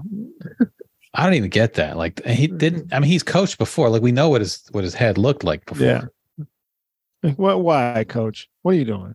I 1.14 1.24
don't 1.24 1.34
even 1.34 1.48
get 1.48 1.74
that. 1.74 1.96
Like 1.96 2.22
he 2.26 2.48
didn't. 2.48 2.92
I 2.92 3.00
mean, 3.00 3.10
he's 3.10 3.22
coached 3.22 3.56
before. 3.56 3.88
Like 3.88 4.02
we 4.02 4.12
know 4.12 4.28
what 4.28 4.42
his 4.42 4.62
what 4.72 4.84
his 4.84 4.92
head 4.94 5.16
looked 5.16 5.42
like 5.42 5.64
before. 5.64 5.86
Yeah. 5.86 6.04
Like, 7.22 7.38
what? 7.38 7.62
Why, 7.62 8.04
Coach? 8.06 8.48
What 8.60 8.74
are 8.74 8.78
you 8.78 8.84
doing? 8.84 9.14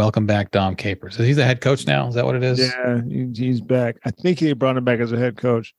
Welcome 0.00 0.24
back, 0.24 0.50
Dom 0.50 0.76
Capers. 0.76 1.14
He's 1.18 1.36
the 1.36 1.44
head 1.44 1.60
coach 1.60 1.86
now. 1.86 2.08
Is 2.08 2.14
that 2.14 2.24
what 2.24 2.34
it 2.34 2.42
is? 2.42 2.58
Yeah, 2.58 3.02
he's 3.34 3.60
back. 3.60 3.96
I 4.02 4.10
think 4.10 4.38
he 4.38 4.50
brought 4.54 4.78
him 4.78 4.82
back 4.82 4.98
as 4.98 5.12
a 5.12 5.18
head 5.18 5.36
coach. 5.36 5.74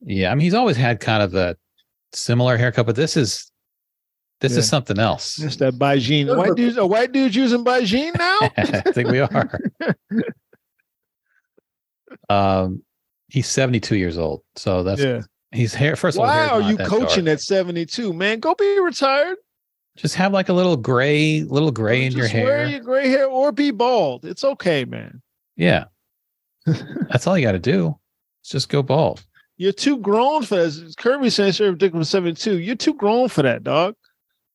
Yeah. 0.00 0.32
I 0.32 0.34
mean, 0.34 0.40
he's 0.40 0.54
always 0.54 0.78
had 0.78 0.98
kind 0.98 1.22
of 1.22 1.30
the 1.30 1.58
similar 2.14 2.56
haircut, 2.56 2.86
but 2.86 2.96
this 2.96 3.18
is 3.18 3.52
this 4.40 4.52
Yeah. 4.52 4.60
is 4.60 4.66
something 4.66 4.98
else. 4.98 5.36
Just 5.36 5.58
that 5.58 5.74
Bajin. 5.74 6.34
White 6.34 6.54
dudes, 6.54 6.78
a 6.78 6.86
white 6.86 7.12
dude's 7.12 7.36
using 7.36 7.62
Bajin 7.62 8.16
now. 8.16 8.38
I 8.56 8.92
think 8.92 9.10
we 9.10 9.20
are. 9.20 9.60
um, 12.30 12.82
he's 13.28 13.46
seventy 13.46 13.78
two 13.78 13.96
years 13.98 14.16
old, 14.16 14.40
so 14.54 14.82
that's 14.82 15.02
yeah. 15.02 15.20
he's 15.52 15.74
hair. 15.74 15.96
First 15.96 16.16
of 16.16 16.22
all, 16.22 16.28
Why 16.28 16.46
are 16.48 16.62
you 16.62 16.78
coaching 16.78 17.26
dark. 17.26 17.34
at 17.34 17.42
72, 17.42 18.14
man? 18.14 18.40
Go 18.40 18.54
be 18.54 18.80
retired. 18.80 19.36
Just 19.96 20.14
have 20.16 20.32
like 20.32 20.48
a 20.48 20.52
little 20.52 20.76
gray, 20.76 21.42
little 21.42 21.72
gray 21.72 22.04
in 22.04 22.12
your 22.12 22.26
hair. 22.26 22.42
Just 22.42 22.46
wear 22.46 22.66
your 22.66 22.80
gray 22.80 23.08
hair 23.08 23.26
or 23.26 23.50
be 23.50 23.70
bald. 23.70 24.24
It's 24.24 24.44
okay, 24.44 24.84
man. 24.84 25.22
Yeah, 25.56 25.84
that's 26.66 27.26
all 27.26 27.36
you 27.38 27.46
got 27.46 27.52
to 27.52 27.58
do. 27.58 27.98
Just 28.44 28.68
go 28.68 28.82
bald. 28.82 29.24
You're 29.56 29.72
too 29.72 29.98
grown 29.98 30.42
for 30.42 30.56
this. 30.56 30.94
Kirby 30.96 31.30
says 31.30 31.58
you're 31.58 31.70
ridiculous 31.70 32.10
72. 32.10 32.58
You're 32.58 32.76
too 32.76 32.94
grown 32.94 33.28
for 33.28 33.42
that, 33.42 33.64
dog. 33.64 33.94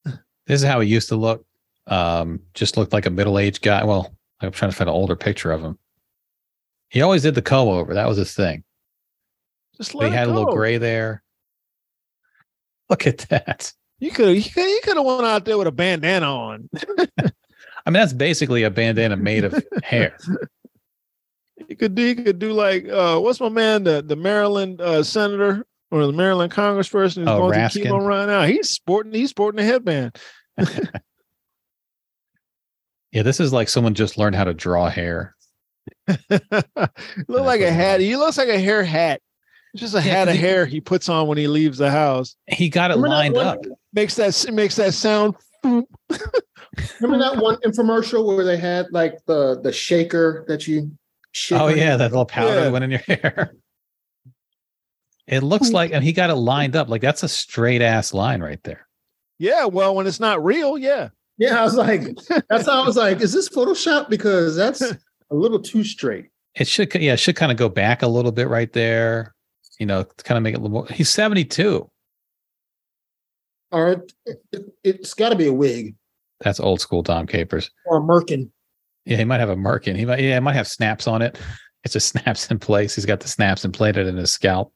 This 0.05 0.61
is 0.61 0.63
how 0.63 0.79
he 0.79 0.89
used 0.89 1.09
to 1.09 1.15
look. 1.15 1.45
Um, 1.87 2.41
just 2.53 2.77
looked 2.77 2.93
like 2.93 3.07
a 3.07 3.09
middle 3.09 3.39
aged 3.39 3.63
guy. 3.63 3.83
Well, 3.83 4.13
I'm 4.41 4.51
trying 4.51 4.71
to 4.71 4.77
find 4.77 4.89
an 4.89 4.95
older 4.95 5.15
picture 5.15 5.51
of 5.51 5.61
him. 5.61 5.77
He 6.89 7.01
always 7.01 7.23
did 7.23 7.35
the 7.35 7.41
comb 7.41 7.67
over. 7.67 7.93
That 7.93 8.07
was 8.07 8.17
his 8.17 8.33
thing. 8.33 8.63
Just 9.77 9.95
let 9.95 10.09
he 10.09 10.15
had 10.15 10.27
a 10.27 10.31
little 10.31 10.53
gray 10.53 10.77
there. 10.77 11.23
Look 12.89 13.07
at 13.07 13.19
that. 13.29 13.73
You 14.01 14.11
could 14.11 14.35
you 14.35 14.43
could 14.51 14.65
you 14.67 14.81
could 14.83 14.97
have 14.97 15.05
went 15.05 15.25
out 15.25 15.45
there 15.45 15.57
with 15.57 15.67
a 15.67 15.71
bandana 15.71 16.25
on. 16.25 16.69
I 17.19 17.89
mean, 17.89 17.93
that's 17.93 18.11
basically 18.13 18.63
a 18.63 18.69
bandana 18.69 19.15
made 19.15 19.45
of 19.45 19.63
hair. 19.83 20.17
You 21.69 21.77
could 21.77 21.93
do 21.95 22.01
you 22.01 22.15
could 22.15 22.39
do 22.39 22.51
like 22.51 22.89
uh 22.89 23.19
what's 23.19 23.39
my 23.39 23.47
man 23.47 23.83
the 23.85 24.01
the 24.01 24.15
Maryland 24.17 24.81
uh 24.81 25.03
senator 25.03 25.65
or 25.91 26.05
the 26.07 26.11
Maryland 26.11 26.51
congressperson 26.51 27.17
who's 27.19 27.27
Oh, 27.29 27.37
going 27.37 27.53
Raskin. 27.59 27.71
through 27.73 27.83
chemo 27.83 28.05
right 28.05 28.25
now. 28.25 28.43
He's 28.43 28.69
sporting 28.71 29.13
he's 29.13 29.29
sporting 29.29 29.59
a 29.59 29.63
headband. 29.63 30.17
Yeah, 33.11 33.23
this 33.23 33.39
is 33.39 33.51
like 33.53 33.67
someone 33.69 33.93
just 33.93 34.17
learned 34.17 34.35
how 34.37 34.45
to 34.45 34.53
draw 34.53 34.89
hair. 34.89 35.35
Look 36.07 36.91
like 37.45 37.61
a 37.61 37.71
hat. 37.71 37.99
He 37.99 38.15
looks 38.15 38.37
like 38.37 38.47
a 38.49 38.59
hair 38.59 38.83
hat. 38.83 39.21
It's 39.73 39.81
just 39.81 39.93
a 39.95 39.97
Yeah, 39.97 40.03
hat 40.03 40.27
'cause 40.27 40.35
of 40.35 40.41
he- 40.41 40.47
hair 40.47 40.65
he 40.65 40.81
puts 40.81 41.07
on 41.09 41.27
when 41.27 41.37
he 41.37 41.47
leaves 41.47 41.77
the 41.77 41.89
house. 41.91 42.35
He 42.47 42.67
got 42.69 42.91
it 42.91 42.95
Remember 42.95 43.15
lined 43.15 43.35
one- 43.35 43.47
up. 43.47 43.59
Makes 43.93 44.15
that 44.15 44.45
makes 44.53 44.75
that 44.77 44.93
sound. 44.93 45.35
Remember 45.63 45.87
that 47.19 47.37
one 47.37 47.57
infomercial 47.65 48.25
where 48.25 48.45
they 48.45 48.57
had 48.57 48.87
like 48.91 49.17
the 49.27 49.59
the 49.61 49.71
shaker 49.71 50.45
that 50.47 50.67
you 50.67 50.91
shake 51.33 51.59
Oh 51.59 51.67
yeah, 51.67 51.89
your- 51.89 51.97
that 51.97 52.11
little 52.11 52.25
powder 52.25 52.53
Yeah. 52.55 52.59
that 52.61 52.71
went 52.71 52.83
in 52.85 52.91
your 52.91 52.99
hair. 53.07 53.53
It 55.27 55.41
looks 55.43 55.71
like, 55.71 55.91
and 55.93 56.03
he 56.03 56.11
got 56.13 56.29
it 56.29 56.35
lined 56.35 56.75
up. 56.75 56.89
Like 56.89 57.01
that's 57.01 57.23
a 57.23 57.29
straight 57.29 57.81
ass 57.81 58.13
line 58.13 58.41
right 58.41 58.61
there. 58.63 58.87
Yeah, 59.39 59.65
well, 59.65 59.95
when 59.95 60.05
it's 60.07 60.19
not 60.19 60.43
real, 60.43 60.77
yeah. 60.77 61.09
Yeah, 61.37 61.59
I 61.59 61.63
was 61.63 61.75
like, 61.75 62.03
that's 62.49 62.65
how 62.67 62.83
I 62.83 62.85
was 62.85 62.97
like, 62.97 63.21
is 63.21 63.33
this 63.33 63.49
Photoshop? 63.49 64.09
Because 64.09 64.55
that's 64.55 64.81
a 64.81 64.97
little 65.35 65.59
too 65.59 65.83
straight. 65.83 66.27
It 66.55 66.67
should, 66.67 66.93
yeah, 66.95 67.13
it 67.13 67.19
should 67.19 67.35
kind 67.37 67.51
of 67.51 67.57
go 67.57 67.69
back 67.69 68.01
a 68.03 68.07
little 68.07 68.31
bit 68.31 68.47
right 68.49 68.71
there. 68.73 69.33
You 69.81 69.87
know, 69.87 70.03
to 70.03 70.23
kind 70.23 70.37
of 70.37 70.43
make 70.43 70.53
it 70.53 70.59
a 70.59 70.61
little 70.61 70.69
more. 70.69 70.85
He's 70.85 71.09
72. 71.09 71.89
Or 73.71 74.05
it, 74.27 74.45
it, 74.83 74.97
has 74.97 75.15
got 75.15 75.29
to 75.29 75.35
be 75.35 75.47
a 75.47 75.53
wig 75.53 75.95
That's 76.41 76.59
old 76.59 76.81
school 76.81 77.01
Dom 77.01 77.25
Capers. 77.25 77.71
or 77.87 77.97
a 77.97 77.99
merkin. 77.99 78.51
Yeah, 79.05 79.17
he 79.17 79.23
might 79.23 79.39
have 79.39 79.49
a 79.49 79.55
merkin. 79.55 79.95
He 79.95 80.05
might, 80.05 80.19
yeah, 80.19 80.37
it 80.37 80.41
might 80.41 80.53
have 80.53 80.67
snaps 80.67 81.07
on 81.07 81.23
it. 81.23 81.39
It's 81.83 81.93
just 81.93 82.09
snaps 82.15 82.51
in 82.51 82.59
place. 82.59 82.93
He's 82.93 83.07
got 83.07 83.21
the 83.21 83.27
snaps 83.27 83.65
implanted 83.65 84.05
in 84.05 84.17
his 84.17 84.31
scalp. 84.31 84.71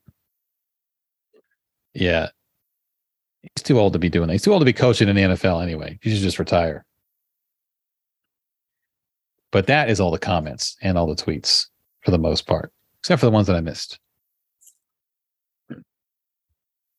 Yeah. 1.94 2.30
He's 3.42 3.62
too 3.62 3.78
old 3.78 3.92
to 3.92 4.00
be 4.00 4.08
doing 4.08 4.26
that. 4.26 4.32
He's 4.32 4.42
too 4.42 4.52
old 4.52 4.60
to 4.62 4.66
be 4.66 4.72
coaching 4.72 5.08
in 5.08 5.14
the 5.14 5.22
NFL 5.22 5.62
anyway. 5.62 6.00
He 6.02 6.10
should 6.10 6.18
just 6.18 6.40
retire. 6.40 6.84
But 9.52 9.68
that 9.68 9.88
is 9.88 10.00
all 10.00 10.10
the 10.10 10.18
comments 10.18 10.76
and 10.82 10.98
all 10.98 11.06
the 11.06 11.14
tweets 11.14 11.66
for 12.00 12.10
the 12.10 12.18
most 12.18 12.48
part, 12.48 12.72
except 12.98 13.20
for 13.20 13.26
the 13.26 13.30
ones 13.30 13.46
that 13.46 13.54
I 13.54 13.60
missed. 13.60 14.00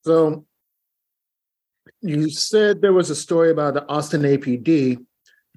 So 0.08 0.46
you 2.00 2.30
said 2.30 2.80
there 2.80 2.94
was 2.94 3.10
a 3.10 3.14
story 3.14 3.50
about 3.50 3.74
the 3.74 3.86
Austin 3.88 4.22
APD. 4.22 5.04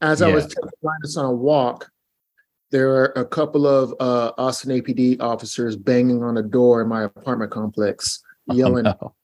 As 0.01 0.21
I 0.21 0.27
was 0.27 0.45
taking 0.45 0.69
Linus 0.81 1.15
on 1.15 1.23
a 1.23 1.31
walk, 1.31 1.89
there 2.69 2.89
are 2.89 3.05
a 3.15 3.23
couple 3.23 3.65
of 3.65 3.93
uh, 4.01 4.33
Austin 4.37 4.71
APD 4.71 5.21
officers 5.21 5.77
banging 5.77 6.21
on 6.21 6.35
a 6.35 6.43
door 6.43 6.81
in 6.81 6.89
my 6.89 7.03
apartment 7.03 7.51
complex, 7.51 8.21
yelling, 8.47 8.83
No. 8.83 9.15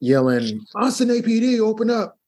yelling, 0.00 0.64
Austin 0.74 1.08
APD, 1.08 1.58
open 1.58 1.90
up. 1.90 2.18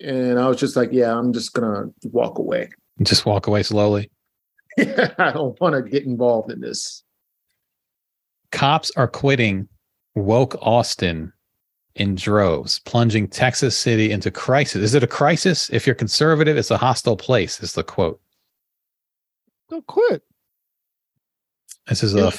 And 0.00 0.36
I 0.36 0.48
was 0.48 0.56
just 0.56 0.74
like, 0.74 0.88
yeah, 0.90 1.16
I'm 1.16 1.32
just 1.32 1.52
gonna 1.52 1.92
walk 2.10 2.38
away. 2.38 2.70
Just 3.02 3.24
walk 3.24 3.46
away 3.46 3.62
slowly. 3.62 4.10
I 4.80 5.30
don't 5.32 5.60
want 5.60 5.76
to 5.76 5.88
get 5.88 6.06
involved 6.06 6.50
in 6.50 6.60
this. 6.60 7.04
Cops 8.50 8.90
are 8.96 9.06
quitting 9.06 9.68
woke 10.18 10.56
Austin 10.60 11.32
in 11.94 12.14
droves, 12.14 12.78
plunging 12.80 13.28
Texas 13.28 13.76
City 13.76 14.10
into 14.12 14.30
crisis. 14.30 14.82
Is 14.82 14.94
it 14.94 15.02
a 15.02 15.08
crisis? 15.08 15.68
If 15.70 15.86
you're 15.86 15.94
conservative, 15.94 16.56
it's 16.56 16.70
a 16.70 16.78
hostile 16.78 17.16
place, 17.16 17.60
is 17.60 17.72
the 17.72 17.82
quote. 17.82 18.20
Don't 19.68 19.86
quit. 19.86 20.22
This 21.88 22.02
is 22.02 22.14
a 22.14 22.30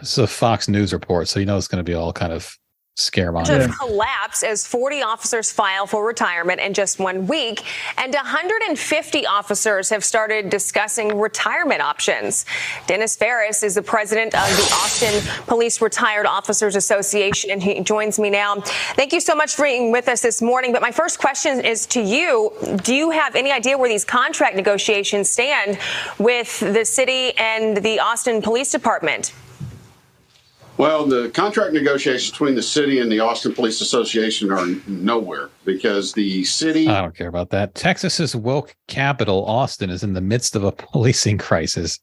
this 0.00 0.12
is 0.12 0.18
a 0.18 0.26
Fox 0.26 0.68
News 0.68 0.92
report, 0.92 1.28
so 1.28 1.40
you 1.40 1.46
know 1.46 1.56
it's 1.56 1.68
going 1.68 1.84
to 1.84 1.90
be 1.90 1.94
all 1.94 2.12
kind 2.12 2.32
of 2.32 2.58
scaremonger. 3.00 3.64
Of 3.64 3.78
collapse 3.78 4.42
as 4.42 4.66
40 4.66 5.02
officers 5.02 5.50
file 5.50 5.86
for 5.86 6.04
retirement 6.06 6.60
in 6.60 6.74
just 6.74 6.98
one 6.98 7.26
week, 7.26 7.64
and 7.96 8.14
150 8.14 9.26
officers 9.26 9.90
have 9.90 10.04
started 10.04 10.50
discussing 10.50 11.18
retirement 11.18 11.80
options. 11.80 12.44
Dennis 12.86 13.16
Farris 13.16 13.62
is 13.62 13.74
the 13.74 13.82
president 13.82 14.34
of 14.34 14.48
the 14.56 14.68
Austin 14.74 15.44
Police 15.46 15.80
Retired 15.80 16.26
Officers 16.26 16.76
Association, 16.76 17.50
and 17.50 17.62
he 17.62 17.80
joins 17.80 18.18
me 18.18 18.30
now. 18.30 18.60
Thank 18.60 19.12
you 19.12 19.20
so 19.20 19.34
much 19.34 19.54
for 19.54 19.64
being 19.64 19.90
with 19.90 20.08
us 20.08 20.20
this 20.22 20.42
morning. 20.42 20.72
But 20.72 20.82
my 20.82 20.92
first 20.92 21.18
question 21.18 21.64
is 21.64 21.86
to 21.86 22.00
you: 22.00 22.52
Do 22.82 22.94
you 22.94 23.10
have 23.10 23.34
any 23.34 23.50
idea 23.50 23.76
where 23.76 23.88
these 23.88 24.04
contract 24.04 24.56
negotiations 24.56 25.30
stand 25.30 25.78
with 26.18 26.60
the 26.60 26.84
city 26.84 27.36
and 27.36 27.76
the 27.78 27.98
Austin 28.00 28.42
Police 28.42 28.70
Department? 28.70 29.32
Well, 30.80 31.04
the 31.04 31.28
contract 31.28 31.74
negotiations 31.74 32.30
between 32.30 32.54
the 32.54 32.62
city 32.62 33.00
and 33.00 33.12
the 33.12 33.20
Austin 33.20 33.52
Police 33.52 33.82
Association 33.82 34.50
are 34.50 34.66
nowhere 34.86 35.50
because 35.66 36.14
the 36.14 36.42
city. 36.44 36.88
I 36.88 37.02
don't 37.02 37.14
care 37.14 37.28
about 37.28 37.50
that. 37.50 37.74
Texas's 37.74 38.34
woke 38.34 38.74
capital, 38.88 39.44
Austin, 39.44 39.90
is 39.90 40.02
in 40.02 40.14
the 40.14 40.22
midst 40.22 40.56
of 40.56 40.64
a 40.64 40.72
policing 40.92 41.36
crisis. 41.36 42.00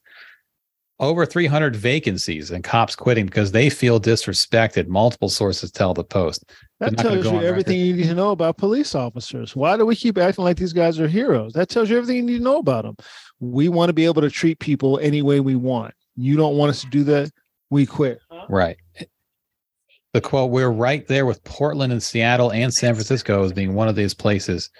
Over 1.00 1.26
300 1.26 1.74
vacancies 1.74 2.52
and 2.52 2.62
cops 2.62 2.94
quitting 2.94 3.26
because 3.26 3.50
they 3.50 3.68
feel 3.68 4.00
disrespected. 4.00 4.86
Multiple 4.86 5.28
sources 5.28 5.72
tell 5.72 5.92
the 5.92 6.04
Post. 6.04 6.48
That 6.78 6.96
tells 6.96 7.24
you 7.24 7.30
on 7.30 7.36
record. 7.38 7.46
everything 7.48 7.80
you 7.80 7.94
need 7.94 8.06
to 8.06 8.14
know 8.14 8.30
about 8.30 8.58
police 8.58 8.94
officers. 8.94 9.56
Why 9.56 9.76
do 9.76 9.86
we 9.86 9.96
keep 9.96 10.16
acting 10.18 10.44
like 10.44 10.56
these 10.56 10.72
guys 10.72 11.00
are 11.00 11.08
heroes? 11.08 11.52
That 11.52 11.68
tells 11.68 11.90
you 11.90 11.96
everything 11.96 12.16
you 12.18 12.22
need 12.22 12.38
to 12.38 12.44
know 12.44 12.58
about 12.58 12.84
them. 12.84 12.96
We 13.40 13.68
want 13.68 13.88
to 13.88 13.92
be 13.92 14.04
able 14.04 14.22
to 14.22 14.30
treat 14.30 14.60
people 14.60 15.00
any 15.00 15.20
way 15.20 15.40
we 15.40 15.56
want. 15.56 15.94
You 16.14 16.36
don't 16.36 16.56
want 16.56 16.70
us 16.70 16.82
to 16.82 16.86
do 16.86 17.02
that. 17.04 17.32
We 17.70 17.84
quit. 17.84 18.20
Right. 18.48 18.76
The 20.14 20.20
quote, 20.20 20.50
we're 20.50 20.70
right 20.70 21.06
there 21.06 21.26
with 21.26 21.44
Portland 21.44 21.92
and 21.92 22.02
Seattle 22.02 22.50
and 22.50 22.72
San 22.72 22.94
Francisco 22.94 23.44
as 23.44 23.52
being 23.52 23.74
one 23.74 23.88
of 23.88 23.96
these 23.96 24.14
places 24.14 24.70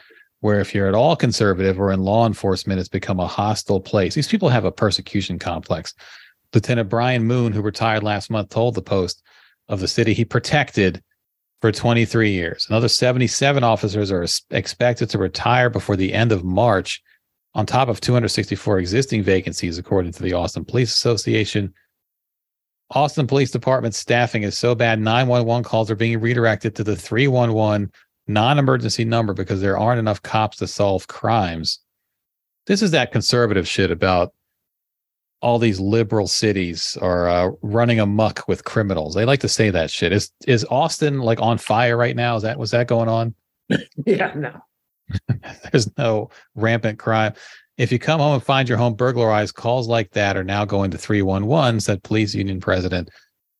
where 0.40 0.60
if 0.60 0.74
you're 0.74 0.88
at 0.88 0.94
all 0.94 1.16
conservative 1.16 1.78
or 1.78 1.92
in 1.92 2.00
law 2.00 2.26
enforcement, 2.26 2.80
it's 2.80 2.88
become 2.88 3.20
a 3.20 3.26
hostile 3.26 3.80
place. 3.80 4.14
These 4.14 4.28
people 4.28 4.48
have 4.48 4.64
a 4.64 4.72
persecution 4.72 5.38
complex. 5.38 5.94
Lieutenant 6.54 6.88
Brian 6.88 7.24
Moody, 7.24 7.56
who 7.56 7.62
retired 7.62 8.02
last 8.02 8.30
month, 8.30 8.48
told 8.48 8.74
the 8.74 8.82
Post 8.82 9.22
of 9.68 9.80
the 9.80 9.88
city 9.88 10.14
he 10.14 10.24
protected 10.24 11.02
for 11.60 11.72
23 11.72 12.30
years. 12.30 12.66
Another 12.68 12.88
77 12.88 13.64
officers 13.64 14.10
are 14.12 14.24
expected 14.50 15.10
to 15.10 15.18
retire 15.18 15.68
before 15.68 15.96
the 15.96 16.14
end 16.14 16.32
of 16.32 16.44
March, 16.44 17.02
on 17.54 17.66
top 17.66 17.88
of 17.88 18.00
264 18.00 18.78
existing 18.78 19.22
vacancies, 19.22 19.78
according 19.78 20.12
to 20.12 20.22
the 20.22 20.32
Austin 20.32 20.64
Police 20.64 20.94
Association. 20.94 21.74
Austin 22.90 23.26
Police 23.26 23.50
Department 23.50 23.94
staffing 23.94 24.42
is 24.42 24.56
so 24.56 24.74
bad, 24.74 24.98
911 24.98 25.64
calls 25.64 25.90
are 25.90 25.96
being 25.96 26.20
redirected 26.20 26.74
to 26.76 26.84
the 26.84 26.96
311 26.96 27.92
non 28.26 28.58
emergency 28.58 29.04
number 29.04 29.34
because 29.34 29.60
there 29.60 29.78
aren't 29.78 29.98
enough 29.98 30.22
cops 30.22 30.56
to 30.58 30.66
solve 30.66 31.06
crimes. 31.06 31.80
This 32.66 32.82
is 32.82 32.90
that 32.92 33.12
conservative 33.12 33.66
shit 33.66 33.90
about 33.90 34.32
all 35.40 35.58
these 35.58 35.78
liberal 35.78 36.26
cities 36.26 36.96
are 37.00 37.28
uh, 37.28 37.50
running 37.62 38.00
amok 38.00 38.46
with 38.48 38.64
criminals. 38.64 39.14
They 39.14 39.24
like 39.24 39.40
to 39.40 39.48
say 39.48 39.70
that 39.70 39.90
shit. 39.90 40.12
Is 40.12 40.32
is 40.46 40.66
Austin 40.70 41.20
like 41.20 41.40
on 41.40 41.58
fire 41.58 41.96
right 41.96 42.16
now? 42.16 42.36
Is 42.36 42.42
that 42.42 42.58
was 42.58 42.70
that 42.72 42.86
going 42.86 43.08
on? 43.08 43.34
Yeah, 44.06 44.32
no. 44.34 44.60
There's 45.72 45.90
no 45.98 46.30
rampant 46.54 46.98
crime. 46.98 47.34
If 47.78 47.92
you 47.92 48.00
come 48.00 48.18
home 48.18 48.34
and 48.34 48.42
find 48.42 48.68
your 48.68 48.76
home 48.76 48.94
burglarized, 48.94 49.54
calls 49.54 49.86
like 49.86 50.10
that 50.10 50.36
are 50.36 50.42
now 50.42 50.64
going 50.64 50.90
to 50.90 50.98
311, 50.98 51.78
said 51.78 52.02
police 52.02 52.34
union 52.34 52.60
president 52.60 53.08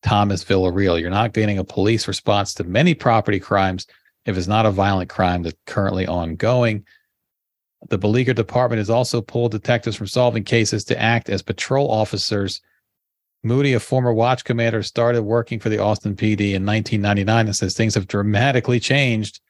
Thomas 0.03 0.45
Villarreal. 0.45 1.01
You're 1.01 1.09
not 1.09 1.33
getting 1.33 1.57
a 1.57 1.65
police 1.65 2.09
response 2.09 2.53
to 2.55 2.65
many 2.65 2.95
property 2.95 3.39
crimes 3.39 3.87
if 4.27 4.37
it's 4.37 4.49
not 4.49 4.67
a 4.67 4.73
violent 4.73 5.09
crime 5.09 5.45
that's 5.45 5.57
currently 5.67 6.05
ongoing. 6.05 6.85
The 7.91 7.99
beleaguered 7.99 8.35
department 8.35 8.79
has 8.79 8.91
also 8.91 9.21
pulled 9.21 9.53
detectives 9.53 9.95
from 9.95 10.09
solving 10.09 10.43
cases 10.43 10.85
to 10.87 11.01
act 11.01 11.31
as 11.31 11.41
patrol 11.41 11.89
officers. 11.89 12.61
Moody, 13.45 13.73
a 13.73 13.79
former 13.79 14.13
watch 14.13 14.43
commander, 14.43 14.83
started 14.83 15.23
working 15.23 15.61
for 15.61 15.69
the 15.69 15.79
Austin 15.79 16.17
PD 16.17 16.55
in 16.55 16.67
1999 16.67 17.47
and 17.47 17.55
says 17.55 17.75
things 17.75 17.95
have 17.95 18.09
dramatically 18.09 18.81
changed 18.81 19.41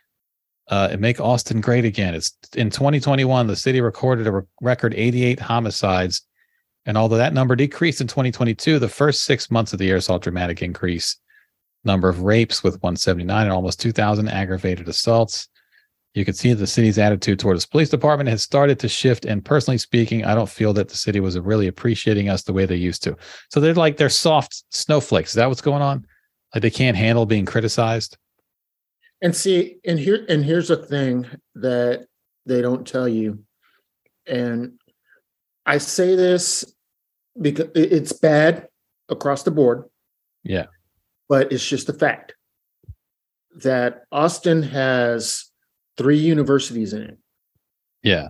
uh, 0.68 0.88
and 0.90 1.00
make 1.00 1.20
Austin 1.20 1.60
great 1.60 1.84
again. 1.84 2.14
It's 2.14 2.36
in 2.54 2.70
2021, 2.70 3.46
the 3.46 3.56
city 3.56 3.80
recorded 3.80 4.26
a 4.26 4.32
re- 4.32 4.42
record 4.60 4.94
88 4.94 5.40
homicides. 5.40 6.22
And 6.86 6.96
although 6.96 7.16
that 7.16 7.34
number 7.34 7.56
decreased 7.56 8.00
in 8.00 8.06
2022, 8.06 8.78
the 8.78 8.88
first 8.88 9.24
six 9.24 9.50
months 9.50 9.72
of 9.72 9.78
the 9.78 9.86
year 9.86 10.00
saw 10.00 10.16
a 10.16 10.20
dramatic 10.20 10.62
increase. 10.62 11.16
Number 11.84 12.08
of 12.08 12.22
rapes 12.22 12.62
with 12.62 12.74
179 12.82 13.44
and 13.44 13.52
almost 13.52 13.80
2,000 13.80 14.28
aggravated 14.28 14.88
assaults. 14.88 15.48
You 16.14 16.24
can 16.24 16.34
see 16.34 16.52
the 16.52 16.66
city's 16.66 16.98
attitude 16.98 17.38
toward 17.38 17.56
its 17.56 17.66
police 17.66 17.90
department 17.90 18.28
has 18.28 18.42
started 18.42 18.78
to 18.80 18.88
shift. 18.88 19.24
And 19.24 19.44
personally 19.44 19.78
speaking, 19.78 20.24
I 20.24 20.34
don't 20.34 20.48
feel 20.48 20.72
that 20.72 20.88
the 20.88 20.96
city 20.96 21.20
was 21.20 21.38
really 21.38 21.66
appreciating 21.66 22.28
us 22.28 22.42
the 22.42 22.52
way 22.52 22.66
they 22.66 22.76
used 22.76 23.02
to. 23.04 23.16
So 23.50 23.60
they're 23.60 23.74
like 23.74 23.96
they're 23.96 24.08
soft 24.08 24.64
snowflakes. 24.70 25.30
Is 25.30 25.34
that 25.36 25.48
what's 25.48 25.60
going 25.60 25.82
on? 25.82 26.06
Like 26.54 26.62
they 26.62 26.70
can't 26.70 26.96
handle 26.96 27.26
being 27.26 27.44
criticized. 27.44 28.16
And 29.20 29.34
see, 29.34 29.78
and 29.84 29.98
here 29.98 30.24
and 30.28 30.44
here's 30.44 30.70
a 30.70 30.76
thing 30.76 31.26
that 31.56 32.06
they 32.46 32.62
don't 32.62 32.86
tell 32.86 33.08
you. 33.08 33.44
And 34.26 34.78
I 35.66 35.78
say 35.78 36.14
this 36.14 36.64
because 37.40 37.68
it's 37.74 38.12
bad 38.12 38.68
across 39.08 39.42
the 39.42 39.50
board, 39.50 39.84
Yeah. 40.44 40.66
but 41.28 41.52
it's 41.52 41.66
just 41.66 41.88
a 41.88 41.92
fact 41.92 42.34
that 43.56 44.04
Austin 44.12 44.62
has 44.62 45.50
three 45.96 46.18
universities 46.18 46.92
in 46.92 47.02
it. 47.02 47.18
Yeah. 48.02 48.28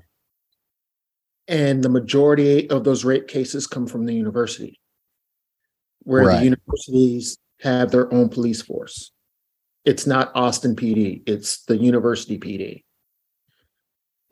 And 1.49 1.83
the 1.83 1.89
majority 1.89 2.69
of 2.71 2.85
those 2.85 3.05
rape 3.05 3.29
cases 3.29 3.67
come 3.67 3.87
from 3.87 4.07
the 4.07 4.15
university, 4.15 4.81
where 6.01 6.25
Right. 6.25 6.39
the 6.39 6.45
universities 6.45 7.39
have 7.61 7.91
their 7.91 8.13
own 8.13 8.29
police 8.29 8.63
force. 8.63 9.13
It's 9.89 10.07
not 10.07 10.31
Austin 10.35 10.77
PD, 10.77 11.23
it's 11.27 11.65
the 11.65 11.79
university 11.79 12.39
PD. 12.39 12.85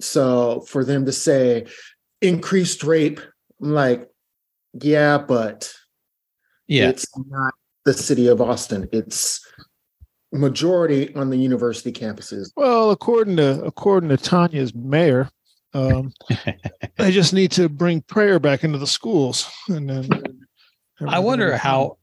So 0.03 0.61
for 0.69 0.85
them 0.85 1.07
to 1.07 1.13
say 1.13 1.67
increased 2.21 2.83
rape, 2.85 3.21
I'm 3.63 3.73
like, 3.73 4.07
yeah, 4.75 5.17
but 5.17 5.73
Yeah. 6.69 6.91
it's 6.91 7.07
not 7.17 7.55
the 7.87 7.95
city 7.95 8.27
of 8.27 8.43
Austin. 8.43 8.87
It's 8.93 9.41
majority 10.31 11.15
on 11.15 11.31
the 11.31 11.39
university 11.39 11.91
campuses. 11.91 12.51
Well, 12.55 12.91
according 12.91 13.39
to 13.39 13.65
according 13.65 14.11
to 14.11 14.19
Tanya's 14.19 14.75
mayor, 14.75 15.31
Um, 15.73 16.13
they 16.99 17.11
just 17.11 17.33
need 17.33 17.51
to 17.53 17.69
bring 17.71 18.03
prayer 18.03 18.39
back 18.39 18.63
into 18.65 18.79
the 18.79 18.87
schools, 18.87 19.49
and 19.69 19.89
then 19.89 20.09
I 21.07 21.19
wonder 21.19 21.57
how. 21.57 21.97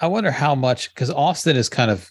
I 0.00 0.06
wonder 0.08 0.30
how 0.30 0.54
much 0.54 0.92
because 0.94 1.10
Austin 1.10 1.56
is 1.56 1.70
kind 1.70 1.90
of 1.90 2.10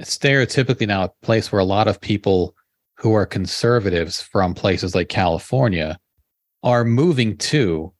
stereotypically 0.00 0.86
now 0.86 1.04
a 1.04 1.12
place 1.22 1.50
where 1.52 1.60
a 1.60 1.64
lot 1.64 1.88
of 1.88 2.00
people 2.00 2.54
who 2.96 3.14
are 3.14 3.26
conservatives 3.26 4.20
from 4.20 4.54
places 4.54 4.94
like 4.94 5.08
California 5.08 5.98
are 6.62 6.84
moving 6.84 7.36
to 7.36 7.92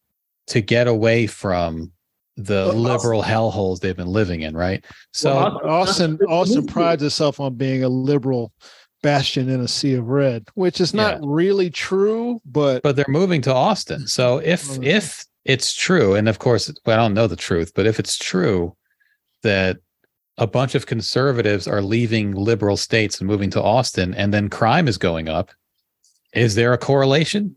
to 0.49 0.61
get 0.61 0.87
away 0.87 1.27
from 1.27 1.93
the 2.37 2.67
Well, 2.67 2.75
liberal 2.75 3.23
hellholes 3.23 3.81
they've 3.81 3.97
been 3.97 4.07
living 4.09 4.43
in, 4.43 4.57
right? 4.57 4.85
So 5.13 5.35
Well, 5.35 5.61
Austin 5.65 6.19
Austin 6.29 6.67
prides 6.67 7.03
itself 7.03 7.41
on 7.41 7.55
being 7.55 7.85
a 7.85 7.89
liberal 7.89 8.53
bastion 9.03 9.49
in 9.49 9.61
a 9.61 9.69
sea 9.69 9.95
of 9.95 10.09
red, 10.09 10.47
which 10.55 10.81
is 10.81 10.93
not 10.93 11.19
really 11.23 11.71
true, 11.71 12.41
but 12.45 12.83
but 12.83 12.97
they're 12.97 13.05
moving 13.09 13.41
to 13.43 13.55
Austin. 13.55 14.07
So 14.07 14.39
if 14.39 14.65
Mm. 14.69 14.85
if 14.85 15.25
it's 15.45 15.75
true, 15.75 16.15
and 16.15 16.29
of 16.29 16.39
course 16.39 16.71
well, 16.85 16.99
I 16.99 17.03
don't 17.03 17.15
know 17.15 17.27
the 17.27 17.37
truth, 17.37 17.73
but 17.75 17.87
if 17.87 17.99
it's 17.99 18.19
true 18.19 18.77
that 19.43 19.79
a 20.41 20.47
bunch 20.47 20.75
of 20.75 20.87
conservatives 20.87 21.69
are 21.69 21.83
leaving 21.83 22.33
liberal 22.35 22.77
states 22.77 23.21
and 23.21 23.29
moving 23.29 23.51
to 23.51 23.63
Austin, 23.63 24.15
and 24.15 24.35
then 24.35 24.49
crime 24.49 24.89
is 24.89 24.99
going 24.99 25.29
up, 25.29 25.51
is 26.33 26.55
there 26.55 26.73
a 26.73 26.79
correlation? 26.79 27.55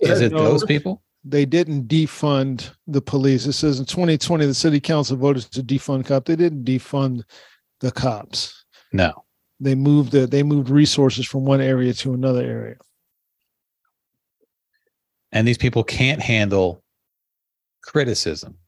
Is 0.00 0.20
it 0.20 0.32
No. 0.32 0.42
those 0.44 0.64
people? 0.64 1.00
they 1.26 1.46
didn't 1.46 1.88
defund 1.88 2.70
the 2.86 3.00
police. 3.00 3.46
It 3.46 3.54
says 3.54 3.78
in 3.78 3.86
2020 3.86 4.44
the 4.44 4.52
city 4.52 4.78
council 4.78 5.16
voted 5.16 5.44
to 5.52 5.62
defund 5.62 6.04
cop. 6.04 6.26
They 6.26 6.36
didn't 6.36 6.64
defund 6.64 7.22
the 7.80 7.90
cops. 7.90 8.64
No. 8.92 9.24
They 9.58 9.74
moved 9.74 10.12
the, 10.12 10.26
they 10.26 10.42
moved 10.42 10.68
resources 10.68 11.26
from 11.26 11.46
one 11.46 11.62
area 11.62 11.94
to 11.94 12.12
another 12.12 12.42
area. 12.42 12.76
And 15.32 15.48
these 15.48 15.56
people 15.56 15.82
can't 15.82 16.20
handle 16.20 16.82
criticism. 17.82 18.58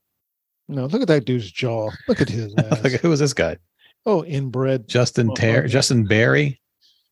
No, 0.69 0.85
look 0.85 1.01
at 1.01 1.07
that 1.07 1.25
dude's 1.25 1.49
jaw. 1.51 1.91
Look 2.07 2.21
at 2.21 2.29
his 2.29 2.53
ass. 2.57 2.83
like 2.83 2.93
who 3.01 3.11
is 3.11 3.19
this 3.19 3.33
guy? 3.33 3.57
oh, 4.05 4.23
inbred. 4.23 4.87
Justin 4.87 5.33
Ter- 5.35 5.67
Justin 5.67 6.05
Berry 6.05 6.61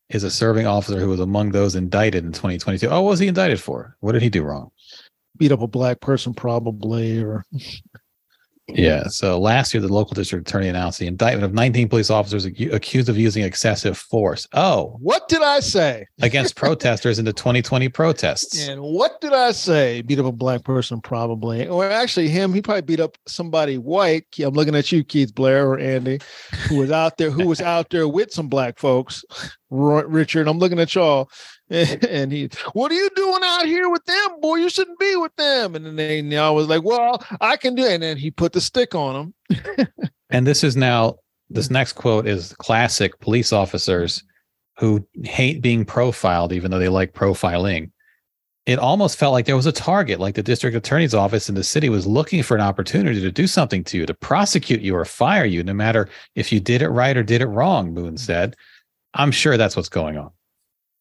is 0.08 0.24
a 0.24 0.30
serving 0.30 0.66
officer 0.66 0.98
who 0.98 1.08
was 1.08 1.20
among 1.20 1.50
those 1.50 1.74
indicted 1.74 2.24
in 2.24 2.32
2022. 2.32 2.88
Oh, 2.88 3.02
what 3.02 3.10
was 3.10 3.18
he 3.20 3.28
indicted 3.28 3.60
for? 3.60 3.96
What 4.00 4.12
did 4.12 4.22
he 4.22 4.30
do 4.30 4.42
wrong? 4.42 4.70
Beat 5.36 5.52
up 5.52 5.60
a 5.60 5.66
black 5.66 6.00
person, 6.00 6.32
probably, 6.32 7.22
or 7.22 7.44
Yeah. 8.68 9.04
So 9.04 9.38
last 9.38 9.72
year, 9.72 9.80
the 9.80 9.92
local 9.92 10.14
district 10.14 10.48
attorney 10.48 10.68
announced 10.68 10.98
the 10.98 11.06
indictment 11.06 11.44
of 11.44 11.54
19 11.54 11.88
police 11.88 12.10
officers 12.10 12.46
ac- 12.46 12.70
accused 12.70 13.08
of 13.08 13.16
using 13.16 13.44
excessive 13.44 13.96
force. 13.96 14.48
Oh, 14.54 14.96
what 15.00 15.28
did 15.28 15.42
I 15.42 15.60
say? 15.60 16.06
against 16.20 16.56
protesters 16.56 17.18
in 17.18 17.24
the 17.24 17.32
2020 17.32 17.88
protests. 17.90 18.66
And 18.68 18.80
what 18.82 19.20
did 19.20 19.32
I 19.32 19.52
say? 19.52 20.02
Beat 20.02 20.18
up 20.18 20.26
a 20.26 20.32
black 20.32 20.64
person, 20.64 21.00
probably. 21.00 21.68
Or 21.68 21.88
actually, 21.88 22.28
him, 22.28 22.52
he 22.52 22.60
probably 22.60 22.82
beat 22.82 23.00
up 23.00 23.16
somebody 23.26 23.78
white. 23.78 24.24
I'm 24.40 24.54
looking 24.54 24.74
at 24.74 24.90
you, 24.90 25.04
Keith 25.04 25.34
Blair 25.34 25.68
or 25.68 25.78
Andy, 25.78 26.18
who 26.68 26.76
was 26.78 26.90
out 26.90 27.18
there, 27.18 27.30
who 27.30 27.46
was 27.46 27.60
out 27.60 27.90
there 27.90 28.08
with 28.08 28.32
some 28.32 28.48
black 28.48 28.78
folks. 28.78 29.24
Richard, 29.70 30.48
I'm 30.48 30.58
looking 30.58 30.78
at 30.80 30.94
y'all. 30.94 31.28
And 31.70 32.30
he, 32.30 32.48
what 32.74 32.92
are 32.92 32.94
you 32.94 33.10
doing 33.16 33.40
out 33.42 33.66
here 33.66 33.88
with 33.88 34.04
them, 34.04 34.40
boy? 34.40 34.56
You 34.56 34.70
shouldn't 34.70 35.00
be 35.00 35.16
with 35.16 35.34
them. 35.34 35.74
And 35.74 35.84
then 35.84 35.96
they, 35.96 36.20
y'all 36.20 36.54
was 36.54 36.68
like, 36.68 36.84
well, 36.84 37.24
I 37.40 37.56
can 37.56 37.74
do 37.74 37.84
it. 37.84 37.94
And 37.94 38.02
then 38.02 38.16
he 38.16 38.30
put 38.30 38.52
the 38.52 38.60
stick 38.60 38.94
on 38.94 39.32
him. 39.50 39.88
And 40.30 40.46
this 40.46 40.64
is 40.64 40.76
now, 40.76 41.16
this 41.50 41.70
next 41.70 41.92
quote 41.92 42.26
is 42.26 42.52
classic 42.54 43.20
police 43.20 43.52
officers 43.52 44.24
who 44.78 45.06
hate 45.22 45.62
being 45.62 45.84
profiled, 45.84 46.52
even 46.52 46.70
though 46.70 46.78
they 46.78 46.88
like 46.88 47.14
profiling. 47.14 47.90
It 48.66 48.80
almost 48.80 49.16
felt 49.16 49.32
like 49.32 49.46
there 49.46 49.56
was 49.56 49.66
a 49.66 49.72
target, 49.72 50.18
like 50.18 50.34
the 50.34 50.42
district 50.42 50.76
attorney's 50.76 51.14
office 51.14 51.48
in 51.48 51.54
the 51.54 51.62
city 51.62 51.88
was 51.88 52.06
looking 52.06 52.42
for 52.42 52.56
an 52.56 52.60
opportunity 52.60 53.20
to 53.20 53.30
do 53.30 53.46
something 53.46 53.84
to 53.84 53.98
you, 53.98 54.06
to 54.06 54.14
prosecute 54.14 54.80
you 54.80 54.96
or 54.96 55.04
fire 55.04 55.44
you, 55.44 55.62
no 55.62 55.72
matter 55.72 56.08
if 56.34 56.50
you 56.50 56.58
did 56.58 56.82
it 56.82 56.88
right 56.88 57.16
or 57.16 57.22
did 57.22 57.40
it 57.40 57.46
wrong, 57.46 57.94
Moon 57.94 58.16
said. 58.16 58.56
I'm 59.14 59.30
sure 59.30 59.56
that's 59.56 59.76
what's 59.76 59.88
going 59.88 60.18
on. 60.18 60.32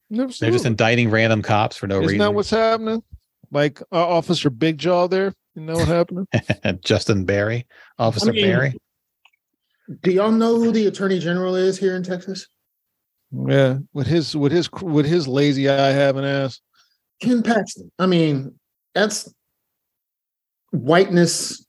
They're 0.10 0.28
just 0.28 0.66
indicting 0.66 1.10
random 1.10 1.42
cops 1.42 1.76
for 1.78 1.88
no 1.88 1.96
Isn't 1.96 2.06
reason. 2.08 2.20
that 2.20 2.34
what's 2.34 2.50
happening? 2.50 3.02
Like 3.52 3.82
uh, 3.92 4.08
Officer 4.08 4.50
Big 4.50 4.78
Jaw 4.78 5.08
there. 5.08 5.34
You 5.56 5.62
know 5.64 5.74
what 5.76 5.88
happened? 5.88 6.28
Justin 6.84 7.26
Berry, 7.26 7.66
Officer 7.98 8.32
mean- 8.32 8.46
Berry. 8.46 8.78
Do 10.02 10.12
y'all 10.12 10.32
know 10.32 10.56
who 10.56 10.72
the 10.72 10.88
attorney 10.88 11.20
general 11.20 11.56
is 11.56 11.78
here 11.78 11.96
in 11.96 12.02
Texas? 12.04 12.48
Yeah, 13.32 13.78
with 13.94 14.08
his 14.08 14.36
with 14.36 14.52
his 14.52 14.70
with 14.82 15.06
his 15.06 15.28
lazy 15.28 15.70
eye 15.70 15.92
having 15.92 16.26
ass. 16.26 16.60
Ken 17.22 17.44
Paxton. 17.44 17.92
I 18.00 18.06
mean, 18.08 18.56
that's 18.94 19.32
whiteness 20.72 21.66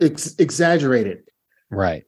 ex- 0.00 0.34
exaggerated. 0.38 1.22
Right. 1.70 2.04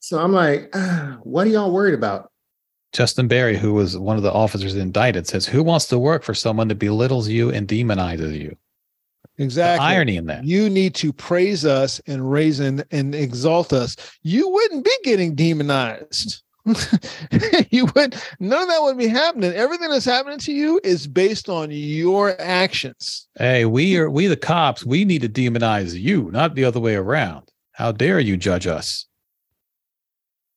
So 0.00 0.18
I'm 0.18 0.32
like, 0.32 0.70
ah, 0.74 1.18
what 1.22 1.46
are 1.46 1.50
y'all 1.50 1.72
worried 1.72 1.94
about? 1.94 2.29
Justin 2.92 3.28
Berry, 3.28 3.56
who 3.56 3.72
was 3.72 3.96
one 3.96 4.16
of 4.16 4.22
the 4.22 4.32
officers 4.32 4.74
indicted, 4.74 5.26
says, 5.26 5.46
Who 5.46 5.62
wants 5.62 5.86
to 5.86 5.98
work 5.98 6.22
for 6.22 6.34
someone 6.34 6.68
that 6.68 6.76
belittles 6.76 7.28
you 7.28 7.50
and 7.50 7.68
demonizes 7.68 8.38
you? 8.38 8.56
Exactly. 9.38 9.86
irony 9.86 10.16
in 10.16 10.26
that. 10.26 10.44
You 10.44 10.68
need 10.68 10.94
to 10.96 11.12
praise 11.12 11.64
us 11.64 12.00
and 12.06 12.30
raise 12.30 12.60
and, 12.60 12.84
and 12.90 13.14
exalt 13.14 13.72
us. 13.72 13.96
You 14.22 14.48
wouldn't 14.48 14.84
be 14.84 14.96
getting 15.02 15.34
demonized. 15.34 16.42
you 17.70 17.86
would 17.96 18.14
none 18.38 18.62
of 18.62 18.68
that 18.68 18.82
would 18.82 18.98
be 18.98 19.08
happening. 19.08 19.52
Everything 19.52 19.88
that's 19.88 20.04
happening 20.04 20.38
to 20.40 20.52
you 20.52 20.78
is 20.84 21.06
based 21.06 21.48
on 21.48 21.70
your 21.70 22.38
actions. 22.38 23.28
Hey, 23.38 23.64
we 23.64 23.96
are 23.96 24.10
we 24.10 24.26
the 24.26 24.36
cops, 24.36 24.84
we 24.84 25.06
need 25.06 25.22
to 25.22 25.28
demonize 25.28 25.98
you, 25.98 26.30
not 26.30 26.54
the 26.54 26.64
other 26.64 26.78
way 26.78 26.96
around. 26.96 27.50
How 27.72 27.92
dare 27.92 28.20
you 28.20 28.36
judge 28.36 28.66
us? 28.66 29.06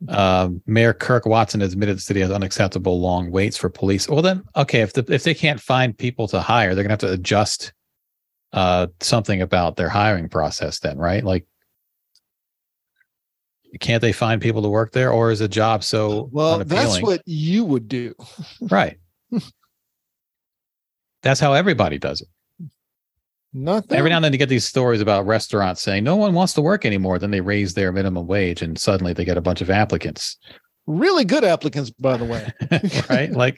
Um, 0.10 0.62
Mayor 0.66 0.94
Kirk 0.94 1.26
Watson 1.26 1.62
admitted 1.62 1.98
the 1.98 2.02
city 2.02 2.20
has 2.22 2.32
unacceptable 2.32 3.00
long 3.00 3.32
waits 3.32 3.58
for 3.58 3.70
police. 3.70 4.08
Well, 4.10 4.22
then, 4.22 4.44
okay, 4.56 4.82
if 4.82 4.94
the, 4.94 5.06
if 5.10 5.24
they 5.24 5.34
can't 5.34 5.60
find 5.60 5.98
people 5.98 6.28
to 6.30 6.42
hire, 6.42 6.76
they're 6.76 6.84
gonna 6.84 6.94
have 6.94 7.00
to 7.00 7.12
adjust 7.12 7.74
uh, 8.52 8.88
something 9.00 9.42
about 9.42 9.76
their 9.76 9.90
hiring 9.90 10.30
process. 10.30 10.80
Then, 10.80 10.98
right? 10.98 11.24
Like, 11.24 11.46
can't 13.80 14.02
they 14.02 14.12
find 14.12 14.42
people 14.42 14.62
to 14.62 14.70
work 14.70 14.92
there, 14.92 15.12
or 15.12 15.32
is 15.32 15.42
a 15.42 15.48
job 15.48 15.84
so 15.84 16.30
Well, 16.32 16.64
that's 16.64 17.02
what 17.02 17.22
you 17.26 17.66
would 17.66 17.88
do. 17.88 18.14
right. 18.62 18.98
That's 21.24 21.40
how 21.40 21.54
everybody 21.54 21.98
does 21.98 22.20
it. 22.20 22.28
Nothing. 23.54 23.98
Every 23.98 24.10
now 24.10 24.16
and 24.16 24.26
then 24.26 24.34
you 24.34 24.40
get 24.40 24.50
these 24.50 24.66
stories 24.66 25.00
about 25.00 25.28
restaurants 25.28 25.82
saying 25.82 26.04
no 26.04 26.16
one 26.16 26.34
wants 26.34 26.54
to 26.54 26.62
work 26.62 26.86
anymore. 26.86 27.20
Then 27.20 27.32
they 27.32 27.42
raise 27.42 27.76
their 27.76 27.92
minimum 27.92 28.26
wage 28.26 28.62
and 28.64 28.80
suddenly 28.80 29.14
they 29.14 29.26
get 29.26 29.38
a 29.38 29.42
bunch 29.42 29.62
of 29.62 29.70
applicants. 29.70 30.38
really 30.88 31.24
good 31.24 31.44
applicants, 31.44 31.92
by 31.92 32.18
the 32.18 32.26
way. 32.26 32.52
right? 33.10 33.32
like, 33.32 33.58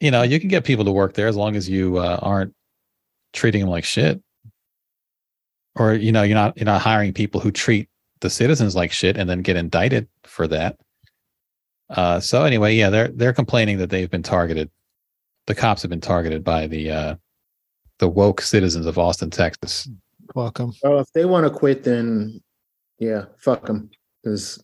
you 0.00 0.10
know, 0.10 0.22
you 0.22 0.38
can 0.38 0.48
get 0.48 0.64
people 0.64 0.84
to 0.84 0.92
work 0.92 1.14
there 1.14 1.26
as 1.26 1.36
long 1.36 1.56
as 1.56 1.68
you 1.68 1.98
uh, 1.98 2.18
aren't 2.22 2.54
treating 3.32 3.60
them 3.62 3.70
like 3.70 3.84
shit. 3.84 4.22
Or, 5.74 5.94
you 5.94 6.12
know, 6.12 6.22
you're 6.22 6.34
not 6.34 6.56
you're 6.56 6.64
not 6.64 6.80
hiring 6.80 7.12
people 7.12 7.40
who 7.40 7.50
treat 7.50 7.88
the 8.20 8.30
citizens 8.30 8.74
like 8.74 8.92
shit 8.92 9.16
and 9.16 9.28
then 9.28 9.42
get 9.42 9.56
indicted 9.56 10.08
for 10.24 10.48
that. 10.48 10.76
Uh, 11.90 12.20
so 12.20 12.44
anyway, 12.44 12.74
yeah, 12.74 12.90
they're 12.90 13.08
they're 13.08 13.32
complaining 13.32 13.78
that 13.78 13.90
they've 13.90 14.10
been 14.10 14.22
targeted. 14.22 14.70
The 15.46 15.54
cops 15.54 15.82
have 15.82 15.88
been 15.88 16.00
targeted 16.00 16.44
by 16.44 16.66
the 16.66 16.90
uh, 16.90 17.14
the 17.98 18.08
woke 18.08 18.40
citizens 18.40 18.86
of 18.86 18.98
Austin, 18.98 19.30
Texas. 19.30 19.88
Welcome. 20.34 20.70
them. 20.82 20.90
Well, 20.92 21.00
if 21.00 21.12
they 21.12 21.24
want 21.24 21.44
to 21.46 21.50
quit, 21.50 21.84
then 21.84 22.40
yeah, 22.98 23.26
fuck 23.38 23.66
them, 23.66 23.90
because 24.22 24.62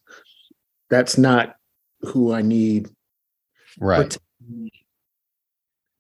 that's 0.90 1.16
not 1.18 1.56
who 2.00 2.32
I 2.32 2.42
need. 2.42 2.88
Right. 3.80 3.98
But 4.10 4.18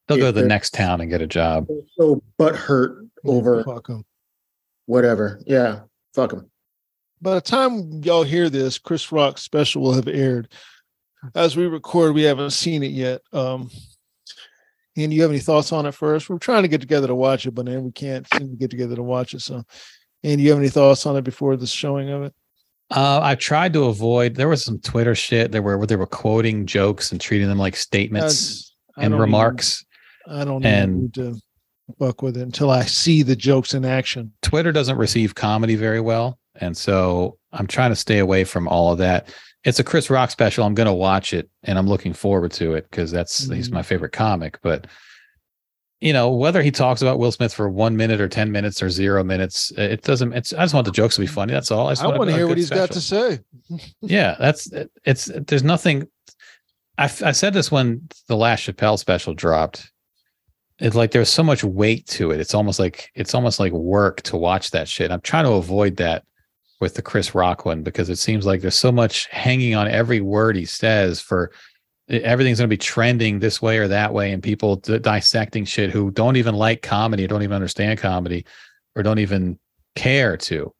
They'll 0.06 0.18
go 0.18 0.26
to 0.32 0.40
the 0.40 0.46
next 0.46 0.74
town 0.74 1.00
and 1.00 1.08
get 1.10 1.22
a 1.22 1.26
job. 1.26 1.66
so 1.96 2.22
butt 2.36 2.54
hurt 2.54 3.06
over 3.24 3.64
Fuck 3.64 3.86
them. 3.86 4.04
whatever. 4.84 5.40
Yeah, 5.46 5.80
fuck 6.14 6.30
them. 6.30 6.50
By 7.22 7.34
the 7.36 7.40
time 7.40 8.02
y'all 8.02 8.22
hear 8.22 8.50
this, 8.50 8.76
Chris 8.78 9.10
Rock's 9.10 9.40
special 9.40 9.80
will 9.80 9.94
have 9.94 10.06
aired. 10.08 10.52
As 11.34 11.56
we 11.56 11.66
record, 11.66 12.12
we 12.14 12.22
haven't 12.24 12.50
seen 12.50 12.82
it 12.82 12.90
yet. 12.92 13.22
Um, 13.32 13.70
and 14.96 15.12
you 15.12 15.22
have 15.22 15.30
any 15.30 15.40
thoughts 15.40 15.72
on 15.72 15.86
it 15.86 15.92
first? 15.92 16.28
We're 16.28 16.38
trying 16.38 16.62
to 16.62 16.68
get 16.68 16.80
together 16.80 17.06
to 17.08 17.14
watch 17.14 17.46
it, 17.46 17.52
but 17.54 17.66
then 17.66 17.84
we 17.84 17.92
can't 17.92 18.26
seem 18.32 18.50
to 18.50 18.56
get 18.56 18.70
together 18.70 18.96
to 18.96 19.02
watch 19.02 19.34
it. 19.34 19.40
So, 19.40 19.64
and 20.22 20.40
you 20.40 20.50
have 20.50 20.58
any 20.58 20.68
thoughts 20.68 21.06
on 21.06 21.16
it 21.16 21.22
before 21.22 21.56
the 21.56 21.66
showing 21.66 22.10
of 22.10 22.22
it? 22.22 22.34
Uh, 22.90 23.20
I 23.22 23.34
tried 23.34 23.72
to 23.72 23.84
avoid. 23.84 24.34
There 24.34 24.48
was 24.48 24.64
some 24.64 24.78
Twitter 24.78 25.14
shit 25.14 25.52
there 25.52 25.62
where, 25.62 25.78
where 25.78 25.86
they 25.86 25.96
were 25.96 26.06
quoting 26.06 26.66
jokes 26.66 27.12
and 27.12 27.20
treating 27.20 27.48
them 27.48 27.58
like 27.58 27.76
statements 27.76 28.74
and 28.96 29.18
remarks. 29.18 29.84
Even, 30.28 30.40
I 30.40 30.44
don't 30.44 30.64
And- 30.66 31.02
need 31.02 31.14
to 31.14 31.40
fuck 31.98 32.22
with 32.22 32.36
it 32.36 32.42
until 32.42 32.70
I 32.70 32.84
see 32.84 33.22
the 33.22 33.36
jokes 33.36 33.74
in 33.74 33.84
action. 33.84 34.32
Twitter 34.42 34.72
doesn't 34.72 34.96
receive 34.96 35.34
comedy 35.34 35.76
very 35.76 36.00
well, 36.00 36.38
and 36.56 36.76
so 36.76 37.38
I'm 37.52 37.66
trying 37.66 37.90
to 37.90 37.96
stay 37.96 38.18
away 38.18 38.44
from 38.44 38.68
all 38.68 38.92
of 38.92 38.98
that. 38.98 39.28
It's 39.64 39.78
a 39.78 39.84
Chris 39.84 40.10
Rock 40.10 40.30
special. 40.30 40.64
I'm 40.64 40.74
going 40.74 40.86
to 40.86 40.92
watch 40.92 41.32
it, 41.32 41.48
and 41.62 41.78
I'm 41.78 41.86
looking 41.86 42.12
forward 42.12 42.52
to 42.52 42.74
it 42.74 42.86
because 42.90 43.10
that's 43.10 43.48
he's 43.50 43.68
Mhm. 43.68 43.72
my 43.72 43.82
favorite 43.82 44.12
comic. 44.12 44.58
But 44.62 44.86
you 46.00 46.12
know, 46.12 46.30
whether 46.30 46.60
he 46.60 46.70
talks 46.70 47.00
about 47.00 47.18
Will 47.18 47.32
Smith 47.32 47.54
for 47.54 47.66
one 47.66 47.96
minute 47.96 48.20
or 48.20 48.28
10 48.28 48.52
minutes 48.52 48.82
or 48.82 48.90
zero 48.90 49.24
minutes, 49.24 49.72
it 49.78 50.02
doesn't, 50.02 50.34
it's, 50.34 50.52
I 50.52 50.62
just 50.64 50.74
want 50.74 50.84
the 50.84 50.92
jokes 50.92 51.14
to 51.14 51.22
be 51.22 51.26
funny. 51.26 51.54
That's 51.54 51.70
all. 51.70 51.88
I, 51.88 51.94
I 51.98 52.18
want 52.18 52.28
to 52.28 52.36
hear 52.36 52.46
what 52.46 52.58
he's 52.58 52.68
got 52.68 52.90
to 52.90 53.00
say. 53.00 53.38
yeah. 54.02 54.36
That's, 54.38 54.70
it's, 55.06 55.30
there's 55.46 55.62
nothing. 55.64 56.06
I, 56.98 57.04
I 57.04 57.32
said 57.32 57.54
this 57.54 57.72
when 57.72 58.06
the 58.28 58.36
last 58.36 58.66
Chappelle 58.66 58.98
special 58.98 59.32
dropped. 59.32 59.90
It's 60.78 60.96
like 60.96 61.12
there's 61.12 61.30
so 61.30 61.42
much 61.42 61.64
weight 61.64 62.06
to 62.08 62.32
it. 62.32 62.40
It's 62.40 62.52
almost 62.54 62.78
like, 62.78 63.10
it's 63.14 63.34
almost 63.34 63.58
like 63.58 63.72
work 63.72 64.20
to 64.22 64.36
watch 64.36 64.72
that 64.72 64.88
shit. 64.88 65.10
I'm 65.10 65.22
trying 65.22 65.44
to 65.44 65.52
avoid 65.52 65.96
that 65.96 66.24
with 66.80 66.94
the 66.94 67.02
Chris 67.02 67.34
Rock 67.34 67.64
one 67.64 67.82
because 67.82 68.10
it 68.10 68.16
seems 68.16 68.46
like 68.46 68.60
there's 68.60 68.78
so 68.78 68.92
much 68.92 69.26
hanging 69.28 69.74
on 69.74 69.88
every 69.88 70.20
word 70.20 70.56
he 70.56 70.64
says 70.64 71.20
for 71.20 71.52
everything's 72.08 72.58
going 72.58 72.68
to 72.68 72.74
be 72.74 72.76
trending 72.76 73.38
this 73.38 73.62
way 73.62 73.78
or 73.78 73.88
that 73.88 74.12
way 74.12 74.32
and 74.32 74.42
people 74.42 74.76
d- 74.76 74.98
dissecting 74.98 75.64
shit 75.64 75.90
who 75.90 76.10
don't 76.10 76.36
even 76.36 76.54
like 76.54 76.82
comedy 76.82 77.26
don't 77.26 77.42
even 77.42 77.54
understand 77.54 77.98
comedy 77.98 78.44
or 78.94 79.02
don't 79.02 79.18
even 79.18 79.58
care 79.96 80.36
to. 80.36 80.72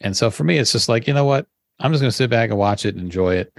And 0.00 0.16
so 0.16 0.30
for 0.30 0.44
me 0.44 0.58
it's 0.58 0.72
just 0.72 0.88
like 0.88 1.06
you 1.06 1.14
know 1.14 1.24
what? 1.24 1.46
I'm 1.78 1.92
just 1.92 2.00
going 2.00 2.10
to 2.10 2.16
sit 2.16 2.30
back 2.30 2.50
and 2.50 2.58
watch 2.58 2.86
it 2.86 2.94
and 2.94 3.04
enjoy 3.04 3.36
it. 3.36 3.52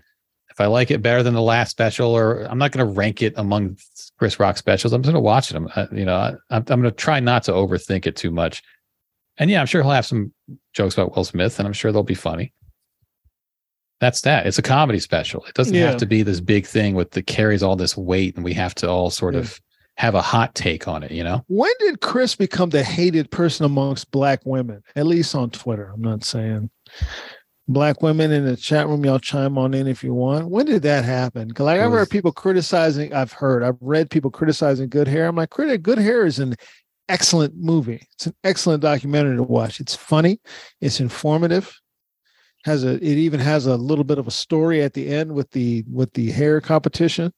If 0.49 0.61
i 0.61 0.65
like 0.65 0.89
it 0.89 1.03
better 1.03 1.21
than 1.21 1.35
the 1.35 1.41
last 1.41 1.69
special 1.69 2.17
or 2.17 2.41
i'm 2.45 2.57
not 2.57 2.71
going 2.71 2.85
to 2.85 2.91
rank 2.91 3.21
it 3.21 3.33
among 3.37 3.77
chris 4.17 4.39
rock 4.39 4.57
specials 4.57 4.91
i'm 4.91 5.03
just 5.03 5.13
going 5.13 5.21
to 5.21 5.25
watch 5.25 5.51
it. 5.51 5.55
I'm 5.55 5.69
uh, 5.75 5.85
you 5.91 6.03
know 6.03 6.15
I, 6.15 6.29
i'm, 6.49 6.63
I'm 6.67 6.81
going 6.81 6.83
to 6.83 6.91
try 6.91 7.19
not 7.19 7.43
to 7.43 7.51
overthink 7.51 8.07
it 8.07 8.15
too 8.15 8.31
much 8.31 8.63
and 9.37 9.49
yeah 9.49 9.59
i'm 9.59 9.65
sure 9.65 9.81
he'll 9.81 9.91
have 9.91 10.05
some 10.05 10.31
jokes 10.73 10.93
about 10.95 11.15
will 11.15 11.23
smith 11.23 11.59
and 11.59 11.67
i'm 11.67 11.73
sure 11.73 11.91
they'll 11.91 12.03
be 12.03 12.13
funny 12.13 12.53
that's 13.99 14.21
that. 14.21 14.45
It's 14.45 14.59
a 14.59 14.61
comedy 14.61 14.99
special. 14.99 15.43
It 15.45 15.55
doesn't 15.55 15.73
Yeah. 15.73 15.87
have 15.87 15.97
to 15.97 16.05
be 16.05 16.21
this 16.21 16.39
big 16.39 16.67
thing 16.67 16.93
with 16.93 17.09
that 17.11 17.25
carries 17.25 17.63
all 17.63 17.75
this 17.75 17.97
weight 17.97 18.35
and 18.35 18.45
we 18.45 18.53
have 18.53 18.75
to 18.75 18.87
all 18.87 19.09
sort 19.09 19.33
Yeah. 19.33 19.39
of 19.39 19.59
have 19.95 20.13
a 20.13 20.21
hot 20.21 20.53
take 20.53 20.87
on 20.87 21.01
it, 21.01 21.09
you 21.09 21.23
know? 21.23 21.43
When 21.47 21.71
did 21.79 22.01
Chris 22.01 22.35
become 22.35 22.69
the 22.69 22.83
hated 22.83 23.31
person 23.31 23.65
amongst 23.65 24.11
black 24.11 24.41
women? 24.45 24.83
At 24.95 25.07
least 25.07 25.33
on 25.33 25.49
Twitter. 25.49 25.89
I'm 25.91 26.01
not 26.03 26.23
saying 26.23 26.69
black 27.67 28.03
women 28.03 28.31
in 28.31 28.45
the 28.45 28.55
chat 28.55 28.87
room. 28.87 29.03
Y'all 29.03 29.17
chime 29.17 29.57
on 29.57 29.73
in 29.73 29.87
if 29.87 30.03
you 30.03 30.13
want. 30.13 30.51
When 30.51 30.67
did 30.67 30.83
that 30.83 31.03
happen? 31.03 31.47
Because 31.47 31.65
like, 31.65 31.79
I've 31.81 31.91
heard 31.91 32.11
people 32.11 32.31
criticizing. 32.31 33.11
I've 33.15 33.31
heard. 33.31 33.63
I've 33.63 33.77
read 33.81 34.11
people 34.11 34.29
criticizing 34.29 34.89
Good 34.89 35.07
Hair. 35.07 35.25
I'm 35.27 35.35
like, 35.35 35.49
critic. 35.49 35.81
Good 35.81 35.97
Hair 35.97 36.27
is 36.27 36.37
an 36.37 36.53
excellent 37.09 37.55
movie. 37.55 38.07
It's 38.13 38.27
an 38.27 38.35
excellent 38.43 38.81
documentary 38.81 39.37
to 39.37 39.43
watch. 39.43 39.79
It's 39.79 39.95
funny. 39.95 40.39
It's 40.81 40.99
informative. 40.99 41.73
Has 42.65 42.83
a. 42.83 42.95
It 42.95 43.03
even 43.03 43.39
has 43.39 43.65
a 43.65 43.77
little 43.77 44.03
bit 44.03 44.17
of 44.17 44.27
a 44.27 44.31
story 44.31 44.81
at 44.81 44.93
the 44.93 45.07
end 45.07 45.31
with 45.33 45.51
the 45.51 45.83
with 45.91 46.11
the 46.13 46.31
hair 46.31 46.59
competition. 46.59 47.31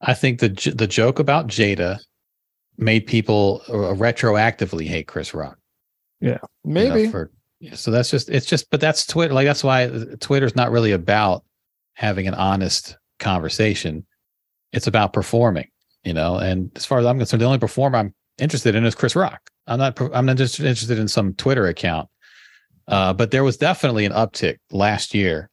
I 0.00 0.14
think 0.14 0.40
the 0.40 0.48
the 0.74 0.86
joke 0.86 1.18
about 1.18 1.48
Jada 1.48 1.98
made 2.78 3.06
people 3.06 3.62
uh, 3.68 3.94
retroactively 3.94 4.86
hate 4.86 5.06
Chris 5.06 5.34
Rock. 5.34 5.58
Yeah, 6.20 6.38
you 6.64 6.72
know, 6.72 6.94
maybe. 6.94 7.10
for 7.10 7.30
so 7.74 7.90
that's 7.90 8.10
just 8.10 8.30
it's 8.30 8.46
just 8.46 8.70
but 8.70 8.80
that's 8.80 9.06
Twitter. 9.06 9.34
Like 9.34 9.46
that's 9.46 9.64
why 9.64 9.90
Twitter's 10.20 10.56
not 10.56 10.70
really 10.70 10.92
about 10.92 11.44
having 11.94 12.26
an 12.26 12.34
honest 12.34 12.96
conversation. 13.18 14.06
It's 14.72 14.86
about 14.86 15.12
performing, 15.12 15.68
you 16.04 16.12
know. 16.14 16.36
And 16.36 16.70
as 16.76 16.84
far 16.86 16.98
as 16.98 17.06
I'm 17.06 17.18
concerned, 17.18 17.40
the 17.42 17.46
only 17.46 17.58
performer 17.58 17.98
I'm 17.98 18.14
interested 18.38 18.74
in 18.74 18.84
is 18.84 18.94
Chris 18.94 19.14
Rock. 19.16 19.40
I'm 19.66 19.78
not 19.78 19.98
I'm 20.14 20.26
not 20.26 20.36
just 20.36 20.58
interested 20.60 20.98
in 20.98 21.08
some 21.08 21.34
Twitter 21.34 21.66
account. 21.66 22.08
Uh, 22.88 23.12
but 23.12 23.30
there 23.30 23.44
was 23.44 23.56
definitely 23.56 24.04
an 24.04 24.12
uptick 24.12 24.56
last 24.72 25.14
year 25.14 25.48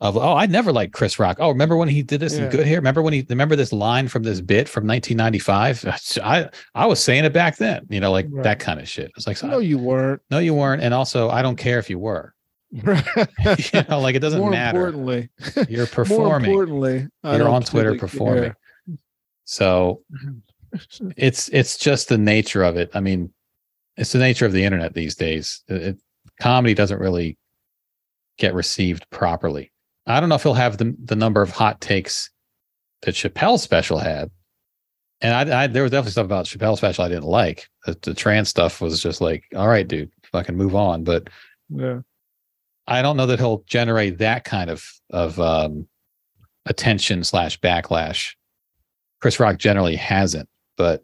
of 0.00 0.16
oh 0.16 0.34
I 0.34 0.44
never 0.46 0.72
liked 0.72 0.92
Chris 0.92 1.18
Rock. 1.18 1.38
Oh, 1.40 1.48
remember 1.48 1.76
when 1.76 1.88
he 1.88 2.02
did 2.02 2.20
this 2.20 2.36
Yeah. 2.36 2.44
in 2.44 2.50
Good 2.50 2.66
Hair? 2.66 2.78
Remember 2.78 3.00
when 3.00 3.14
he 3.14 3.24
remember 3.30 3.56
this 3.56 3.72
line 3.72 4.08
from 4.08 4.24
this 4.24 4.40
bit 4.42 4.68
from 4.68 4.86
1995? 4.86 6.18
I 6.22 6.50
I 6.74 6.86
was 6.86 7.02
saying 7.02 7.24
it 7.24 7.32
back 7.32 7.56
then, 7.56 7.86
you 7.88 8.00
know, 8.00 8.10
like 8.12 8.26
Right. 8.30 8.42
that 8.44 8.58
kind 8.58 8.78
of 8.80 8.88
shit. 8.88 9.10
It's 9.16 9.26
like 9.26 9.42
No, 9.42 9.58
you 9.58 9.78
weren't. 9.78 10.20
no, 10.30 10.38
you 10.38 10.52
weren't. 10.52 10.82
And 10.82 10.92
also, 10.92 11.30
I 11.30 11.40
don't 11.40 11.56
care 11.56 11.78
if 11.78 11.88
you 11.88 11.98
were. 11.98 12.34
you 12.72 12.82
know, 13.88 14.00
like 14.00 14.16
it 14.16 14.18
doesn't 14.20 14.40
More 14.40 14.50
matter. 14.50 14.78
importantly, 14.88 15.30
You're 15.68 15.78
more 15.80 15.86
performing. 15.86 16.50
importantly, 16.50 17.06
I 17.22 17.36
You're 17.36 17.48
on 17.48 17.62
Twitter 17.62 17.94
performing. 17.94 18.42
care. 18.42 18.56
So 19.44 20.02
it's 21.16 21.48
it's 21.50 21.76
just 21.78 22.08
the 22.08 22.18
nature 22.18 22.62
of 22.62 22.76
it. 22.76 22.90
I 22.94 23.00
mean, 23.00 23.32
it's 23.96 24.12
the 24.12 24.18
nature 24.18 24.46
of 24.46 24.52
the 24.52 24.64
internet 24.64 24.94
these 24.94 25.14
days. 25.14 25.62
It, 25.68 25.82
it- 25.82 25.98
comedy 26.40 26.74
doesn't 26.74 26.98
really 26.98 27.38
get 28.38 28.54
received 28.54 29.08
properly. 29.10 29.70
I 30.06 30.18
don't 30.18 30.28
know 30.28 30.34
if 30.34 30.42
he'll 30.42 30.54
have 30.54 30.78
the 30.78 30.96
the 31.04 31.14
number 31.14 31.42
of 31.42 31.50
hot 31.50 31.80
takes 31.80 32.28
that 33.02 33.14
Chappelle 33.14 33.58
special 33.60 33.98
had. 33.98 34.30
And 35.20 35.50
I, 35.52 35.62
I 35.62 35.66
there 35.68 35.82
was 35.84 35.92
definitely 35.92 36.10
stuff 36.12 36.24
about 36.26 36.46
Chappelle 36.46 36.76
special 36.76 37.04
I 37.04 37.08
didn't 37.08 37.24
like. 37.24 37.68
The, 37.86 37.96
the 38.02 38.14
trans 38.14 38.48
stuff 38.48 38.80
was 38.80 39.00
just 39.00 39.20
like, 39.20 39.44
all 39.54 39.68
right, 39.68 39.86
dude, 39.86 40.10
fucking 40.32 40.56
move 40.56 40.74
on. 40.74 41.04
But 41.04 41.28
Yeah. 41.68 42.00
I 42.88 43.00
don't 43.00 43.16
know 43.16 43.26
that 43.26 43.38
he'll 43.38 43.62
generate 43.66 44.18
that 44.18 44.42
kind 44.44 44.70
of 44.70 44.84
of 45.10 45.38
um, 45.38 45.86
attention 46.66 47.22
slash 47.22 47.60
backlash. 47.60 48.34
Chris 49.24 49.40
Rock 49.40 49.56
generally 49.56 49.96
hasn't, 49.96 50.46
but 50.76 51.02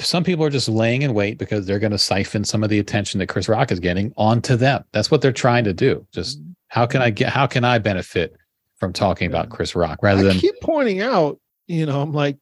some 0.00 0.24
people 0.24 0.44
are 0.44 0.50
just 0.50 0.68
laying 0.68 1.02
in 1.02 1.14
wait 1.14 1.38
because 1.38 1.64
they're 1.64 1.78
going 1.78 1.92
to 1.92 1.96
siphon 1.96 2.42
some 2.42 2.64
of 2.64 2.70
the 2.70 2.80
attention 2.80 3.20
that 3.20 3.28
Chris 3.28 3.48
Rock 3.48 3.70
is 3.70 3.78
getting 3.78 4.12
onto 4.16 4.56
them. 4.56 4.82
That's 4.92 5.12
what 5.12 5.22
they're 5.22 5.30
trying 5.30 5.62
to 5.62 5.72
do. 5.72 6.04
Just 6.12 6.40
how 6.66 6.86
can 6.86 7.02
I 7.02 7.10
get? 7.10 7.28
How 7.28 7.46
can 7.46 7.64
I 7.64 7.78
benefit 7.78 8.34
from 8.78 8.92
talking 8.92 9.28
about 9.28 9.48
Chris 9.48 9.76
Rock 9.76 10.00
rather 10.02 10.22
I 10.22 10.24
than 10.24 10.38
keep 10.40 10.56
pointing 10.60 11.02
out, 11.02 11.38
you 11.68 11.86
know, 11.86 12.02
I'm 12.02 12.10
like, 12.10 12.36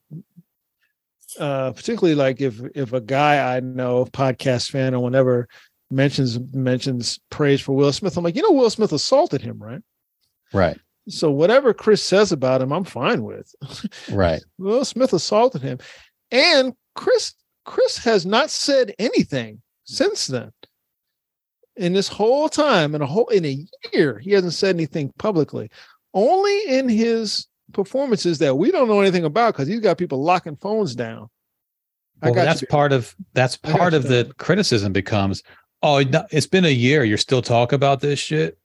uh, 1.39 1.72
particularly 1.72 2.14
like 2.14 2.41
if 2.41 2.59
if 2.74 2.95
a 2.95 3.03
guy 3.03 3.57
I 3.57 3.61
know, 3.61 4.07
podcast 4.07 4.70
fan 4.70 4.95
or 4.95 5.03
whatever, 5.03 5.49
mentions 5.91 6.39
mentions 6.55 7.20
praise 7.28 7.61
for 7.61 7.76
Will 7.76 7.93
Smith, 7.93 8.16
I'm 8.16 8.24
like, 8.24 8.36
you 8.36 8.43
know, 8.43 8.53
Will 8.53 8.70
Smith 8.70 8.93
assaulted 8.93 9.43
him, 9.43 9.59
right? 9.59 9.82
right, 10.55 10.80
So 11.09 11.30
whatever 11.30 11.72
Chris 11.72 12.02
says 12.02 12.32
about 12.32 12.61
him, 12.61 12.72
I'm 12.72 12.84
fine 12.84 13.22
with. 13.22 13.54
right, 14.11 14.42
Will 14.59 14.84
Smith 14.84 15.12
assaulted 15.12 15.62
him, 15.62 15.78
and 16.30 16.74
Chris 16.94 17.34
Chris 17.64 17.98
has 17.98 18.24
not 18.24 18.50
said 18.50 18.94
anything 18.98 19.61
since 19.84 20.26
then. 20.26 20.52
In 21.76 21.92
this 21.92 22.09
whole 22.09 22.48
time, 22.48 22.94
in 22.94 23.02
a 23.02 23.06
whole 23.06 23.28
in 23.28 23.44
a 23.44 23.66
year, 23.92 24.18
he 24.18 24.32
hasn't 24.32 24.54
said 24.54 24.74
anything 24.74 25.12
publicly. 25.18 25.70
Only 26.12 26.61
in 26.66 26.88
his 26.88 27.46
performances 27.72 28.38
that 28.38 28.56
we 28.56 28.70
don't 28.70 28.88
know 28.88 29.00
anything 29.00 29.24
about 29.24 29.54
because 29.54 29.68
he's 29.68 29.80
got 29.80 29.98
people 29.98 30.22
locking 30.22 30.56
phones 30.56 30.94
down. 30.94 31.28
well, 32.22 32.34
that's 32.34 32.62
you. 32.62 32.68
part 32.68 32.92
of 32.92 33.14
that's 33.34 33.56
part 33.56 33.94
of 33.94 34.04
the 34.04 34.32
criticism 34.38 34.92
becomes, 34.92 35.42
oh, 35.82 36.02
it's 36.30 36.46
been 36.46 36.64
a 36.64 36.68
year. 36.68 37.04
You're 37.04 37.18
still 37.18 37.42
talking 37.42 37.76
about 37.76 38.00
this 38.00 38.18
shit. 38.18 38.59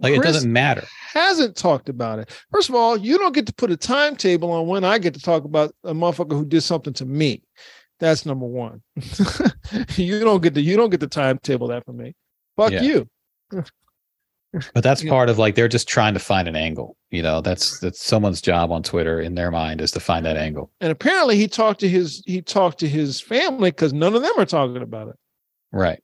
Like 0.00 0.14
it 0.14 0.22
doesn't 0.22 0.52
matter. 0.52 0.84
Hasn't 1.12 1.56
talked 1.56 1.88
about 1.88 2.18
it. 2.18 2.30
First 2.52 2.68
of 2.68 2.74
all, 2.74 2.96
you 2.98 3.16
don't 3.16 3.34
get 3.34 3.46
to 3.46 3.54
put 3.54 3.70
a 3.70 3.76
timetable 3.76 4.50
on 4.52 4.66
when 4.66 4.84
I 4.84 4.98
get 4.98 5.14
to 5.14 5.20
talk 5.20 5.44
about 5.44 5.74
a 5.84 5.94
motherfucker 5.94 6.32
who 6.32 6.44
did 6.44 6.60
something 6.60 6.92
to 6.94 7.06
me. 7.06 7.42
That's 7.98 8.26
number 8.26 8.46
one. 8.46 8.82
you 9.96 10.20
don't 10.20 10.42
get 10.42 10.54
to 10.54 10.60
you 10.60 10.76
don't 10.76 10.90
get 10.90 11.00
the 11.00 11.06
timetable 11.06 11.68
that 11.68 11.86
for 11.86 11.94
me. 11.94 12.14
Fuck 12.56 12.72
Yeah. 12.72 12.82
you. 12.82 13.08
But 14.72 14.82
that's 14.82 15.02
part 15.04 15.28
of 15.28 15.38
like 15.38 15.54
they're 15.54 15.68
just 15.68 15.88
trying 15.88 16.14
to 16.14 16.20
find 16.20 16.48
an 16.48 16.56
angle. 16.56 16.96
You 17.10 17.22
know, 17.22 17.40
that's 17.40 17.78
that's 17.80 18.02
someone's 18.04 18.40
job 18.40 18.72
on 18.72 18.82
Twitter 18.82 19.20
in 19.20 19.34
their 19.34 19.50
mind 19.50 19.80
is 19.80 19.90
to 19.92 20.00
find 20.00 20.24
that 20.24 20.36
angle. 20.36 20.70
And 20.80 20.90
apparently 20.90 21.36
he 21.36 21.46
talked 21.48 21.80
to 21.80 21.88
his 21.88 22.22
he 22.26 22.40
talked 22.42 22.78
to 22.80 22.88
his 22.88 23.20
family 23.20 23.70
because 23.70 23.92
none 23.92 24.14
of 24.14 24.22
them 24.22 24.32
are 24.36 24.46
talking 24.46 24.82
about 24.82 25.08
it. 25.08 25.16
Right. 25.72 26.02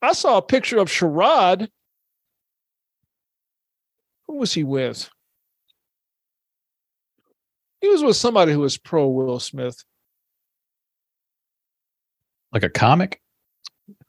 I 0.00 0.12
saw 0.12 0.38
a 0.38 0.42
picture 0.42 0.78
of 0.78 0.88
Sherrod. 0.88 1.68
Who 4.32 4.38
was 4.38 4.54
he 4.54 4.64
with? 4.64 5.10
He 7.82 7.88
was 7.90 8.02
with 8.02 8.16
somebody 8.16 8.52
who 8.52 8.60
was 8.60 8.78
pro 8.78 9.06
Will 9.06 9.38
Smith. 9.38 9.84
Like 12.50 12.62
a 12.62 12.70
comic. 12.70 13.20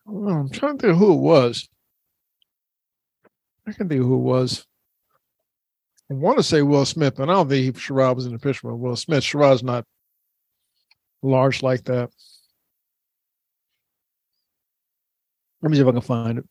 I'm 0.07 0.49
trying 0.49 0.77
to 0.77 0.81
think 0.81 0.93
of 0.93 0.97
who 0.97 1.11
it 1.11 1.19
was. 1.19 1.67
I 3.67 3.73
can 3.73 3.89
think 3.89 3.99
of 3.99 4.07
who 4.07 4.15
it 4.15 4.19
was. 4.19 4.65
I 6.09 6.13
want 6.13 6.37
to 6.37 6.43
say 6.43 6.61
Will 6.61 6.85
Smith, 6.85 7.15
but 7.17 7.29
I 7.29 7.33
don't 7.33 7.49
think 7.49 7.75
Sherrod 7.75 8.15
was 8.15 8.25
in 8.25 8.31
the 8.31 8.39
picture 8.39 8.71
with 8.71 8.79
Will 8.79 8.95
Smith. 8.95 9.25
Sherrod's 9.25 9.61
not 9.61 9.83
large 11.21 11.61
like 11.61 11.83
that. 11.83 12.09
Let 15.61 15.69
me 15.69 15.75
see 15.75 15.81
if 15.81 15.87
I 15.89 15.91
can 15.91 15.99
find 15.99 16.37
it. 16.37 16.45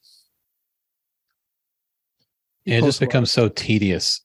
He 2.65 2.73
It 2.73 2.81
just 2.81 2.85
posts 2.85 3.01
a 3.01 3.05
lot. 3.05 3.09
becomes 3.09 3.31
so 3.31 3.49
tedious 3.49 4.21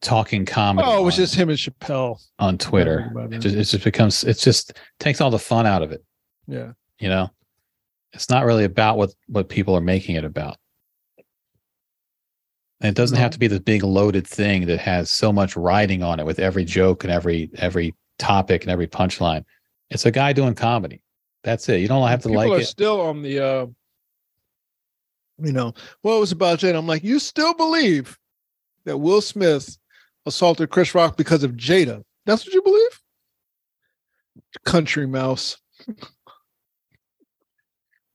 talking 0.00 0.46
comedy 0.46 0.88
Oh, 0.88 1.00
it 1.00 1.04
was 1.04 1.14
on, 1.14 1.18
just 1.22 1.34
him 1.34 1.48
and 1.50 1.58
Chappelle. 1.58 2.18
on 2.38 2.56
Twitter. 2.58 3.12
It 3.30 3.38
just, 3.40 3.54
it 3.56 3.64
just 3.64 3.84
becomes 3.84 4.24
it's 4.24 4.42
just 4.42 4.78
takes 4.98 5.20
all 5.20 5.30
the 5.30 5.38
fun 5.38 5.66
out 5.66 5.82
of 5.82 5.92
it. 5.92 6.02
Yeah. 6.46 6.72
You 6.98 7.08
know, 7.10 7.28
it's 8.12 8.30
not 8.30 8.44
really 8.46 8.64
about 8.64 8.96
what 8.96 9.10
what 9.26 9.48
people 9.48 9.74
are 9.76 9.80
making 9.82 10.16
it 10.16 10.24
about. 10.24 10.56
And 12.80 12.88
it 12.88 12.94
doesn't 12.96 13.18
have 13.18 13.30
to 13.32 13.38
be 13.38 13.46
this 13.46 13.60
big 13.60 13.84
loaded 13.84 14.26
thing 14.26 14.66
that 14.66 14.80
has 14.80 15.10
so 15.10 15.32
much 15.32 15.56
riding 15.56 16.02
on 16.02 16.18
it 16.18 16.26
with 16.26 16.38
every 16.40 16.64
joke 16.64 17.04
and 17.04 17.12
every 17.12 17.50
every 17.56 17.94
topic 18.18 18.62
and 18.62 18.70
every 18.70 18.86
punchline. 18.88 19.44
It's 19.90 20.06
a 20.06 20.10
guy 20.10 20.32
doing 20.32 20.54
comedy. 20.54 21.02
That's 21.44 21.68
it. 21.68 21.80
You 21.80 21.88
don't 21.88 22.06
have 22.08 22.22
to 22.22 22.28
People 22.28 22.42
like 22.44 22.50
are 22.58 22.60
it. 22.62 22.66
still 22.66 23.00
on 23.00 23.20
the, 23.22 23.44
uh, 23.44 23.66
you 25.38 25.52
know, 25.52 25.74
what 26.02 26.20
was 26.20 26.32
about 26.32 26.58
Jada? 26.60 26.76
I'm 26.76 26.86
like, 26.86 27.04
you 27.04 27.18
still 27.18 27.54
believe 27.54 28.18
that 28.84 28.98
Will 28.98 29.20
Smith 29.20 29.76
assaulted 30.26 30.70
Chris 30.70 30.94
Rock 30.94 31.16
because 31.16 31.42
of 31.42 31.52
Jada? 31.52 32.02
That's 32.26 32.44
what 32.44 32.54
you 32.54 32.62
believe? 32.62 33.00
Country 34.64 35.06
mouse. 35.06 35.56
I 35.88 35.94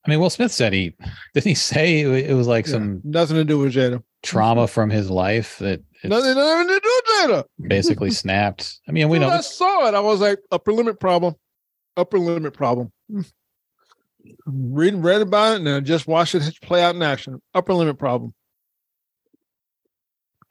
mean, 0.10 0.20
Will 0.20 0.30
Smith 0.30 0.52
said 0.52 0.74
he 0.74 0.94
didn't 1.34 1.48
he 1.48 1.56
say 1.56 2.02
it 2.02 2.34
was 2.34 2.48
like 2.48 2.68
some 2.68 3.02
Nothing 3.04 3.36
to 3.36 3.44
do 3.44 3.60
with 3.60 3.74
Jada. 3.74 4.02
trauma 4.24 4.68
from 4.68 4.90
his 4.90 5.10
life 5.10 5.58
that 5.60 5.82
Nothing, 6.04 6.36
nothing 6.36 6.68
to 6.68 6.80
do 6.80 6.92
with 6.96 7.06
Jada. 7.32 7.44
basically 7.68 8.12
snapped. 8.12 8.80
I 8.88 8.92
mean, 8.92 9.10
we 9.10 9.20
know 9.20 9.30
I 9.30 9.42
saw 9.42 9.88
it, 9.88 9.96
I 9.96 10.00
was 10.00 10.22
like, 10.22 10.40
upper 10.52 10.72
limit 10.72 11.00
problem. 11.00 11.36
Upper 11.98 12.20
limit 12.20 12.54
problem. 12.54 12.92
Read 14.46 14.96
read 14.96 15.22
about 15.22 15.62
it 15.62 15.68
and 15.68 15.86
just 15.86 16.08
watched 16.08 16.36
it 16.36 16.62
play 16.62 16.84
out 16.84 16.96
in 16.96 17.02
action. 17.02 17.42
Upper 17.54 17.74
limit 17.74 17.98
problem. 17.98 18.34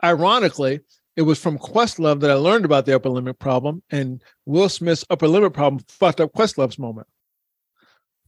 Ironically, 0.02 0.80
it 1.16 1.22
was 1.22 1.38
from 1.38 1.58
Questlove 1.58 2.20
that 2.20 2.30
I 2.30 2.34
learned 2.34 2.64
about 2.64 2.84
the 2.84 2.94
upper 2.94 3.08
limit 3.08 3.38
problem, 3.38 3.82
and 3.90 4.22
Will 4.44 4.68
Smith's 4.68 5.04
upper 5.08 5.26
limit 5.26 5.54
problem 5.54 5.82
fucked 5.88 6.20
up 6.20 6.32
Questlove's 6.32 6.78
moment. 6.78 7.06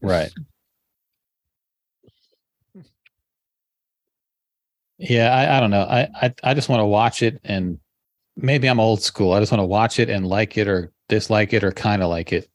Right. 0.01 0.31
Yeah, 4.99 5.33
I, 5.35 5.57
I 5.57 5.61
don't 5.61 5.71
know. 5.71 5.83
I, 5.83 6.09
I 6.15 6.35
I 6.43 6.55
just 6.55 6.69
want 6.69 6.81
to 6.81 6.87
watch 6.87 7.23
it 7.23 7.41
and 7.45 7.79
maybe 8.37 8.69
I'm 8.69 8.81
old 8.81 9.03
school. 9.03 9.33
I 9.33 9.41
just 9.41 9.53
want 9.53 9.61
to 9.61 9.67
watch 9.67 9.99
it 9.99 10.11
and 10.11 10.27
like 10.27 10.57
it 10.57 10.67
or 10.69 10.93
dislike 11.09 11.53
it 11.53 11.63
or 11.63 11.73
kind 11.73 12.03
of 12.03 12.09
like 12.09 12.33
it 12.33 12.49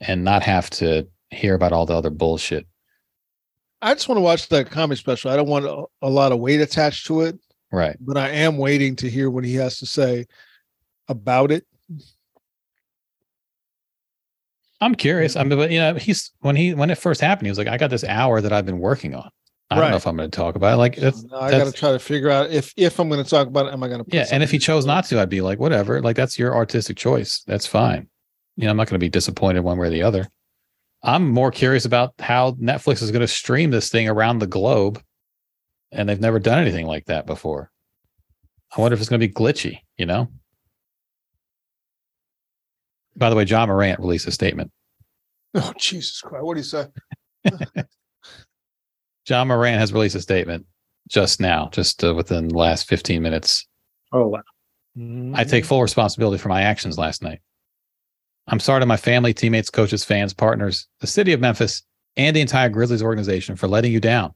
and 0.00 0.24
not 0.24 0.42
have 0.42 0.70
to 0.70 1.06
hear 1.32 1.54
about 1.54 1.72
all 1.72 1.86
the 1.86 1.94
other 1.96 2.10
bullshit. 2.10 2.66
I 3.80 3.94
just 3.94 4.08
want 4.08 4.18
to 4.18 4.22
watch 4.22 4.48
the 4.48 4.64
comedy 4.64 4.98
special. 4.98 5.30
I 5.30 5.36
don't 5.36 5.48
want 5.48 5.64
a, 5.64 5.84
a 6.02 6.08
lot 6.08 6.30
of 6.32 6.38
weight 6.38 6.60
attached 6.60 7.06
to 7.06 7.22
it, 7.22 7.38
Right. 7.72 7.96
but 8.00 8.16
I 8.16 8.28
am 8.30 8.58
waiting 8.58 8.94
to 8.96 9.10
hear 9.10 9.28
what 9.30 9.44
he 9.44 9.54
has 9.56 9.78
to 9.78 9.86
say 9.86 10.26
about 11.08 11.50
it. 11.50 11.66
I'm 14.80 14.94
curious. 14.94 15.36
I 15.36 15.44
mean, 15.44 15.58
but 15.58 15.70
you 15.70 15.78
know, 15.78 15.94
he's 15.94 16.32
when 16.40 16.56
he 16.56 16.74
when 16.74 16.90
it 16.90 16.98
first 16.98 17.20
happened, 17.20 17.46
he 17.46 17.50
was 17.50 17.58
like, 17.58 17.68
I 17.68 17.76
got 17.76 17.90
this 17.90 18.04
hour 18.04 18.40
that 18.40 18.52
I've 18.52 18.66
been 18.66 18.78
working 18.80 19.14
on. 19.14 19.30
I 19.70 19.76
don't 19.76 19.90
know 19.90 19.96
if 19.96 20.06
I'm 20.06 20.16
going 20.16 20.30
to 20.30 20.36
talk 20.36 20.54
about 20.54 20.74
it. 20.74 20.76
Like 20.76 20.96
that's, 20.96 21.22
Now 21.24 21.38
I 21.40 21.50
got 21.50 21.64
to 21.64 21.72
try 21.72 21.92
to 21.92 21.98
figure 21.98 22.28
out 22.30 22.50
if 22.50 22.74
if 22.76 22.98
I'm 22.98 23.08
going 23.08 23.22
to 23.24 23.28
talk 23.30 23.46
about 23.48 23.66
it, 23.66 23.72
am 23.72 23.82
I 23.82 23.88
going 23.88 24.04
to? 24.04 24.10
yeah. 24.14 24.26
And 24.30 24.42
if 24.42 24.50
he 24.50 24.58
chose 24.58 24.84
not 24.84 25.04
to, 25.06 25.18
I'd 25.20 25.30
be 25.30 25.40
like, 25.40 25.58
whatever. 25.58 26.02
Like 26.02 26.14
that's 26.16 26.38
your 26.38 26.54
artistic 26.54 26.96
choice. 26.98 27.42
That's 27.46 27.66
fine. 27.66 28.08
You 28.56 28.64
know, 28.64 28.70
I'm 28.70 28.76
not 28.76 28.88
going 28.88 28.96
to 29.00 29.04
be 29.04 29.08
disappointed 29.08 29.60
one 29.60 29.78
way 29.78 29.86
or 29.86 29.90
the 29.90 30.02
other. 30.02 30.28
I'm 31.02 31.28
more 31.28 31.50
curious 31.50 31.84
about 31.84 32.14
how 32.18 32.52
Netflix 32.52 33.02
is 33.02 33.10
going 33.10 33.22
to 33.22 33.28
stream 33.28 33.70
this 33.70 33.88
thing 33.88 34.08
around 34.08 34.38
the 34.38 34.46
globe, 34.46 35.02
and 35.90 36.08
they've 36.08 36.20
never 36.20 36.38
done 36.38 36.60
anything 36.60 36.86
like 36.86 37.06
that 37.06 37.26
before. 37.26 37.70
I 38.76 38.80
wonder 38.80 38.94
if 38.94 39.00
it's 39.00 39.10
going 39.10 39.20
to 39.20 39.26
be 39.26 39.32
glitchy. 39.32 39.80
You 39.96 40.06
know. 40.06 40.28
By 43.16 43.30
the 43.30 43.36
way, 43.36 43.44
Ja 43.44 43.66
Morant 43.66 44.00
released 44.00 44.26
a 44.26 44.32
statement. 44.32 44.70
Oh 45.54 45.74
Jesus 45.76 46.22
Christ! 46.22 46.44
What 46.44 46.54
do 46.54 46.60
you 46.60 46.64
say? 46.64 46.86
Ja 49.28 49.44
Morant 49.44 49.78
has 49.78 49.92
released 49.92 50.14
a 50.14 50.20
statement 50.20 50.66
just 51.08 51.40
now, 51.40 51.68
just 51.72 52.02
uh, 52.02 52.14
within 52.14 52.48
the 52.48 52.56
last 52.56 52.88
15 52.88 53.22
minutes. 53.22 53.66
Oh 54.12 54.28
wow. 54.28 54.42
I 55.34 55.44
take 55.44 55.64
full 55.64 55.80
responsibility 55.80 56.38
for 56.38 56.48
my 56.48 56.62
actions 56.62 56.98
last 56.98 57.22
night. 57.22 57.40
I'm 58.48 58.60
sorry 58.60 58.80
to 58.80 58.86
my 58.86 58.96
family, 58.96 59.32
teammates, 59.32 59.70
coaches, 59.70 60.04
fans, 60.04 60.32
partners, 60.34 60.86
the 61.00 61.06
city 61.06 61.32
of 61.32 61.40
Memphis, 61.40 61.82
and 62.16 62.34
the 62.34 62.40
entire 62.40 62.68
Grizzlies 62.68 63.02
organization 63.02 63.56
for 63.56 63.68
letting 63.68 63.92
you 63.92 64.00
down. 64.00 64.32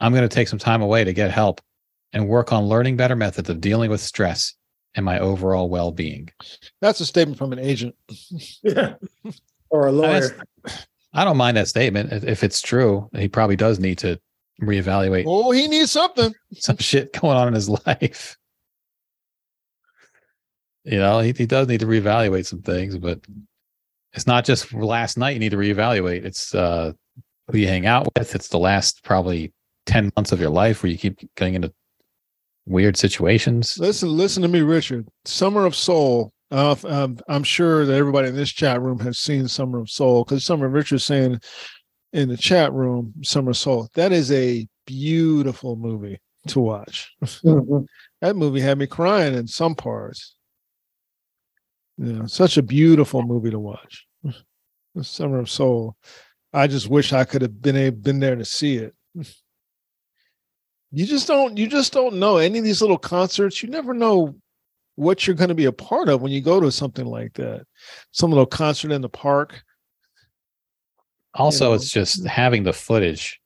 I'm 0.00 0.12
going 0.12 0.28
to 0.28 0.34
take 0.34 0.48
some 0.48 0.58
time 0.58 0.82
away 0.82 1.04
to 1.04 1.12
get 1.12 1.30
help 1.30 1.60
and 2.12 2.28
work 2.28 2.52
on 2.52 2.64
learning 2.64 2.96
better 2.96 3.16
methods 3.16 3.50
of 3.50 3.60
dealing 3.60 3.90
with 3.90 4.00
stress 4.00 4.54
and 4.94 5.04
my 5.04 5.18
overall 5.18 5.68
well 5.68 5.92
being. 5.92 6.28
That's 6.80 7.00
a 7.00 7.06
statement 7.06 7.38
from 7.38 7.52
an 7.52 7.58
agent. 7.58 7.94
Yeah. 8.62 8.94
Or 9.70 9.88
a 9.88 9.92
lawyer. 9.92 10.34
I 11.12 11.24
don't 11.26 11.36
mind 11.36 11.58
that 11.58 11.68
statement. 11.68 12.10
If 12.10 12.24
if 12.24 12.42
it's 12.42 12.62
true, 12.62 13.06
he 13.14 13.28
probably 13.28 13.56
does 13.56 13.78
need 13.78 13.98
to 13.98 14.18
reevaluate 14.62 15.24
Oh, 15.26 15.50
he 15.50 15.68
needs 15.68 15.90
something. 15.92 16.32
some 16.54 16.78
shit 16.78 17.12
going 17.12 17.36
on 17.36 17.48
in 17.48 17.52
his 17.54 17.68
life. 17.86 18.38
You 20.88 20.98
know, 20.98 21.20
he, 21.20 21.32
he 21.36 21.46
does 21.46 21.68
need 21.68 21.80
to 21.80 21.86
reevaluate 21.86 22.46
some 22.46 22.62
things, 22.62 22.96
but 22.96 23.20
it's 24.14 24.26
not 24.26 24.44
just 24.44 24.72
last 24.72 25.18
night 25.18 25.34
you 25.34 25.38
need 25.38 25.50
to 25.50 25.56
reevaluate. 25.56 26.24
It's 26.24 26.54
uh 26.54 26.92
who 27.50 27.58
you 27.58 27.68
hang 27.68 27.86
out 27.86 28.08
with. 28.16 28.34
It's 28.34 28.48
the 28.48 28.58
last 28.58 29.04
probably 29.04 29.52
10 29.86 30.12
months 30.16 30.32
of 30.32 30.40
your 30.40 30.50
life 30.50 30.82
where 30.82 30.90
you 30.92 30.98
keep 30.98 31.18
getting 31.36 31.54
into 31.54 31.72
weird 32.66 32.96
situations. 32.96 33.78
Listen, 33.78 34.16
listen 34.16 34.42
to 34.42 34.48
me, 34.48 34.60
Richard. 34.60 35.08
Summer 35.24 35.64
of 35.64 35.74
Soul. 35.74 36.32
Uh, 36.50 36.76
um, 36.84 37.18
I'm 37.28 37.42
sure 37.42 37.84
that 37.84 37.94
everybody 37.94 38.28
in 38.28 38.36
this 38.36 38.50
chat 38.50 38.80
room 38.80 38.98
has 39.00 39.18
seen 39.18 39.48
Summer 39.48 39.80
of 39.80 39.90
Soul 39.90 40.24
because 40.24 40.44
Summer 40.44 40.66
of 40.66 40.72
Richard's 40.72 41.04
saying 41.04 41.40
in 42.12 42.28
the 42.28 42.36
chat 42.36 42.72
room, 42.72 43.12
Summer 43.22 43.50
of 43.50 43.56
Soul. 43.56 43.88
That 43.94 44.12
is 44.12 44.32
a 44.32 44.66
beautiful 44.86 45.76
movie 45.76 46.20
to 46.48 46.60
watch. 46.60 47.12
Mhm. 47.22 47.86
that 48.22 48.36
movie 48.36 48.60
had 48.60 48.78
me 48.78 48.86
crying 48.86 49.34
in 49.34 49.46
some 49.46 49.74
parts. 49.74 50.34
Yeah, 51.98 52.26
such 52.26 52.56
a 52.56 52.62
beautiful 52.62 53.22
movie 53.22 53.50
to 53.50 53.58
watch. 53.58 54.06
The 54.94 55.04
Summer 55.04 55.38
of 55.38 55.50
Soul. 55.50 55.96
I 56.52 56.66
just 56.66 56.88
wish 56.88 57.12
I 57.12 57.24
could 57.24 57.42
have 57.42 57.60
been 57.60 57.76
a, 57.76 57.90
been 57.90 58.20
there 58.20 58.36
to 58.36 58.44
see 58.44 58.76
it. 58.76 58.94
You 60.90 61.04
just 61.04 61.28
don't 61.28 61.56
you 61.58 61.66
just 61.66 61.92
don't 61.92 62.16
know 62.16 62.38
any 62.38 62.58
of 62.58 62.64
these 62.64 62.80
little 62.80 62.98
concerts. 62.98 63.62
You 63.62 63.68
never 63.68 63.92
know 63.92 64.36
what 64.94 65.26
you're 65.26 65.36
going 65.36 65.50
to 65.50 65.54
be 65.54 65.66
a 65.66 65.72
part 65.72 66.08
of 66.08 66.22
when 66.22 66.32
you 66.32 66.40
go 66.40 66.60
to 66.60 66.72
something 66.72 67.04
like 67.04 67.34
that. 67.34 67.66
Some 68.12 68.30
little 68.30 68.46
concert 68.46 68.90
in 68.90 69.02
the 69.02 69.08
park. 69.08 69.62
Also, 71.34 71.68
know. 71.68 71.74
it's 71.74 71.90
just 71.90 72.26
having 72.26 72.62
the 72.62 72.72
footage. 72.72 73.38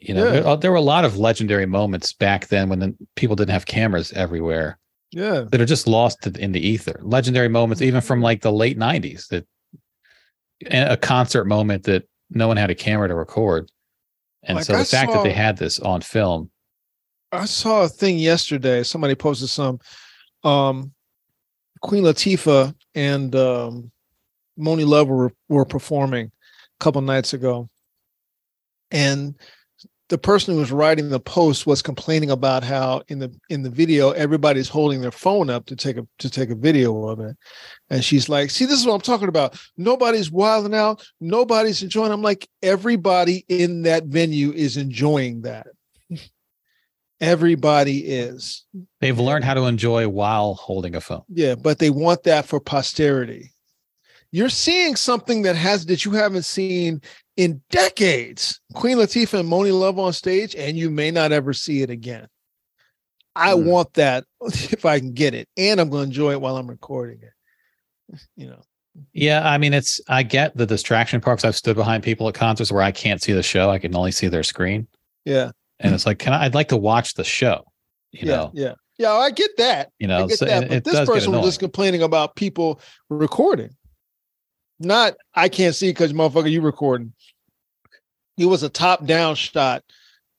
You 0.00 0.14
know, 0.14 0.24
Yeah. 0.24 0.30
there, 0.32 0.46
uh, 0.46 0.56
there 0.56 0.70
were 0.72 0.78
a 0.78 0.80
lot 0.80 1.04
of 1.04 1.18
legendary 1.18 1.66
moments 1.66 2.12
back 2.12 2.48
then 2.48 2.68
when 2.68 2.78
the, 2.80 2.96
people 3.14 3.36
didn't 3.36 3.52
have 3.52 3.66
cameras 3.66 4.12
everywhere 4.12 4.78
Yeah. 5.12 5.44
that 5.50 5.60
are 5.60 5.66
just 5.66 5.86
lost 5.86 6.26
in 6.26 6.52
the 6.52 6.66
ether. 6.66 6.98
Legendary 7.02 7.48
moments, 7.48 7.82
even 7.82 8.00
from 8.00 8.20
like 8.22 8.40
the 8.40 8.52
late 8.52 8.78
'90s, 8.78 9.28
that 9.28 9.46
a 10.70 10.96
concert 10.96 11.44
moment 11.44 11.84
that 11.84 12.04
no 12.30 12.48
one 12.48 12.56
had 12.56 12.70
a 12.70 12.74
camera 12.74 13.08
to 13.08 13.14
record. 13.14 13.70
And 14.42 14.56
Like, 14.56 14.64
so 14.64 14.72
the 14.72 14.80
I 14.80 14.84
fact 14.84 15.12
that 15.12 15.22
they 15.22 15.32
had 15.32 15.56
this 15.58 15.78
on 15.78 16.00
film, 16.00 16.50
I 17.30 17.44
saw 17.44 17.84
a 17.84 17.88
thing 17.88 18.18
yesterday. 18.18 18.82
Somebody 18.82 19.14
posted 19.14 19.48
some 19.48 19.78
um 20.44 20.92
Queen 21.80 22.04
Latifah 22.04 22.74
and 22.94 23.34
um 23.36 23.90
Monie 24.58 24.86
Love 24.86 25.08
were, 25.08 25.32
were 25.48 25.64
performing 25.64 26.26
a 26.26 26.84
couple 26.84 27.00
nights 27.00 27.32
ago. 27.32 27.68
And 28.90 29.34
the 30.12 30.18
person 30.18 30.52
who 30.52 30.60
was 30.60 30.70
writing 30.70 31.08
the 31.08 31.18
post 31.18 31.66
was 31.66 31.80
complaining 31.80 32.30
about 32.30 32.62
how 32.62 33.00
in 33.08 33.18
the 33.18 33.34
in 33.48 33.62
the 33.62 33.70
video 33.70 34.10
everybody's 34.10 34.68
holding 34.68 35.00
their 35.00 35.10
phone 35.10 35.48
up 35.48 35.64
to 35.64 35.74
take 35.74 35.96
a 35.96 36.06
to 36.18 36.28
take 36.28 36.50
a 36.50 36.54
video 36.54 37.08
of 37.08 37.18
it. 37.18 37.34
And 37.88 38.04
she's 38.04 38.28
like, 38.28 38.50
"See, 38.50 38.66
this 38.66 38.78
is 38.78 38.84
what 38.84 38.92
I'm 38.92 39.00
talking 39.00 39.30
about. 39.30 39.58
Nobody's 39.78 40.30
wilding 40.30 40.74
out, 40.74 41.02
nobody's 41.18 41.82
enjoying." 41.82 42.12
I'm 42.12 42.20
like, 42.20 42.46
"Everybody 42.62 43.46
in 43.48 43.84
that 43.84 44.04
venue 44.04 44.52
is 44.52 44.76
enjoying 44.76 45.42
that." 45.42 45.68
Everybody 47.22 48.00
is. 48.00 48.66
they've 49.00 49.18
learned 49.18 49.46
how 49.46 49.54
to 49.54 49.62
enjoy 49.62 50.08
while 50.08 50.52
holding 50.52 50.94
a 50.94 51.00
phone. 51.00 51.22
Yeah, 51.30 51.54
but 51.54 51.78
they 51.78 51.88
want 51.88 52.24
that 52.24 52.44
for 52.44 52.60
posterity. 52.60 53.50
You're 54.30 54.50
seeing 54.50 54.94
something 54.96 55.40
that 55.42 55.56
has 55.56 55.86
that 55.86 56.04
you 56.04 56.10
haven't 56.10 56.44
seen 56.44 57.00
in 57.36 57.62
decades. 57.70 58.60
Queen 58.74 58.98
Latifah 58.98 59.40
and 59.40 59.48
Monie 59.48 59.78
Love 59.78 59.98
on 59.98 60.12
stage, 60.12 60.54
and 60.54 60.76
you 60.76 60.90
may 60.90 61.10
not 61.10 61.32
ever 61.32 61.52
see 61.52 61.82
it 61.82 61.90
again. 61.90 62.28
I 63.34 63.54
hmm. 63.54 63.66
want 63.66 63.94
that 63.94 64.24
if 64.42 64.84
I 64.84 64.98
can 64.98 65.12
get 65.12 65.34
it, 65.34 65.48
and 65.56 65.80
I'm 65.80 65.88
going 65.88 66.04
to 66.04 66.08
enjoy 66.08 66.32
it 66.32 66.40
while 66.40 66.56
I'm 66.56 66.68
recording 66.68 67.20
it. 67.22 67.32
You 68.36 68.48
know, 68.48 68.62
Yeah, 69.14 69.48
I 69.48 69.56
mean, 69.56 69.72
it's 69.72 69.98
I 70.06 70.22
get 70.22 70.54
the 70.54 70.66
distraction 70.66 71.20
part 71.22 71.38
because 71.38 71.48
I've 71.48 71.56
stood 71.56 71.76
behind 71.76 72.02
people 72.02 72.28
at 72.28 72.34
concerts 72.34 72.70
where 72.70 72.82
I 72.82 72.92
can't 72.92 73.22
see 73.22 73.32
the 73.32 73.42
show; 73.42 73.70
I 73.70 73.78
can 73.78 73.94
only 73.96 74.12
see 74.12 74.28
their 74.28 74.42
screen, 74.42 74.86
yeah, 75.24 75.52
and 75.80 75.94
it's 75.94 76.04
like, 76.04 76.18
can 76.18 76.34
I? 76.34 76.44
I'd 76.44 76.54
like 76.54 76.68
to 76.68 76.76
watch 76.76 77.14
the 77.14 77.24
show. 77.24 77.64
You 78.10 78.28
yeah, 78.28 78.36
know, 78.36 78.50
yeah, 78.52 78.74
yeah. 78.98 79.12
I 79.12 79.30
get 79.30 79.56
that. 79.56 79.92
you 79.98 80.08
know. 80.08 80.24
I 80.24 80.26
get 80.26 80.38
so- 80.38 80.44
that. 80.44 80.68
But 80.68 80.84
this 80.84 81.08
person 81.08 81.32
was 81.32 81.46
just 81.46 81.60
complaining 81.60 82.02
about 82.02 82.36
people 82.36 82.82
recording. 83.08 83.70
Not 84.82 85.14
I 85.34 85.48
can't 85.48 85.74
see 85.74 85.90
because 85.90 86.12
motherfucker, 86.12 86.50
you 86.50 86.60
recording. 86.60 87.12
It 88.36 88.46
was 88.46 88.62
a 88.62 88.68
top 88.68 89.06
down 89.06 89.34
shot 89.36 89.84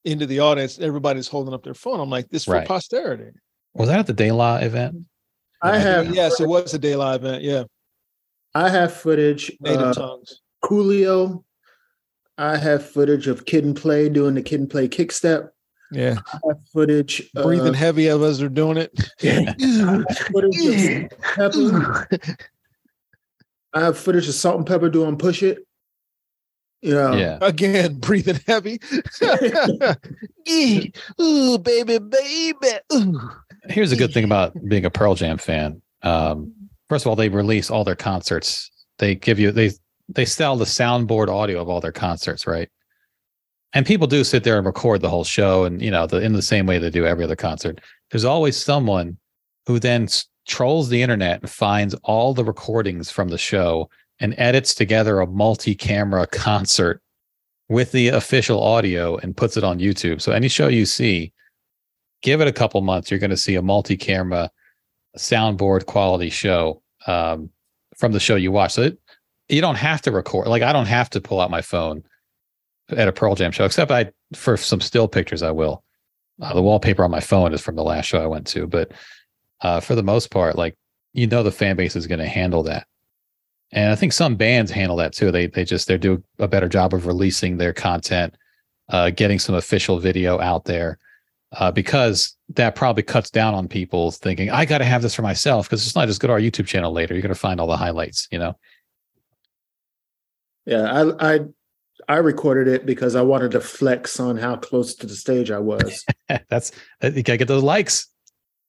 into 0.03 0.25
the 0.25 0.39
audience. 0.39 0.79
Everybody's 0.79 1.27
holding 1.27 1.53
up 1.53 1.63
their 1.63 1.73
phone. 1.73 1.99
I'm 1.99 2.09
like, 2.09 2.29
this 2.29 2.45
for 2.45 2.51
Right. 2.55 2.67
posterity. 2.67 3.31
Was 3.73 3.89
that 3.89 3.99
at 3.99 4.07
the 4.07 4.13
De 4.13 4.31
La 4.31 4.57
event? 4.57 5.05
I 5.61 5.77
have 5.77 6.13
yes, 6.13 6.41
it 6.41 6.47
was 6.47 6.73
a 6.73 6.77
day 6.77 6.95
live 6.95 7.23
event. 7.23 7.41
Yeah, 7.43 7.63
I 8.53 8.69
have 8.69 8.93
footage. 8.93 9.51
native 9.61 9.87
uh, 9.87 9.93
tongues. 9.93 10.41
Coolio. 10.63 11.43
I 12.37 12.57
have 12.57 12.85
footage 12.85 13.27
of 13.27 13.45
Kid 13.45 13.63
and 13.63 13.75
Play 13.75 14.09
doing 14.09 14.33
the 14.35 14.41
Kid 14.41 14.59
and 14.59 14.69
Play 14.69 14.87
kick 14.89 15.11
step. 15.13 15.53
Yeah, 15.89 16.17
I 16.27 16.39
have 16.49 16.57
footage. 16.73 17.31
breathing 17.33 17.69
uh, 17.69 17.73
heavy 17.73 18.07
of 18.07 18.21
us 18.21 18.41
are 18.41 18.49
doing 18.49 18.77
it. 18.77 18.91
footage 20.31 20.65
of 20.65 21.19
Pepper. 21.21 22.09
I 23.73 23.81
have 23.81 23.97
footage 23.97 24.27
of 24.27 24.33
Salt-N-Pepa 24.35 24.91
doing 24.91 25.17
Push 25.17 25.43
It. 25.43 25.59
You 26.81 26.93
know, 26.95 27.15
Yeah. 27.15 27.37
Again, 27.41 27.95
breathing 27.99 28.39
heavy. 28.45 28.79
Ooh, 31.21 31.57
baby, 31.57 31.99
baby. 31.99 32.77
Ooh. 32.93 33.19
Here's 33.69 33.91
a 33.91 33.95
good 33.95 34.13
thing 34.13 34.25
about 34.25 34.53
being 34.67 34.85
a 34.85 34.89
Pearl 34.89 35.15
Jam 35.15 35.37
fan. 35.37 35.81
Um, 36.01 36.53
first 36.89 37.05
of 37.05 37.09
all, 37.09 37.15
they 37.15 37.29
release 37.29 37.69
all 37.69 37.83
their 37.83 37.95
concerts. 37.95 38.69
They 38.99 39.15
give 39.15 39.39
you 39.39 39.51
they 39.51 39.71
they 40.09 40.25
sell 40.25 40.57
the 40.57 40.65
soundboard 40.65 41.29
audio 41.29 41.61
of 41.61 41.69
all 41.69 41.79
their 41.79 41.93
concerts, 41.93 42.45
right? 42.45 42.69
And 43.71 43.85
people 43.85 44.05
do 44.05 44.23
sit 44.23 44.43
there 44.43 44.57
and 44.57 44.65
record 44.65 45.01
the 45.01 45.09
whole 45.09 45.23
show, 45.23 45.63
and 45.63 45.81
you 45.81 45.89
know, 45.89 46.05
the, 46.05 46.17
in 46.21 46.33
the 46.33 46.41
same 46.41 46.65
way 46.65 46.77
they 46.77 46.89
do 46.89 47.05
every 47.05 47.23
other 47.23 47.37
concert. 47.37 47.79
There's 48.11 48.25
always 48.25 48.57
someone 48.61 49.17
who 49.65 49.79
then 49.79 50.03
s- 50.03 50.25
trolls 50.45 50.89
the 50.89 51.01
internet 51.01 51.41
and 51.41 51.49
finds 51.49 51.93
all 52.03 52.33
the 52.33 52.43
recordings 52.43 53.09
from 53.09 53.29
the 53.29 53.37
show 53.37 53.89
and 54.19 54.35
edits 54.37 54.75
together 54.75 55.19
a 55.19 55.27
multi-camera 55.27 56.27
concert 56.31 57.01
with 57.69 57.91
the 57.91 58.09
official 58.09 58.61
audio 58.61 59.17
and 59.17 59.37
puts 59.37 59.57
it 59.57 59.63
on 59.63 59.79
YouTube. 59.79 60.21
So 60.21 60.31
any 60.31 60.47
show 60.47 60.67
you 60.67 60.85
see, 60.85 61.31
give 62.21 62.41
it 62.41 62.47
a 62.47 62.53
couple 62.53 62.81
months, 62.81 63.09
you're 63.09 63.19
going 63.19 63.29
to 63.29 63.37
see 63.37 63.55
a 63.55 63.61
multi-camera 63.61 64.51
soundboard 65.17 65.85
quality 65.85 66.29
show 66.29 66.81
um, 67.07 67.49
from 67.97 68.11
the 68.11 68.19
show 68.19 68.35
you 68.35 68.51
watch. 68.51 68.73
So 68.73 68.83
it, 68.83 68.99
you 69.49 69.61
don't 69.61 69.75
have 69.75 70.01
to 70.03 70.11
record. 70.11 70.47
Like 70.47 70.61
I 70.61 70.73
don't 70.73 70.87
have 70.87 71.09
to 71.11 71.21
pull 71.21 71.39
out 71.39 71.51
my 71.51 71.61
phone 71.61 72.03
at 72.89 73.07
a 73.07 73.11
Pearl 73.11 73.35
Jam 73.35 73.51
show, 73.51 73.65
except 73.65 73.91
I 73.91 74.11
for 74.35 74.57
some 74.57 74.81
still 74.81 75.07
pictures 75.07 75.43
I 75.43 75.51
will. 75.51 75.83
Uh, 76.41 76.53
the 76.53 76.61
wallpaper 76.61 77.03
on 77.03 77.11
my 77.11 77.19
phone 77.19 77.53
is 77.53 77.61
from 77.61 77.75
the 77.75 77.83
last 77.83 78.05
show 78.05 78.21
I 78.21 78.25
went 78.27 78.47
to, 78.47 78.65
but 78.67 78.91
uh, 79.63 79.79
for 79.79 79.95
the 79.95 80.03
most 80.03 80.29
part, 80.29 80.57
like 80.57 80.77
you 81.13 81.27
know, 81.27 81.43
the 81.43 81.51
fan 81.51 81.75
base 81.75 81.95
is 81.95 82.07
going 82.07 82.19
to 82.19 82.27
handle 82.27 82.63
that. 82.63 82.87
And 83.71 83.91
I 83.91 83.95
think 83.95 84.13
some 84.13 84.35
bands 84.35 84.71
handle 84.71 84.97
that 84.97 85.13
too. 85.13 85.31
They 85.31 85.47
they 85.47 85.65
just 85.65 85.87
they 85.87 85.97
do 85.97 86.23
a 86.37 86.47
better 86.47 86.69
job 86.69 86.93
of 86.93 87.07
releasing 87.07 87.57
their 87.57 87.73
content, 87.73 88.35
uh, 88.89 89.09
getting 89.09 89.39
some 89.39 89.55
official 89.55 89.99
video 89.99 90.39
out 90.39 90.65
there, 90.65 90.99
uh, 91.53 91.71
because 91.71 92.35
that 92.49 92.75
probably 92.75 93.03
cuts 93.03 93.31
down 93.31 93.55
on 93.55 93.67
people 93.67 94.11
thinking 94.11 94.51
I 94.51 94.65
got 94.65 94.79
to 94.79 94.85
have 94.85 95.01
this 95.01 95.15
for 95.15 95.23
myself 95.23 95.67
because 95.67 95.85
it's 95.85 95.95
not 95.95 96.07
just 96.07 96.21
go 96.21 96.27
to 96.27 96.33
our 96.33 96.39
YouTube 96.39 96.67
channel 96.67 96.91
later. 96.91 97.15
You're 97.15 97.23
going 97.23 97.33
to 97.33 97.39
find 97.39 97.59
all 97.59 97.67
the 97.67 97.77
highlights. 97.77 98.27
You 98.31 98.39
know, 98.39 98.57
yeah. 100.65 101.13
I 101.19 101.35
I 101.35 101.39
I 102.07 102.17
recorded 102.17 102.67
it 102.67 102.85
because 102.85 103.15
I 103.15 103.21
wanted 103.21 103.51
to 103.51 103.61
flex 103.61 104.19
on 104.19 104.37
how 104.37 104.55
close 104.55 104.93
to 104.95 105.07
the 105.07 105.15
stage 105.15 105.49
I 105.49 105.59
was. 105.59 106.05
that's 106.49 106.71
you 107.01 107.23
got 107.23 107.33
to 107.33 107.37
get 107.37 107.47
those 107.47 107.63
likes. 107.63 108.07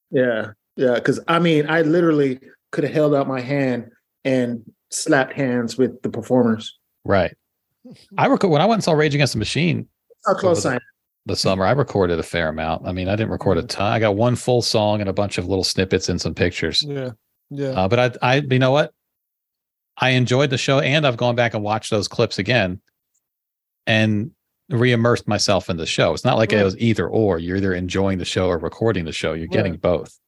yeah, 0.09 0.51
yeah. 0.75 0.95
Because 0.95 1.19
I 1.27 1.39
mean, 1.39 1.67
I 1.69 1.81
literally 1.81 2.39
could 2.71 2.83
have 2.83 2.93
held 2.93 3.15
out 3.15 3.27
my 3.27 3.41
hand 3.41 3.89
and 4.23 4.63
slapped 4.91 5.33
hands 5.33 5.77
with 5.77 6.01
the 6.01 6.09
performers. 6.09 6.77
Right. 7.03 7.35
I 8.17 8.25
record 8.27 8.49
when 8.49 8.61
I 8.61 8.65
went 8.65 8.77
and 8.79 8.83
saw 8.83 8.93
Rage 8.93 9.13
Against 9.13 9.33
the 9.33 9.39
Machine 9.39 9.87
How 10.25 10.33
close 10.33 10.65
over 10.65 10.73
I 10.73 10.75
am. 10.77 10.81
the, 11.25 11.33
the 11.33 11.37
summer. 11.37 11.65
I 11.65 11.71
recorded 11.71 12.17
a 12.17 12.23
fair 12.23 12.49
amount. 12.49 12.87
I 12.87 12.91
mean, 12.91 13.07
I 13.07 13.15
didn't 13.15 13.31
record 13.31 13.59
a 13.59 13.63
ton. 13.63 13.91
I 13.91 13.99
got 13.99 14.15
one 14.15 14.35
full 14.35 14.61
song 14.63 15.01
and 15.01 15.09
a 15.09 15.13
bunch 15.13 15.37
of 15.37 15.47
little 15.47 15.63
snippets 15.63 16.09
and 16.09 16.19
some 16.19 16.33
pictures. 16.33 16.81
Yeah, 16.81 17.11
yeah. 17.51 17.69
Uh, 17.69 17.87
but 17.87 18.17
I, 18.21 18.35
I, 18.35 18.35
you 18.49 18.57
know 18.57 18.71
what? 18.71 18.91
I 19.97 20.09
enjoyed 20.09 20.49
the 20.49 20.57
show, 20.57 20.79
and 20.79 21.05
I've 21.05 21.15
gone 21.15 21.35
back 21.35 21.53
and 21.53 21.63
watched 21.63 21.91
those 21.91 22.07
clips 22.07 22.39
again, 22.39 22.81
and 23.85 24.31
re-immersed 24.69 25.27
myself 25.27 25.69
in 25.69 25.77
the 25.77 25.85
show. 25.85 26.13
It's 26.13 26.25
not 26.25 26.37
like 26.37 26.51
it 26.51 26.63
was 26.63 26.75
either 26.79 27.07
or. 27.07 27.37
You're 27.37 27.57
either 27.57 27.73
enjoying 27.73 28.17
the 28.17 28.25
show 28.25 28.47
or 28.47 28.57
recording 28.57 29.05
the 29.05 29.11
show. 29.11 29.33
You're 29.33 29.47
getting 29.47 29.77
both. 29.77 30.19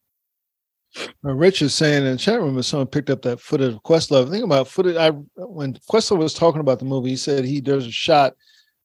Uh, 1.24 1.34
Rich 1.34 1.62
is 1.62 1.74
saying 1.74 2.04
in 2.04 2.12
the 2.12 2.18
chat 2.18 2.40
room, 2.40 2.58
if 2.58 2.64
someone 2.64 2.86
picked 2.86 3.10
up 3.10 3.22
that 3.22 3.40
footage 3.40 3.74
of 3.74 3.82
Questlove, 3.82 4.30
think 4.30 4.44
about 4.44 4.68
footage. 4.68 4.96
I 4.96 5.10
when 5.36 5.74
Questlove 5.90 6.18
was 6.18 6.34
talking 6.34 6.60
about 6.60 6.78
the 6.78 6.84
movie, 6.84 7.10
he 7.10 7.16
said 7.16 7.44
he 7.44 7.60
there's 7.60 7.86
a 7.86 7.90
shot, 7.92 8.34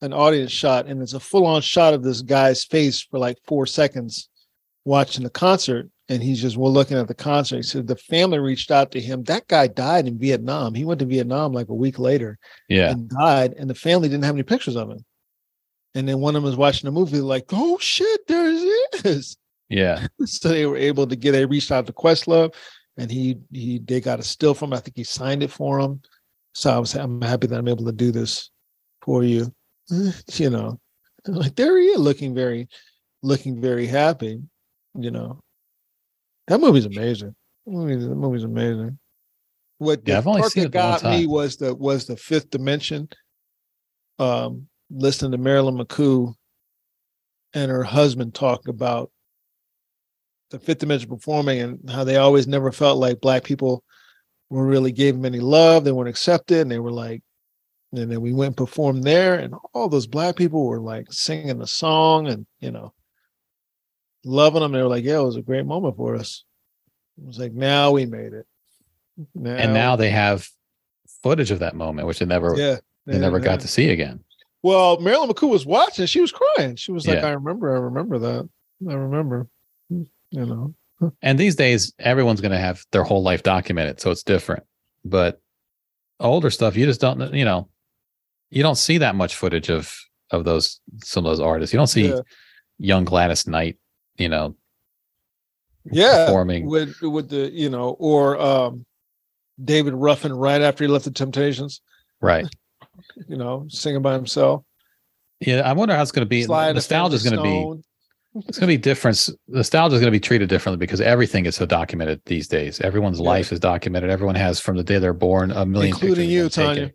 an 0.01 0.13
audience 0.13 0.51
shot, 0.51 0.85
and 0.87 1.01
it's 1.01 1.13
a 1.13 1.19
full 1.19 1.45
on 1.45 1.61
shot 1.61 1.93
of 1.93 2.03
this 2.03 2.21
guy's 2.21 2.63
face 2.63 3.01
for 3.01 3.19
like 3.19 3.37
four 3.47 3.65
seconds 3.65 4.29
watching 4.85 5.23
the 5.23 5.29
concert, 5.29 5.89
and 6.09 6.21
he's 6.21 6.41
just 6.41 6.57
well 6.57 6.71
looking 6.73 6.97
at 6.97 7.07
the 7.07 7.13
concert. 7.13 7.57
He 7.57 7.63
said 7.63 7.87
the 7.87 7.95
family 7.95 8.39
reached 8.39 8.69
out 8.69 8.91
to 8.91 8.99
him. 9.01 9.23
That 9.23 9.47
guy 9.47 9.67
died 9.67 10.07
in 10.07 10.19
Vietnam. 10.19 10.73
He 10.73 10.83
went 10.85 10.99
to 10.99 11.05
Vietnam 11.05 11.53
like 11.53 11.69
a 11.69 11.73
week 11.73 11.99
later 11.99 12.37
Yeah. 12.67 12.91
and 12.91 13.09
died, 13.09 13.53
and 13.57 13.69
the 13.69 13.75
family 13.75 14.09
didn't 14.09 14.25
have 14.25 14.35
any 14.35 14.43
pictures 14.43 14.75
of 14.75 14.89
him. 14.89 15.05
And 15.95 16.09
then 16.09 16.19
one 16.19 16.35
of 16.35 16.41
them 16.41 16.49
was 16.49 16.57
watching 16.57 16.87
the 16.87 16.91
movie, 16.91 17.21
like, 17.21 17.45
oh 17.51 17.77
shit, 17.79 18.27
there 18.27 18.47
it 18.49 19.05
is. 19.05 19.37
Yeah. 19.69 20.07
so 20.25 20.49
they 20.49 20.65
were 20.65 20.77
able 20.77 21.07
to 21.07 21.15
get 21.15 21.31
they 21.31 21.45
reached 21.45 21.71
out 21.71 21.85
to 21.87 21.93
Questlove 21.93 22.53
and 22.97 23.11
he 23.11 23.37
he 23.51 23.79
they 23.79 24.01
got 24.01 24.19
a 24.19 24.23
still 24.23 24.53
from. 24.53 24.73
I 24.73 24.79
think 24.79 24.95
he 24.95 25.03
signed 25.03 25.43
it 25.43 25.51
for 25.51 25.79
him. 25.79 26.01
So 26.53 26.71
I 26.71 26.77
was 26.77 26.93
I'm 26.95 27.21
happy 27.21 27.47
that 27.47 27.57
I'm 27.57 27.67
able 27.67 27.85
to 27.85 27.91
do 27.91 28.11
this 28.11 28.49
for 29.01 29.23
you. 29.23 29.53
You 30.33 30.49
know, 30.49 30.79
like 31.27 31.55
there 31.55 31.77
he 31.77 31.87
is 31.87 31.99
looking 31.99 32.33
very 32.33 32.67
looking 33.21 33.61
very 33.61 33.87
happy, 33.87 34.41
you 34.95 35.11
know. 35.11 35.41
That 36.47 36.59
movie's 36.59 36.85
amazing. 36.85 37.35
That 37.65 37.71
movie, 37.71 37.95
that 37.95 38.15
movie's 38.15 38.43
amazing. 38.43 38.99
What 39.77 40.01
Yeah, 40.05 40.21
the 40.21 40.23
part 40.23 40.53
that 40.53 40.65
it 40.65 40.71
the 40.71 40.79
one 40.79 40.99
got 41.01 41.03
me 41.03 41.27
was 41.27 41.57
the 41.57 41.73
was 41.75 42.05
the 42.05 42.17
fifth 42.17 42.49
dimension. 42.49 43.09
Um, 44.19 44.67
listening 44.89 45.31
to 45.31 45.37
Marilyn 45.37 45.77
McCoo 45.77 46.33
and 47.53 47.71
her 47.71 47.83
husband 47.83 48.33
talk 48.33 48.67
about 48.67 49.11
the 50.53 50.59
fifth 50.59 50.77
dimension 50.77 51.09
performing 51.09 51.59
and 51.59 51.89
how 51.89 52.03
they 52.03 52.15
always 52.17 52.47
never 52.47 52.71
felt 52.71 52.99
like 52.99 53.19
black 53.19 53.43
people 53.43 53.83
were 54.51 54.65
really 54.65 54.91
gave 54.91 55.15
them 55.15 55.25
any 55.25 55.39
love. 55.39 55.83
They 55.83 55.91
weren't 55.91 56.09
accepted. 56.09 56.59
And 56.59 56.71
they 56.71 56.77
were 56.77 56.91
like, 56.91 57.23
and 57.91 58.11
then 58.11 58.21
we 58.21 58.33
went 58.33 58.49
and 58.49 58.57
performed 58.57 59.03
there, 59.03 59.35
and 59.35 59.53
all 59.73 59.87
those 59.87 60.07
black 60.07 60.35
people 60.35 60.65
were 60.65 60.79
like 60.79 61.11
singing 61.11 61.59
the 61.59 61.67
song 61.67 62.27
and 62.27 62.47
you 62.59 62.71
know, 62.71 62.91
loving 64.23 64.61
them. 64.61 64.71
They 64.71 64.81
were 64.81 64.87
like, 64.87 65.03
Yeah, 65.03 65.19
it 65.19 65.25
was 65.25 65.35
a 65.35 65.43
great 65.43 65.65
moment 65.65 65.97
for 65.97 66.15
us. 66.15 66.43
It 67.19 67.27
was 67.27 67.37
like, 67.37 67.53
now 67.53 67.91
we 67.91 68.07
made 68.07 68.33
it. 68.33 68.47
Now, 69.35 69.51
And 69.55 69.73
now 69.73 69.95
they 69.95 70.09
have 70.09 70.47
footage 71.21 71.51
of 71.51 71.59
that 71.59 71.75
moment, 71.75 72.07
which 72.07 72.17
they 72.17 72.25
never, 72.25 72.55
yeah, 72.55 72.77
they 73.05 73.13
yeah, 73.13 73.19
never 73.19 73.37
yeah. 73.37 73.45
got 73.45 73.59
to 73.59 73.67
see 73.67 73.89
again. 73.89 74.23
Well, 74.63 74.99
Marilyn 74.99 75.29
McCoo 75.29 75.49
was 75.49 75.65
watching. 75.65 76.07
She 76.07 76.21
was 76.21 76.31
crying. 76.31 76.75
She 76.75 76.91
was 76.91 77.07
like, 77.07 77.21
Yeah. 77.21 77.27
I 77.27 77.31
remember, 77.31 77.75
I 77.75 77.79
remember 77.79 78.17
that. 78.19 78.49
I 78.89 78.93
remember. 78.93 79.47
You 80.33 80.45
know. 80.45 80.73
And 81.21 81.37
these 81.37 81.55
days, 81.55 81.93
everyone's 81.99 82.41
going 82.41 82.53
to 82.53 82.57
have 82.57 82.83
their 82.91 83.03
whole 83.03 83.23
life 83.23 83.43
documented, 83.43 83.99
so 84.01 84.09
it's 84.09 84.23
different. 84.23 84.63
But 85.05 85.39
older 86.19 86.49
stuff, 86.49 86.75
you 86.75 86.85
just 86.85 87.01
don't, 87.01 87.33
you 87.33 87.45
know, 87.45 87.69
you 88.49 88.63
don't 88.63 88.77
see 88.77 88.97
that 88.99 89.15
much 89.15 89.35
footage 89.35 89.69
of 89.69 89.95
of 90.31 90.43
those 90.43 90.79
some 91.03 91.25
of 91.25 91.31
those 91.31 91.39
artists. 91.39 91.73
You 91.73 91.77
don't 91.77 91.87
see 91.87 92.07
Yeah. 92.09 92.21
young 92.79 93.05
Gladys 93.05 93.45
Knight, 93.45 93.77
you 94.17 94.29
know, 94.29 94.55
yeah 95.91 96.25
performing. 96.25 96.67
with 96.67 96.99
with 97.01 97.29
the 97.29 97.51
you 97.51 97.69
know 97.69 97.89
or 97.99 98.39
um 98.39 98.85
david 99.63 99.93
ruffin 99.93 100.31
right 100.33 100.61
after 100.61 100.83
he 100.83 100.87
left 100.87 101.05
the 101.05 101.11
temptations 101.11 101.81
right? 102.21 102.47
you 103.27 103.35
know 103.35 103.65
singing 103.67 104.01
by 104.01 104.13
himself 104.13 104.63
Yeah, 105.41 105.59
I 105.59 105.73
wonder 105.73 105.93
how 105.95 106.01
it's 106.01 106.11
going 106.13 106.25
to 106.25 106.29
be. 106.29 106.45
The 106.45 106.73
Nostalgia 106.73 107.15
is 107.15 107.23
going 107.23 107.35
to 107.35 107.43
be. 107.43 107.83
It's 108.35 108.57
going 108.57 108.67
to 108.67 108.73
be 108.73 108.77
different. 108.77 109.29
Nostalgia 109.47 109.95
is 109.95 110.01
going 110.01 110.11
to 110.11 110.15
be 110.15 110.19
treated 110.19 110.49
differently 110.49 110.77
because 110.77 111.01
everything 111.01 111.45
is 111.45 111.55
so 111.55 111.65
documented 111.67 112.21
these 112.25 112.47
days. 112.47 112.81
Everyone's 112.81 113.19
life 113.19 113.51
is 113.51 113.59
documented. 113.59 114.09
Everyone 114.09 114.35
has 114.35 114.59
from 114.59 114.75
the 114.75 114.83
day 114.83 114.97
they're 114.97 115.13
born 115.13 115.51
a 115.51 115.65
million, 115.65 115.93
including 115.93 116.29
you 116.29 116.49
tanya 116.49 116.91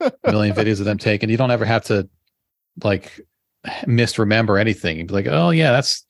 a 0.00 0.10
million 0.24 0.54
videos 0.54 0.80
of 0.80 0.86
them 0.86 0.98
taken. 0.98 1.30
You 1.30 1.36
don't 1.36 1.52
ever 1.52 1.64
have 1.64 1.84
to 1.84 2.08
like 2.82 3.20
misremember 3.86 4.58
anything. 4.58 4.98
You'd 4.98 5.08
be 5.08 5.14
like, 5.14 5.28
oh 5.28 5.50
yeah, 5.50 5.70
that's 5.70 6.04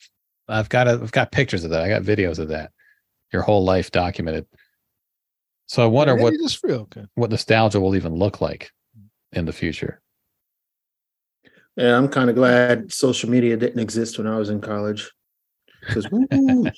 I've 0.49 0.71
got 0.71 0.89
a, 0.89 0.93
I've 0.93 1.13
got 1.13 1.33
pictures 1.33 1.65
of 1.65 1.71
that. 1.71 1.83
I 1.83 1.89
got 1.89 2.03
videos 2.03 2.39
of 2.39 2.49
that. 2.49 2.73
Your 3.33 3.43
whole 3.43 3.65
life 3.65 3.91
documented. 3.91 4.47
So 5.67 5.83
I 5.83 5.87
wonder 5.87 6.15
Maybe 6.15 6.25
what 6.25 6.35
just 6.35 6.61
feel 6.61 6.81
okay 6.81 7.05
what 7.15 7.31
nostalgia 7.31 7.79
will 7.79 7.95
even 7.95 8.15
look 8.15 8.41
like 8.41 8.71
in 9.33 9.45
the 9.45 9.53
future. 9.53 10.01
Yeah, 11.77 11.97
I'm 11.97 12.09
kind 12.09 12.29
of 12.29 12.37
glad 12.37 12.93
social 12.93 13.31
media 13.31 13.57
didn't 13.57 13.81
exist 13.81 14.19
when 14.19 14.27
I 14.27 14.37
was 14.37 14.51
in 14.51 14.61
college. 14.61 15.11
Because 15.81 16.07
A 16.07 16.71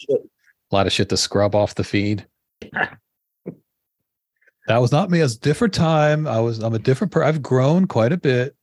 lot 0.70 0.86
of 0.86 0.92
shit 0.92 1.08
to 1.08 1.16
scrub 1.16 1.54
off 1.54 1.74
the 1.74 1.84
feed. 1.84 2.26
that 2.72 2.98
was 4.78 4.92
not 4.92 5.10
me. 5.10 5.20
It's 5.20 5.34
a 5.34 5.40
different 5.40 5.74
time. 5.74 6.26
I 6.26 6.40
was 6.40 6.60
I'm 6.60 6.74
a 6.74 6.78
different 6.78 7.12
person. 7.12 7.28
I've 7.28 7.42
grown 7.42 7.86
quite 7.86 8.12
a 8.12 8.16
bit. 8.16 8.54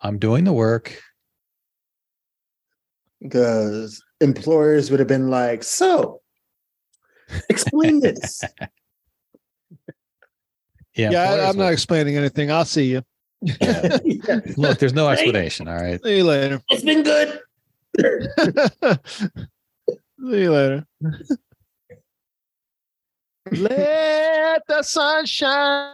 I'm 0.00 0.18
doing 0.18 0.44
the 0.44 0.52
work. 0.52 1.00
Because 3.20 4.02
employers 4.20 4.90
would 4.90 5.00
have 5.00 5.08
been 5.08 5.30
like, 5.30 5.64
so 5.64 6.20
explain 7.48 8.00
this. 8.00 8.42
Yeah, 10.94 11.10
Yeah, 11.10 11.30
I, 11.30 11.48
I'm 11.50 11.58
not 11.58 11.74
explaining 11.74 12.16
anything. 12.16 12.50
I'll 12.50 12.64
see 12.64 12.86
you. 12.86 13.02
Look, 14.56 14.78
there's 14.78 14.94
no 14.94 15.08
explanation. 15.08 15.68
All 15.68 15.76
right. 15.76 16.02
See 16.02 16.18
you 16.18 16.24
later. 16.24 16.62
It's 16.70 16.82
been 16.82 17.02
good. 17.02 17.40
See 20.18 20.40
you 20.42 20.50
later. 20.50 20.86
Let 23.52 24.62
the 24.66 24.82
sun 24.82 25.26
shine. 25.26 25.92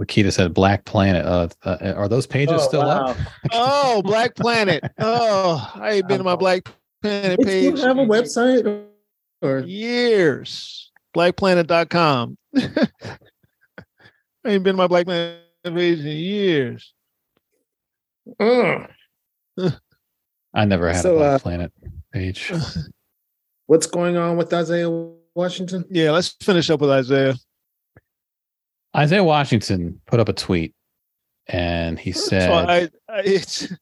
Wakita 0.00 0.32
said 0.32 0.52
Black 0.52 0.84
Planet. 0.84 1.24
Uh, 1.24 1.48
uh, 1.64 1.94
are 1.96 2.08
those 2.08 2.26
pages 2.26 2.60
Oh, 2.60 2.66
still 2.66 2.82
up? 2.82 3.16
Oh, 3.52 4.02
Black 4.02 4.34
Planet. 4.34 4.82
Oh, 4.98 5.70
I 5.74 5.92
ain't 5.92 6.08
been 6.08 6.18
to 6.18 6.24
my 6.24 6.36
Black 6.36 6.68
Planet 7.02 7.38
They 7.42 7.60
still 7.60 7.72
page 7.72 7.80
have 7.82 7.98
a 7.98 8.04
website 8.04 8.84
or 9.40 9.60
years. 9.60 10.90
Blackplanet.com. 11.14 12.36
I 12.56 12.88
ain't 14.44 14.64
been 14.64 14.74
to 14.74 14.78
my 14.78 14.86
Black 14.86 15.06
Planet 15.06 15.40
page 15.64 16.00
in 16.00 16.06
years. 16.06 16.92
Ugh. 18.40 18.88
I 20.54 20.64
never 20.64 20.88
had 20.92 21.02
So, 21.02 21.14
a 21.14 21.18
Black 21.18 21.34
uh, 21.34 21.38
Planet 21.38 21.72
page. 22.12 22.52
what's 23.66 23.86
going 23.86 24.16
on 24.16 24.36
with 24.36 24.52
Isaiah 24.52 24.90
Washington? 25.34 25.84
Yeah, 25.90 26.10
let's 26.10 26.36
finish 26.42 26.68
up 26.70 26.80
with 26.80 26.90
Isaiah. 26.90 27.34
Isaiah 28.94 29.24
Washington 29.24 30.00
put 30.06 30.20
up 30.20 30.28
a 30.28 30.34
tweet, 30.34 30.74
and 31.46 31.98
he 31.98 32.12
First 32.12 32.26
said, 32.26 32.50
of 32.50 32.50
all, 32.50 32.70
I, 32.70 32.88
I, 33.08 33.20
it's, 33.24 33.72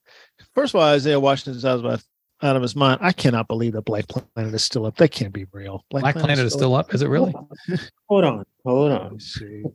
first 0.55 0.73
of 0.75 0.81
all, 0.81 0.87
Isaiah 0.87 1.19
Washington's 1.19 1.65
out 1.65 1.79
of, 1.79 1.85
my- 1.85 2.49
out 2.49 2.55
of 2.57 2.63
his 2.63 2.77
mind. 2.77 3.01
I 3.03 3.11
cannot 3.11 3.49
believe 3.49 3.73
that 3.73 3.83
Black 3.83 4.07
Planet 4.07 4.55
is 4.55 4.63
still 4.63 4.87
up. 4.87 4.97
That 4.97 5.11
can't 5.11 5.33
be 5.33 5.47
real. 5.53 5.85
"Black 5.91 6.15
Planet 6.15 6.39
is 6.39 6.53
still 6.53 6.75
up." 6.77 6.95
Is 6.95 7.03
it 7.03 7.09
really? 7.09 7.35
Hold 8.09 8.25
on, 8.25 8.45
hold 8.65 8.93
on. 8.93 9.13
Let's 9.13 9.35
see. 9.35 9.63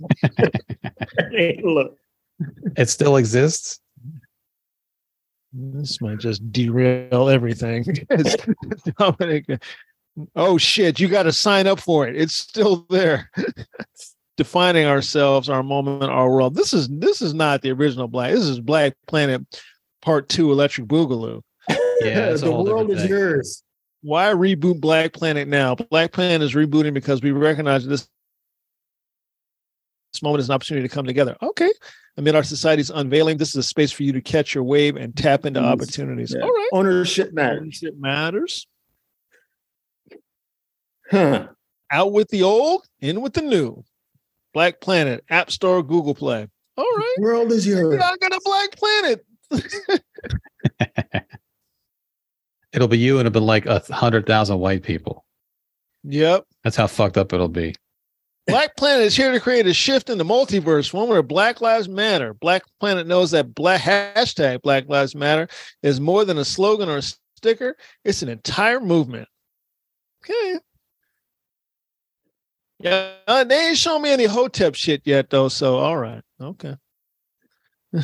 Hey, 1.31 1.59
look, 1.63 1.97
It 2.77 2.89
still 2.89 3.17
exists. 3.17 3.79
This 5.53 6.01
might 6.01 6.17
just 6.19 6.51
derail 6.51 7.29
everything. 7.29 7.85
It's 8.09 8.35
Dominic. 8.97 9.45
Oh 10.35 10.57
shit! 10.57 10.99
You 10.99 11.07
got 11.09 11.23
to 11.23 11.33
sign 11.33 11.67
up 11.67 11.79
for 11.79 12.07
it. 12.07 12.15
It's 12.15 12.35
still 12.35 12.85
there. 12.89 13.29
Defining 14.37 14.85
ourselves, 14.85 15.49
our 15.49 15.63
moment, 15.63 16.03
our 16.03 16.29
world. 16.29 16.55
This 16.55 16.73
is 16.73 16.87
this 16.89 17.21
is 17.21 17.33
not 17.33 17.61
the 17.61 17.71
original 17.71 18.07
Black. 18.07 18.33
This 18.33 18.43
is 18.45 18.59
Black 18.59 18.93
Planet 19.07 19.41
Part 20.01 20.27
Two, 20.29 20.51
Electric 20.51 20.87
Boogaloo. 20.87 21.41
Yeah, 21.69 22.27
it's 22.31 22.41
a 22.41 22.45
the 22.45 22.51
whole 22.51 22.65
world 22.65 22.87
different 22.87 22.91
is 22.91 23.01
thing. 23.03 23.09
yours. 23.09 23.63
Why 24.01 24.25
reboot 24.27 24.79
Black 24.81 25.13
Planet 25.13 25.47
now? 25.47 25.75
Black 25.75 26.11
Planet 26.11 26.41
is 26.41 26.53
rebooting 26.53 26.93
because 26.93 27.21
we 27.21 27.31
recognize 27.31 27.85
this 27.87 28.07
this 30.15 30.23
moment 30.23 30.39
is 30.39 30.49
an 30.49 30.55
opportunity 30.55 30.87
to 30.87 30.93
come 30.93 31.05
together. 31.05 31.35
Okay. 31.41 31.71
Amid 32.17 32.35
our 32.35 32.43
society's 32.43 32.89
unveiling, 32.89 33.35
this 33.37 33.49
is 33.49 33.55
a 33.57 33.63
space 33.63 33.91
for 33.91 34.03
you 34.03 34.13
to 34.13 34.21
catch 34.21 34.55
your 34.55 34.63
wave 34.63 34.95
and 34.95 35.13
tap 35.15 35.45
into 35.45 35.59
Yes. 35.59 35.67
opportunities. 35.67 36.33
Yeah. 36.33 36.43
All 36.43 36.49
right. 36.49 36.69
Ownership 36.71 37.33
matters. 37.33 37.59
Ownership 37.61 37.95
matters. 37.99 38.67
Huh. 41.11 41.47
Out 41.91 42.13
with 42.13 42.29
the 42.29 42.43
old, 42.43 42.85
in 43.01 43.19
with 43.21 43.33
the 43.33 43.41
new. 43.41 43.83
Black 44.53 44.79
Planet, 44.79 45.25
App 45.29 45.51
Store, 45.51 45.83
Google 45.83 46.15
Play. 46.15 46.47
All 46.77 46.85
right. 46.95 47.15
World 47.19 47.51
is 47.51 47.67
yours. 47.67 47.97
Yeah, 47.99 48.09
I 48.09 48.15
got 48.17 48.31
a 48.31 48.41
Black 48.45 48.77
Planet. 48.77 49.25
It'll 52.73 52.87
be 52.89 52.97
you, 52.97 53.19
and 53.19 53.27
it'll 53.27 53.39
be 53.39 53.45
like 53.45 53.65
a 53.67 53.79
hundred 53.93 54.25
thousand 54.25 54.59
white 54.59 54.83
people. 54.83 55.23
Yep. 56.03 56.45
That's 56.63 56.75
how 56.75 56.87
fucked 56.87 57.17
up 57.17 57.31
it'll 57.31 57.47
be. 57.47 57.73
Black 58.47 58.75
Planet 58.77 59.05
is 59.05 59.15
here 59.15 59.31
to 59.31 59.39
create 59.39 59.65
a 59.65 59.73
shift 59.73 60.09
in 60.09 60.17
the 60.17 60.23
multiverse, 60.23 60.93
one 60.93 61.09
where 61.09 61.23
Black 61.23 61.61
Lives 61.61 61.89
Matter. 61.89 62.33
Black 62.33 62.63
Planet 62.79 63.07
knows 63.07 63.31
that 63.31 63.55
black 63.55 63.81
hashtag 63.81 64.61
Black 64.61 64.87
Lives 64.87 65.15
Matter 65.15 65.47
is 65.81 65.99
more 65.99 66.25
than 66.25 66.37
a 66.37 66.45
slogan 66.45 66.87
or 66.87 66.97
a 66.97 67.01
sticker. 67.37 67.75
It's 68.03 68.21
an 68.21 68.29
entire 68.29 68.79
movement. 68.79 69.27
Okay. 70.23 70.59
Yeah, 72.79 73.13
uh, 73.27 73.43
they 73.45 73.69
ain't 73.69 73.77
shown 73.77 74.01
me 74.01 74.11
any 74.11 74.25
Hotep 74.25 74.75
shit 74.75 75.01
yet, 75.05 75.29
though. 75.29 75.47
So, 75.47 75.77
all 75.77 75.97
right. 75.97 76.21
Okay. 76.39 76.75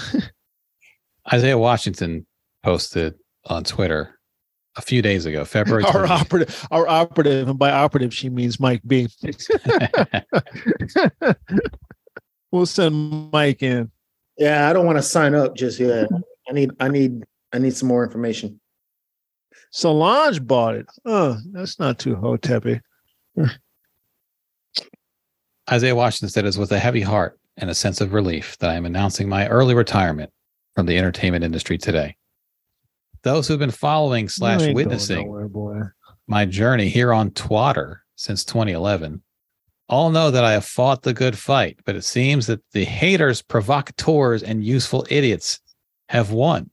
Isaiah 1.31 1.57
Washington 1.57 2.25
posted 2.63 3.15
on 3.45 3.63
Twitter 3.63 4.19
a 4.75 4.81
few 4.81 5.01
days 5.01 5.25
ago, 5.25 5.45
February. 5.45 5.83
Our 5.85 6.05
operative, 6.05 6.67
our 6.71 6.87
operative, 6.87 7.49
and 7.49 7.59
by 7.59 7.71
operative, 7.71 8.13
she 8.13 8.29
means 8.29 8.59
Mike 8.59 8.81
B. 8.85 9.07
we'll 12.51 12.65
send 12.65 13.31
Mike 13.31 13.61
in. 13.61 13.91
Yeah, 14.37 14.69
I 14.69 14.73
don't 14.73 14.85
want 14.85 14.97
to 14.97 15.03
sign 15.03 15.35
up 15.35 15.55
just 15.55 15.79
yet. 15.79 16.09
I 16.49 16.53
need, 16.53 16.71
I 16.79 16.87
need, 16.87 17.23
I 17.53 17.59
need 17.59 17.75
some 17.75 17.87
more 17.87 18.03
information. 18.03 18.59
Solange 19.71 20.45
bought 20.45 20.75
it. 20.75 20.85
Oh, 21.05 21.37
that's 21.51 21.79
not 21.79 21.99
too 21.99 22.15
Hotepy. 22.15 22.81
Isaiah 25.69 25.95
Washington 25.95 26.29
said, 26.29 26.45
"It's 26.45 26.57
with 26.57 26.71
a 26.71 26.79
heavy 26.79 27.01
heart 27.01 27.39
and 27.57 27.69
a 27.69 27.75
sense 27.75 28.01
of 28.01 28.13
relief 28.13 28.57
that 28.59 28.69
I 28.69 28.75
am 28.75 28.85
announcing 28.85 29.29
my 29.29 29.47
early 29.47 29.73
retirement 29.73 30.31
from 30.75 30.85
the 30.85 30.97
entertainment 30.97 31.43
industry 31.43 31.77
today. 31.77 32.15
Those 33.23 33.47
who've 33.47 33.59
been 33.59 33.71
following 33.71 34.29
slash 34.29 34.61
You 34.61 34.67
ain't 34.67 34.75
going 34.75 34.85
witnessing 34.87 35.27
nowhere, 35.27 35.95
my 36.27 36.45
journey 36.45 36.89
here 36.89 37.13
on 37.13 37.31
Twatter 37.31 37.97
since 38.15 38.43
2011 38.45 39.21
all 39.91 40.09
know 40.09 40.31
that 40.31 40.45
I 40.45 40.53
have 40.53 40.65
fought 40.65 41.03
the 41.03 41.13
good 41.13 41.37
fight, 41.37 41.77
but 41.85 41.97
it 41.97 42.05
seems 42.05 42.47
that 42.47 42.61
the 42.71 42.85
haters, 42.85 43.41
provocateurs, 43.41 44.41
and 44.41 44.63
useful 44.63 45.05
idiots 45.09 45.59
have 46.07 46.31
won. 46.31 46.69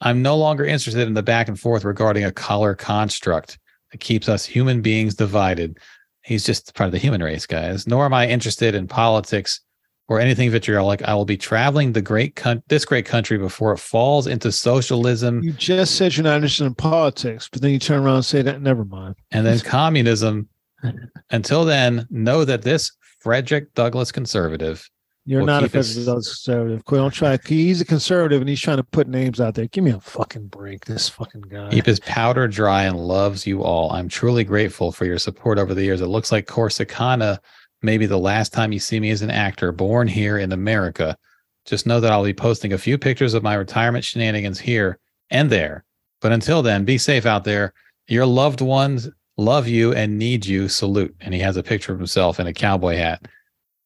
I'm 0.00 0.22
no 0.22 0.36
longer 0.36 0.64
interested 0.64 1.06
in 1.06 1.14
the 1.14 1.22
back 1.22 1.48
and 1.48 1.60
forth 1.60 1.84
regarding 1.84 2.24
a 2.24 2.32
color 2.32 2.74
construct 2.74 3.58
that 3.92 3.98
keeps 4.00 4.28
us 4.28 4.46
human 4.46 4.80
beings 4.80 5.14
divided. 5.14 5.78
He's 6.22 6.46
just 6.46 6.74
part 6.74 6.86
of 6.86 6.92
the 6.92 6.98
human 6.98 7.22
race, 7.22 7.46
guys. 7.46 7.86
Nor 7.86 8.06
am 8.06 8.14
I 8.14 8.26
interested 8.26 8.74
in 8.74 8.88
politics 8.88 9.60
or 10.08 10.20
anything 10.20 10.50
vitriolic. 10.50 11.02
I 11.02 11.14
will 11.14 11.24
be 11.24 11.36
traveling 11.36 11.92
the 11.92 12.00
great 12.02 12.36
coun- 12.36 12.62
this 12.68 12.84
great 12.84 13.06
country 13.06 13.38
before 13.38 13.72
it 13.72 13.78
falls 13.78 14.26
into 14.26 14.52
socialism 14.52 15.42
You 15.42 15.52
just 15.52 15.96
said 15.96 16.16
you're 16.16 16.24
not 16.24 16.36
interested 16.36 16.64
in 16.64 16.74
politics, 16.74 17.48
but 17.50 17.60
then 17.62 17.72
you 17.72 17.78
turn 17.78 18.02
around 18.02 18.16
and 18.16 18.24
say 18.24 18.42
that. 18.42 18.62
Never 18.62 18.84
mind. 18.84 19.16
and 19.32 19.44
then 19.46 19.58
communism. 19.60 20.48
Until 21.30 21.64
then, 21.64 22.06
know 22.10 22.44
that 22.44 22.62
this 22.62 22.92
Frederick 23.20 23.74
Douglass 23.74 24.12
conservative 24.12 24.88
You're 25.24 25.42
not 25.42 25.64
a 25.64 25.66
keep 25.66 25.72
his- 25.74 25.96
federal 25.96 26.16
conservative. 26.16 26.84
Quit. 26.84 26.98
Don't 27.00 27.10
try. 27.10 27.38
He's 27.44 27.80
a 27.80 27.84
conservative, 27.84 28.40
and 28.40 28.48
he's 28.48 28.60
trying 28.60 28.76
to 28.76 28.84
put 28.84 29.08
names 29.08 29.40
out 29.40 29.54
there. 29.54 29.66
Give 29.66 29.82
me 29.82 29.90
a 29.90 29.98
fucking 30.00 30.46
break. 30.48 30.84
This 30.84 31.08
fucking 31.08 31.40
guy. 31.42 31.70
keep 31.70 31.86
his 31.86 31.98
powder 32.00 32.46
dry 32.46 32.84
and 32.84 32.96
loves 32.98 33.44
you 33.46 33.64
all. 33.64 33.90
I'm 33.90 34.08
truly 34.08 34.44
grateful 34.44 34.92
for 34.92 35.04
your 35.06 35.18
support 35.18 35.58
over 35.58 35.74
the 35.74 35.82
years. 35.82 36.00
It 36.00 36.06
looks 36.06 36.30
like 36.30 36.46
Corsicana 36.46 37.38
may 37.86 37.96
be 37.96 38.04
the 38.04 38.18
last 38.18 38.52
time 38.52 38.72
you 38.72 38.80
see 38.80 39.00
me 39.00 39.10
as 39.10 39.22
an 39.22 39.30
actor 39.30 39.72
born 39.72 40.08
here 40.08 40.36
in 40.36 40.52
America. 40.52 41.16
Just 41.64 41.86
know 41.86 42.00
that 42.00 42.12
I'll 42.12 42.24
be 42.24 42.34
posting 42.34 42.74
a 42.74 42.78
few 42.78 42.98
pictures 42.98 43.32
of 43.32 43.42
my 43.42 43.54
retirement 43.54 44.04
shenanigans 44.04 44.60
here 44.60 44.98
and 45.30 45.48
there. 45.48 45.84
But 46.20 46.32
until 46.32 46.62
then, 46.62 46.84
be 46.84 46.98
safe 46.98 47.24
out 47.24 47.44
there. 47.44 47.72
Your 48.08 48.26
loved 48.26 48.60
ones 48.60 49.08
love 49.38 49.68
you 49.68 49.94
and 49.94 50.18
need 50.18 50.44
you. 50.44 50.68
Salute. 50.68 51.14
And 51.20 51.32
he 51.32 51.40
has 51.40 51.56
a 51.56 51.62
picture 51.62 51.92
of 51.92 51.98
himself 51.98 52.38
in 52.38 52.46
a 52.46 52.52
cowboy 52.52 52.96
hat. 52.96 53.26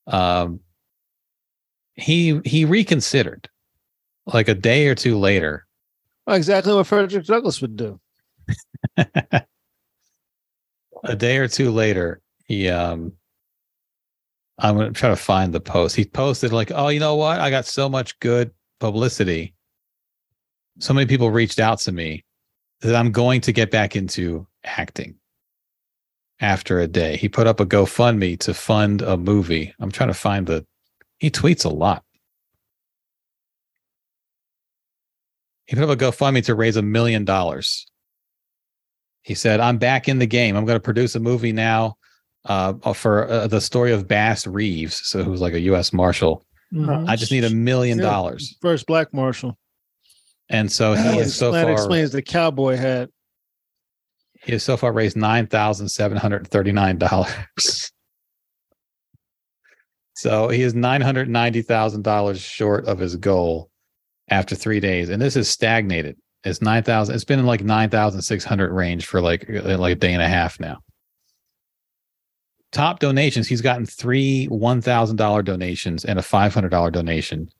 Um, 0.06 0.60
he 1.94 2.40
he 2.44 2.64
reconsidered 2.64 3.48
like 4.26 4.48
a 4.48 4.54
day 4.54 4.88
or 4.88 4.94
two 4.94 5.18
later 5.18 5.66
Well, 6.26 6.36
exactly 6.36 6.74
what 6.74 6.86
Frederick 6.86 7.26
Douglass 7.26 7.60
would 7.60 7.76
do. 7.76 8.00
a 8.96 9.44
day 11.16 11.36
or 11.36 11.48
two 11.48 11.70
later, 11.70 12.22
he 12.46 12.68
um 12.68 13.12
I'm 14.60 14.76
gonna 14.76 14.92
try 14.92 15.08
to 15.08 15.16
find 15.16 15.52
the 15.54 15.60
post. 15.60 15.96
He 15.96 16.04
posted 16.04 16.52
like, 16.52 16.70
"Oh, 16.74 16.88
you 16.88 17.00
know 17.00 17.16
what? 17.16 17.40
I 17.40 17.50
got 17.50 17.66
so 17.66 17.88
much 17.88 18.18
good 18.20 18.52
publicity. 18.78 19.54
So 20.78 20.92
many 20.94 21.06
people 21.06 21.30
reached 21.30 21.58
out 21.58 21.78
to 21.80 21.92
me 21.92 22.24
that 22.82 22.94
I'm 22.94 23.10
going 23.10 23.40
to 23.42 23.52
get 23.52 23.70
back 23.70 23.96
into 23.96 24.46
acting." 24.64 25.16
After 26.40 26.80
a 26.80 26.86
day, 26.86 27.16
he 27.16 27.28
put 27.28 27.46
up 27.46 27.60
a 27.60 27.66
GoFundMe 27.66 28.38
to 28.40 28.54
fund 28.54 29.02
a 29.02 29.16
movie. 29.16 29.74
I'm 29.78 29.90
trying 29.90 30.08
to 30.08 30.14
find 30.14 30.46
the. 30.46 30.66
He 31.18 31.30
tweets 31.30 31.64
a 31.64 31.68
lot. 31.68 32.02
He 35.66 35.76
put 35.76 35.84
up 35.84 35.90
a 35.90 35.96
GoFundMe 35.96 36.44
to 36.46 36.54
raise 36.54 36.76
a 36.76 36.82
million 36.82 37.24
dollars. 37.24 37.86
He 39.22 39.34
said, 39.34 39.60
"I'm 39.60 39.78
back 39.78 40.08
in 40.08 40.18
the 40.18 40.26
game. 40.26 40.56
I'm 40.56 40.66
going 40.66 40.76
to 40.76 40.80
produce 40.80 41.14
a 41.14 41.20
movie 41.20 41.52
now 41.52 41.96
uh, 42.46 42.92
for 42.94 43.28
uh, 43.28 43.46
the 43.46 43.60
story 43.60 43.92
of 43.92 44.08
Bass 44.08 44.46
Reeves, 44.46 45.00
so 45.04 45.22
who's 45.22 45.40
like 45.40 45.52
a 45.54 45.60
U.S. 45.60 45.92
Marshal 45.92 46.44
Mhm. 46.72 47.08
I 47.08 47.16
just 47.16 47.32
need 47.32 47.42
a 47.42 47.50
million 47.50 47.98
Yeah. 47.98 48.04
dollars. 48.04 48.56
First 48.62 48.86
black 48.86 49.12
marshal. 49.12 49.58
And 50.48 50.70
so 50.70 50.94
he 50.94 51.02
That 51.18 51.30
so 51.30 51.50
that 51.50 51.64
far 51.64 51.72
explains 51.72 52.12
the 52.12 52.22
cowboy 52.22 52.76
hat. 52.76 53.08
he 54.44 54.52
has 54.52 54.62
so 54.62 54.76
far 54.76 54.92
raised 54.92 55.16
nine 55.16 55.48
thousand 55.48 55.88
seven 55.88 56.16
hundred 56.16 56.46
thirty 56.48 56.70
nine 56.70 56.96
dollars. 56.96 57.32
so 60.14 60.48
he 60.48 60.62
is 60.62 60.74
nine 60.74 61.00
hundred 61.00 61.28
ninety 61.28 61.62
thousand 61.62 62.02
dollars 62.02 62.40
short 62.40 62.86
of 62.86 62.98
his 62.98 63.16
goal 63.16 63.68
after 64.28 64.54
three 64.54 64.80
days, 64.80 65.08
and 65.08 65.20
this 65.20 65.34
is 65.36 65.48
stagnated. 65.48 66.16
It's 66.44 66.62
nine 66.62 66.82
thousand. 66.82 67.14
It's 67.16 67.24
been 67.24 67.38
in 67.40 67.46
like 67.46 67.62
nine 67.64 67.90
thousand 67.90 68.22
six 68.22 68.44
hundred 68.44 68.72
range 68.72 69.06
for 69.06 69.20
like 69.20 69.48
uh, 69.50 69.76
like 69.78 69.92
a 69.92 69.98
day 69.98 70.12
and 70.12 70.22
a 70.22 70.28
half 70.28 70.58
now. 70.60 70.78
Top 72.72 73.00
donations. 73.00 73.48
He's 73.48 73.60
gotten 73.60 73.86
three 73.86 74.46
one 74.46 74.80
thousand 74.80 75.16
dollar 75.16 75.42
donations 75.42 76.04
and 76.04 76.18
a 76.18 76.22
five 76.22 76.54
hundred 76.54 76.68
dollar 76.68 76.90
donation, 76.90 77.50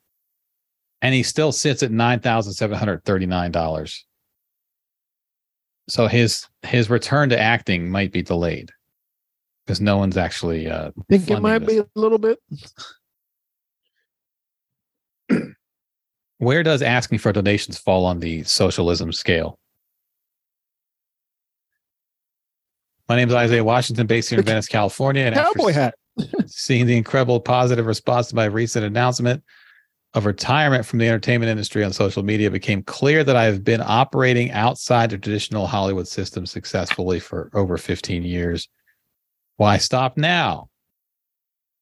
and 1.01 1.13
he 1.13 1.23
still 1.23 1.51
sits 1.51 1.83
at 1.83 1.91
nine 1.91 2.19
thousand 2.19 2.53
seven 2.53 2.77
hundred 2.77 3.03
thirty 3.03 3.25
nine 3.25 3.51
dollars 3.51 4.05
so 5.91 6.07
his 6.07 6.47
his 6.63 6.89
return 6.89 7.29
to 7.29 7.39
acting 7.39 7.89
might 7.89 8.11
be 8.13 8.21
delayed 8.21 8.71
because 9.65 9.81
no 9.81 9.97
one's 9.97 10.15
actually 10.15 10.69
uh 10.69 10.89
Think 11.09 11.29
it 11.29 11.41
might 11.41 11.59
this. 11.59 11.67
be 11.67 11.77
a 11.79 11.87
little 11.95 12.17
bit. 12.17 12.39
where 16.37 16.63
does 16.63 16.81
asking 16.81 17.17
for 17.19 17.33
donations 17.33 17.77
fall 17.77 18.05
on 18.05 18.19
the 18.19 18.43
socialism 18.43 19.11
scale 19.11 19.59
my 23.11 23.17
name 23.17 23.27
is 23.27 23.35
isaiah 23.35 23.63
washington 23.63 24.07
based 24.07 24.29
here 24.29 24.39
in 24.39 24.45
venice 24.53 24.67
california 24.67 25.23
and 25.23 25.35
Cowboy 25.35 25.73
hat. 25.73 25.95
seeing 26.45 26.85
the 26.85 26.95
incredible 26.95 27.41
positive 27.41 27.85
response 27.85 28.29
to 28.29 28.35
my 28.37 28.45
recent 28.45 28.85
announcement 28.85 29.43
of 30.13 30.25
retirement 30.25 30.85
from 30.85 30.99
the 30.99 31.09
entertainment 31.09 31.49
industry 31.49 31.83
on 31.83 31.91
social 31.91 32.23
media 32.23 32.47
it 32.47 32.51
became 32.51 32.81
clear 32.83 33.21
that 33.25 33.35
I 33.35 33.43
have 33.43 33.65
been 33.65 33.81
operating 33.85 34.49
outside 34.51 35.09
the 35.09 35.17
traditional 35.17 35.67
Hollywood 35.67 36.07
system 36.07 36.45
successfully 36.45 37.19
for 37.19 37.49
over 37.53 37.77
15 37.77 38.23
years. 38.23 38.69
Why 39.57 39.77
stop 39.77 40.15
now? 40.15 40.69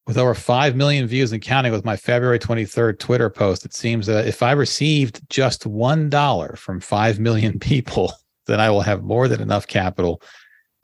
With 0.08 0.18
over 0.18 0.34
5 0.34 0.76
million 0.76 1.06
views 1.06 1.32
and 1.32 1.42
counting 1.42 1.72
with 1.72 1.86
my 1.86 1.96
February 1.96 2.40
23rd 2.40 2.98
Twitter 2.98 3.30
post, 3.30 3.66
it 3.66 3.74
seems 3.76 4.08
that 4.08 4.28
if 4.28 4.42
I 4.42 4.52
received 4.54 5.22
just 5.30 5.64
$1 5.64 6.58
from 6.58 6.80
5 6.80 7.20
million 7.20 7.60
people, 7.60 8.14
then 8.48 8.60
I 8.60 8.72
will 8.72 8.82
have 8.82 9.04
more 9.04 9.28
than 9.28 9.42
enough 9.42 9.68
capital 9.68 10.22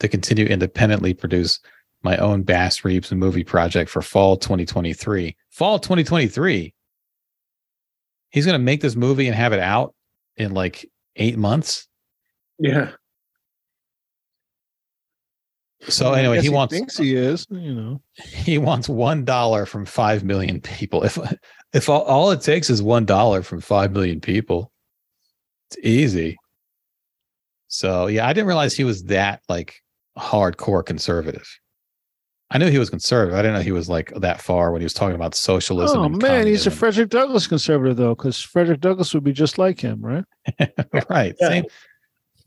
to 0.00 0.08
continue 0.08 0.46
independently 0.46 1.14
produce 1.14 1.60
my 2.02 2.16
own 2.18 2.42
Bass 2.42 2.84
Reeves 2.84 3.12
movie 3.12 3.44
project 3.44 3.90
for 3.90 4.02
fall 4.02 4.36
2023. 4.36 5.36
Fall 5.50 5.78
2023. 5.78 6.72
He's 8.30 8.46
going 8.46 8.58
to 8.58 8.64
make 8.64 8.80
this 8.80 8.96
movie 8.96 9.26
and 9.26 9.34
have 9.34 9.52
it 9.52 9.60
out 9.60 9.94
in 10.36 10.52
like 10.52 10.86
eight 11.16 11.38
months. 11.38 11.88
Yeah. 12.58 12.92
So 15.88 16.12
I 16.12 16.20
anyway, 16.20 16.40
he 16.40 16.48
wants 16.48 16.74
thinks 16.74 16.96
he 16.96 17.14
is. 17.14 17.46
You 17.50 17.74
know. 17.74 18.02
he 18.24 18.58
wants 18.58 18.88
one 18.88 19.24
dollar 19.24 19.66
from 19.66 19.84
five 19.84 20.24
million 20.24 20.60
people. 20.60 21.04
If 21.04 21.18
if 21.72 21.88
all, 21.88 22.02
all 22.02 22.30
it 22.30 22.40
takes 22.40 22.70
is 22.70 22.82
one 22.82 23.04
dollar 23.04 23.42
from 23.42 23.60
five 23.60 23.92
million 23.92 24.20
people, 24.20 24.72
it's 25.70 25.78
easy. 25.84 26.36
So 27.68 28.06
yeah, 28.06 28.26
I 28.26 28.32
didn't 28.32 28.46
realize 28.46 28.74
he 28.74 28.84
was 28.84 29.04
that 29.04 29.42
like 29.48 29.80
hardcore 30.18 30.84
conservative. 30.84 31.48
I 32.50 32.58
knew 32.58 32.70
he 32.70 32.78
was 32.78 32.90
conservative. 32.90 33.36
I 33.36 33.42
didn't 33.42 33.54
know 33.54 33.62
he 33.62 33.72
was 33.72 33.88
like 33.88 34.12
that 34.20 34.40
far 34.40 34.70
when 34.70 34.80
he 34.80 34.84
was 34.84 34.94
talking 34.94 35.16
about 35.16 35.34
socialism. 35.34 35.98
Oh 35.98 36.04
and 36.04 36.22
man, 36.22 36.46
he's 36.46 36.66
a. 36.66 36.70
Frederick 36.70 37.10
Douglass 37.10 37.46
conservative 37.46 37.96
though, 37.96 38.14
because 38.14 38.40
Frederick 38.40 38.80
Douglass 38.80 39.12
would 39.14 39.24
be 39.24 39.32
just 39.32 39.58
like 39.58 39.80
him, 39.80 40.00
right? 40.00 40.24
right. 41.10 41.34
Yeah. 41.40 41.48
Same. 41.48 41.64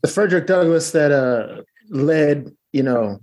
The 0.02 0.08
Frederick 0.08 0.46
Douglass 0.46 0.92
that 0.92 1.12
uh 1.12 1.62
led, 1.90 2.50
you 2.72 2.82
know, 2.82 3.20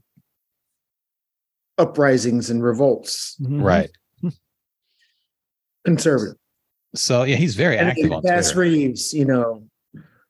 uprisings 1.79 2.51
and 2.51 2.63
revolts. 2.63 3.35
Mhm. 3.41 3.63
Right. 3.63 3.89
Conservative. 5.85 6.35
So 6.93 7.23
yeah, 7.23 7.37
he's 7.37 7.55
very 7.55 7.77
And 7.77 7.89
active 7.89 8.11
on 8.11 8.21
Bass 8.21 8.51
Twitter. 8.51 8.69
Reeves, 8.69 9.13
you 9.13 9.25
know, 9.25 9.63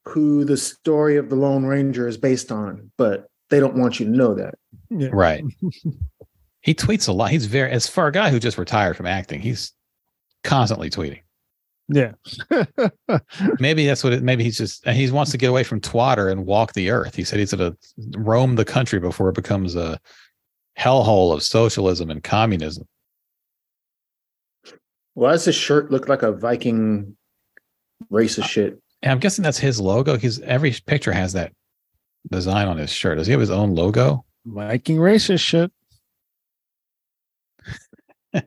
who 0.05 0.45
the 0.45 0.55
story 0.55 1.17
of 1.17 1.29
the 1.29 1.35
Lone 1.35 1.65
Ranger 1.65 2.07
is 2.07 2.17
based 2.17 2.53
on, 2.53 2.91
but 2.97 3.27
they 3.49 3.59
don't 3.59 3.75
want 3.75 3.99
you 3.99 4.05
to 4.05 4.11
know 4.11 4.33
that. 4.35 4.55
Yeah. 4.89 5.09
Right. 5.11 5.43
he 6.61 6.73
tweets 6.73 7.07
a 7.07 7.11
lot. 7.11 7.31
He's 7.31 7.45
very 7.45 7.71
as 7.71 7.87
for 7.87 8.07
a 8.07 8.11
guy 8.11 8.29
who 8.29 8.39
just 8.39 8.57
retired 8.57 8.97
from 8.97 9.05
acting, 9.05 9.41
he's 9.41 9.71
constantly 10.43 10.89
tweeting. 10.89 11.21
Yeah. 11.89 12.13
Maybe 13.59 13.85
that's 13.85 14.03
what 14.03 14.11
it 14.11 14.21
maybe 14.21 14.43
he's 14.43 14.57
just 14.57 14.85
he 14.89 15.09
wants 15.09 15.31
to 15.31 15.37
get 15.37 15.49
away 15.49 15.63
from 15.63 15.79
twatter 15.79 16.29
and 16.29 16.45
walk 16.45 16.73
the 16.73 16.89
earth. 16.89 17.15
He 17.15 17.23
said 17.23 17.39
he's 17.39 17.53
gonna 17.53 17.77
roam 18.17 18.55
the 18.55 18.65
country 18.65 18.99
before 18.99 19.29
it 19.29 19.35
becomes 19.35 19.75
a 19.75 19.97
hellhole 20.77 21.33
of 21.33 21.43
socialism 21.43 22.09
and 22.09 22.21
communism. 22.21 22.85
Why 25.13 25.31
does 25.31 25.45
his 25.45 25.55
shirt 25.55 25.89
look 25.89 26.09
like 26.09 26.23
a 26.23 26.33
Viking 26.33 27.15
racist 28.11 28.49
shit? 28.49 28.81
And 29.01 29.11
I'm 29.11 29.19
guessing 29.19 29.43
that's 29.43 29.57
his 29.57 29.79
logo 29.79 30.15
because 30.15 30.41
every 30.41 30.75
picture 30.85 31.13
has 31.13 31.33
that 31.33 31.53
design 32.31 32.67
on 32.67 32.77
his 32.77 32.91
shirt. 32.91 33.17
Does 33.17 33.27
he 33.27 33.31
have 33.31 33.39
his 33.39 33.51
own 33.51 33.75
logo? 33.75 34.25
Viking 34.45 34.97
racist 34.97 35.39
shit. 35.41 35.71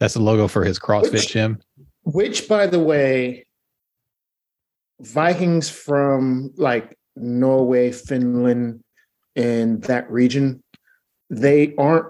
That's 0.00 0.14
the 0.14 0.20
logo 0.20 0.48
for 0.48 0.64
his 0.64 0.78
CrossFit 0.78 1.12
Which- 1.12 1.28
gym. 1.28 1.58
Which, 2.02 2.48
by 2.48 2.66
the 2.66 2.80
way, 2.80 3.46
Vikings 5.00 5.68
from 5.68 6.50
like 6.56 6.96
Norway, 7.14 7.92
Finland, 7.92 8.82
and 9.36 9.82
that 9.82 10.10
region, 10.10 10.62
they 11.28 11.74
aren't 11.76 12.06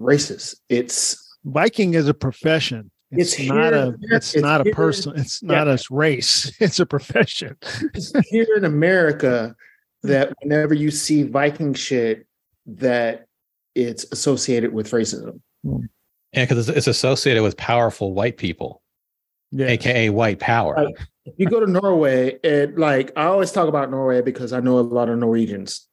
racist. 0.00 0.56
It's 0.68 1.36
Viking 1.44 1.94
is 1.94 2.06
a 2.06 2.14
profession. 2.14 2.90
It's, 3.18 3.38
It's 3.38 3.48
not 3.48 3.72
here- 3.72 3.82
a 3.82 3.94
it's, 4.16 4.34
it's 4.34 4.42
not 4.42 4.60
a 4.60 4.64
here- 4.64 4.74
person. 4.74 5.12
It's 5.16 5.42
not 5.42 5.68
a 5.68 5.78
race. 5.90 6.52
It's 6.60 6.80
a 6.80 6.86
profession. 6.86 7.56
it's 7.94 8.12
here 8.28 8.46
in 8.56 8.64
America 8.64 9.54
that 10.02 10.32
whenever 10.42 10.74
you 10.74 10.90
see 10.90 11.22
Viking 11.24 11.74
shit, 11.74 12.26
that 12.66 13.26
it's 13.74 14.04
associated 14.12 14.72
with 14.72 14.90
racism. 14.90 15.40
Yeah, 15.64 16.44
because 16.44 16.68
it's, 16.68 16.78
it's 16.78 16.86
associated 16.86 17.42
with 17.42 17.56
powerful 17.56 18.12
white 18.14 18.36
people, 18.36 18.82
Yeah. 19.50 19.66
aka 19.66 20.10
white 20.10 20.38
power. 20.40 20.74
Like, 20.84 20.96
if 21.24 21.34
you 21.38 21.46
go 21.46 21.60
to 21.60 21.66
Norway, 21.70 22.38
and 22.44 22.78
like 22.78 23.12
I 23.16 23.24
always 23.24 23.50
talk 23.52 23.68
about 23.68 23.90
Norway 23.90 24.22
because 24.22 24.52
I 24.52 24.60
know 24.60 24.78
a 24.78 24.80
lot 24.80 25.08
of 25.08 25.18
Norwegians. 25.18 25.88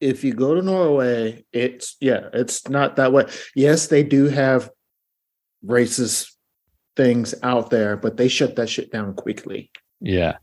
If 0.00 0.22
you 0.22 0.34
go 0.34 0.54
to 0.54 0.60
Norway, 0.60 1.44
it's 1.52 1.96
yeah, 2.00 2.28
it's 2.34 2.68
not 2.68 2.96
that 2.96 3.12
way. 3.12 3.24
Yes, 3.54 3.86
they 3.86 4.02
do 4.02 4.24
have 4.28 4.68
racist 5.66 6.30
things 6.96 7.34
out 7.42 7.70
there, 7.70 7.96
but 7.96 8.16
they 8.16 8.28
shut 8.28 8.56
that 8.56 8.68
shit 8.68 8.92
down 8.92 9.14
quickly. 9.14 9.70
Yeah. 10.00 10.36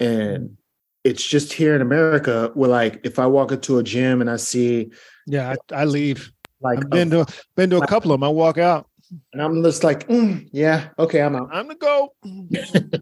And 0.00 0.56
it's 1.04 1.26
just 1.26 1.52
here 1.52 1.74
in 1.74 1.80
America 1.82 2.50
where 2.54 2.70
like 2.70 3.00
if 3.04 3.18
I 3.18 3.26
walk 3.26 3.52
into 3.52 3.78
a 3.78 3.82
gym 3.82 4.20
and 4.20 4.30
I 4.30 4.36
see 4.36 4.90
Yeah, 5.26 5.54
I, 5.70 5.82
I 5.82 5.84
leave. 5.84 6.32
like 6.60 6.78
I've 6.78 6.90
been 6.90 7.10
to 7.10 7.26
been 7.56 7.70
to 7.70 7.78
a 7.78 7.86
couple 7.86 8.12
of 8.12 8.20
them. 8.20 8.24
I 8.24 8.30
walk 8.30 8.58
out. 8.58 8.88
and 9.32 9.42
I'm 9.42 9.62
just 9.62 9.82
like, 9.84 10.06
mm, 10.08 10.48
yeah, 10.52 10.88
okay, 10.98 11.22
I'm 11.22 11.34
out. 11.34 11.48
I'm 11.52 11.68
the 11.68 11.74
go. 11.74 12.14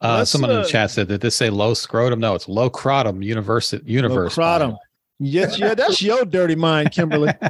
Uh, 0.00 0.18
Let's, 0.18 0.30
someone 0.30 0.50
in 0.52 0.58
uh, 0.58 0.62
the 0.62 0.68
chat 0.68 0.92
said 0.92 1.08
that 1.08 1.20
this 1.20 1.34
say 1.34 1.50
low 1.50 1.74
scrotum. 1.74 2.20
No, 2.20 2.36
it's 2.36 2.46
low 2.48 2.70
crotum 2.70 3.20
universe 3.24 3.74
universe. 3.84 4.36
Kratom. 4.36 4.76
Yes, 5.18 5.58
yeah, 5.58 5.74
that's 5.74 6.00
your 6.00 6.24
dirty 6.24 6.54
mind, 6.54 6.92
Kimberly. 6.92 7.32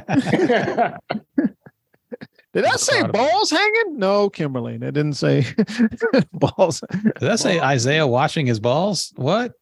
Did 2.51 2.65
I 2.65 2.75
say 2.77 3.03
balls 3.03 3.51
hanging? 3.51 3.99
No, 3.99 4.27
Kimberly. 4.29 4.77
That 4.77 4.93
didn't 4.93 5.13
say 5.13 5.45
balls. 6.33 6.83
Did 6.91 7.13
that 7.19 7.39
say 7.39 7.59
Isaiah 7.59 8.07
washing 8.07 8.47
his 8.47 8.59
balls? 8.59 9.13
What? 9.17 9.53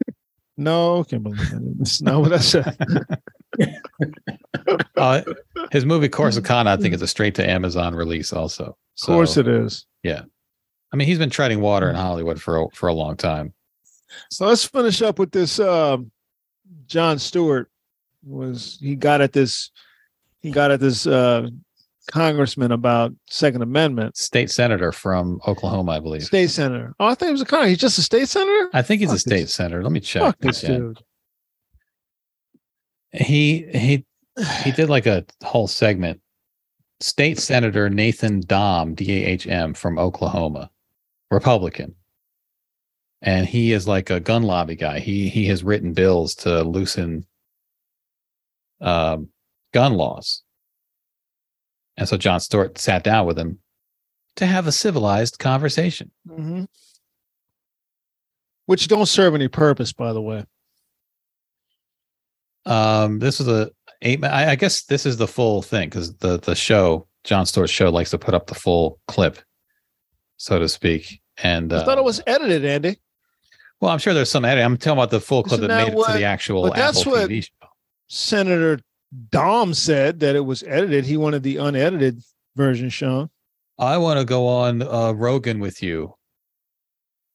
No, 0.55 1.03
Kimberly. 1.03 1.37
That's 1.79 2.01
not 2.01 2.21
what 2.21 2.33
I 2.33 2.37
said. 2.37 2.77
Uh, 4.97 5.21
his 5.71 5.85
movie 5.85 6.09
Corsicana, 6.09 6.67
I 6.67 6.77
think, 6.77 6.93
is 6.93 7.01
a 7.01 7.07
straight 7.07 7.35
to 7.35 7.47
Amazon 7.49 7.95
release. 7.95 8.33
Also, 8.33 8.75
Of 9.01 9.05
course 9.05 9.37
it 9.37 9.47
is. 9.47 9.85
Yeah, 10.03 10.23
I 10.91 10.95
mean, 10.97 11.07
he's 11.07 11.17
been 11.19 11.29
treading 11.29 11.61
water 11.61 11.89
in 11.89 11.95
Hollywood 11.95 12.41
for 12.41 12.63
a, 12.63 12.69
for 12.73 12.87
a 12.87 12.93
long 12.93 13.15
time. 13.15 13.53
So 14.31 14.45
let's 14.47 14.65
finish 14.65 15.01
up 15.01 15.17
with 15.19 15.31
this. 15.31 15.59
Um, 15.59 16.11
Jon 16.87 17.17
Stewart 17.19 17.71
was 18.23 18.77
he 18.81 18.95
got 18.95 19.21
at 19.21 19.33
this 19.33 19.71
he 20.39 20.51
got 20.51 20.71
at 20.71 20.79
this 20.79 21.07
uh, 21.07 21.47
congressman 22.11 22.71
about 22.71 23.13
Second 23.29 23.61
Amendment. 23.61 24.17
State 24.17 24.49
senator 24.51 24.91
from 24.91 25.39
Oklahoma, 25.47 25.93
I 25.93 25.99
believe. 25.99 26.23
State 26.23 26.49
senator. 26.49 26.93
Oh, 26.99 27.07
I 27.07 27.15
think 27.15 27.29
he 27.29 27.31
was 27.33 27.41
a 27.41 27.45
con. 27.45 27.67
He's 27.67 27.77
just 27.77 27.97
a 27.97 28.01
state 28.01 28.27
senator. 28.29 28.69
I 28.73 28.81
think 28.81 29.01
he's 29.01 29.11
a 29.11 29.19
state 29.19 29.41
this- 29.41 29.55
senator. 29.55 29.83
Let 29.83 29.91
me 29.91 29.99
check. 29.99 30.21
Fuck 30.21 30.37
this 30.39 30.61
dude. 30.61 30.99
He 33.11 33.65
he 33.73 34.05
he 34.63 34.71
did 34.71 34.89
like 34.89 35.07
a 35.07 35.25
whole 35.43 35.67
segment 35.67 36.21
State 36.99 37.39
Senator 37.39 37.89
Nathan 37.89 38.41
Dahm 38.41 38.95
D 38.95 39.23
A 39.23 39.27
H 39.27 39.47
M, 39.47 39.73
from 39.73 39.97
Oklahoma, 39.97 40.69
Republican. 41.31 41.95
And 43.21 43.47
he 43.47 43.71
is 43.71 43.87
like 43.87 44.09
a 44.09 44.19
gun 44.19 44.43
lobby 44.43 44.75
guy. 44.75 44.99
He 44.99 45.29
he 45.29 45.47
has 45.47 45.63
written 45.63 45.93
bills 45.93 46.35
to 46.35 46.63
loosen 46.63 47.25
um, 48.81 49.29
gun 49.73 49.93
laws. 49.93 50.43
And 51.97 52.07
so 52.07 52.17
Jon 52.17 52.39
Stewart 52.39 52.77
sat 52.77 53.03
down 53.03 53.25
with 53.25 53.37
him 53.37 53.59
to 54.35 54.45
have 54.45 54.67
a 54.67 54.71
civilized 54.71 55.39
conversation. 55.39 56.11
Mm-hmm. 56.27 56.65
Which 58.65 58.87
don't 58.87 59.07
serve 59.07 59.33
any 59.33 59.47
purpose, 59.47 59.93
by 59.93 60.13
the 60.13 60.21
way. 60.21 60.45
Um, 62.65 63.19
this 63.19 63.39
is 63.39 63.47
a 63.47 63.71
eight. 64.01 64.23
I, 64.23 64.51
I 64.51 64.55
guess 64.55 64.83
this 64.83 65.05
is 65.05 65.17
the 65.17 65.27
full 65.27 65.61
thing 65.61 65.89
because 65.89 66.15
the 66.17 66.37
the 66.37 66.53
show 66.53 67.07
Jon 67.23 67.45
Stewart's 67.45 67.71
show 67.71 67.89
likes 67.89 68.11
to 68.11 68.17
put 68.17 68.33
up 68.33 68.47
the 68.47 68.55
full 68.55 68.99
clip, 69.07 69.39
so 70.35 70.59
to 70.59 70.67
speak. 70.67 71.21
And 71.41 71.71
I 71.71 71.77
uh, 71.77 71.85
thought 71.85 71.97
it 71.97 72.03
was 72.03 72.21
edited, 72.27 72.65
Andy. 72.65 72.97
well, 73.79 73.91
I'm 73.91 73.99
sure 73.99 74.13
there's 74.13 74.29
some 74.29 74.43
edit. 74.43 74.65
I'm 74.65 74.75
talking 74.75 74.93
about 74.93 75.11
the 75.11 75.21
full 75.21 75.43
clip 75.43 75.59
Isn't 75.59 75.69
that, 75.69 75.75
that 75.77 75.85
made 75.85 75.93
it 75.93 75.95
what- 75.95 76.11
to 76.11 76.17
the 76.17 76.25
actual 76.25 76.73
Apple 76.73 77.03
what- 77.11 77.29
TV. 77.29 77.49
Senator 78.07 78.79
Dahm 79.29 79.75
said 79.75 80.19
that 80.19 80.35
it 80.35 80.45
was 80.45 80.63
edited. 80.63 81.05
He 81.05 81.17
wanted 81.17 81.43
the 81.43 81.57
unedited 81.57 82.21
version 82.55 82.89
shown. 82.89 83.29
I 83.79 83.97
want 83.97 84.19
to 84.19 84.25
go 84.25 84.47
on 84.47 84.81
uh, 84.81 85.11
Rogan 85.13 85.59
with 85.59 85.83
you 85.83 86.15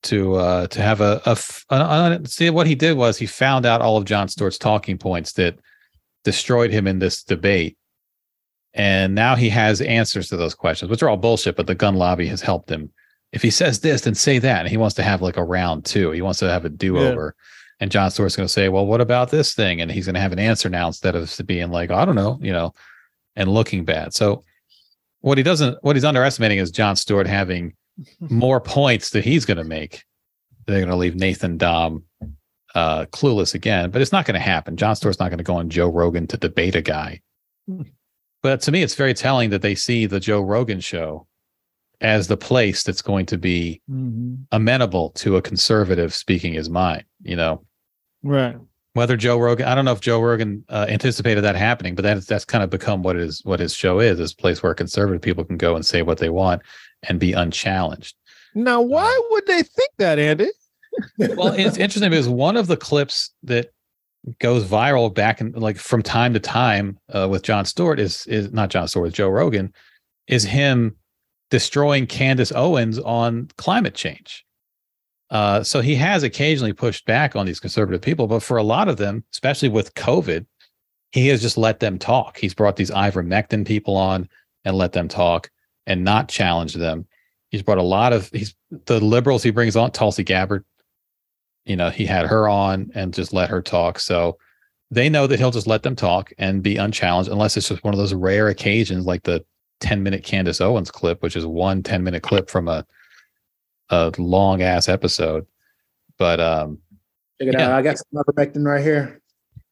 to 0.05 0.35
uh, 0.35 0.67
to 0.69 0.83
have 0.83 1.01
a, 1.01 1.23
a 1.25 1.31
f- 1.31 1.65
an- 1.71 2.13
an- 2.13 2.25
see 2.27 2.51
what 2.51 2.67
he 2.67 2.75
did 2.75 2.97
was 2.97 3.17
he 3.19 3.27
found 3.27 3.65
out 3.65 3.81
all 3.81 3.97
of 3.97 4.05
Jon 4.05 4.29
Stewart's 4.29 4.59
talking 4.59 4.99
points 4.99 5.33
that 5.35 5.57
destroyed 6.25 6.73
him 6.73 6.87
in 6.89 6.99
this 6.99 7.23
debate, 7.23 7.77
and 8.75 9.15
now 9.15 9.37
he 9.37 9.49
has 9.51 9.81
answers 9.81 10.29
to 10.29 10.37
those 10.37 10.55
questions, 10.55 10.91
which 10.91 11.03
are 11.03 11.09
all 11.09 11.17
bullshit. 11.17 11.55
But 11.57 11.69
the 11.69 11.75
gun 11.77 11.95
lobby 11.95 12.27
has 12.27 12.41
helped 12.43 12.71
him. 12.71 12.91
If 13.33 13.41
he 13.43 13.51
says 13.51 13.81
this, 13.81 14.03
then 14.03 14.15
say 14.15 14.39
that, 14.41 14.61
and 14.61 14.69
he 14.69 14.77
wants 14.77 14.97
to 14.97 15.03
have 15.03 15.23
like 15.23 15.37
a 15.37 15.45
round 15.45 15.85
two. 15.85 16.11
He 16.11 16.21
wants 16.23 16.41
to 16.41 16.51
have 16.51 16.65
a 16.65 16.69
do 16.69 16.99
over. 17.13 17.35
And 17.83 17.91
Jon 17.91 18.13
Stewart's 18.13 18.37
going 18.37 18.47
to 18.47 18.53
say, 18.53 18.69
"Well, 18.69 18.87
what 18.87 19.01
about 19.01 19.31
this 19.33 19.55
thing?" 19.55 19.81
And 19.81 19.91
he's 19.91 20.07
going 20.07 20.15
to 20.15 20.21
have 20.21 20.31
an 20.31 20.39
answer 20.39 20.69
now 20.69 20.87
instead 20.87 21.17
of 21.17 21.37
being 21.47 21.73
like, 21.73 21.91
"I 21.91 22.05
don't 22.05 22.15
know," 22.15 22.39
you 22.41 22.53
know, 22.53 22.75
and 23.35 23.53
looking 23.53 23.85
bad. 23.85 24.15
So 24.15 24.45
what 25.21 25.37
he 25.37 25.43
doesn't 25.43 25.79
what 25.83 25.97
he's 25.97 26.05
underestimating 26.05 26.59
is 26.59 26.71
Jon 26.71 26.95
Stewart 26.95 27.27
having 27.27 27.75
more 28.21 28.61
points 28.61 29.11
that 29.11 29.25
he's 29.25 29.45
going 29.45 29.59
to 29.59 29.65
make. 29.65 30.05
They're 30.67 30.79
going 30.79 30.91
to 30.91 30.97
leave 30.97 31.17
Nathan 31.17 31.59
Dahm 31.59 32.05
uh, 32.77 33.07
clueless 33.07 33.53
again, 33.57 33.91
but 33.91 34.01
it's 34.01 34.13
not 34.13 34.27
going 34.27 34.35
to 34.35 34.41
happen. 34.41 34.77
Jon 34.77 34.95
Stewart's 34.95 35.19
not 35.19 35.31
going 35.31 35.39
to 35.39 35.45
go 35.45 35.57
on 35.57 35.69
Joe 35.69 35.89
Rogan 35.89 36.29
to 36.29 36.37
debate 36.37 36.77
a 36.77 36.83
guy. 36.83 37.21
But 38.43 38.61
to 38.63 38.73
me, 38.73 38.83
it's 38.83 38.97
very 38.97 39.15
telling 39.15 39.51
that 39.51 39.63
they 39.63 39.77
see 39.77 40.05
the 40.07 40.19
Joe 40.19 40.41
Rogan 40.41 40.81
show 40.81 41.29
as 42.01 42.27
the 42.27 42.37
place 42.37 42.83
that's 42.83 43.01
going 43.01 43.25
to 43.27 43.39
be 43.39 43.81
amenable 44.51 45.11
to 45.11 45.37
a 45.37 45.43
conservative 45.43 46.13
speaking 46.13 46.55
his 46.55 46.69
mind. 46.69 47.05
You 47.23 47.37
know, 47.37 47.65
Right. 48.23 48.57
whether 48.95 49.17
Joe 49.17 49.39
Rogan, 49.39 49.67
I 49.67 49.75
don't 49.75 49.85
know 49.85 49.93
if 49.93 50.01
Joe 50.01 50.21
Rogan 50.21 50.65
uh, 50.69 50.87
anticipated 50.89 51.41
that 51.43 51.57
happening, 51.57 51.95
but 51.95 52.03
that's 52.03 52.27
that's 52.27 52.45
kind 52.45 52.63
of 52.63 52.71
become 52.71 53.03
what 53.03 53.17
it 53.17 53.23
is 53.23 53.43
what 53.45 53.61
his 53.61 53.75
show 53.75 54.01
is, 54.01 54.21
is 54.21 54.33
a 54.33 54.37
place 54.37 54.63
where 54.63 54.75
conservative 54.75 55.23
people 55.23 55.45
can 55.45 55.57
go 55.57 55.75
and 55.75 55.85
say 55.85 56.03
what 56.03 56.19
they 56.19 56.31
want 56.31 56.63
and 57.09 57.19
be 57.19 57.33
unchallenged. 57.33 58.15
Now, 58.55 58.81
why 58.81 59.21
would 59.31 59.47
they 59.47 59.63
think 59.63 59.91
that, 59.99 60.19
Andy? 60.19 60.51
Well, 61.19 61.55
it's 61.59 61.79
interesting 61.79 62.11
because 62.11 62.29
one 62.29 62.57
of 62.57 62.67
the 62.67 62.77
clips 62.77 63.31
that 63.45 63.71
goes 64.39 64.65
viral 64.65 65.13
back 65.13 65.41
and 65.41 65.57
like 65.57 65.79
from 65.79 66.03
time 66.03 66.33
to 66.33 66.41
time 66.41 66.99
uh, 67.13 67.29
with 67.29 67.43
Jon 67.43 67.65
Stewart 67.65 67.99
is 67.99 68.27
is 68.27 68.53
not 68.53 68.71
Jon 68.71 68.89
Stewart, 68.89 69.13
Joe 69.13 69.29
Rogan, 69.29 69.73
is 70.29 70.45
him 70.45 70.97
destroying 71.51 72.07
Candace 72.07 72.53
Owens 72.53 72.99
on 72.99 73.49
climate 73.59 73.95
change. 73.95 74.45
Uh, 75.33 75.63
so 75.63 75.81
he 75.81 75.95
has 75.95 76.23
occasionally 76.23 76.75
pushed 76.75 77.07
back 77.07 77.35
on 77.35 77.47
these 77.47 77.59
conservative 77.59 78.03
people, 78.03 78.27
but 78.27 78.43
for 78.43 78.59
a 78.59 78.63
lot 78.63 78.87
of 78.87 78.99
them, 78.99 79.25
especially 79.33 79.71
with 79.71 79.95
COVID, 79.95 80.45
he 81.11 81.29
has 81.29 81.41
just 81.41 81.57
let 81.57 81.81
them 81.81 81.99
talk. 81.99 82.37
He's 82.37 82.53
brought 82.53 82.77
these 82.77 82.91
ivermectin 82.91 83.67
people 83.67 83.97
on 83.97 84.29
and 84.67 84.77
let 84.77 84.93
them 84.93 85.09
talk 85.09 85.51
and 85.87 86.05
not 86.05 86.29
challenge 86.29 86.75
them. 86.75 87.07
He's 87.51 87.63
brought 87.63 87.79
a 87.79 87.83
lot 87.83 88.13
of 88.13 88.29
he's 88.31 88.55
the 88.85 89.01
liberals 89.01 89.43
he 89.43 89.51
brings 89.51 89.75
on 89.75 89.91
Tulsi 89.91 90.23
Gabbard. 90.23 90.67
You 91.65 91.77
know, 91.77 91.89
he 91.89 92.05
had 92.05 92.27
her 92.27 92.47
on 92.47 92.91
and 92.95 93.15
just 93.15 93.33
let 93.33 93.49
her 93.49 93.63
talk. 93.63 94.01
So 94.01 94.37
they 94.91 95.09
know 95.09 95.27
that 95.27 95.39
he'll 95.39 95.51
just 95.51 95.67
let 95.67 95.83
them 95.83 95.97
talk 95.97 96.31
and 96.37 96.63
be 96.63 96.77
unchallenged 96.77 97.31
unless 97.31 97.57
it's 97.57 97.69
just 97.69 97.85
one 97.85 97.95
of 97.95 97.99
those 97.99 98.13
rare 98.13 98.49
occasions 98.49 99.07
like 99.07 99.23
the 99.23 99.43
10 99.81 100.03
minute 100.03 100.25
Candace 100.25 100.61
Owens 100.61 100.91
clip, 100.91 101.23
which 101.23 101.37
is 101.37 101.47
one 101.47 101.83
10 101.83 102.05
minute 102.05 102.23
clip 102.23 102.51
from 102.51 102.69
a 102.69 102.85
a 103.93 104.11
long 104.19 104.63
ass 104.63 104.89
episode. 104.89 105.47
But 106.19 106.41
um 106.41 106.79
Check 107.41 107.49
it 107.49 107.55
Yeah. 107.59 107.69
out. 107.69 107.73
I 107.73 107.83
got 107.83 107.99
some 107.99 108.07
ivermectin 108.23 108.65
right 108.65 108.83
here. 108.83 109.21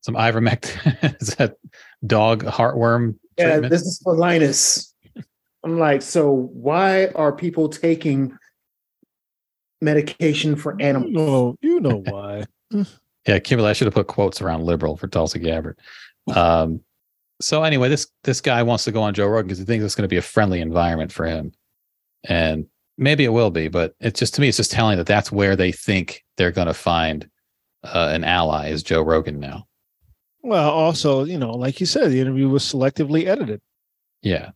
some 0.02 0.14
ivermectin 0.14 1.16
is 1.20 1.34
that 1.36 1.56
dog 2.06 2.44
heartworm 2.44 3.16
Yeah, 3.36 3.51
treatment? 3.52 3.70
this 3.70 3.82
is 3.82 4.01
for 4.02 4.16
Linus. 4.16 4.94
I'm 5.64 5.78
like, 5.78 6.01
so 6.02 6.30
why 6.32 7.09
are 7.09 7.32
people 7.32 7.68
taking 7.68 8.36
medication 9.80 10.56
for 10.56 10.80
animals? 10.80 11.12
Oh, 11.16 11.56
you 11.60 11.80
know 11.80 11.98
why. 12.06 12.44
Yeah, 13.26 13.38
Kimberly, 13.40 13.70
I 13.70 13.72
should 13.74 13.86
have 13.86 13.94
put 13.94 14.06
quotes 14.06 14.40
around 14.40 14.64
liberal 14.64 14.97
for 14.97 15.06
Tulsi 15.09 15.38
Gabbard. 15.38 15.78
Um, 16.34 16.80
so 17.40 17.62
anyway, 17.62 17.88
this 17.88 18.06
this 18.24 18.40
guy 18.40 18.62
wants 18.62 18.84
to 18.84 18.92
go 18.92 19.02
on 19.02 19.14
Joe 19.14 19.26
Rogan 19.26 19.47
because 19.48 19.59
he 19.59 19.64
thinks 19.64 19.84
it's 19.84 19.94
going 19.94 20.05
to 20.05 20.09
be 20.09 20.16
a 20.16 20.22
friendly 20.22 20.60
environment 20.60 21.12
for 21.12 21.26
him, 21.26 21.52
and 22.28 22.66
maybe 23.01 23.24
it 23.24 23.32
will 23.32 23.51
be. 23.51 23.66
But 23.66 23.94
it's 23.98 24.20
just 24.20 24.35
to 24.35 24.40
me, 24.40 24.48
it's 24.48 24.59
just 24.59 24.70
telling 24.70 24.98
that 24.98 25.06
that's 25.06 25.32
where 25.32 25.56
they 25.56 25.72
think 25.72 26.24
they're 26.36 26.52
going 26.52 26.68
to 26.68 26.74
find 26.74 27.28
uh, 27.82 28.10
an 28.12 28.22
ally 28.22 28.68
is 28.68 28.82
Joe 28.82 29.02
Rogan 29.02 29.40
now. 29.40 29.66
Well, 30.43 30.70
also, 30.70 31.24
you 31.24 31.39
know, 31.39 31.51
like 31.51 31.81
you 31.81 31.86
said, 31.86 32.10
the 32.10 32.20
interview 32.20 32.48
was 32.48 32.62
selectively 32.62 33.27
edited. 33.27 33.60
Yeah, 34.22 34.51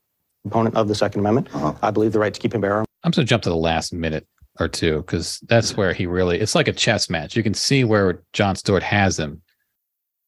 Component 0.45 0.77
of 0.77 0.89
the 0.89 0.95
Second 0.95 1.21
Amendment. 1.21 1.49
I 1.83 1.91
believe 1.91 2.13
the 2.13 2.19
right 2.19 2.33
to 2.33 2.41
keep 2.41 2.53
and 2.53 2.61
bear 2.63 2.75
arms. 2.75 2.87
I'm 3.03 3.11
just 3.11 3.17
going 3.17 3.27
to 3.27 3.31
jump 3.31 3.43
to 3.45 3.49
the 3.49 3.57
last 3.57 3.93
minute 3.93 4.27
or 4.61 4.69
two 4.69 4.99
because 4.99 5.41
that's 5.49 5.77
where 5.77 5.93
he 5.93 6.07
really 6.07 6.39
it's 6.39 6.55
like 6.55 6.69
a 6.69 6.73
chess 6.73 7.11
match. 7.11 7.35
You 7.35 7.43
can 7.43 7.55
see 7.55 7.83
where 7.83 8.23
Jon 8.33 8.55
Stewart 8.55 8.83
has 8.83 9.19
him 9.19 9.43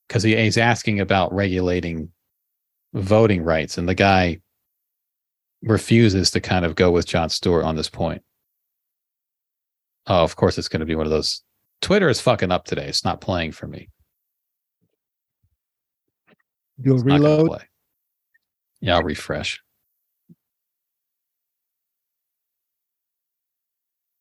because 0.08 0.22
he, 0.22 0.36
he's 0.36 0.58
asking 0.58 1.00
about 1.00 1.32
regulating 1.34 2.10
voting 2.94 3.42
rights, 3.42 3.76
and 3.78 3.88
the 3.88 3.94
guy 3.94 4.40
refuses 5.66 6.30
to 6.30 6.40
kind 6.40 6.64
of 6.64 6.74
go 6.74 6.90
with 6.90 7.06
Jon 7.06 7.28
Stewart 7.28 7.64
on 7.64 7.76
this 7.76 7.90
point. 7.90 8.22
Oh, 10.06 10.22
of 10.22 10.36
course, 10.36 10.56
it's 10.56 10.68
going 10.68 10.80
to 10.80 10.86
be 10.86 10.94
one 10.94 11.06
of 11.06 11.10
those. 11.10 11.42
Twitter 11.82 12.08
is 12.08 12.20
fucking 12.20 12.52
up 12.52 12.64
today. 12.64 12.86
It's 12.86 13.04
not 13.04 13.20
playing 13.20 13.52
for 13.52 13.66
me. 13.66 13.88
A 16.78 16.94
It's 16.94 17.04
reload. 17.04 17.66
Yeah, 18.80 18.96
I'll 18.96 19.02
refresh. 19.02 19.60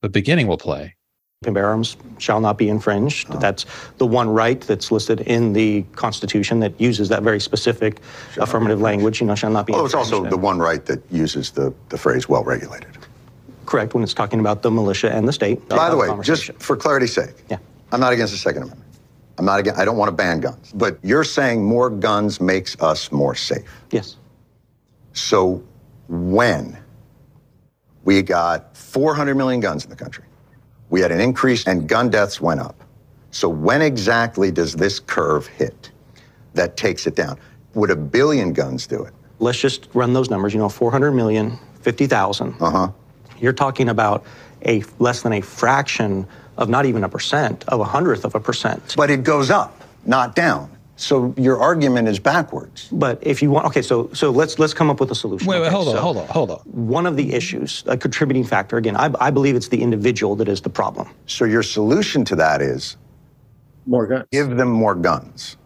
The 0.01 0.09
beginning 0.09 0.47
will 0.47 0.57
play. 0.57 0.95
And 1.47 1.57
arms 1.57 1.97
shall 2.17 2.39
not 2.39 2.57
be 2.57 2.69
infringed. 2.69 3.27
Oh. 3.30 3.38
That's 3.38 3.65
the 3.97 4.05
one 4.05 4.30
right 4.30 4.59
that's 4.61 4.91
listed 4.91 5.22
in 5.22 5.53
the 5.53 5.84
Constitution 5.95 6.59
that 6.59 6.80
uses 6.80 7.09
that 7.09 7.23
very 7.23 7.39
specific 7.39 7.99
affirmative 8.38 8.81
language, 8.81 9.22
you 9.22 9.27
know, 9.27 9.35
shall 9.35 9.51
not 9.51 9.65
be 9.65 9.73
Although 9.73 9.85
it's 9.85 9.93
also 9.93 10.23
the 10.23 10.38
one 10.38 10.59
right 10.59 10.85
that 10.85 11.01
uses 11.11 11.51
the, 11.51 11.73
the 11.89 11.97
phrase 11.97 12.27
well 12.30 12.43
regulated. 12.43 12.97
Correct, 13.65 13.93
when 13.93 14.03
it's 14.03 14.13
talking 14.13 14.39
about 14.39 14.61
the 14.61 14.72
militia 14.72 15.11
and 15.11 15.27
the 15.27 15.34
state. 15.34 15.67
By 15.69 15.89
the 15.89 15.97
way, 15.97 16.09
just 16.22 16.53
for 16.53 16.76
clarity's 16.76 17.13
sake, 17.13 17.34
Yeah. 17.49 17.57
I'm 17.91 17.99
not 17.99 18.13
against 18.13 18.34
the 18.34 18.39
Second 18.39 18.63
Amendment. 18.63 18.91
I'm 19.38 19.45
not 19.45 19.59
against, 19.59 19.80
I 19.80 19.85
don't 19.85 19.97
want 19.97 20.09
to 20.09 20.15
ban 20.15 20.39
guns. 20.39 20.72
But 20.73 20.97
you're 21.03 21.23
saying 21.23 21.63
more 21.63 21.89
guns 21.89 22.39
makes 22.39 22.80
us 22.81 23.11
more 23.11 23.35
safe. 23.35 23.69
Yes. 23.91 24.17
So 25.13 25.63
when 26.07 26.77
we 28.03 28.22
got 28.22 28.76
400 28.77 29.35
million 29.35 29.59
guns 29.59 29.84
in 29.84 29.89
the 29.89 29.95
country, 29.95 30.23
we 30.95 31.01
had 31.01 31.11
an 31.11 31.19
increase 31.19 31.67
and 31.67 31.89
gun 31.89 32.09
deaths 32.09 32.39
went 32.39 32.61
up. 32.61 32.81
So 33.31 33.49
when 33.49 33.81
exactly 33.81 34.49
does 34.49 34.76
this 34.76 34.97
curve 34.97 35.45
hit 35.45 35.91
that 36.53 36.77
takes 36.77 37.05
it 37.05 37.17
down? 37.17 37.38
Would 37.73 37.91
a 37.91 37.97
billion 37.97 38.53
guns 38.53 38.88
do 38.88 39.03
it? 39.03 39.13
Let's 39.39 39.57
just 39.57 39.89
run 39.93 40.13
those 40.13 40.30
numbers, 40.30 40.53
you 40.53 40.59
know, 40.59 40.69
400 40.69 41.11
million, 41.11 41.59
50,000. 41.81 42.55
Uh-huh. 42.61 42.91
You're 43.41 43.51
talking 43.51 43.89
about 43.89 44.23
a 44.65 44.85
less 44.99 45.22
than 45.22 45.34
a 45.34 45.41
fraction 45.41 46.26
of 46.55 46.69
not 46.69 46.85
even 46.85 47.03
a 47.03 47.09
percent, 47.09 47.65
of 47.67 47.81
a 47.81 47.84
hundredth 47.84 48.23
of 48.23 48.34
a 48.34 48.39
percent. 48.39 48.93
But 48.95 49.09
it 49.09 49.26
goes 49.26 49.49
up, 49.49 49.84
not 50.05 50.34
down. 50.34 50.74
So 50.97 51.34
your 51.38 51.59
argument 51.59 52.07
is 52.07 52.19
backwards. 52.19 52.88
But 52.91 53.19
if 53.22 53.41
you 53.41 53.51
want, 53.51 53.65
okay, 53.67 53.81
so 53.81 54.09
so 54.13 54.30
let's 54.31 54.59
let's 54.59 54.73
come 54.73 54.89
up 54.89 54.99
with 54.99 55.11
a 55.11 55.15
solution. 55.15 55.47
Wait, 55.47 55.59
wait, 55.59 55.67
Okay, 55.67 55.76
hold 55.76 55.88
on, 55.89 55.93
so 55.95 56.01
hold 56.01 56.17
on, 56.17 56.27
hold 56.27 56.51
on. 56.51 56.57
One 56.65 57.05
of 57.05 57.17
the 57.17 57.34
issues, 57.34 57.84
a 57.88 57.97
contributing 57.97 58.45
factor, 58.45 58.77
again, 58.77 58.95
I, 58.95 59.11
I 59.19 59.30
believe 59.30 59.55
it's 59.55 59.67
the 59.67 59.81
individual 59.81 60.35
that 60.38 60.47
is 60.47 60.61
the 60.61 60.69
problem. 60.69 61.09
So 61.27 61.43
your 61.45 61.63
solution 61.63 62.23
to 62.26 62.35
that 62.38 62.61
is 62.61 62.95
More 63.85 64.07
guns. 64.07 64.26
give 64.31 64.55
them 64.55 64.69
more 64.69 64.95
guns. 64.95 65.57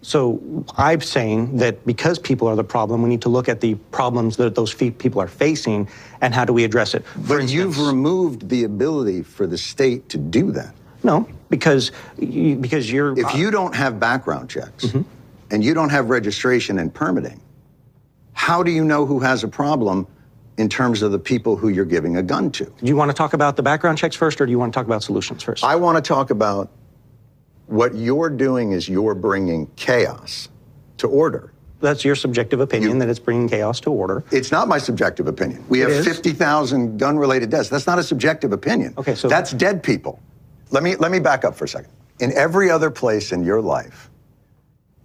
So 0.00 0.64
I'm 0.76 1.00
saying 1.00 1.56
that 1.58 1.84
because 1.86 2.18
people 2.18 2.46
are 2.48 2.56
the 2.56 2.64
problem, 2.64 3.02
we 3.02 3.08
need 3.08 3.22
to 3.22 3.30
look 3.30 3.48
at 3.48 3.60
the 3.62 3.74
problems 3.90 4.36
that 4.36 4.54
those 4.54 4.70
fe- 4.70 4.90
people 4.90 5.20
are 5.20 5.28
facing 5.28 5.88
and 6.20 6.34
how 6.34 6.44
do 6.44 6.52
we 6.52 6.62
address 6.64 6.94
it. 6.94 7.06
For 7.06 7.38
But 7.38 7.48
you've 7.48 7.78
removed 7.80 8.48
the 8.50 8.64
ability 8.64 9.22
for 9.22 9.46
the 9.46 9.56
state 9.56 10.10
to 10.10 10.18
do 10.18 10.50
that. 10.52 10.74
No, 11.02 11.26
because 11.54 11.92
you, 12.18 12.56
because 12.56 12.90
you're 12.90 13.16
If 13.16 13.26
uh, 13.26 13.36
you 13.36 13.50
don't 13.52 13.74
have 13.76 14.00
background 14.00 14.50
checks 14.50 14.86
mm-hmm. 14.86 15.02
and 15.52 15.62
you 15.62 15.72
don't 15.72 15.90
have 15.90 16.10
registration 16.10 16.80
and 16.80 16.92
permitting, 16.92 17.40
how 18.32 18.62
do 18.64 18.72
you 18.72 18.84
know 18.84 19.06
who 19.06 19.20
has 19.20 19.44
a 19.44 19.48
problem 19.48 20.06
in 20.58 20.68
terms 20.68 21.02
of 21.02 21.12
the 21.12 21.18
people 21.18 21.56
who 21.56 21.68
you're 21.68 21.84
giving 21.84 22.16
a 22.16 22.22
gun 22.22 22.50
to? 22.50 22.64
Do 22.64 22.86
you 22.86 22.96
want 22.96 23.10
to 23.10 23.16
talk 23.16 23.34
about 23.34 23.56
the 23.56 23.62
background 23.62 23.98
checks 23.98 24.16
first, 24.16 24.40
or 24.40 24.46
do 24.46 24.50
you 24.50 24.58
want 24.58 24.72
to 24.72 24.76
talk 24.76 24.86
about 24.86 25.04
solutions 25.04 25.44
first? 25.44 25.62
I 25.62 25.76
want 25.76 25.96
to 25.96 26.02
talk 26.02 26.30
about 26.30 26.70
what 27.66 27.94
you're 27.94 28.30
doing 28.30 28.72
is 28.72 28.88
you're 28.88 29.14
bringing 29.14 29.68
chaos 29.76 30.48
to 30.98 31.06
order. 31.06 31.52
That's 31.80 32.04
your 32.04 32.14
subjective 32.14 32.60
opinion 32.60 32.98
that 32.98 33.08
it's 33.08 33.18
bringing 33.18 33.48
chaos 33.48 33.78
to 33.80 33.90
order. 33.90 34.24
It's 34.32 34.50
not 34.50 34.68
my 34.68 34.78
subjective 34.78 35.28
opinion. 35.28 35.64
We 35.68 35.82
It 35.82 35.90
have 35.90 35.98
is. 35.98 36.06
50,000 36.06 36.98
gun-related 36.98 37.50
deaths. 37.50 37.68
That's 37.68 37.86
not 37.86 37.98
a 37.98 38.02
subjective 38.02 38.52
opinion. 38.52 38.94
Okay, 38.96 39.14
so 39.14 39.28
that's 39.28 39.52
dead 39.52 39.82
people. 39.82 40.20
Let 40.70 40.82
me 40.82 40.96
let 40.96 41.10
me 41.10 41.18
back 41.18 41.44
up 41.44 41.54
for 41.54 41.64
a 41.64 41.68
second. 41.68 41.90
In 42.20 42.32
every 42.32 42.70
other 42.70 42.90
place 42.90 43.32
in 43.32 43.44
your 43.44 43.60
life, 43.60 44.10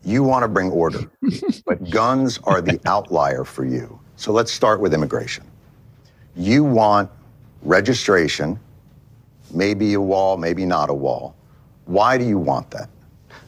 you 0.03 0.23
want 0.23 0.43
to 0.43 0.47
bring 0.47 0.69
order, 0.71 1.09
but 1.65 1.89
guns 1.89 2.39
are 2.43 2.61
the 2.61 2.79
outlier 2.85 3.43
for 3.43 3.65
you. 3.65 3.99
So 4.15 4.31
let's 4.31 4.51
start 4.51 4.79
with 4.79 4.93
immigration. 4.93 5.45
You 6.35 6.63
want 6.63 7.09
registration, 7.61 8.59
maybe 9.53 9.93
a 9.93 10.01
wall, 10.01 10.37
maybe 10.37 10.65
not 10.65 10.89
a 10.89 10.93
wall. 10.93 11.35
Why 11.85 12.17
do 12.17 12.25
you 12.25 12.37
want 12.37 12.69
that? 12.71 12.89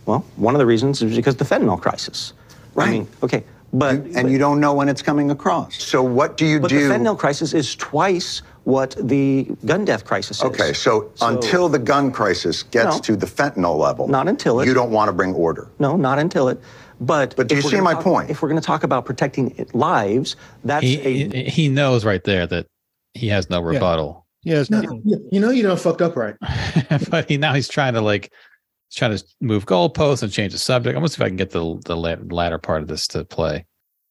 Well, 0.05 0.25
one 0.35 0.55
of 0.55 0.59
the 0.59 0.65
reasons 0.65 1.01
is 1.01 1.15
because 1.15 1.35
the 1.35 1.45
fentanyl 1.45 1.79
crisis. 1.79 2.33
Right. 2.73 2.88
I 2.88 2.91
mean, 2.91 3.07
okay, 3.21 3.43
but 3.73 3.95
and 4.15 4.31
you 4.31 4.38
don't 4.38 4.59
know 4.59 4.73
when 4.73 4.89
it's 4.89 5.01
coming 5.01 5.31
across. 5.31 5.81
So 5.81 6.01
what 6.03 6.38
do 6.38 6.45
you 6.45 6.59
but 6.59 6.69
do? 6.69 6.88
the 6.88 6.93
fentanyl 6.93 7.17
crisis 7.17 7.53
is 7.53 7.75
twice 7.75 8.41
what 8.63 8.95
the 8.99 9.47
gun 9.65 9.85
death 9.85 10.05
crisis 10.05 10.38
is. 10.38 10.43
Okay, 10.43 10.73
so, 10.73 11.11
until 11.21 11.67
the 11.69 11.79
gun 11.79 12.11
crisis 12.11 12.63
gets 12.63 12.95
No. 12.97 13.01
to 13.01 13.15
the 13.15 13.25
fentanyl 13.25 13.77
level, 13.77 14.07
Not 14.07 14.27
until 14.27 14.59
it- 14.59 14.67
you 14.67 14.73
don't 14.73 14.91
want 14.91 15.09
to 15.09 15.13
bring 15.13 15.33
order. 15.33 15.67
No, 15.79 15.95
not 15.97 16.19
until 16.19 16.47
it. 16.47 16.59
But 16.99 17.35
But 17.35 17.47
do 17.47 17.55
you 17.55 17.61
see 17.63 17.81
my 17.81 17.93
talk- 17.95 18.03
point? 18.03 18.29
If 18.29 18.41
we're 18.43 18.49
going 18.49 18.61
to 18.61 18.65
talk 18.65 18.83
about 18.83 19.05
protecting 19.05 19.65
lives, 19.73 20.35
that's 20.63 20.83
he, 20.83 20.99
a 21.01 21.29
he 21.29 21.43
he 21.45 21.69
knows 21.69 22.05
right 22.05 22.23
there 22.23 22.45
that 22.45 22.67
he 23.15 23.27
has 23.29 23.49
no 23.49 23.59
rebuttal. 23.59 24.27
Yes. 24.43 24.69
No, 24.69 24.81
you 25.03 25.27
you 25.31 25.39
know 25.39 25.49
you 25.49 25.63
don't 25.63 25.79
fucked 25.79 26.01
up 26.03 26.15
right. 26.15 26.35
but 27.09 27.27
he 27.27 27.38
now 27.38 27.53
he's 27.53 27.67
trying 27.67 27.93
to 27.95 28.01
like 28.01 28.31
he's 28.89 28.97
trying 28.97 29.17
to 29.17 29.23
move 29.41 29.65
goalposts 29.65 30.21
and 30.21 30.31
change 30.31 30.53
the 30.53 30.59
subject. 30.59 30.95
I'm 30.95 31.01
gonna 31.01 31.09
see 31.09 31.15
if 31.15 31.21
I 31.25 31.27
can 31.29 31.38
get 31.38 31.49
the 31.49 31.79
the 31.85 31.95
latter 31.97 32.59
part 32.59 32.83
of 32.83 32.88
this 32.88 33.07
to 33.07 33.25
play. 33.25 33.65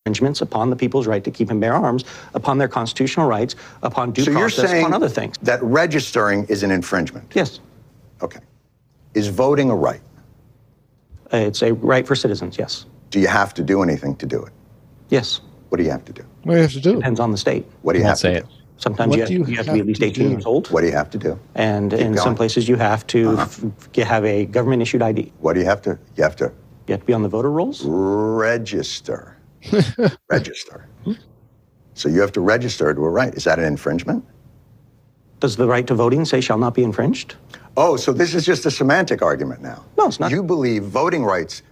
Infringements 0.07 0.41
upon 0.41 0.71
the 0.71 0.77
people's 0.77 1.07
right 1.07 1.23
to 1.25 1.31
keep 1.31 1.51
and 1.51 1.61
bear 1.61 1.75
arms, 1.75 2.05
upon 2.33 2.57
their 2.57 2.69
constitutional 2.69 3.27
rights, 3.27 3.55
upon 3.83 4.13
due 4.13 4.23
so 4.25 4.31
you're 4.31 4.41
process, 4.41 4.71
saying 4.71 4.83
upon 4.87 4.95
other 4.95 5.11
things. 5.11 5.37
that 5.43 5.63
registering 5.63 6.45
is 6.47 6.63
an 6.63 6.71
infringement? 6.71 7.31
Yes. 7.35 7.61
Okay. 8.23 8.41
Is 9.13 9.29
voting 9.29 9.69
a 9.69 9.77
right? 9.77 10.01
Uh, 11.35 11.37
It's 11.37 11.61
a 11.63 11.75
right 11.75 12.07
for 12.07 12.15
citizens, 12.17 12.57
yes. 12.57 12.87
Do 13.11 13.21
you 13.21 13.27
have 13.29 13.53
to 13.55 13.63
do 13.63 13.83
anything 13.83 14.17
to 14.17 14.27
do 14.27 14.43
it? 14.43 14.53
Yes. 15.11 15.43
What 15.69 15.77
do 15.77 15.85
you 15.85 15.91
have 15.91 16.05
to 16.07 16.13
do? 16.15 16.25
What 16.45 16.53
do 16.55 16.57
you 16.57 16.63
have 16.63 16.73
to 16.73 16.81
do? 16.81 16.95
Depends 16.95 17.21
on 17.21 17.31
the 17.31 17.37
state. 17.39 17.67
What 17.83 17.93
do 17.93 17.99
you 17.99 18.05
Won't 18.05 18.13
have 18.13 18.19
say 18.19 18.31
to 18.33 18.39
it. 18.39 18.49
do? 18.49 18.55
Sometimes 18.79 19.11
What 19.11 19.17
you 19.17 19.21
have, 19.23 19.29
do 19.29 19.35
you 19.35 19.45
you 19.45 19.57
have 19.57 19.67
to 19.67 19.73
have 19.73 19.75
be 19.75 19.81
at 19.81 19.87
least 19.87 20.01
to 20.01 20.07
18 20.07 20.25
do? 20.25 20.31
years 20.31 20.47
old. 20.47 20.69
What 20.71 20.81
do 20.81 20.87
you 20.87 20.95
have 20.95 21.11
to 21.11 21.19
do? 21.19 21.39
And 21.57 21.91
Keep 21.91 22.01
in 22.01 22.17
some 22.17 22.25
going. 22.25 22.37
places, 22.37 22.67
you 22.71 22.77
have 22.77 23.07
to 23.09 23.33
Uh-huh. 23.33 23.43
f- 23.43 23.65
f- 23.99 24.07
have 24.09 24.25
a 24.25 24.47
government 24.47 24.81
issued 24.81 25.03
ID. 25.03 25.31
What 25.41 25.53
do 25.53 25.61
you 25.61 25.67
have 25.67 25.83
to? 25.83 25.99
You 26.17 26.23
have 26.23 26.37
to 26.37 26.51
You 26.87 26.93
have 26.95 27.01
to 27.01 27.07
be 27.07 27.13
on 27.13 27.23
the 27.23 27.29
voter 27.29 27.51
rolls. 27.51 27.85
register. 27.85 29.37
register. 30.31 30.87
So 31.95 32.09
you 32.09 32.21
have 32.21 32.33
to 32.33 32.41
register 32.41 32.93
to 32.95 33.01
a 33.05 33.09
right. 33.11 33.35
Is 33.35 33.45
that 33.45 33.59
an 33.59 33.65
infringement? 33.67 34.25
Does 35.41 35.57
the 35.57 35.67
right 35.67 35.87
to 35.87 35.95
voting 35.95 36.25
say 36.25 36.41
shall 36.41 36.59
not 36.59 36.75
be 36.75 36.83
infringed? 36.83 37.35
Oh, 37.77 37.97
so 37.97 38.13
this 38.13 38.35
is 38.35 38.45
just 38.45 38.67
a 38.67 38.71
semantic 38.71 39.23
argument 39.23 39.63
now. 39.63 39.85
No, 39.97 40.07
it's 40.07 40.21
not. 40.21 40.31
You 40.31 40.43
believe 40.43 40.85
voting 40.85 41.25
rights 41.25 41.63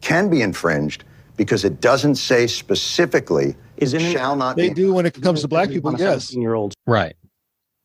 can 0.00 0.28
be 0.30 0.40
infringed 0.42 1.04
because 1.36 1.64
it 1.64 1.80
doesn't 1.80 2.16
say 2.16 2.46
specifically 2.46 3.56
Is 3.76 3.94
it 3.94 4.00
shall 4.00 4.36
not 4.36 4.56
They 4.56 4.68
be. 4.68 4.74
do 4.74 4.92
when 4.94 5.06
it 5.06 5.20
comes 5.20 5.42
to 5.42 5.48
black 5.48 5.70
people. 5.70 5.94
Yes. 5.98 6.32
Year 6.34 6.54
olds 6.54 6.74
Right. 6.86 7.14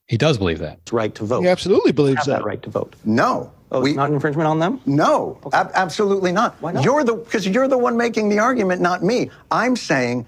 He 0.08 0.18
does 0.18 0.38
believe 0.38 0.60
that. 0.60 0.80
It's 0.84 0.94
right 0.94 1.14
to 1.16 1.24
vote. 1.26 1.42
He 1.42 1.48
absolutely 1.48 1.92
believes 1.92 2.20
have 2.20 2.26
that. 2.28 2.40
that 2.40 2.46
right 2.46 2.62
to 2.64 2.70
vote. 2.70 2.96
No. 3.06 3.52
Oh, 3.72 3.82
We- 3.82 3.92
it's 3.92 3.98
not 3.98 4.12
infringement 4.12 4.48
on 4.48 4.60
them. 4.60 4.80
No, 4.86 5.38
ab- 5.52 5.72
absolutely 5.74 6.32
not. 6.32 6.56
Why 6.62 6.72
not? 6.74 6.84
You're 6.84 7.04
the 7.04 7.16
because 7.16 7.48
you're 7.48 7.68
the 7.68 7.78
one 7.78 7.98
making 7.98 8.30
the 8.30 8.40
argument, 8.40 8.82
not 8.82 9.04
me. 9.04 9.30
I'm 9.52 9.76
saying 9.76 10.26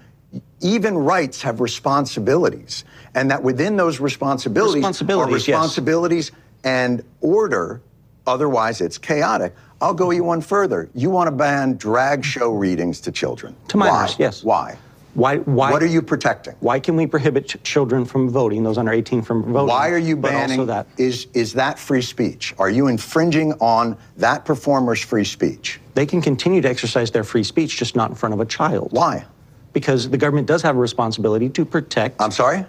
even 0.60 0.98
rights 0.98 1.40
have 1.42 1.60
responsibilities, 1.60 2.84
and 3.14 3.30
that 3.30 3.42
within 3.42 3.76
those 3.76 4.00
responsibilities, 4.00 4.76
Responsibilities, 4.76 5.34
are 5.34 5.36
yes. 5.36 5.46
responsibilities 5.48 6.32
and 6.64 7.02
order. 7.20 7.80
Otherwise, 8.26 8.80
it's 8.80 8.98
chaotic. 8.98 9.54
I'll 9.80 9.94
go 9.94 10.10
you 10.10 10.24
one 10.24 10.40
further. 10.40 10.90
You 10.92 11.08
want 11.08 11.28
to 11.28 11.30
ban 11.30 11.76
drag 11.76 12.24
show 12.24 12.50
readings 12.50 13.00
to 13.02 13.12
children? 13.12 13.54
To 13.68 13.76
minors, 13.78 14.10
Why? 14.10 14.16
yes. 14.18 14.44
Why? 14.44 14.76
Why? 15.18 15.38
Why? 15.38 15.72
What 15.72 15.82
are 15.82 15.86
you 15.86 16.00
protecting? 16.00 16.54
Why 16.60 16.78
can 16.78 16.94
we 16.94 17.04
prohibit 17.06 17.48
ch- 17.48 17.56
children 17.64 18.04
from 18.04 18.30
voting? 18.30 18.62
Those 18.62 18.78
under 18.78 18.92
18 18.92 19.22
from 19.22 19.42
voting. 19.52 19.66
Why 19.66 19.90
are 19.90 19.98
you 19.98 20.16
but 20.16 20.30
banning? 20.30 20.60
Also 20.60 20.66
that 20.66 20.86
Is 20.96 21.26
is 21.34 21.52
that 21.54 21.76
free 21.76 22.02
speech? 22.02 22.54
Are 22.58 22.70
you 22.70 22.86
infringing 22.86 23.52
on 23.54 23.96
that 24.16 24.44
performer's 24.44 25.00
free 25.00 25.24
speech? 25.24 25.80
they 25.94 26.06
can 26.06 26.22
continue 26.22 26.60
to 26.60 26.68
exercise 26.68 27.10
their 27.10 27.24
free 27.24 27.42
speech, 27.42 27.76
just 27.76 27.96
not 27.96 28.08
in 28.10 28.14
front 28.14 28.32
of 28.32 28.38
a 28.40 28.44
child. 28.46 28.88
Why? 28.92 29.24
Because 29.72 30.08
the 30.08 30.16
government 30.16 30.46
does 30.46 30.62
have 30.62 30.76
a 30.76 30.78
responsibility 30.78 31.48
to 31.48 31.64
protect. 31.64 32.22
I'm 32.22 32.30
sorry. 32.30 32.64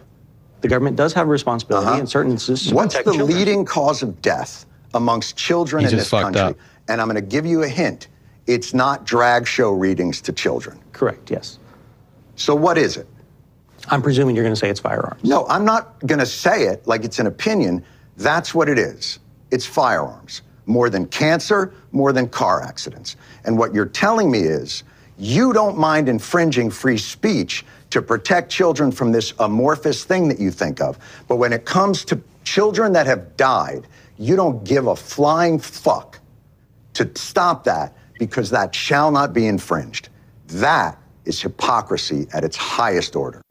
the 0.62 0.68
government 0.68 0.98
does 0.98 1.14
have 1.14 1.28
a 1.28 1.30
responsibility 1.30 1.86
Uh-huh. 1.88 2.00
in 2.00 2.08
certain 2.08 2.32
instances 2.32 2.70
to 2.70 2.76
What's 2.76 2.96
the 2.98 3.04
children. 3.04 3.28
leading 3.28 3.64
cause 3.66 4.02
of 4.02 4.20
death 4.24 4.66
amongst 4.96 5.38
children 5.38 5.82
He 5.82 5.86
in 5.86 5.92
just 5.92 6.02
this 6.02 6.10
fucked 6.10 6.34
country? 6.36 6.42
up. 6.42 6.56
And 6.90 7.00
I'm 7.00 7.08
going 7.08 7.16
to 7.24 7.30
give 7.36 7.46
you 7.46 7.62
a 7.62 7.68
hint. 7.68 8.08
It's 8.48 8.74
not 8.74 9.06
drag 9.06 9.46
show 9.46 9.72
readings 9.72 10.20
to 10.22 10.34
children. 10.34 10.80
Correct. 10.92 11.30
Yes. 11.30 11.59
So 12.40 12.56
what 12.56 12.78
is 12.78 12.96
it? 12.96 13.06
I'm 13.90 14.02
presuming 14.02 14.34
you're 14.36 14.46
going 14.46 14.56
to 14.56 14.60
say 14.60 14.70
it's 14.70 14.80
firearms. 14.80 15.24
No, 15.24 15.46
I'm 15.48 15.66
not 15.66 16.00
going 16.08 16.20
to 16.20 16.26
say 16.26 16.64
it 16.64 16.88
like 16.88 17.04
it's 17.04 17.20
an 17.20 17.28
opinion. 17.28 17.84
That's 18.16 18.56
what 18.56 18.70
it 18.70 18.80
is. 18.80 19.20
It's 19.52 19.66
firearms. 19.66 20.42
More 20.66 20.90
than 20.90 21.06
cancer, 21.08 21.74
more 21.92 22.14
than 22.14 22.30
car 22.30 22.64
accidents. 22.64 23.18
And 23.44 23.58
what 23.58 23.74
you're 23.74 23.88
telling 23.88 24.32
me 24.32 24.40
is 24.40 24.84
you 25.18 25.52
don't 25.52 25.78
mind 25.78 26.08
infringing 26.08 26.70
free 26.72 26.98
speech 26.98 27.66
to 27.90 28.02
protect 28.02 28.50
children 28.50 28.92
from 28.92 29.12
this 29.12 29.34
amorphous 29.40 30.06
thing 30.06 30.30
that 30.30 30.40
you 30.40 30.50
think 30.50 30.80
of. 30.80 30.98
But 31.28 31.38
when 31.38 31.52
it 31.52 31.66
comes 31.66 32.06
to 32.06 32.22
children 32.46 32.94
that 32.94 33.06
have 33.06 33.36
died, 33.36 33.86
you 34.18 34.38
don't 34.38 34.64
give 34.64 34.88
a 34.88 34.96
flying 34.96 35.60
fuck 35.60 36.20
to 36.94 37.10
stop 37.16 37.66
that 37.66 37.98
because 38.18 38.50
that 38.52 38.74
shall 38.74 39.12
not 39.12 39.34
be 39.34 39.46
infringed. 39.48 40.08
That 40.48 40.98
is 41.26 41.42
hypocrisy 41.42 42.28
at 42.34 42.44
its 42.44 42.56
highest 42.56 43.16
order. 43.16 43.42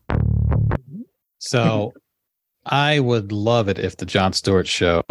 So 1.38 1.92
I 2.66 3.00
would 3.00 3.32
love 3.32 3.68
it 3.68 3.78
if 3.78 3.96
the 3.96 4.06
Jon 4.06 4.32
Stewart 4.32 4.66
show, 4.66 5.02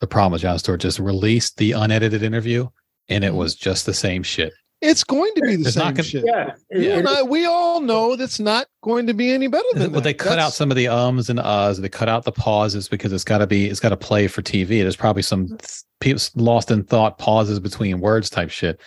the 0.00 0.06
problem 0.06 0.32
with 0.32 0.42
Jon 0.42 0.58
Stewart, 0.58 0.80
just 0.80 0.98
released 0.98 1.56
the 1.56 1.72
unedited 1.72 2.22
interview 2.22 2.68
and 3.08 3.24
it 3.24 3.28
mm-hmm. 3.28 3.36
was 3.36 3.54
just 3.54 3.86
the 3.86 3.94
same 3.94 4.22
shit. 4.22 4.52
It's 4.80 5.04
going 5.04 5.32
to 5.36 5.42
be 5.42 5.54
the 5.54 5.68
It's 5.68 5.76
not 5.76 5.88
same 5.88 5.94
gonna- 5.94 6.02
shit. 6.02 6.24
Yeah. 6.26 6.54
You 6.70 6.90
and 6.92 7.08
I, 7.08 7.22
we 7.22 7.46
all 7.46 7.80
know 7.80 8.16
that's 8.16 8.40
not 8.40 8.66
going 8.82 9.06
to 9.06 9.14
be 9.14 9.30
any 9.32 9.46
better 9.46 9.64
than 9.74 9.92
But 9.92 9.98
that. 9.98 10.04
they 10.04 10.14
cut 10.14 10.40
out 10.40 10.52
some 10.52 10.72
of 10.72 10.76
the 10.76 10.88
ums 10.88 11.30
and 11.30 11.38
uhs. 11.38 11.80
They 11.80 11.88
cut 11.88 12.08
out 12.08 12.24
the 12.24 12.32
pauses 12.32 12.88
because 12.88 13.12
it's 13.12 13.22
got 13.22 13.38
to 13.38 13.46
be, 13.46 13.66
it's 13.66 13.78
got 13.78 13.90
to 13.90 13.96
play 13.96 14.26
for 14.26 14.42
TV. 14.42 14.82
There's 14.82 14.96
probably 14.96 15.22
some 15.22 15.48
th- 15.48 15.82
people 16.00 16.22
lost 16.34 16.72
in 16.72 16.82
thought 16.82 17.18
pauses 17.18 17.60
between 17.60 18.00
words 18.00 18.28
type 18.28 18.50
shit. 18.50 18.80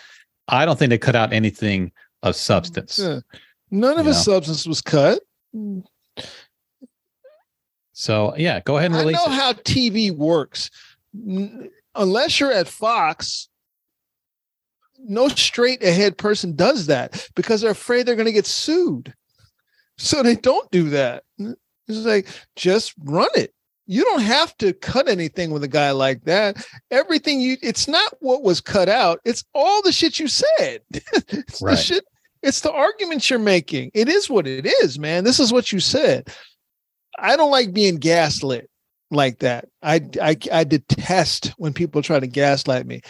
I 0.50 0.66
don't 0.66 0.78
think 0.78 0.90
they 0.90 0.98
cut 0.98 1.16
out 1.16 1.32
anything 1.32 1.94
of 2.26 2.36
substance. 2.36 3.00
Yeah. 3.00 3.20
None 3.72 3.98
of 4.00 4.06
You 4.06 4.12
his 4.14 4.28
know? 4.28 4.34
substance 4.34 4.66
was 4.68 4.82
cut. 4.82 5.20
Mm. 5.56 5.84
So 7.94 8.34
yeah, 8.38 8.60
go 8.62 8.78
ahead 8.78 8.92
and 8.92 9.00
release. 9.00 9.18
I 9.18 9.26
release 9.26 9.28
know 9.28 9.34
it. 9.34 9.40
how 9.42 9.54
TV 9.54 10.12
works. 10.16 10.70
Unless 11.96 12.40
you're 12.40 12.52
at 12.52 12.68
Fox, 12.68 13.48
no 15.00 15.28
straight 15.30 15.82
ahead 15.84 16.18
person 16.18 16.56
does 16.56 16.88
that 16.88 17.30
because 17.36 17.62
they're 17.62 17.72
afraid 17.72 18.06
they're 18.06 18.16
going 18.16 18.26
to 18.26 18.32
get 18.34 18.46
sued. 18.46 19.14
So 19.98 20.22
they 20.24 20.36
don't 20.36 20.70
do 20.72 20.90
that. 20.90 21.24
It's 21.40 22.06
like 22.06 22.28
just 22.58 22.94
run 23.04 23.30
it. 23.36 23.54
You 23.88 24.04
don't 24.04 24.22
have 24.24 24.58
to 24.58 24.74
cut 24.74 25.08
anything 25.08 25.52
with 25.52 25.64
a 25.64 25.68
guy 25.70 25.92
like 25.92 26.24
that. 26.26 26.66
Everything 26.92 27.40
you 27.40 27.56
it's 27.62 27.88
not 27.88 28.14
what 28.20 28.42
was 28.44 28.60
cut 28.60 28.90
out, 28.90 29.22
it's 29.24 29.44
all 29.54 29.82
the 29.84 29.92
shit 29.94 30.20
you 30.20 30.28
said. 30.28 30.82
it's 30.92 31.62
Right. 31.62 31.76
the 31.76 31.78
shit, 31.82 32.06
it's 32.46 32.62
the 32.62 32.72
arguments 32.72 33.30
you're 33.30 33.40
making. 33.40 33.92
It 33.94 34.08
is 34.08 34.30
what 34.30 34.46
it 34.46 34.66
is, 34.66 35.00
man. 35.00 35.24
This 35.24 35.40
is 35.40 35.52
what 35.52 35.72
you 35.72 35.80
said. 35.80 36.30
I 37.18 37.36
don't 37.36 37.52
like 37.52 37.74
being 37.74 37.98
gaslit 37.98 38.70
like 39.10 39.40
that. 39.40 39.68
I, 39.82 40.02
I 40.22 40.38
I 40.52 40.64
detest 40.64 41.48
when 41.58 41.74
people 41.74 42.02
try 42.02 42.20
to 42.20 42.28
gaslight 42.28 42.86
me. 42.86 43.02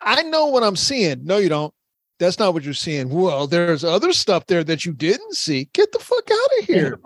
I 0.00 0.22
know 0.22 0.46
what 0.46 0.62
I'm 0.62 0.76
seeing. 0.76 1.24
No, 1.24 1.38
you 1.38 1.48
don't. 1.48 1.74
That's 2.18 2.38
not 2.38 2.54
what 2.54 2.64
you're 2.64 2.74
seeing. 2.74 3.08
Well, 3.08 3.46
there's 3.46 3.84
other 3.84 4.12
stuff 4.12 4.46
there 4.46 4.64
that 4.64 4.84
you 4.84 4.92
didn't 4.92 5.34
see. 5.34 5.68
Get 5.72 5.92
the 5.92 5.98
fuck 5.98 6.30
out 6.30 6.60
of 6.60 6.64
here. 6.64 7.00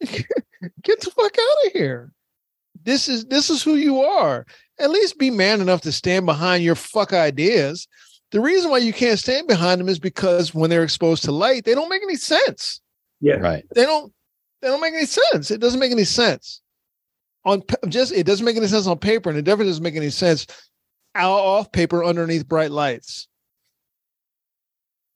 Get 0.00 1.00
the 1.00 1.10
fuck 1.10 1.36
out 1.38 1.66
of 1.66 1.72
here. 1.72 2.12
This 2.82 3.08
is 3.08 3.26
this 3.26 3.50
is 3.50 3.62
who 3.62 3.76
you 3.76 4.00
are. 4.00 4.46
At 4.80 4.90
least 4.90 5.18
be 5.18 5.30
man 5.30 5.60
enough 5.60 5.82
to 5.82 5.92
stand 5.92 6.26
behind 6.26 6.64
your 6.64 6.74
fuck 6.74 7.12
ideas. 7.12 7.86
The 8.30 8.40
reason 8.40 8.70
why 8.70 8.78
you 8.78 8.92
can't 8.92 9.18
stand 9.18 9.48
behind 9.48 9.80
them 9.80 9.88
is 9.88 9.98
because 9.98 10.54
when 10.54 10.68
they're 10.68 10.82
exposed 10.82 11.24
to 11.24 11.32
light, 11.32 11.64
they 11.64 11.74
don't 11.74 11.88
make 11.88 12.02
any 12.02 12.16
sense. 12.16 12.80
Yeah. 13.20 13.36
Right. 13.36 13.64
They 13.74 13.84
don't 13.84 14.12
they 14.60 14.68
don't 14.68 14.80
make 14.80 14.94
any 14.94 15.06
sense. 15.06 15.50
It 15.50 15.60
doesn't 15.60 15.80
make 15.80 15.92
any 15.92 16.04
sense. 16.04 16.60
On 17.44 17.62
just 17.88 18.12
it 18.12 18.26
doesn't 18.26 18.44
make 18.44 18.56
any 18.56 18.66
sense 18.66 18.86
on 18.86 18.98
paper, 18.98 19.30
and 19.30 19.38
it 19.38 19.42
definitely 19.42 19.70
doesn't 19.70 19.82
make 19.82 19.96
any 19.96 20.10
sense 20.10 20.46
out 21.14 21.30
off 21.30 21.72
paper 21.72 22.04
underneath 22.04 22.46
bright 22.46 22.70
lights. 22.70 23.28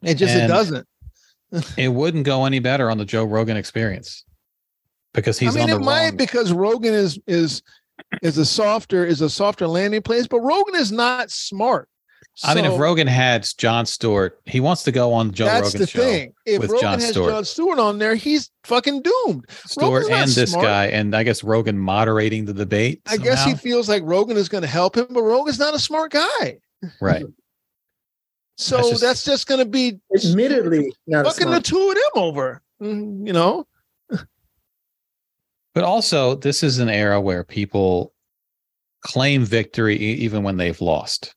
It 0.02 0.14
just 0.14 0.34
it 0.34 0.48
doesn't. 0.48 0.86
it 1.76 1.88
wouldn't 1.88 2.24
go 2.24 2.44
any 2.44 2.60
better 2.60 2.90
on 2.90 2.98
the 2.98 3.04
Joe 3.04 3.24
Rogan 3.24 3.56
experience 3.56 4.24
because 5.12 5.38
he's 5.38 5.54
I 5.54 5.60
mean, 5.60 5.62
on 5.64 5.70
the 5.70 5.76
it 5.76 5.84
might 5.84 6.08
wrong. 6.08 6.16
because 6.16 6.52
Rogan 6.52 6.94
is 6.94 7.18
is 7.26 7.62
is 8.22 8.38
a 8.38 8.44
softer 8.44 9.04
is 9.04 9.20
a 9.20 9.30
softer 9.30 9.66
landing 9.66 10.02
place, 10.02 10.26
but 10.26 10.40
Rogan 10.40 10.76
is 10.76 10.90
not 10.90 11.30
smart. 11.30 11.88
I 12.44 12.54
mean, 12.54 12.64
if 12.64 12.78
Rogan 12.78 13.06
had 13.06 13.46
Jon 13.58 13.84
Stewart, 13.84 14.40
he 14.46 14.58
wants 14.60 14.84
to 14.84 14.92
go 14.92 15.12
on 15.12 15.32
Joe 15.32 15.44
that's 15.44 15.66
Rogan 15.66 15.80
the 15.82 15.86
show 15.86 16.00
thing. 16.00 16.32
If 16.46 16.60
with 16.62 16.70
Rogan 16.70 16.82
John 16.82 17.00
has 17.00 17.10
Stewart. 17.10 17.30
Jon 17.30 17.44
Stewart 17.44 17.78
on 17.78 17.98
there, 17.98 18.14
he's 18.14 18.50
fucking 18.64 19.02
doomed. 19.02 19.44
Stewart 19.66 20.04
Rogan's 20.04 20.08
not 20.10 20.20
and 20.22 20.30
this 20.30 20.50
smart. 20.52 20.64
guy, 20.64 20.86
and 20.86 21.14
I 21.14 21.24
guess 21.24 21.44
Rogan 21.44 21.78
moderating 21.78 22.46
the 22.46 22.54
debate. 22.54 23.02
I 23.06 23.18
guess 23.18 23.44
he 23.44 23.54
feels 23.54 23.88
like 23.88 24.02
Rogan 24.04 24.36
is 24.38 24.48
going 24.48 24.62
to 24.62 24.68
help 24.68 24.96
him, 24.96 25.06
but 25.10 25.22
Rogan's 25.22 25.58
not 25.58 25.74
a 25.74 25.78
smart 25.78 26.12
guy. 26.12 26.58
right. 27.00 27.24
So 28.58 28.76
That's 28.76 28.90
that's 28.90 29.00
just- 29.00 29.26
just, 29.26 29.46
going 29.48 29.60
to 29.60 29.64
be 29.64 29.98
Admittedly, 30.14 30.92
not 31.06 31.26
a 31.26 31.30
fucking 31.30 31.50
the 31.50 31.60
two 31.60 31.88
of 31.88 31.94
them 31.94 32.22
over. 32.22 32.62
Mm, 32.82 33.26
You 33.26 33.32
know, 33.32 33.66
But 35.74 35.84
also, 35.84 36.34
this 36.34 36.62
is 36.62 36.78
an 36.78 36.90
era 36.90 37.18
where 37.20 37.44
people 37.44 38.12
claim 39.00 39.44
victory 39.44 39.96
even 39.96 40.42
when 40.42 40.58
they've 40.58 40.80
lost. 40.82 41.34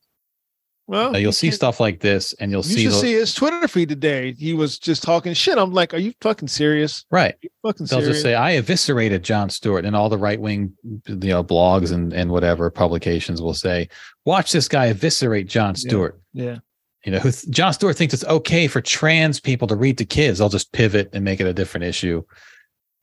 Well, 0.88 1.12
Now, 1.14 1.18
you'll 1.18 1.32
see 1.32 1.50
stuff 1.50 1.80
like 1.80 2.00
this, 2.00 2.34
and 2.34 2.52
you'll 2.52 2.64
You 2.66 2.76
see 2.76 2.86
the, 2.88 2.92
see 2.94 3.14
his 3.14 3.34
Twitter 3.34 3.68
feed 3.68 3.90
today. 3.90 4.34
He 4.34 4.54
was 4.54 4.78
just 4.78 5.02
talking 5.02 5.34
shit. 5.34 5.58
I'm 5.58 5.72
like, 5.74 5.96
are 5.96 5.98
you 5.98 6.14
fucking 6.22 6.48
serious? 6.48 7.06
right. 7.10 7.34
You 7.42 7.50
fucking 7.64 7.88
They'll 7.88 8.02
serious? 8.02 8.18
just 8.18 8.22
say, 8.22 8.36
"I 8.36 8.52
eviscerated 8.52 9.24
Jon 9.24 9.50
Stewart," 9.50 9.84
and 9.84 9.96
all 9.96 10.10
the 10.10 10.18
right 10.18 10.40
wing, 10.40 10.74
you 11.08 11.16
know, 11.16 11.44
blogs 11.44 11.92
and 11.92 12.14
and 12.14 12.30
whatever 12.30 12.70
publications 12.70 13.42
will 13.42 13.56
say, 13.56 13.90
"Watch 14.26 14.52
this 14.52 14.68
guy 14.68 14.86
eviscerate 14.88 15.48
Jon 15.48 15.76
Stewart." 15.76 16.20
yeah. 16.34 16.58
You 17.04 17.12
know, 17.12 17.20
who 17.20 17.32
Jon 17.52 17.72
Stewart 17.72 17.96
thinks 17.96 18.14
it's 18.16 18.24
okay 18.26 18.68
for 18.68 18.82
trans 18.82 19.40
people 19.40 19.68
to 19.68 19.76
read 19.76 19.98
to 20.00 20.06
kids. 20.06 20.40
They'll 20.40 20.50
just 20.50 20.72
pivot 20.72 21.10
and 21.14 21.24
make 21.24 21.40
it 21.40 21.46
a 21.46 21.54
different 21.54 21.84
issue, 21.84 22.24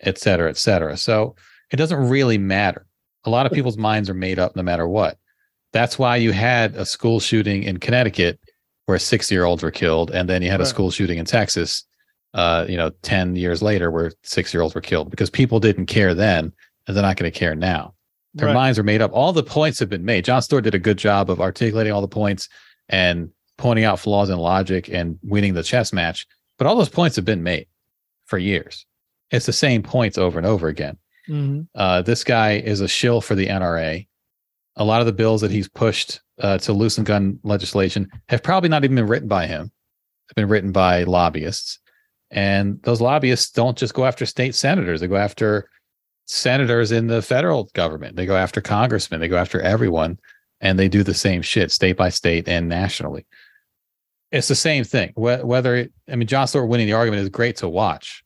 et 0.00 0.18
cetera, 0.18 0.50
et 0.50 0.56
cetera. 0.56 0.96
So 0.96 1.36
it 1.70 1.76
doesn't 1.76 2.08
really 2.08 2.36
matter. 2.36 2.84
A 3.24 3.30
lot 3.30 3.46
of 3.46 3.52
people's 3.52 3.76
minds 3.78 4.10
are 4.10 4.14
made 4.14 4.40
up 4.40 4.56
no 4.56 4.62
matter 4.64 4.88
what. 4.88 5.18
That's 5.72 5.98
why 5.98 6.16
you 6.16 6.32
had 6.32 6.74
a 6.76 6.84
school 6.84 7.20
shooting 7.20 7.62
in 7.62 7.78
Connecticut 7.78 8.38
where 8.86 8.98
six 8.98 9.30
year 9.30 9.44
olds 9.44 9.62
were 9.62 9.70
killed, 9.70 10.10
and 10.10 10.28
then 10.28 10.42
you 10.42 10.50
had 10.50 10.60
a 10.60 10.66
school 10.66 10.90
shooting 10.90 11.18
in 11.18 11.24
Texas, 11.24 11.84
uh, 12.34 12.66
you 12.68 12.76
know, 12.76 12.90
10 13.02 13.36
years 13.36 13.62
later 13.62 13.90
where 13.90 14.12
six 14.22 14.52
year 14.52 14.62
olds 14.62 14.74
were 14.74 14.80
killed 14.80 15.10
because 15.10 15.30
people 15.30 15.60
didn't 15.60 15.86
care 15.86 16.14
then, 16.14 16.52
and 16.86 16.96
they're 16.96 17.02
not 17.02 17.16
going 17.16 17.30
to 17.30 17.38
care 17.38 17.54
now. 17.54 17.94
Their 18.34 18.48
Right. 18.48 18.54
minds 18.54 18.78
are 18.78 18.82
made 18.82 19.00
up. 19.02 19.12
All 19.12 19.32
the 19.32 19.42
points 19.42 19.78
have 19.78 19.88
been 19.90 20.04
made. 20.04 20.24
Jon 20.24 20.42
Stewart 20.42 20.64
did 20.64 20.74
a 20.74 20.78
good 20.78 20.96
job 20.98 21.30
of 21.30 21.40
articulating 21.40 21.92
all 21.92 22.00
the 22.00 22.08
points 22.08 22.48
and 22.88 23.30
pointing 23.58 23.84
out 23.84 24.00
flaws 24.00 24.30
in 24.30 24.38
logic 24.38 24.88
and 24.88 25.18
winning 25.22 25.54
the 25.54 25.62
chess 25.62 25.92
match. 25.92 26.26
But 26.58 26.66
all 26.66 26.74
those 26.76 26.88
points 26.88 27.16
have 27.16 27.24
been 27.26 27.42
made 27.42 27.66
for 28.26 28.38
years. 28.38 28.84
It's 29.30 29.46
the 29.46 29.52
same 29.52 29.82
points 29.82 30.18
over 30.18 30.38
and 30.38 30.46
over 30.46 30.68
again. 30.68 30.96
Mhm. 31.28 31.68
Uh, 31.74 32.02
this 32.02 32.24
guy 32.24 32.52
is 32.58 32.80
a 32.80 32.88
shill 32.88 33.20
for 33.20 33.34
the 33.34 33.48
NRA. 33.48 34.06
A 34.76 34.84
lot 34.84 35.00
of 35.00 35.06
the 35.06 35.12
bills 35.12 35.40
that 35.42 35.50
he's 35.50 35.68
pushed 35.68 36.20
uh, 36.40 36.58
to 36.58 36.72
loosen 36.72 37.04
gun 37.04 37.38
legislation 37.42 38.10
have 38.28 38.42
probably 38.42 38.68
not 38.68 38.84
even 38.84 38.96
been 38.96 39.06
written 39.06 39.28
by 39.28 39.46
him. 39.46 39.70
They've 40.28 40.42
been 40.42 40.48
written 40.48 40.72
by 40.72 41.04
lobbyists. 41.04 41.78
And 42.30 42.80
those 42.82 43.00
lobbyists 43.00 43.50
don't 43.50 43.76
just 43.76 43.92
go 43.92 44.06
after 44.06 44.24
state 44.24 44.54
senators, 44.54 45.00
they 45.00 45.06
go 45.06 45.16
after 45.16 45.68
senators 46.26 46.90
in 46.90 47.08
the 47.08 47.20
federal 47.20 47.64
government, 47.74 48.16
they 48.16 48.24
go 48.24 48.36
after 48.36 48.62
congressmen, 48.62 49.20
they 49.20 49.28
go 49.28 49.36
after 49.36 49.60
everyone, 49.60 50.18
and 50.60 50.78
they 50.78 50.88
do 50.88 51.02
the 51.02 51.12
same 51.12 51.42
shit 51.42 51.70
state 51.70 51.96
by 51.96 52.08
state 52.08 52.48
and 52.48 52.68
nationally. 52.68 53.26
It's 54.30 54.48
the 54.48 54.54
same 54.54 54.84
thing. 54.84 55.12
Whether, 55.14 55.76
it, 55.76 55.92
I 56.10 56.16
mean, 56.16 56.26
Jon 56.26 56.48
Stewart 56.48 56.68
winning 56.68 56.86
the 56.86 56.94
argument 56.94 57.22
is 57.22 57.28
great 57.28 57.56
to 57.56 57.68
watch, 57.68 58.24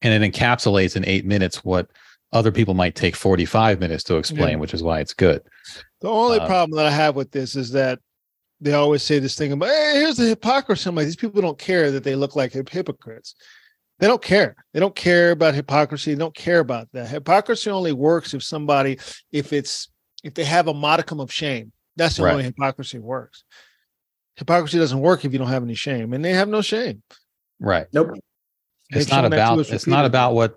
and 0.00 0.22
it 0.22 0.32
encapsulates 0.32 0.96
in 0.96 1.04
eight 1.04 1.26
minutes 1.26 1.62
what 1.62 1.90
other 2.32 2.50
people 2.52 2.74
might 2.74 2.94
take 2.94 3.16
45 3.16 3.80
minutes 3.80 4.04
to 4.04 4.16
explain, 4.16 4.50
Yeah. 4.50 4.56
which 4.56 4.74
is 4.74 4.82
why 4.82 5.00
it's 5.00 5.14
good. 5.14 5.42
The 6.00 6.08
only 6.08 6.38
Uh, 6.40 6.46
problem 6.46 6.76
that 6.76 6.86
I 6.86 6.90
have 6.90 7.16
with 7.16 7.30
this 7.30 7.56
is 7.56 7.70
that 7.72 7.98
they 8.60 8.72
always 8.72 9.02
say 9.02 9.18
this 9.18 9.36
thing 9.36 9.52
about, 9.52 9.68
hey, 9.68 9.92
here's 9.96 10.16
the 10.16 10.26
hypocrisy. 10.28 10.88
I'm 10.88 10.94
like, 10.94 11.04
these 11.06 11.16
people 11.16 11.40
don't 11.42 11.58
care 11.58 11.90
that 11.90 12.04
they 12.04 12.14
look 12.14 12.36
like 12.36 12.52
hip- 12.52 12.68
hypocrites. 12.70 13.34
They 13.98 14.06
don't 14.06 14.22
care. 14.22 14.56
They 14.74 14.80
don't 14.80 14.94
care 14.94 15.30
about 15.30 15.54
hypocrisy. 15.54 16.12
They 16.14 16.18
don't 16.18 16.34
care 16.34 16.60
about 16.60 16.88
that. 16.92 17.08
Hypocrisy 17.08 17.70
only 17.70 17.92
works 17.92 18.34
if 18.34 18.42
somebody, 18.42 18.98
if 19.32 19.52
it's, 19.52 19.88
if 20.24 20.34
they 20.34 20.44
have 20.44 20.68
a 20.68 20.74
modicum 20.74 21.20
of 21.20 21.32
shame. 21.32 21.72
That's 21.96 22.16
the 22.16 22.24
Right. 22.24 22.32
only 22.32 22.44
hypocrisy 22.44 22.98
works. 22.98 23.44
Hypocrisy 24.36 24.78
doesn't 24.78 25.00
work 25.00 25.24
if 25.24 25.32
you 25.32 25.38
don't 25.38 25.48
have 25.48 25.62
any 25.62 25.74
shame, 25.74 26.12
and 26.12 26.22
they 26.22 26.32
have 26.34 26.48
no 26.48 26.60
shame. 26.60 27.02
Right. 27.58 27.86
Nope. 27.92 28.10
It's 28.90 29.06
They've 29.06 29.08
not 29.08 29.14
shown 29.14 29.22
that 29.22 29.36
to 29.36 29.42
about 29.42 29.58
us 29.60 29.70
it's 29.72 29.86
not 29.86 30.04
about 30.04 30.34
what 30.34 30.56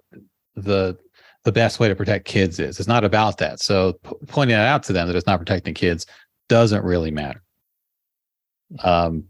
the 0.56 0.98
the 1.46 1.52
best 1.52 1.80
way 1.80 1.88
to 1.88 1.96
protect 1.96 2.26
kids 2.26 2.60
is. 2.60 2.80
It's 2.80 2.88
not 2.88 3.04
about 3.04 3.38
that. 3.38 3.62
So 3.62 3.94
p- 4.04 4.12
pointing 4.28 4.56
that 4.58 4.68
out 4.68 4.84
to 4.84 4.94
them 4.94 5.08
that 5.08 5.16
it's 5.16 5.28
not 5.28 5.40
protecting 5.40 5.74
kids 5.74 6.06
doesn't 6.50 6.84
really 6.84 7.12
matter. 7.12 7.42
Um, 8.84 9.26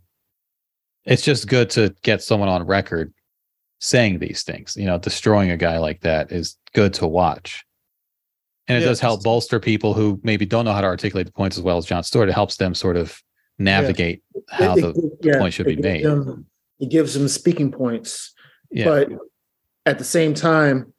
it's 1.05 1.21
just 1.23 1.47
good 1.47 1.69
to 1.71 1.95
get 2.01 2.21
someone 2.23 2.49
on 2.49 2.65
record 2.65 3.13
saying 3.79 4.19
these 4.19 4.43
things. 4.43 4.75
You 4.75 4.85
know, 4.85 4.97
destroying 4.97 5.51
a 5.51 5.57
guy 5.57 5.77
like 5.77 6.01
that 6.01 6.31
is 6.31 6.57
good 6.73 6.93
to 6.95 7.07
watch. 7.07 7.63
And 8.67 8.77
it 8.77 8.81
Yeah, 8.81 8.87
does 8.87 8.99
help 8.99 9.23
bolster 9.23 9.59
people 9.59 9.93
who 9.93 10.19
maybe 10.23 10.45
don't 10.45 10.65
know 10.65 10.73
how 10.73 10.81
to 10.81 10.87
articulate 10.87 11.25
the 11.25 11.31
points 11.33 11.57
as 11.57 11.63
well 11.63 11.77
as 11.77 11.85
Jon 11.85 12.03
Stewart. 12.03 12.29
It 12.29 12.33
helps 12.33 12.57
them 12.57 12.75
sort 12.75 12.97
of 12.97 13.19
navigate 13.57 14.21
how 14.49 14.75
It- 14.75 14.81
the 14.81 14.89
it- 14.89 15.11
yeah, 15.21 15.39
point 15.39 15.53
should 15.53 15.65
be 15.65 15.75
made. 15.75 16.05
them- 16.05 16.45
it 16.79 16.89
gives 16.89 17.13
them 17.13 17.27
speaking 17.27 17.71
points, 17.71 18.33
Yeah. 18.71 18.85
but 18.85 19.09
at 19.85 19.97
the 19.97 20.03
same 20.03 20.33
time, 20.33 20.93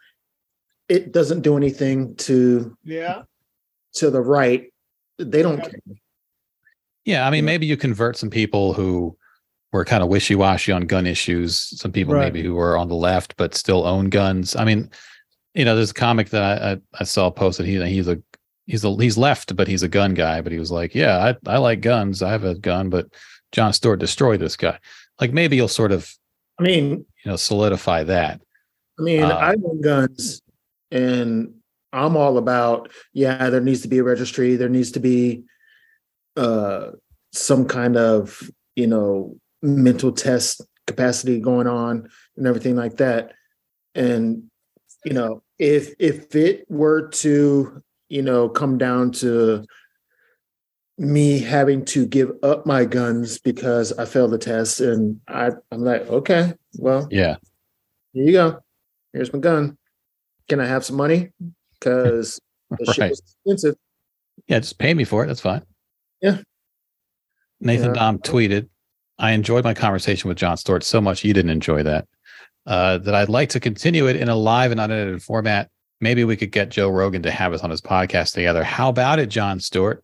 it 0.91 1.13
doesn't 1.13 1.41
do 1.43 1.57
anything 1.57 2.15
to 2.17 2.77
Yeah. 2.85 3.23
to 3.95 4.11
the 4.11 4.21
right. 4.21 4.73
They 5.19 5.41
don't 5.43 5.61
care. 5.63 5.81
Yeah, 7.05 7.27
I 7.27 7.31
mean, 7.31 7.45
maybe 7.45 7.65
you 7.67 7.77
convert 7.77 8.17
some 8.17 8.31
people 8.31 8.73
who 8.75 9.17
were 9.73 9.85
kind 9.85 10.03
of 10.03 10.09
wishy-washy 10.09 10.73
on 10.73 10.83
gun 10.83 11.07
issues. 11.07 11.59
Some 11.81 11.93
people 11.93 12.15
Right. 12.15 12.25
maybe 12.33 12.43
who 12.47 12.55
were 12.55 12.77
on 12.77 12.89
the 12.89 12.95
left 12.97 13.37
but 13.37 13.55
still 13.55 13.87
own 13.87 14.11
guns. 14.11 14.57
I 14.57 14.65
mean, 14.65 14.91
you 15.55 15.65
know, 15.65 15.75
there's 15.77 15.93
a 15.93 15.95
comic 15.95 16.31
that 16.31 16.43
I 16.43 16.73
I, 16.73 16.79
I 17.01 17.05
saw 17.05 17.31
posted. 17.31 17.67
He 17.67 17.83
he's 17.87 18.09
a 18.09 18.19
he's 18.67 18.85
a 18.85 18.95
he's 18.97 19.17
left, 19.19 19.55
but 19.57 19.69
he's 19.69 19.83
a 19.83 19.89
gun 19.89 20.15
guy. 20.15 20.41
But 20.41 20.53
he 20.53 20.59
was 20.59 20.71
like, 20.71 20.95
yeah, 20.95 21.19
I 21.25 21.37
I 21.55 21.59
like 21.59 21.81
guns. 21.81 22.23
I 22.23 22.31
have 22.31 22.45
a 22.45 22.55
gun, 22.57 22.91
but 22.91 23.07
Jon 23.53 23.73
Stewart 23.73 23.99
destroyed 24.01 24.41
this 24.41 24.57
guy. 24.57 24.79
Like 25.21 25.33
maybe 25.33 25.57
you'll 25.57 25.69
sort 25.69 25.93
of 25.93 26.13
I 26.59 26.63
mean, 26.63 26.85
you 27.25 27.27
know 27.31 27.37
solidify 27.37 28.05
that. 28.05 28.41
I 28.99 29.03
mean, 29.03 29.23
Uh, 29.25 29.29
I 29.37 29.55
own 29.65 29.81
guns, 29.81 30.43
and 30.91 31.55
I'm 31.93 32.17
all 32.17 32.39
about 32.39 32.91
yeah. 33.13 33.51
There 33.51 33.61
needs 33.61 33.83
to 33.83 33.89
be 33.89 33.99
a 33.99 34.05
registry. 34.05 34.57
There 34.57 34.69
needs 34.69 34.93
to 34.93 35.01
be 35.01 35.45
uh, 36.37 36.91
some 37.33 37.67
kind 37.67 37.97
of 37.97 38.51
you 38.77 38.87
know 38.87 39.37
mental 39.63 40.13
test 40.13 40.63
capacity 40.87 41.41
going 41.41 41.67
on 41.67 42.09
and 42.37 42.47
everything 42.47 42.77
like 42.77 42.97
that. 42.99 43.33
And 43.95 44.45
you 45.05 45.13
know, 45.13 45.43
if 45.59 45.95
if 45.99 46.35
it 46.35 46.65
were 46.69 47.09
to 47.09 47.83
you 48.09 48.23
know 48.23 48.49
come 48.49 48.79
down 48.79 49.13
to 49.13 49.65
me 50.99 51.39
having 51.39 51.83
to 51.87 52.07
give 52.07 52.31
up 52.43 52.67
my 52.67 52.85
guns 52.85 53.39
because 53.39 53.93
I 53.95 54.05
failed 54.05 54.33
the 54.33 54.39
test, 54.39 54.81
and 54.81 55.21
I 55.27 55.51
I'm 55.73 55.83
like, 55.83 56.07
okay, 56.09 56.55
well, 56.75 57.09
Yeah, 57.11 57.37
here 58.13 58.25
you 58.25 58.33
go. 58.33 58.61
Here's 59.13 59.33
my 59.33 59.41
gun. 59.41 59.77
Can 60.51 60.61
I 60.61 60.67
have 60.67 60.85
some 60.85 60.97
money? 60.97 61.31
Because 61.79 62.41
the 62.71 62.93
shit 62.93 63.11
was 63.11 63.21
expensive. 63.21 63.77
yeah, 64.49 64.59
just 64.59 64.79
pay 64.79 64.93
me 64.93 65.05
for 65.05 65.23
it. 65.23 65.29
That's 65.29 65.41
fine. 65.41 65.63
Yeah. 66.21 66.39
Nathan 67.61 67.95
Yeah. 67.95 68.01
Dahm 68.01 68.21
tweeted, 68.21 68.69
I 69.21 69.31
enjoyed 69.31 69.63
my 69.63 69.75
conversation 69.75 70.29
with 70.29 70.39
Jon 70.39 70.57
Stewart 70.57 70.83
so 70.83 71.01
much 71.01 71.25
you 71.25 71.33
didn't 71.33 71.53
enjoy 71.53 71.85
that. 71.85 72.09
Uh, 72.67 72.99
that 72.99 73.15
I'd 73.15 73.29
like 73.29 73.49
to 73.51 73.61
continue 73.61 74.09
it 74.09 74.17
in 74.17 74.29
a 74.29 74.35
live 74.35 74.73
and 74.73 74.81
unedited 74.81 75.23
format. 75.23 75.71
Maybe 76.01 76.25
we 76.25 76.37
could 76.37 76.51
get 76.51 76.69
Joe 76.69 76.91
Rogan 76.91 77.23
to 77.23 77.31
have 77.31 77.53
us 77.53 77.63
on 77.63 77.71
his 77.71 77.81
podcast 77.81 78.33
together. 78.35 78.65
How 78.65 78.89
about 78.89 79.21
it, 79.21 79.27
Jon 79.27 79.61
Stewart? 79.61 80.03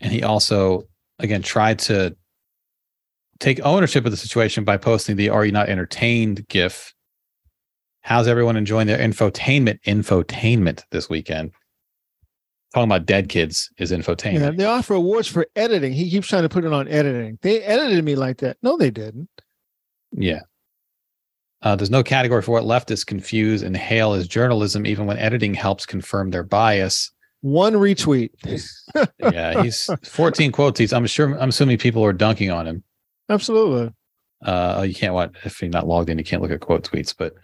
And 0.00 0.12
he 0.12 0.24
also, 0.24 0.88
again, 1.20 1.42
tried 1.42 1.78
to 1.80 2.16
take 3.38 3.60
ownership 3.64 4.04
of 4.04 4.10
the 4.10 4.16
situation 4.16 4.64
by 4.64 4.76
posting 4.76 5.16
the 5.16 5.28
"Are 5.28 5.44
you 5.44 5.52
not 5.52 5.68
entertained?" 5.68 6.48
GIF. 6.48 6.94
How's 8.02 8.26
everyone 8.26 8.56
enjoying 8.56 8.86
their 8.86 8.98
infotainment? 8.98 9.80
Infotainment 9.82 10.84
this 10.90 11.08
weekend. 11.08 11.52
Talking 12.72 12.88
about 12.88 13.06
dead 13.06 13.28
kids 13.28 13.68
is 13.78 13.90
infotainment. 13.90 14.40
Yeah, 14.40 14.50
they 14.50 14.64
offer 14.64 14.94
awards 14.94 15.26
for 15.26 15.46
editing. 15.56 15.92
He 15.92 16.08
keeps 16.08 16.28
trying 16.28 16.42
to 16.42 16.48
put 16.48 16.64
it 16.64 16.72
on 16.72 16.86
editing. 16.88 17.38
They 17.42 17.62
edited 17.62 18.04
me 18.04 18.14
like 18.14 18.38
that. 18.38 18.58
No, 18.62 18.76
they 18.76 18.90
didn't. 18.90 19.28
Yeah. 20.12 20.40
Uh, 21.62 21.76
there's 21.76 21.90
no 21.90 22.02
category 22.02 22.42
for 22.42 22.52
what 22.52 22.64
leftists 22.64 23.04
confuse 23.04 23.62
and 23.62 23.76
hail 23.76 24.14
as 24.14 24.26
journalism, 24.26 24.86
even 24.86 25.06
when 25.06 25.18
editing 25.18 25.52
helps 25.52 25.84
confirm 25.84 26.30
their 26.30 26.42
bias. 26.42 27.10
One 27.42 27.74
retweet. 27.74 28.30
yeah, 29.18 29.62
he's 29.62 29.90
14 30.04 30.52
quotes. 30.52 30.78
He's, 30.78 30.92
I'm 30.92 31.06
sure, 31.06 31.38
I'm 31.38 31.50
assuming 31.50 31.78
people 31.78 32.04
are 32.04 32.12
dunking 32.12 32.50
on 32.50 32.66
him. 32.66 32.82
Absolutely. 33.28 33.92
Uh, 34.42 34.84
you 34.86 34.94
can't 34.94 35.12
what 35.12 35.34
if 35.44 35.60
you're 35.60 35.70
not 35.70 35.86
logged 35.86 36.08
in, 36.08 36.18
you 36.18 36.24
can't 36.24 36.40
look 36.40 36.50
at 36.50 36.60
quote 36.60 36.88
tweets. 36.88 37.14
But 37.16 37.34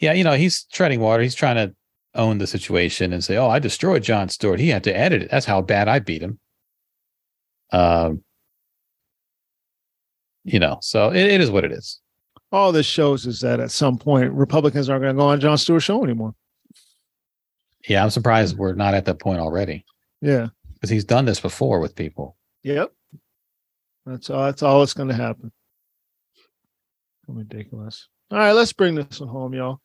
yeah, 0.00 0.14
you 0.14 0.24
know, 0.24 0.32
he's 0.32 0.64
treading 0.64 1.00
water. 1.00 1.22
He's 1.22 1.34
trying 1.34 1.56
to 1.56 1.74
own 2.14 2.38
the 2.38 2.46
situation 2.46 3.12
and 3.12 3.22
say, 3.22 3.36
"Oh, 3.36 3.48
I 3.48 3.58
destroyed 3.58 4.02
Jon 4.02 4.28
Stewart. 4.28 4.58
He 4.58 4.68
had 4.68 4.84
to 4.84 4.96
edit 4.96 5.22
it. 5.22 5.30
That's 5.30 5.46
how 5.46 5.62
bad 5.62 5.88
I 5.88 5.98
beat 5.98 6.22
him." 6.22 6.38
Um, 7.72 8.24
you 10.42 10.58
know, 10.58 10.78
so 10.80 11.10
it, 11.10 11.24
it 11.24 11.40
is 11.40 11.50
what 11.50 11.64
it 11.64 11.72
is. 11.72 12.00
All 12.50 12.72
this 12.72 12.86
shows 12.86 13.26
is 13.26 13.40
that 13.40 13.60
at 13.60 13.70
some 13.70 13.96
point 13.96 14.32
Republicans 14.32 14.88
aren't 14.88 15.02
going 15.02 15.14
to 15.14 15.20
go 15.20 15.28
on 15.28 15.38
Jon 15.38 15.56
Stewart's 15.56 15.84
show 15.84 16.02
anymore. 16.02 16.34
Yeah, 17.88 18.02
I'm 18.02 18.10
surprised 18.10 18.58
we're 18.58 18.74
not 18.74 18.94
at 18.94 19.04
that 19.04 19.20
point 19.20 19.38
already. 19.38 19.84
Yeah, 20.20 20.48
because 20.74 20.90
he's 20.90 21.04
done 21.04 21.26
this 21.26 21.40
before 21.40 21.78
with 21.78 21.94
people. 21.94 22.36
Yep. 22.62 22.92
That's 24.06 24.30
all. 24.30 24.44
That's 24.46 24.62
all 24.62 24.80
that's 24.80 24.94
going 24.94 25.10
to 25.10 25.14
happen. 25.14 25.52
Ridiculous. 27.28 28.08
All 28.32 28.38
right, 28.38 28.52
let's 28.52 28.72
bring 28.72 28.94
this 28.94 29.18
one 29.18 29.28
home, 29.28 29.54
y'all. 29.54 29.80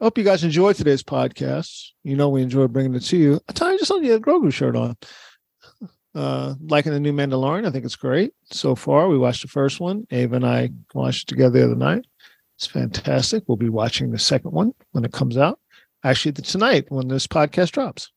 Hope 0.00 0.16
you 0.16 0.22
guys 0.22 0.44
enjoyed 0.44 0.76
today's 0.76 1.02
podcast. 1.02 1.88
You 2.04 2.14
know 2.14 2.28
we 2.28 2.40
enjoy 2.40 2.68
bringing 2.68 2.94
it 2.94 3.00
to 3.00 3.16
you. 3.16 3.40
I 3.48 3.52
tell 3.52 3.72
you, 3.72 3.80
just 3.80 3.90
on 3.90 4.04
you 4.04 4.14
a 4.14 4.20
Grogu 4.20 4.52
shirt 4.52 4.76
on. 4.76 4.96
Uh, 6.14 6.54
liking 6.60 6.92
the 6.92 7.00
new 7.00 7.12
Mandalorian, 7.12 7.66
I 7.66 7.70
think 7.70 7.84
it's 7.84 7.96
great 7.96 8.32
so 8.52 8.76
far. 8.76 9.08
We 9.08 9.18
watched 9.18 9.42
the 9.42 9.48
first 9.48 9.80
one. 9.80 10.06
Ava 10.12 10.36
and 10.36 10.46
I 10.46 10.70
watched 10.94 11.24
it 11.24 11.34
together 11.34 11.58
the 11.58 11.64
other 11.64 11.74
night. 11.74 12.04
It's 12.58 12.66
fantastic. 12.66 13.42
We'll 13.48 13.56
be 13.56 13.68
watching 13.68 14.12
the 14.12 14.20
second 14.20 14.52
one 14.52 14.72
when 14.92 15.04
it 15.04 15.12
comes 15.12 15.36
out. 15.36 15.58
Actually, 16.04 16.32
tonight 16.32 16.86
when 16.90 17.08
this 17.08 17.26
podcast 17.26 17.72
drops. 17.72 18.12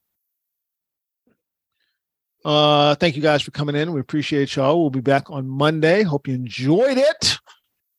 Uh, 2.46 2.94
thank 2.96 3.16
you 3.16 3.24
guys 3.24 3.42
for 3.42 3.52
coming 3.52 3.76
in. 3.76 3.92
We 3.92 4.02
appreciate 4.02 4.56
y'all. 4.56 4.80
We'll 4.82 4.92
be 4.92 5.02
back 5.02 5.32
on 5.32 5.48
Monday. 5.48 6.04
Hope 6.04 6.28
you 6.28 6.36
enjoyed 6.36 7.00
it. 7.00 7.40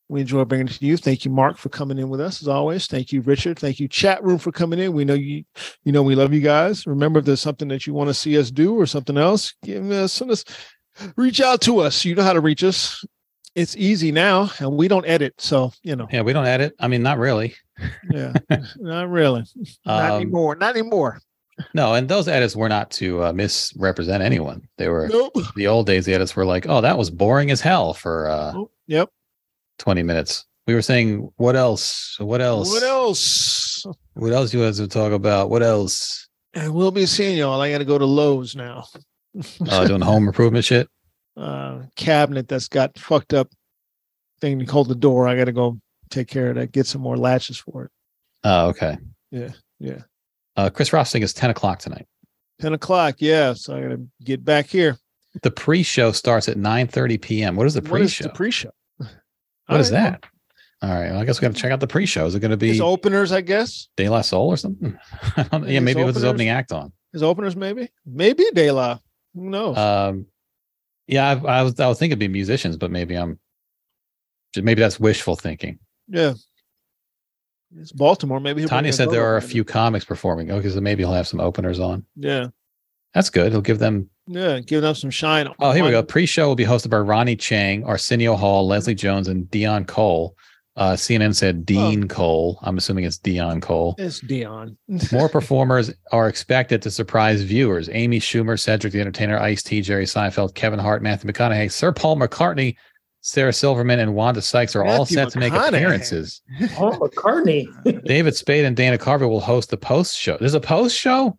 We 0.09 0.21
enjoy 0.21 0.45
bringing 0.45 0.67
it 0.69 0.73
to 0.75 0.85
you. 0.85 0.97
Thank 0.97 1.25
you, 1.25 1.31
Mark, 1.31 1.57
for 1.57 1.71
coming 1.71 1.99
in 1.99 2.09
with 2.11 2.21
us 2.21 2.43
as 2.43 2.49
always. 2.49 2.87
Thank 2.87 3.11
you, 3.11 3.23
Richard. 3.23 3.59
Thank 3.59 3.81
you, 3.81 3.89
chat 3.89 4.23
room, 4.23 4.39
for 4.39 4.53
coming 4.53 4.79
in. 4.79 4.93
We 4.93 5.05
know 5.05 5.15
you, 5.15 5.45
you 5.85 5.93
know, 5.93 6.03
we 6.03 6.15
love 6.15 6.33
you 6.35 6.41
guys. 6.41 6.87
Remember, 6.87 7.21
if 7.21 7.25
there's 7.25 7.41
something 7.41 7.69
that 7.69 7.87
you 7.87 7.95
want 7.95 8.09
to 8.11 8.15
see 8.15 8.39
us 8.39 8.51
do 8.51 8.79
or 8.79 8.85
something 8.87 9.17
else, 9.17 9.55
give 9.63 9.91
us, 9.91 10.21
us, 10.21 10.45
reach 11.17 11.41
out 11.41 11.63
to 11.63 11.79
us. 11.81 12.05
You 12.05 12.15
know 12.15 12.23
how 12.23 12.35
to 12.35 12.41
reach 12.41 12.63
us. 12.63 13.03
It's 13.55 13.77
easy 13.77 14.11
now, 14.13 14.51
and 14.59 14.77
we 14.77 14.89
don't 14.89 15.07
edit, 15.07 15.35
so 15.39 15.73
you 15.83 15.95
know. 15.97 16.09
Yeah, 16.13 16.23
we 16.23 16.33
don't 16.33 16.47
edit. 16.47 16.75
I 16.81 16.89
mean, 16.89 17.03
not 17.03 17.19
really. 17.19 17.55
yeah, 18.11 18.33
not 18.79 19.09
really. 19.09 19.45
Not 19.87 20.11
Um, 20.13 20.17
anymore. 20.23 20.57
Not 20.57 20.77
anymore. 20.77 21.21
No, 21.73 21.95
and 21.95 22.09
those 22.09 22.27
edits 22.27 22.57
were 22.57 22.69
not 22.69 22.91
to 22.93 23.23
uh, 23.27 23.33
misrepresent 23.33 24.23
anyone. 24.25 24.67
They 24.77 24.89
were 24.89 25.07
Nope. 25.09 25.37
the 25.55 25.69
old 25.69 25.87
days. 25.87 26.05
The 26.05 26.15
edits 26.15 26.35
were 26.35 26.45
like, 26.45 26.67
"Oh, 26.69 26.81
that 26.81 26.99
was 26.99 27.11
boring 27.11 27.51
as 27.53 27.61
hell 27.61 27.95
for 27.95 28.29
uh, 28.29 28.53
Oh, 28.57 28.71
yep. 28.89 29.09
20 29.79 30.03
minutes." 30.03 30.45
We 30.67 30.75
were 30.75 30.83
saying, 30.83 31.31
"What 31.37 31.57
else? 31.57 32.17
What 32.19 32.41
else? 32.41 32.71
What 32.71 32.83
else? 32.83 33.85
What 34.15 34.33
else 34.33 34.55
you 34.55 34.61
guys 34.63 34.79
to 34.79 34.89
talk 34.89 35.13
about? 35.13 35.51
What 35.51 35.63
else?" 35.63 36.29
And 36.55 36.73
we'll 36.75 36.91
be 36.93 37.07
seeing 37.07 37.37
y'all. 37.37 37.61
I 37.61 37.71
got 37.71 37.79
to 37.79 37.85
go 37.85 37.99
to 37.99 38.07
Lowe's 38.07 38.55
now. 38.55 38.85
Uh, 39.69 39.87
doing 39.87 40.01
home 40.01 40.27
improvement 40.29 40.65
shit. 40.65 40.89
uh, 41.37 41.81
cabinet 41.97 42.47
that's 42.49 42.69
got 42.69 42.97
fucked 42.99 43.35
up 43.35 43.49
thing 44.41 44.59
to 44.61 44.65
hold 44.65 44.89
the 44.89 44.95
door. 44.95 45.27
I 45.27 45.37
got 45.37 45.47
to 45.47 45.53
go 45.53 45.81
take 46.11 46.29
care 46.29 46.51
of 46.51 46.55
that. 46.57 46.71
Get 46.73 46.87
some 46.87 47.01
more 47.03 47.17
latches 47.17 47.59
for 47.59 47.85
it. 47.87 47.91
Oh, 48.45 48.69
okay. 48.69 48.97
Yeah, 49.33 49.51
yeah. 49.81 50.03
Uh, 50.57 50.71
Chris 50.71 50.93
Rock 50.93 51.09
thing 51.09 51.23
is 51.23 51.33
10 51.35 51.51
o'clock 51.51 51.81
tonight. 51.81 52.07
Ten 52.61 52.73
o'clock. 52.73 53.17
Yeah, 53.19 53.55
so 53.55 53.77
I 53.77 53.81
got 53.81 53.89
to 53.89 54.07
get 54.23 54.45
back 54.45 54.67
here. 54.69 54.97
The 55.43 55.51
pre-show 55.51 56.13
starts 56.13 56.49
at 56.49 56.57
9:30 56.57 57.21
p.m. 57.21 57.57
What 57.57 57.67
is 57.67 57.75
the 57.75 57.83
pre-show? 57.83 58.23
the 58.25 58.31
pre-show? 58.31 58.71
What 59.67 59.81
is 59.81 59.93
I 59.93 59.97
don't 59.97 60.05
know. 60.05 60.11
that? 60.11 60.25
All 60.83 60.91
right. 60.95 61.11
Well, 61.13 61.21
I 61.21 61.25
guess 61.25 61.41
we 61.41 61.47
got 61.47 61.55
to 61.55 61.61
check 61.61 61.73
out 61.73 61.81
the 61.81 61.87
pre-show. 61.87 62.27
Is 62.27 62.35
it 62.35 62.41
going 62.41 62.51
to 62.51 62.57
be 62.57 62.69
His 62.69 62.81
openers, 62.81 63.33
I 63.33 63.41
guess. 63.41 63.89
De 63.97 64.09
La 64.09 64.21
Soul 64.21 64.49
or 64.49 64.57
something? 64.57 64.99
I 65.37 65.43
don't 65.45 65.63
know. 65.63 65.69
yeah, 65.69 65.75
His 65.75 65.83
maybe 65.83 66.05
with 66.05 66.15
his 66.15 66.25
opening 66.25 66.49
act 66.51 66.73
on. 66.73 66.93
His 67.13 67.23
openers, 67.23 67.57
maybe, 67.57 67.89
maybe 68.05 68.45
De 68.53 68.71
La. 68.71 68.99
Who 69.35 69.49
knows? 69.51 69.77
Um, 69.79 70.27
yeah, 71.07 71.31
I, 71.45 71.59
I 71.59 71.63
was 71.63 71.79
I 71.81 71.87
was 71.87 71.99
thinking 71.99 72.13
it'd 72.13 72.19
be 72.21 72.29
musicians, 72.29 72.77
but 72.77 72.91
maybe 72.91 73.15
I'm 73.17 73.39
maybe 74.57 74.81
that's 74.81 74.99
wishful 75.01 75.37
thinking. 75.37 75.79
yeah. 76.09 76.35
It's 77.77 77.91
Baltimore. 77.91 78.39
Maybe 78.39 78.61
he'll 78.61 78.69
Tanya 78.69 78.93
said 78.93 79.11
there 79.11 79.25
are 79.27 79.37
a 79.37 79.43
few 79.43 79.65
comics 79.65 80.05
performing. 80.05 80.51
Okay, 80.53 80.69
so 80.71 80.81
maybe 80.81 81.03
he'll 81.03 81.13
have 81.13 81.27
some 81.27 81.41
openers 81.41 81.81
on. 81.81 82.05
Yeah, 82.15 82.49
That's 83.15 83.31
good. 83.31 83.51
He'll 83.51 83.63
give 83.63 83.81
them. 83.81 84.11
Yeah. 84.27 84.61
Giving 84.61 84.89
up 84.89 84.97
some 84.97 85.11
shine. 85.11 85.49
Oh, 85.59 85.73
here 85.73 85.85
we 85.85 85.91
go. 85.91 86.03
Pre-show 86.03 86.49
will 86.49 86.55
be 86.55 86.65
hosted 86.65 86.91
by 86.91 86.99
Ronny 86.99 87.37
Chieng, 87.37 87.87
Arsenio 87.87 88.37
Hall, 88.37 88.67
Leslie 88.67 88.95
Jones, 88.95 89.29
and 89.29 89.47
Deon 89.47 89.87
Cole. 89.87 90.37
Uh, 90.77 90.95
CNN 90.95 91.35
said 91.37 91.65
Dean 91.65 92.09
Cole. 92.09 92.59
I'm 92.63 92.77
assuming 92.77 93.05
it's 93.05 93.19
Deon 93.19 93.63
Cole. 93.63 93.95
It's 93.97 94.21
Deon. 94.21 94.77
More 95.13 95.29
performers 95.29 95.93
are 96.11 96.29
expected 96.29 96.83
to 96.83 96.91
surprise 96.91 97.43
viewers. 97.43 97.89
Amy 97.93 98.19
Schumer, 98.19 98.59
Cedric 98.59 98.93
the 98.93 99.01
Entertainer, 99.01 99.39
Ice 99.39 99.63
T, 99.63 99.81
Jerry 99.83 100.05
Seinfeld, 100.05 100.55
Kevin 100.55 100.81
Hart, 100.81 101.01
Matthew 101.01 101.31
McConaughey, 101.31 101.71
Sir 101.71 101.93
Paul 101.93 102.17
McCartney, 102.17 102.75
Sarah 103.21 103.53
Silverman, 103.53 104.01
and 104.01 104.15
Wanda 104.15 104.43
Sykes 104.43 104.75
are 104.75 104.85
all 104.85 105.07
set 105.07 105.31
to 105.31 105.39
make 105.39 105.53
appearances. 105.53 106.43
Oh, 106.77 106.91
McCartney. 106.91 107.67
David 108.05 108.35
Spade 108.35 108.65
and 108.65 108.77
Dana 108.77 108.99
Carvey 108.99 109.29
will 109.29 109.41
host 109.41 109.71
the 109.71 109.77
post 109.77 110.19
show. 110.19 110.37
There's 110.39 110.55
a 110.55 110.61
post 110.61 110.97
show 110.97 111.39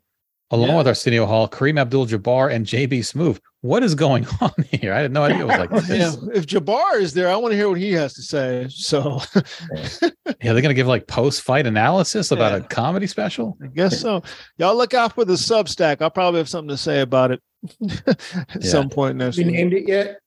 along 0.52 0.70
Yeah. 0.70 0.78
with 0.78 0.88
Arsenio 0.88 1.26
Hall, 1.26 1.48
Kareem 1.50 1.80
Abdul 1.80 2.06
Jabbar, 2.08 2.52
and 2.54 2.66
JB 2.66 3.00
Smoove. 3.00 3.40
What 3.62 3.82
is 3.84 3.96
going 3.96 4.28
on 4.42 4.52
here? 4.72 4.94
I 4.94 5.00
had 5.00 5.12
no 5.12 5.24
idea 5.24 5.40
it 5.42 5.48
was 5.48 5.58
like 5.58 5.72
Yeah, 5.90 6.12
if 6.34 6.46
Jabbar 6.46 7.00
is 7.02 7.14
there, 7.14 7.30
I 7.30 7.36
want 7.36 7.52
to 7.54 7.56
hear 7.58 7.68
what 7.70 7.80
he 7.80 7.92
has 7.94 8.14
to 8.14 8.22
say. 8.22 8.68
So 8.70 9.22
Yeah, 9.34 10.10
they're 10.42 10.54
going 10.62 10.66
to 10.66 10.74
give 10.76 10.88
like 10.88 11.08
post 11.08 11.42
fight 11.42 11.66
analysis 11.66 12.32
about 12.32 12.52
Yeah. 12.52 12.58
a 12.58 12.62
comedy 12.70 13.08
special. 13.08 13.58
I 13.64 13.68
guess 13.68 14.00
so. 14.00 14.22
Y'all 14.58 14.76
look 14.78 14.94
out 14.94 15.14
for 15.16 15.26
the 15.26 15.34
Substack. 15.34 16.02
I'll 16.02 16.12
probably 16.12 16.38
have 16.40 16.50
something 16.50 16.70
to 16.70 16.78
say 16.78 17.02
about 17.02 17.32
it 17.32 17.42
at 18.08 18.18
Yeah. 18.62 18.70
some 18.70 18.90
point 18.90 19.18
next 19.18 19.38
You 19.38 19.46
named 19.46 19.74
it 19.74 19.88
yet? 19.88 20.20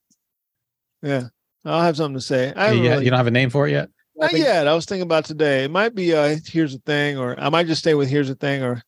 Yeah, 1.02 1.28
I'll 1.64 1.82
have 1.82 1.96
something 1.96 2.16
to 2.18 2.20
say. 2.20 2.52
I 2.54 2.72
You, 2.72 2.82
really- 2.90 3.04
you 3.04 3.10
don't 3.10 3.18
have 3.18 3.28
a 3.28 3.30
name 3.30 3.50
for 3.50 3.68
it 3.68 3.72
yet? 3.72 3.88
not 4.16 4.32
yet. 4.32 4.66
I 4.66 4.74
was 4.74 4.84
thinking 4.84 5.04
about 5.04 5.26
today. 5.26 5.62
It 5.62 5.70
might 5.70 5.94
be 5.94 6.12
uh, 6.12 6.38
here's 6.44 6.74
a 6.74 6.80
thing, 6.80 7.18
or 7.18 7.38
I 7.38 7.50
might 7.50 7.68
just 7.68 7.82
stay 7.82 7.94
with 7.94 8.08
here's 8.08 8.28
a 8.28 8.34
thing, 8.34 8.64
or 8.64 8.82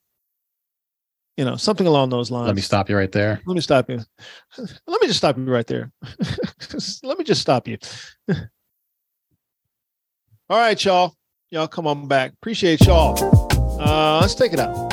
you 1.36 1.44
know 1.44 1.56
something 1.56 1.86
along 1.86 2.10
those 2.10 2.30
lines. 2.30 2.46
Let 2.46 2.56
me 2.56 2.62
stop 2.62 2.88
you 2.90 2.96
right 2.96 3.10
there. 3.12 3.40
Let 3.46 3.54
me 3.54 3.60
stop 3.60 3.88
you. 3.88 4.00
Let 4.86 5.00
me 5.00 5.06
just 5.06 5.18
stop 5.18 5.36
you 5.38 5.44
right 5.44 5.66
there. 5.66 5.90
Let 7.02 7.18
me 7.18 7.24
just 7.24 7.40
stop 7.40 7.66
you. 7.68 7.78
All 10.48 10.58
right, 10.58 10.84
y'all. 10.84 11.14
Y'all 11.50 11.68
come 11.68 11.86
on 11.86 12.06
back. 12.08 12.32
Appreciate 12.34 12.80
y'all. 12.82 13.16
Uh, 13.80 14.20
let's 14.20 14.34
take 14.34 14.52
it 14.52 14.60
out. 14.60 14.92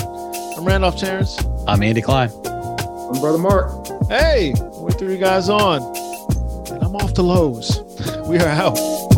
I'm 0.57 0.65
Randolph 0.65 0.97
Terrence. 0.97 1.43
I'm 1.67 1.83
Andy 1.83 2.01
Klein. 2.01 2.29
I'm 2.29 3.19
Brother 3.19 3.37
Mark. 3.37 3.69
Hey, 4.07 4.53
we're 4.73 4.91
three 4.91 5.17
guys 5.17 5.49
on. 5.49 5.81
And 6.71 6.83
I'm 6.83 6.95
off 6.95 7.13
to 7.15 7.21
Lowe's. 7.21 7.79
We 8.27 8.39
are 8.39 8.47
out. 8.47 9.16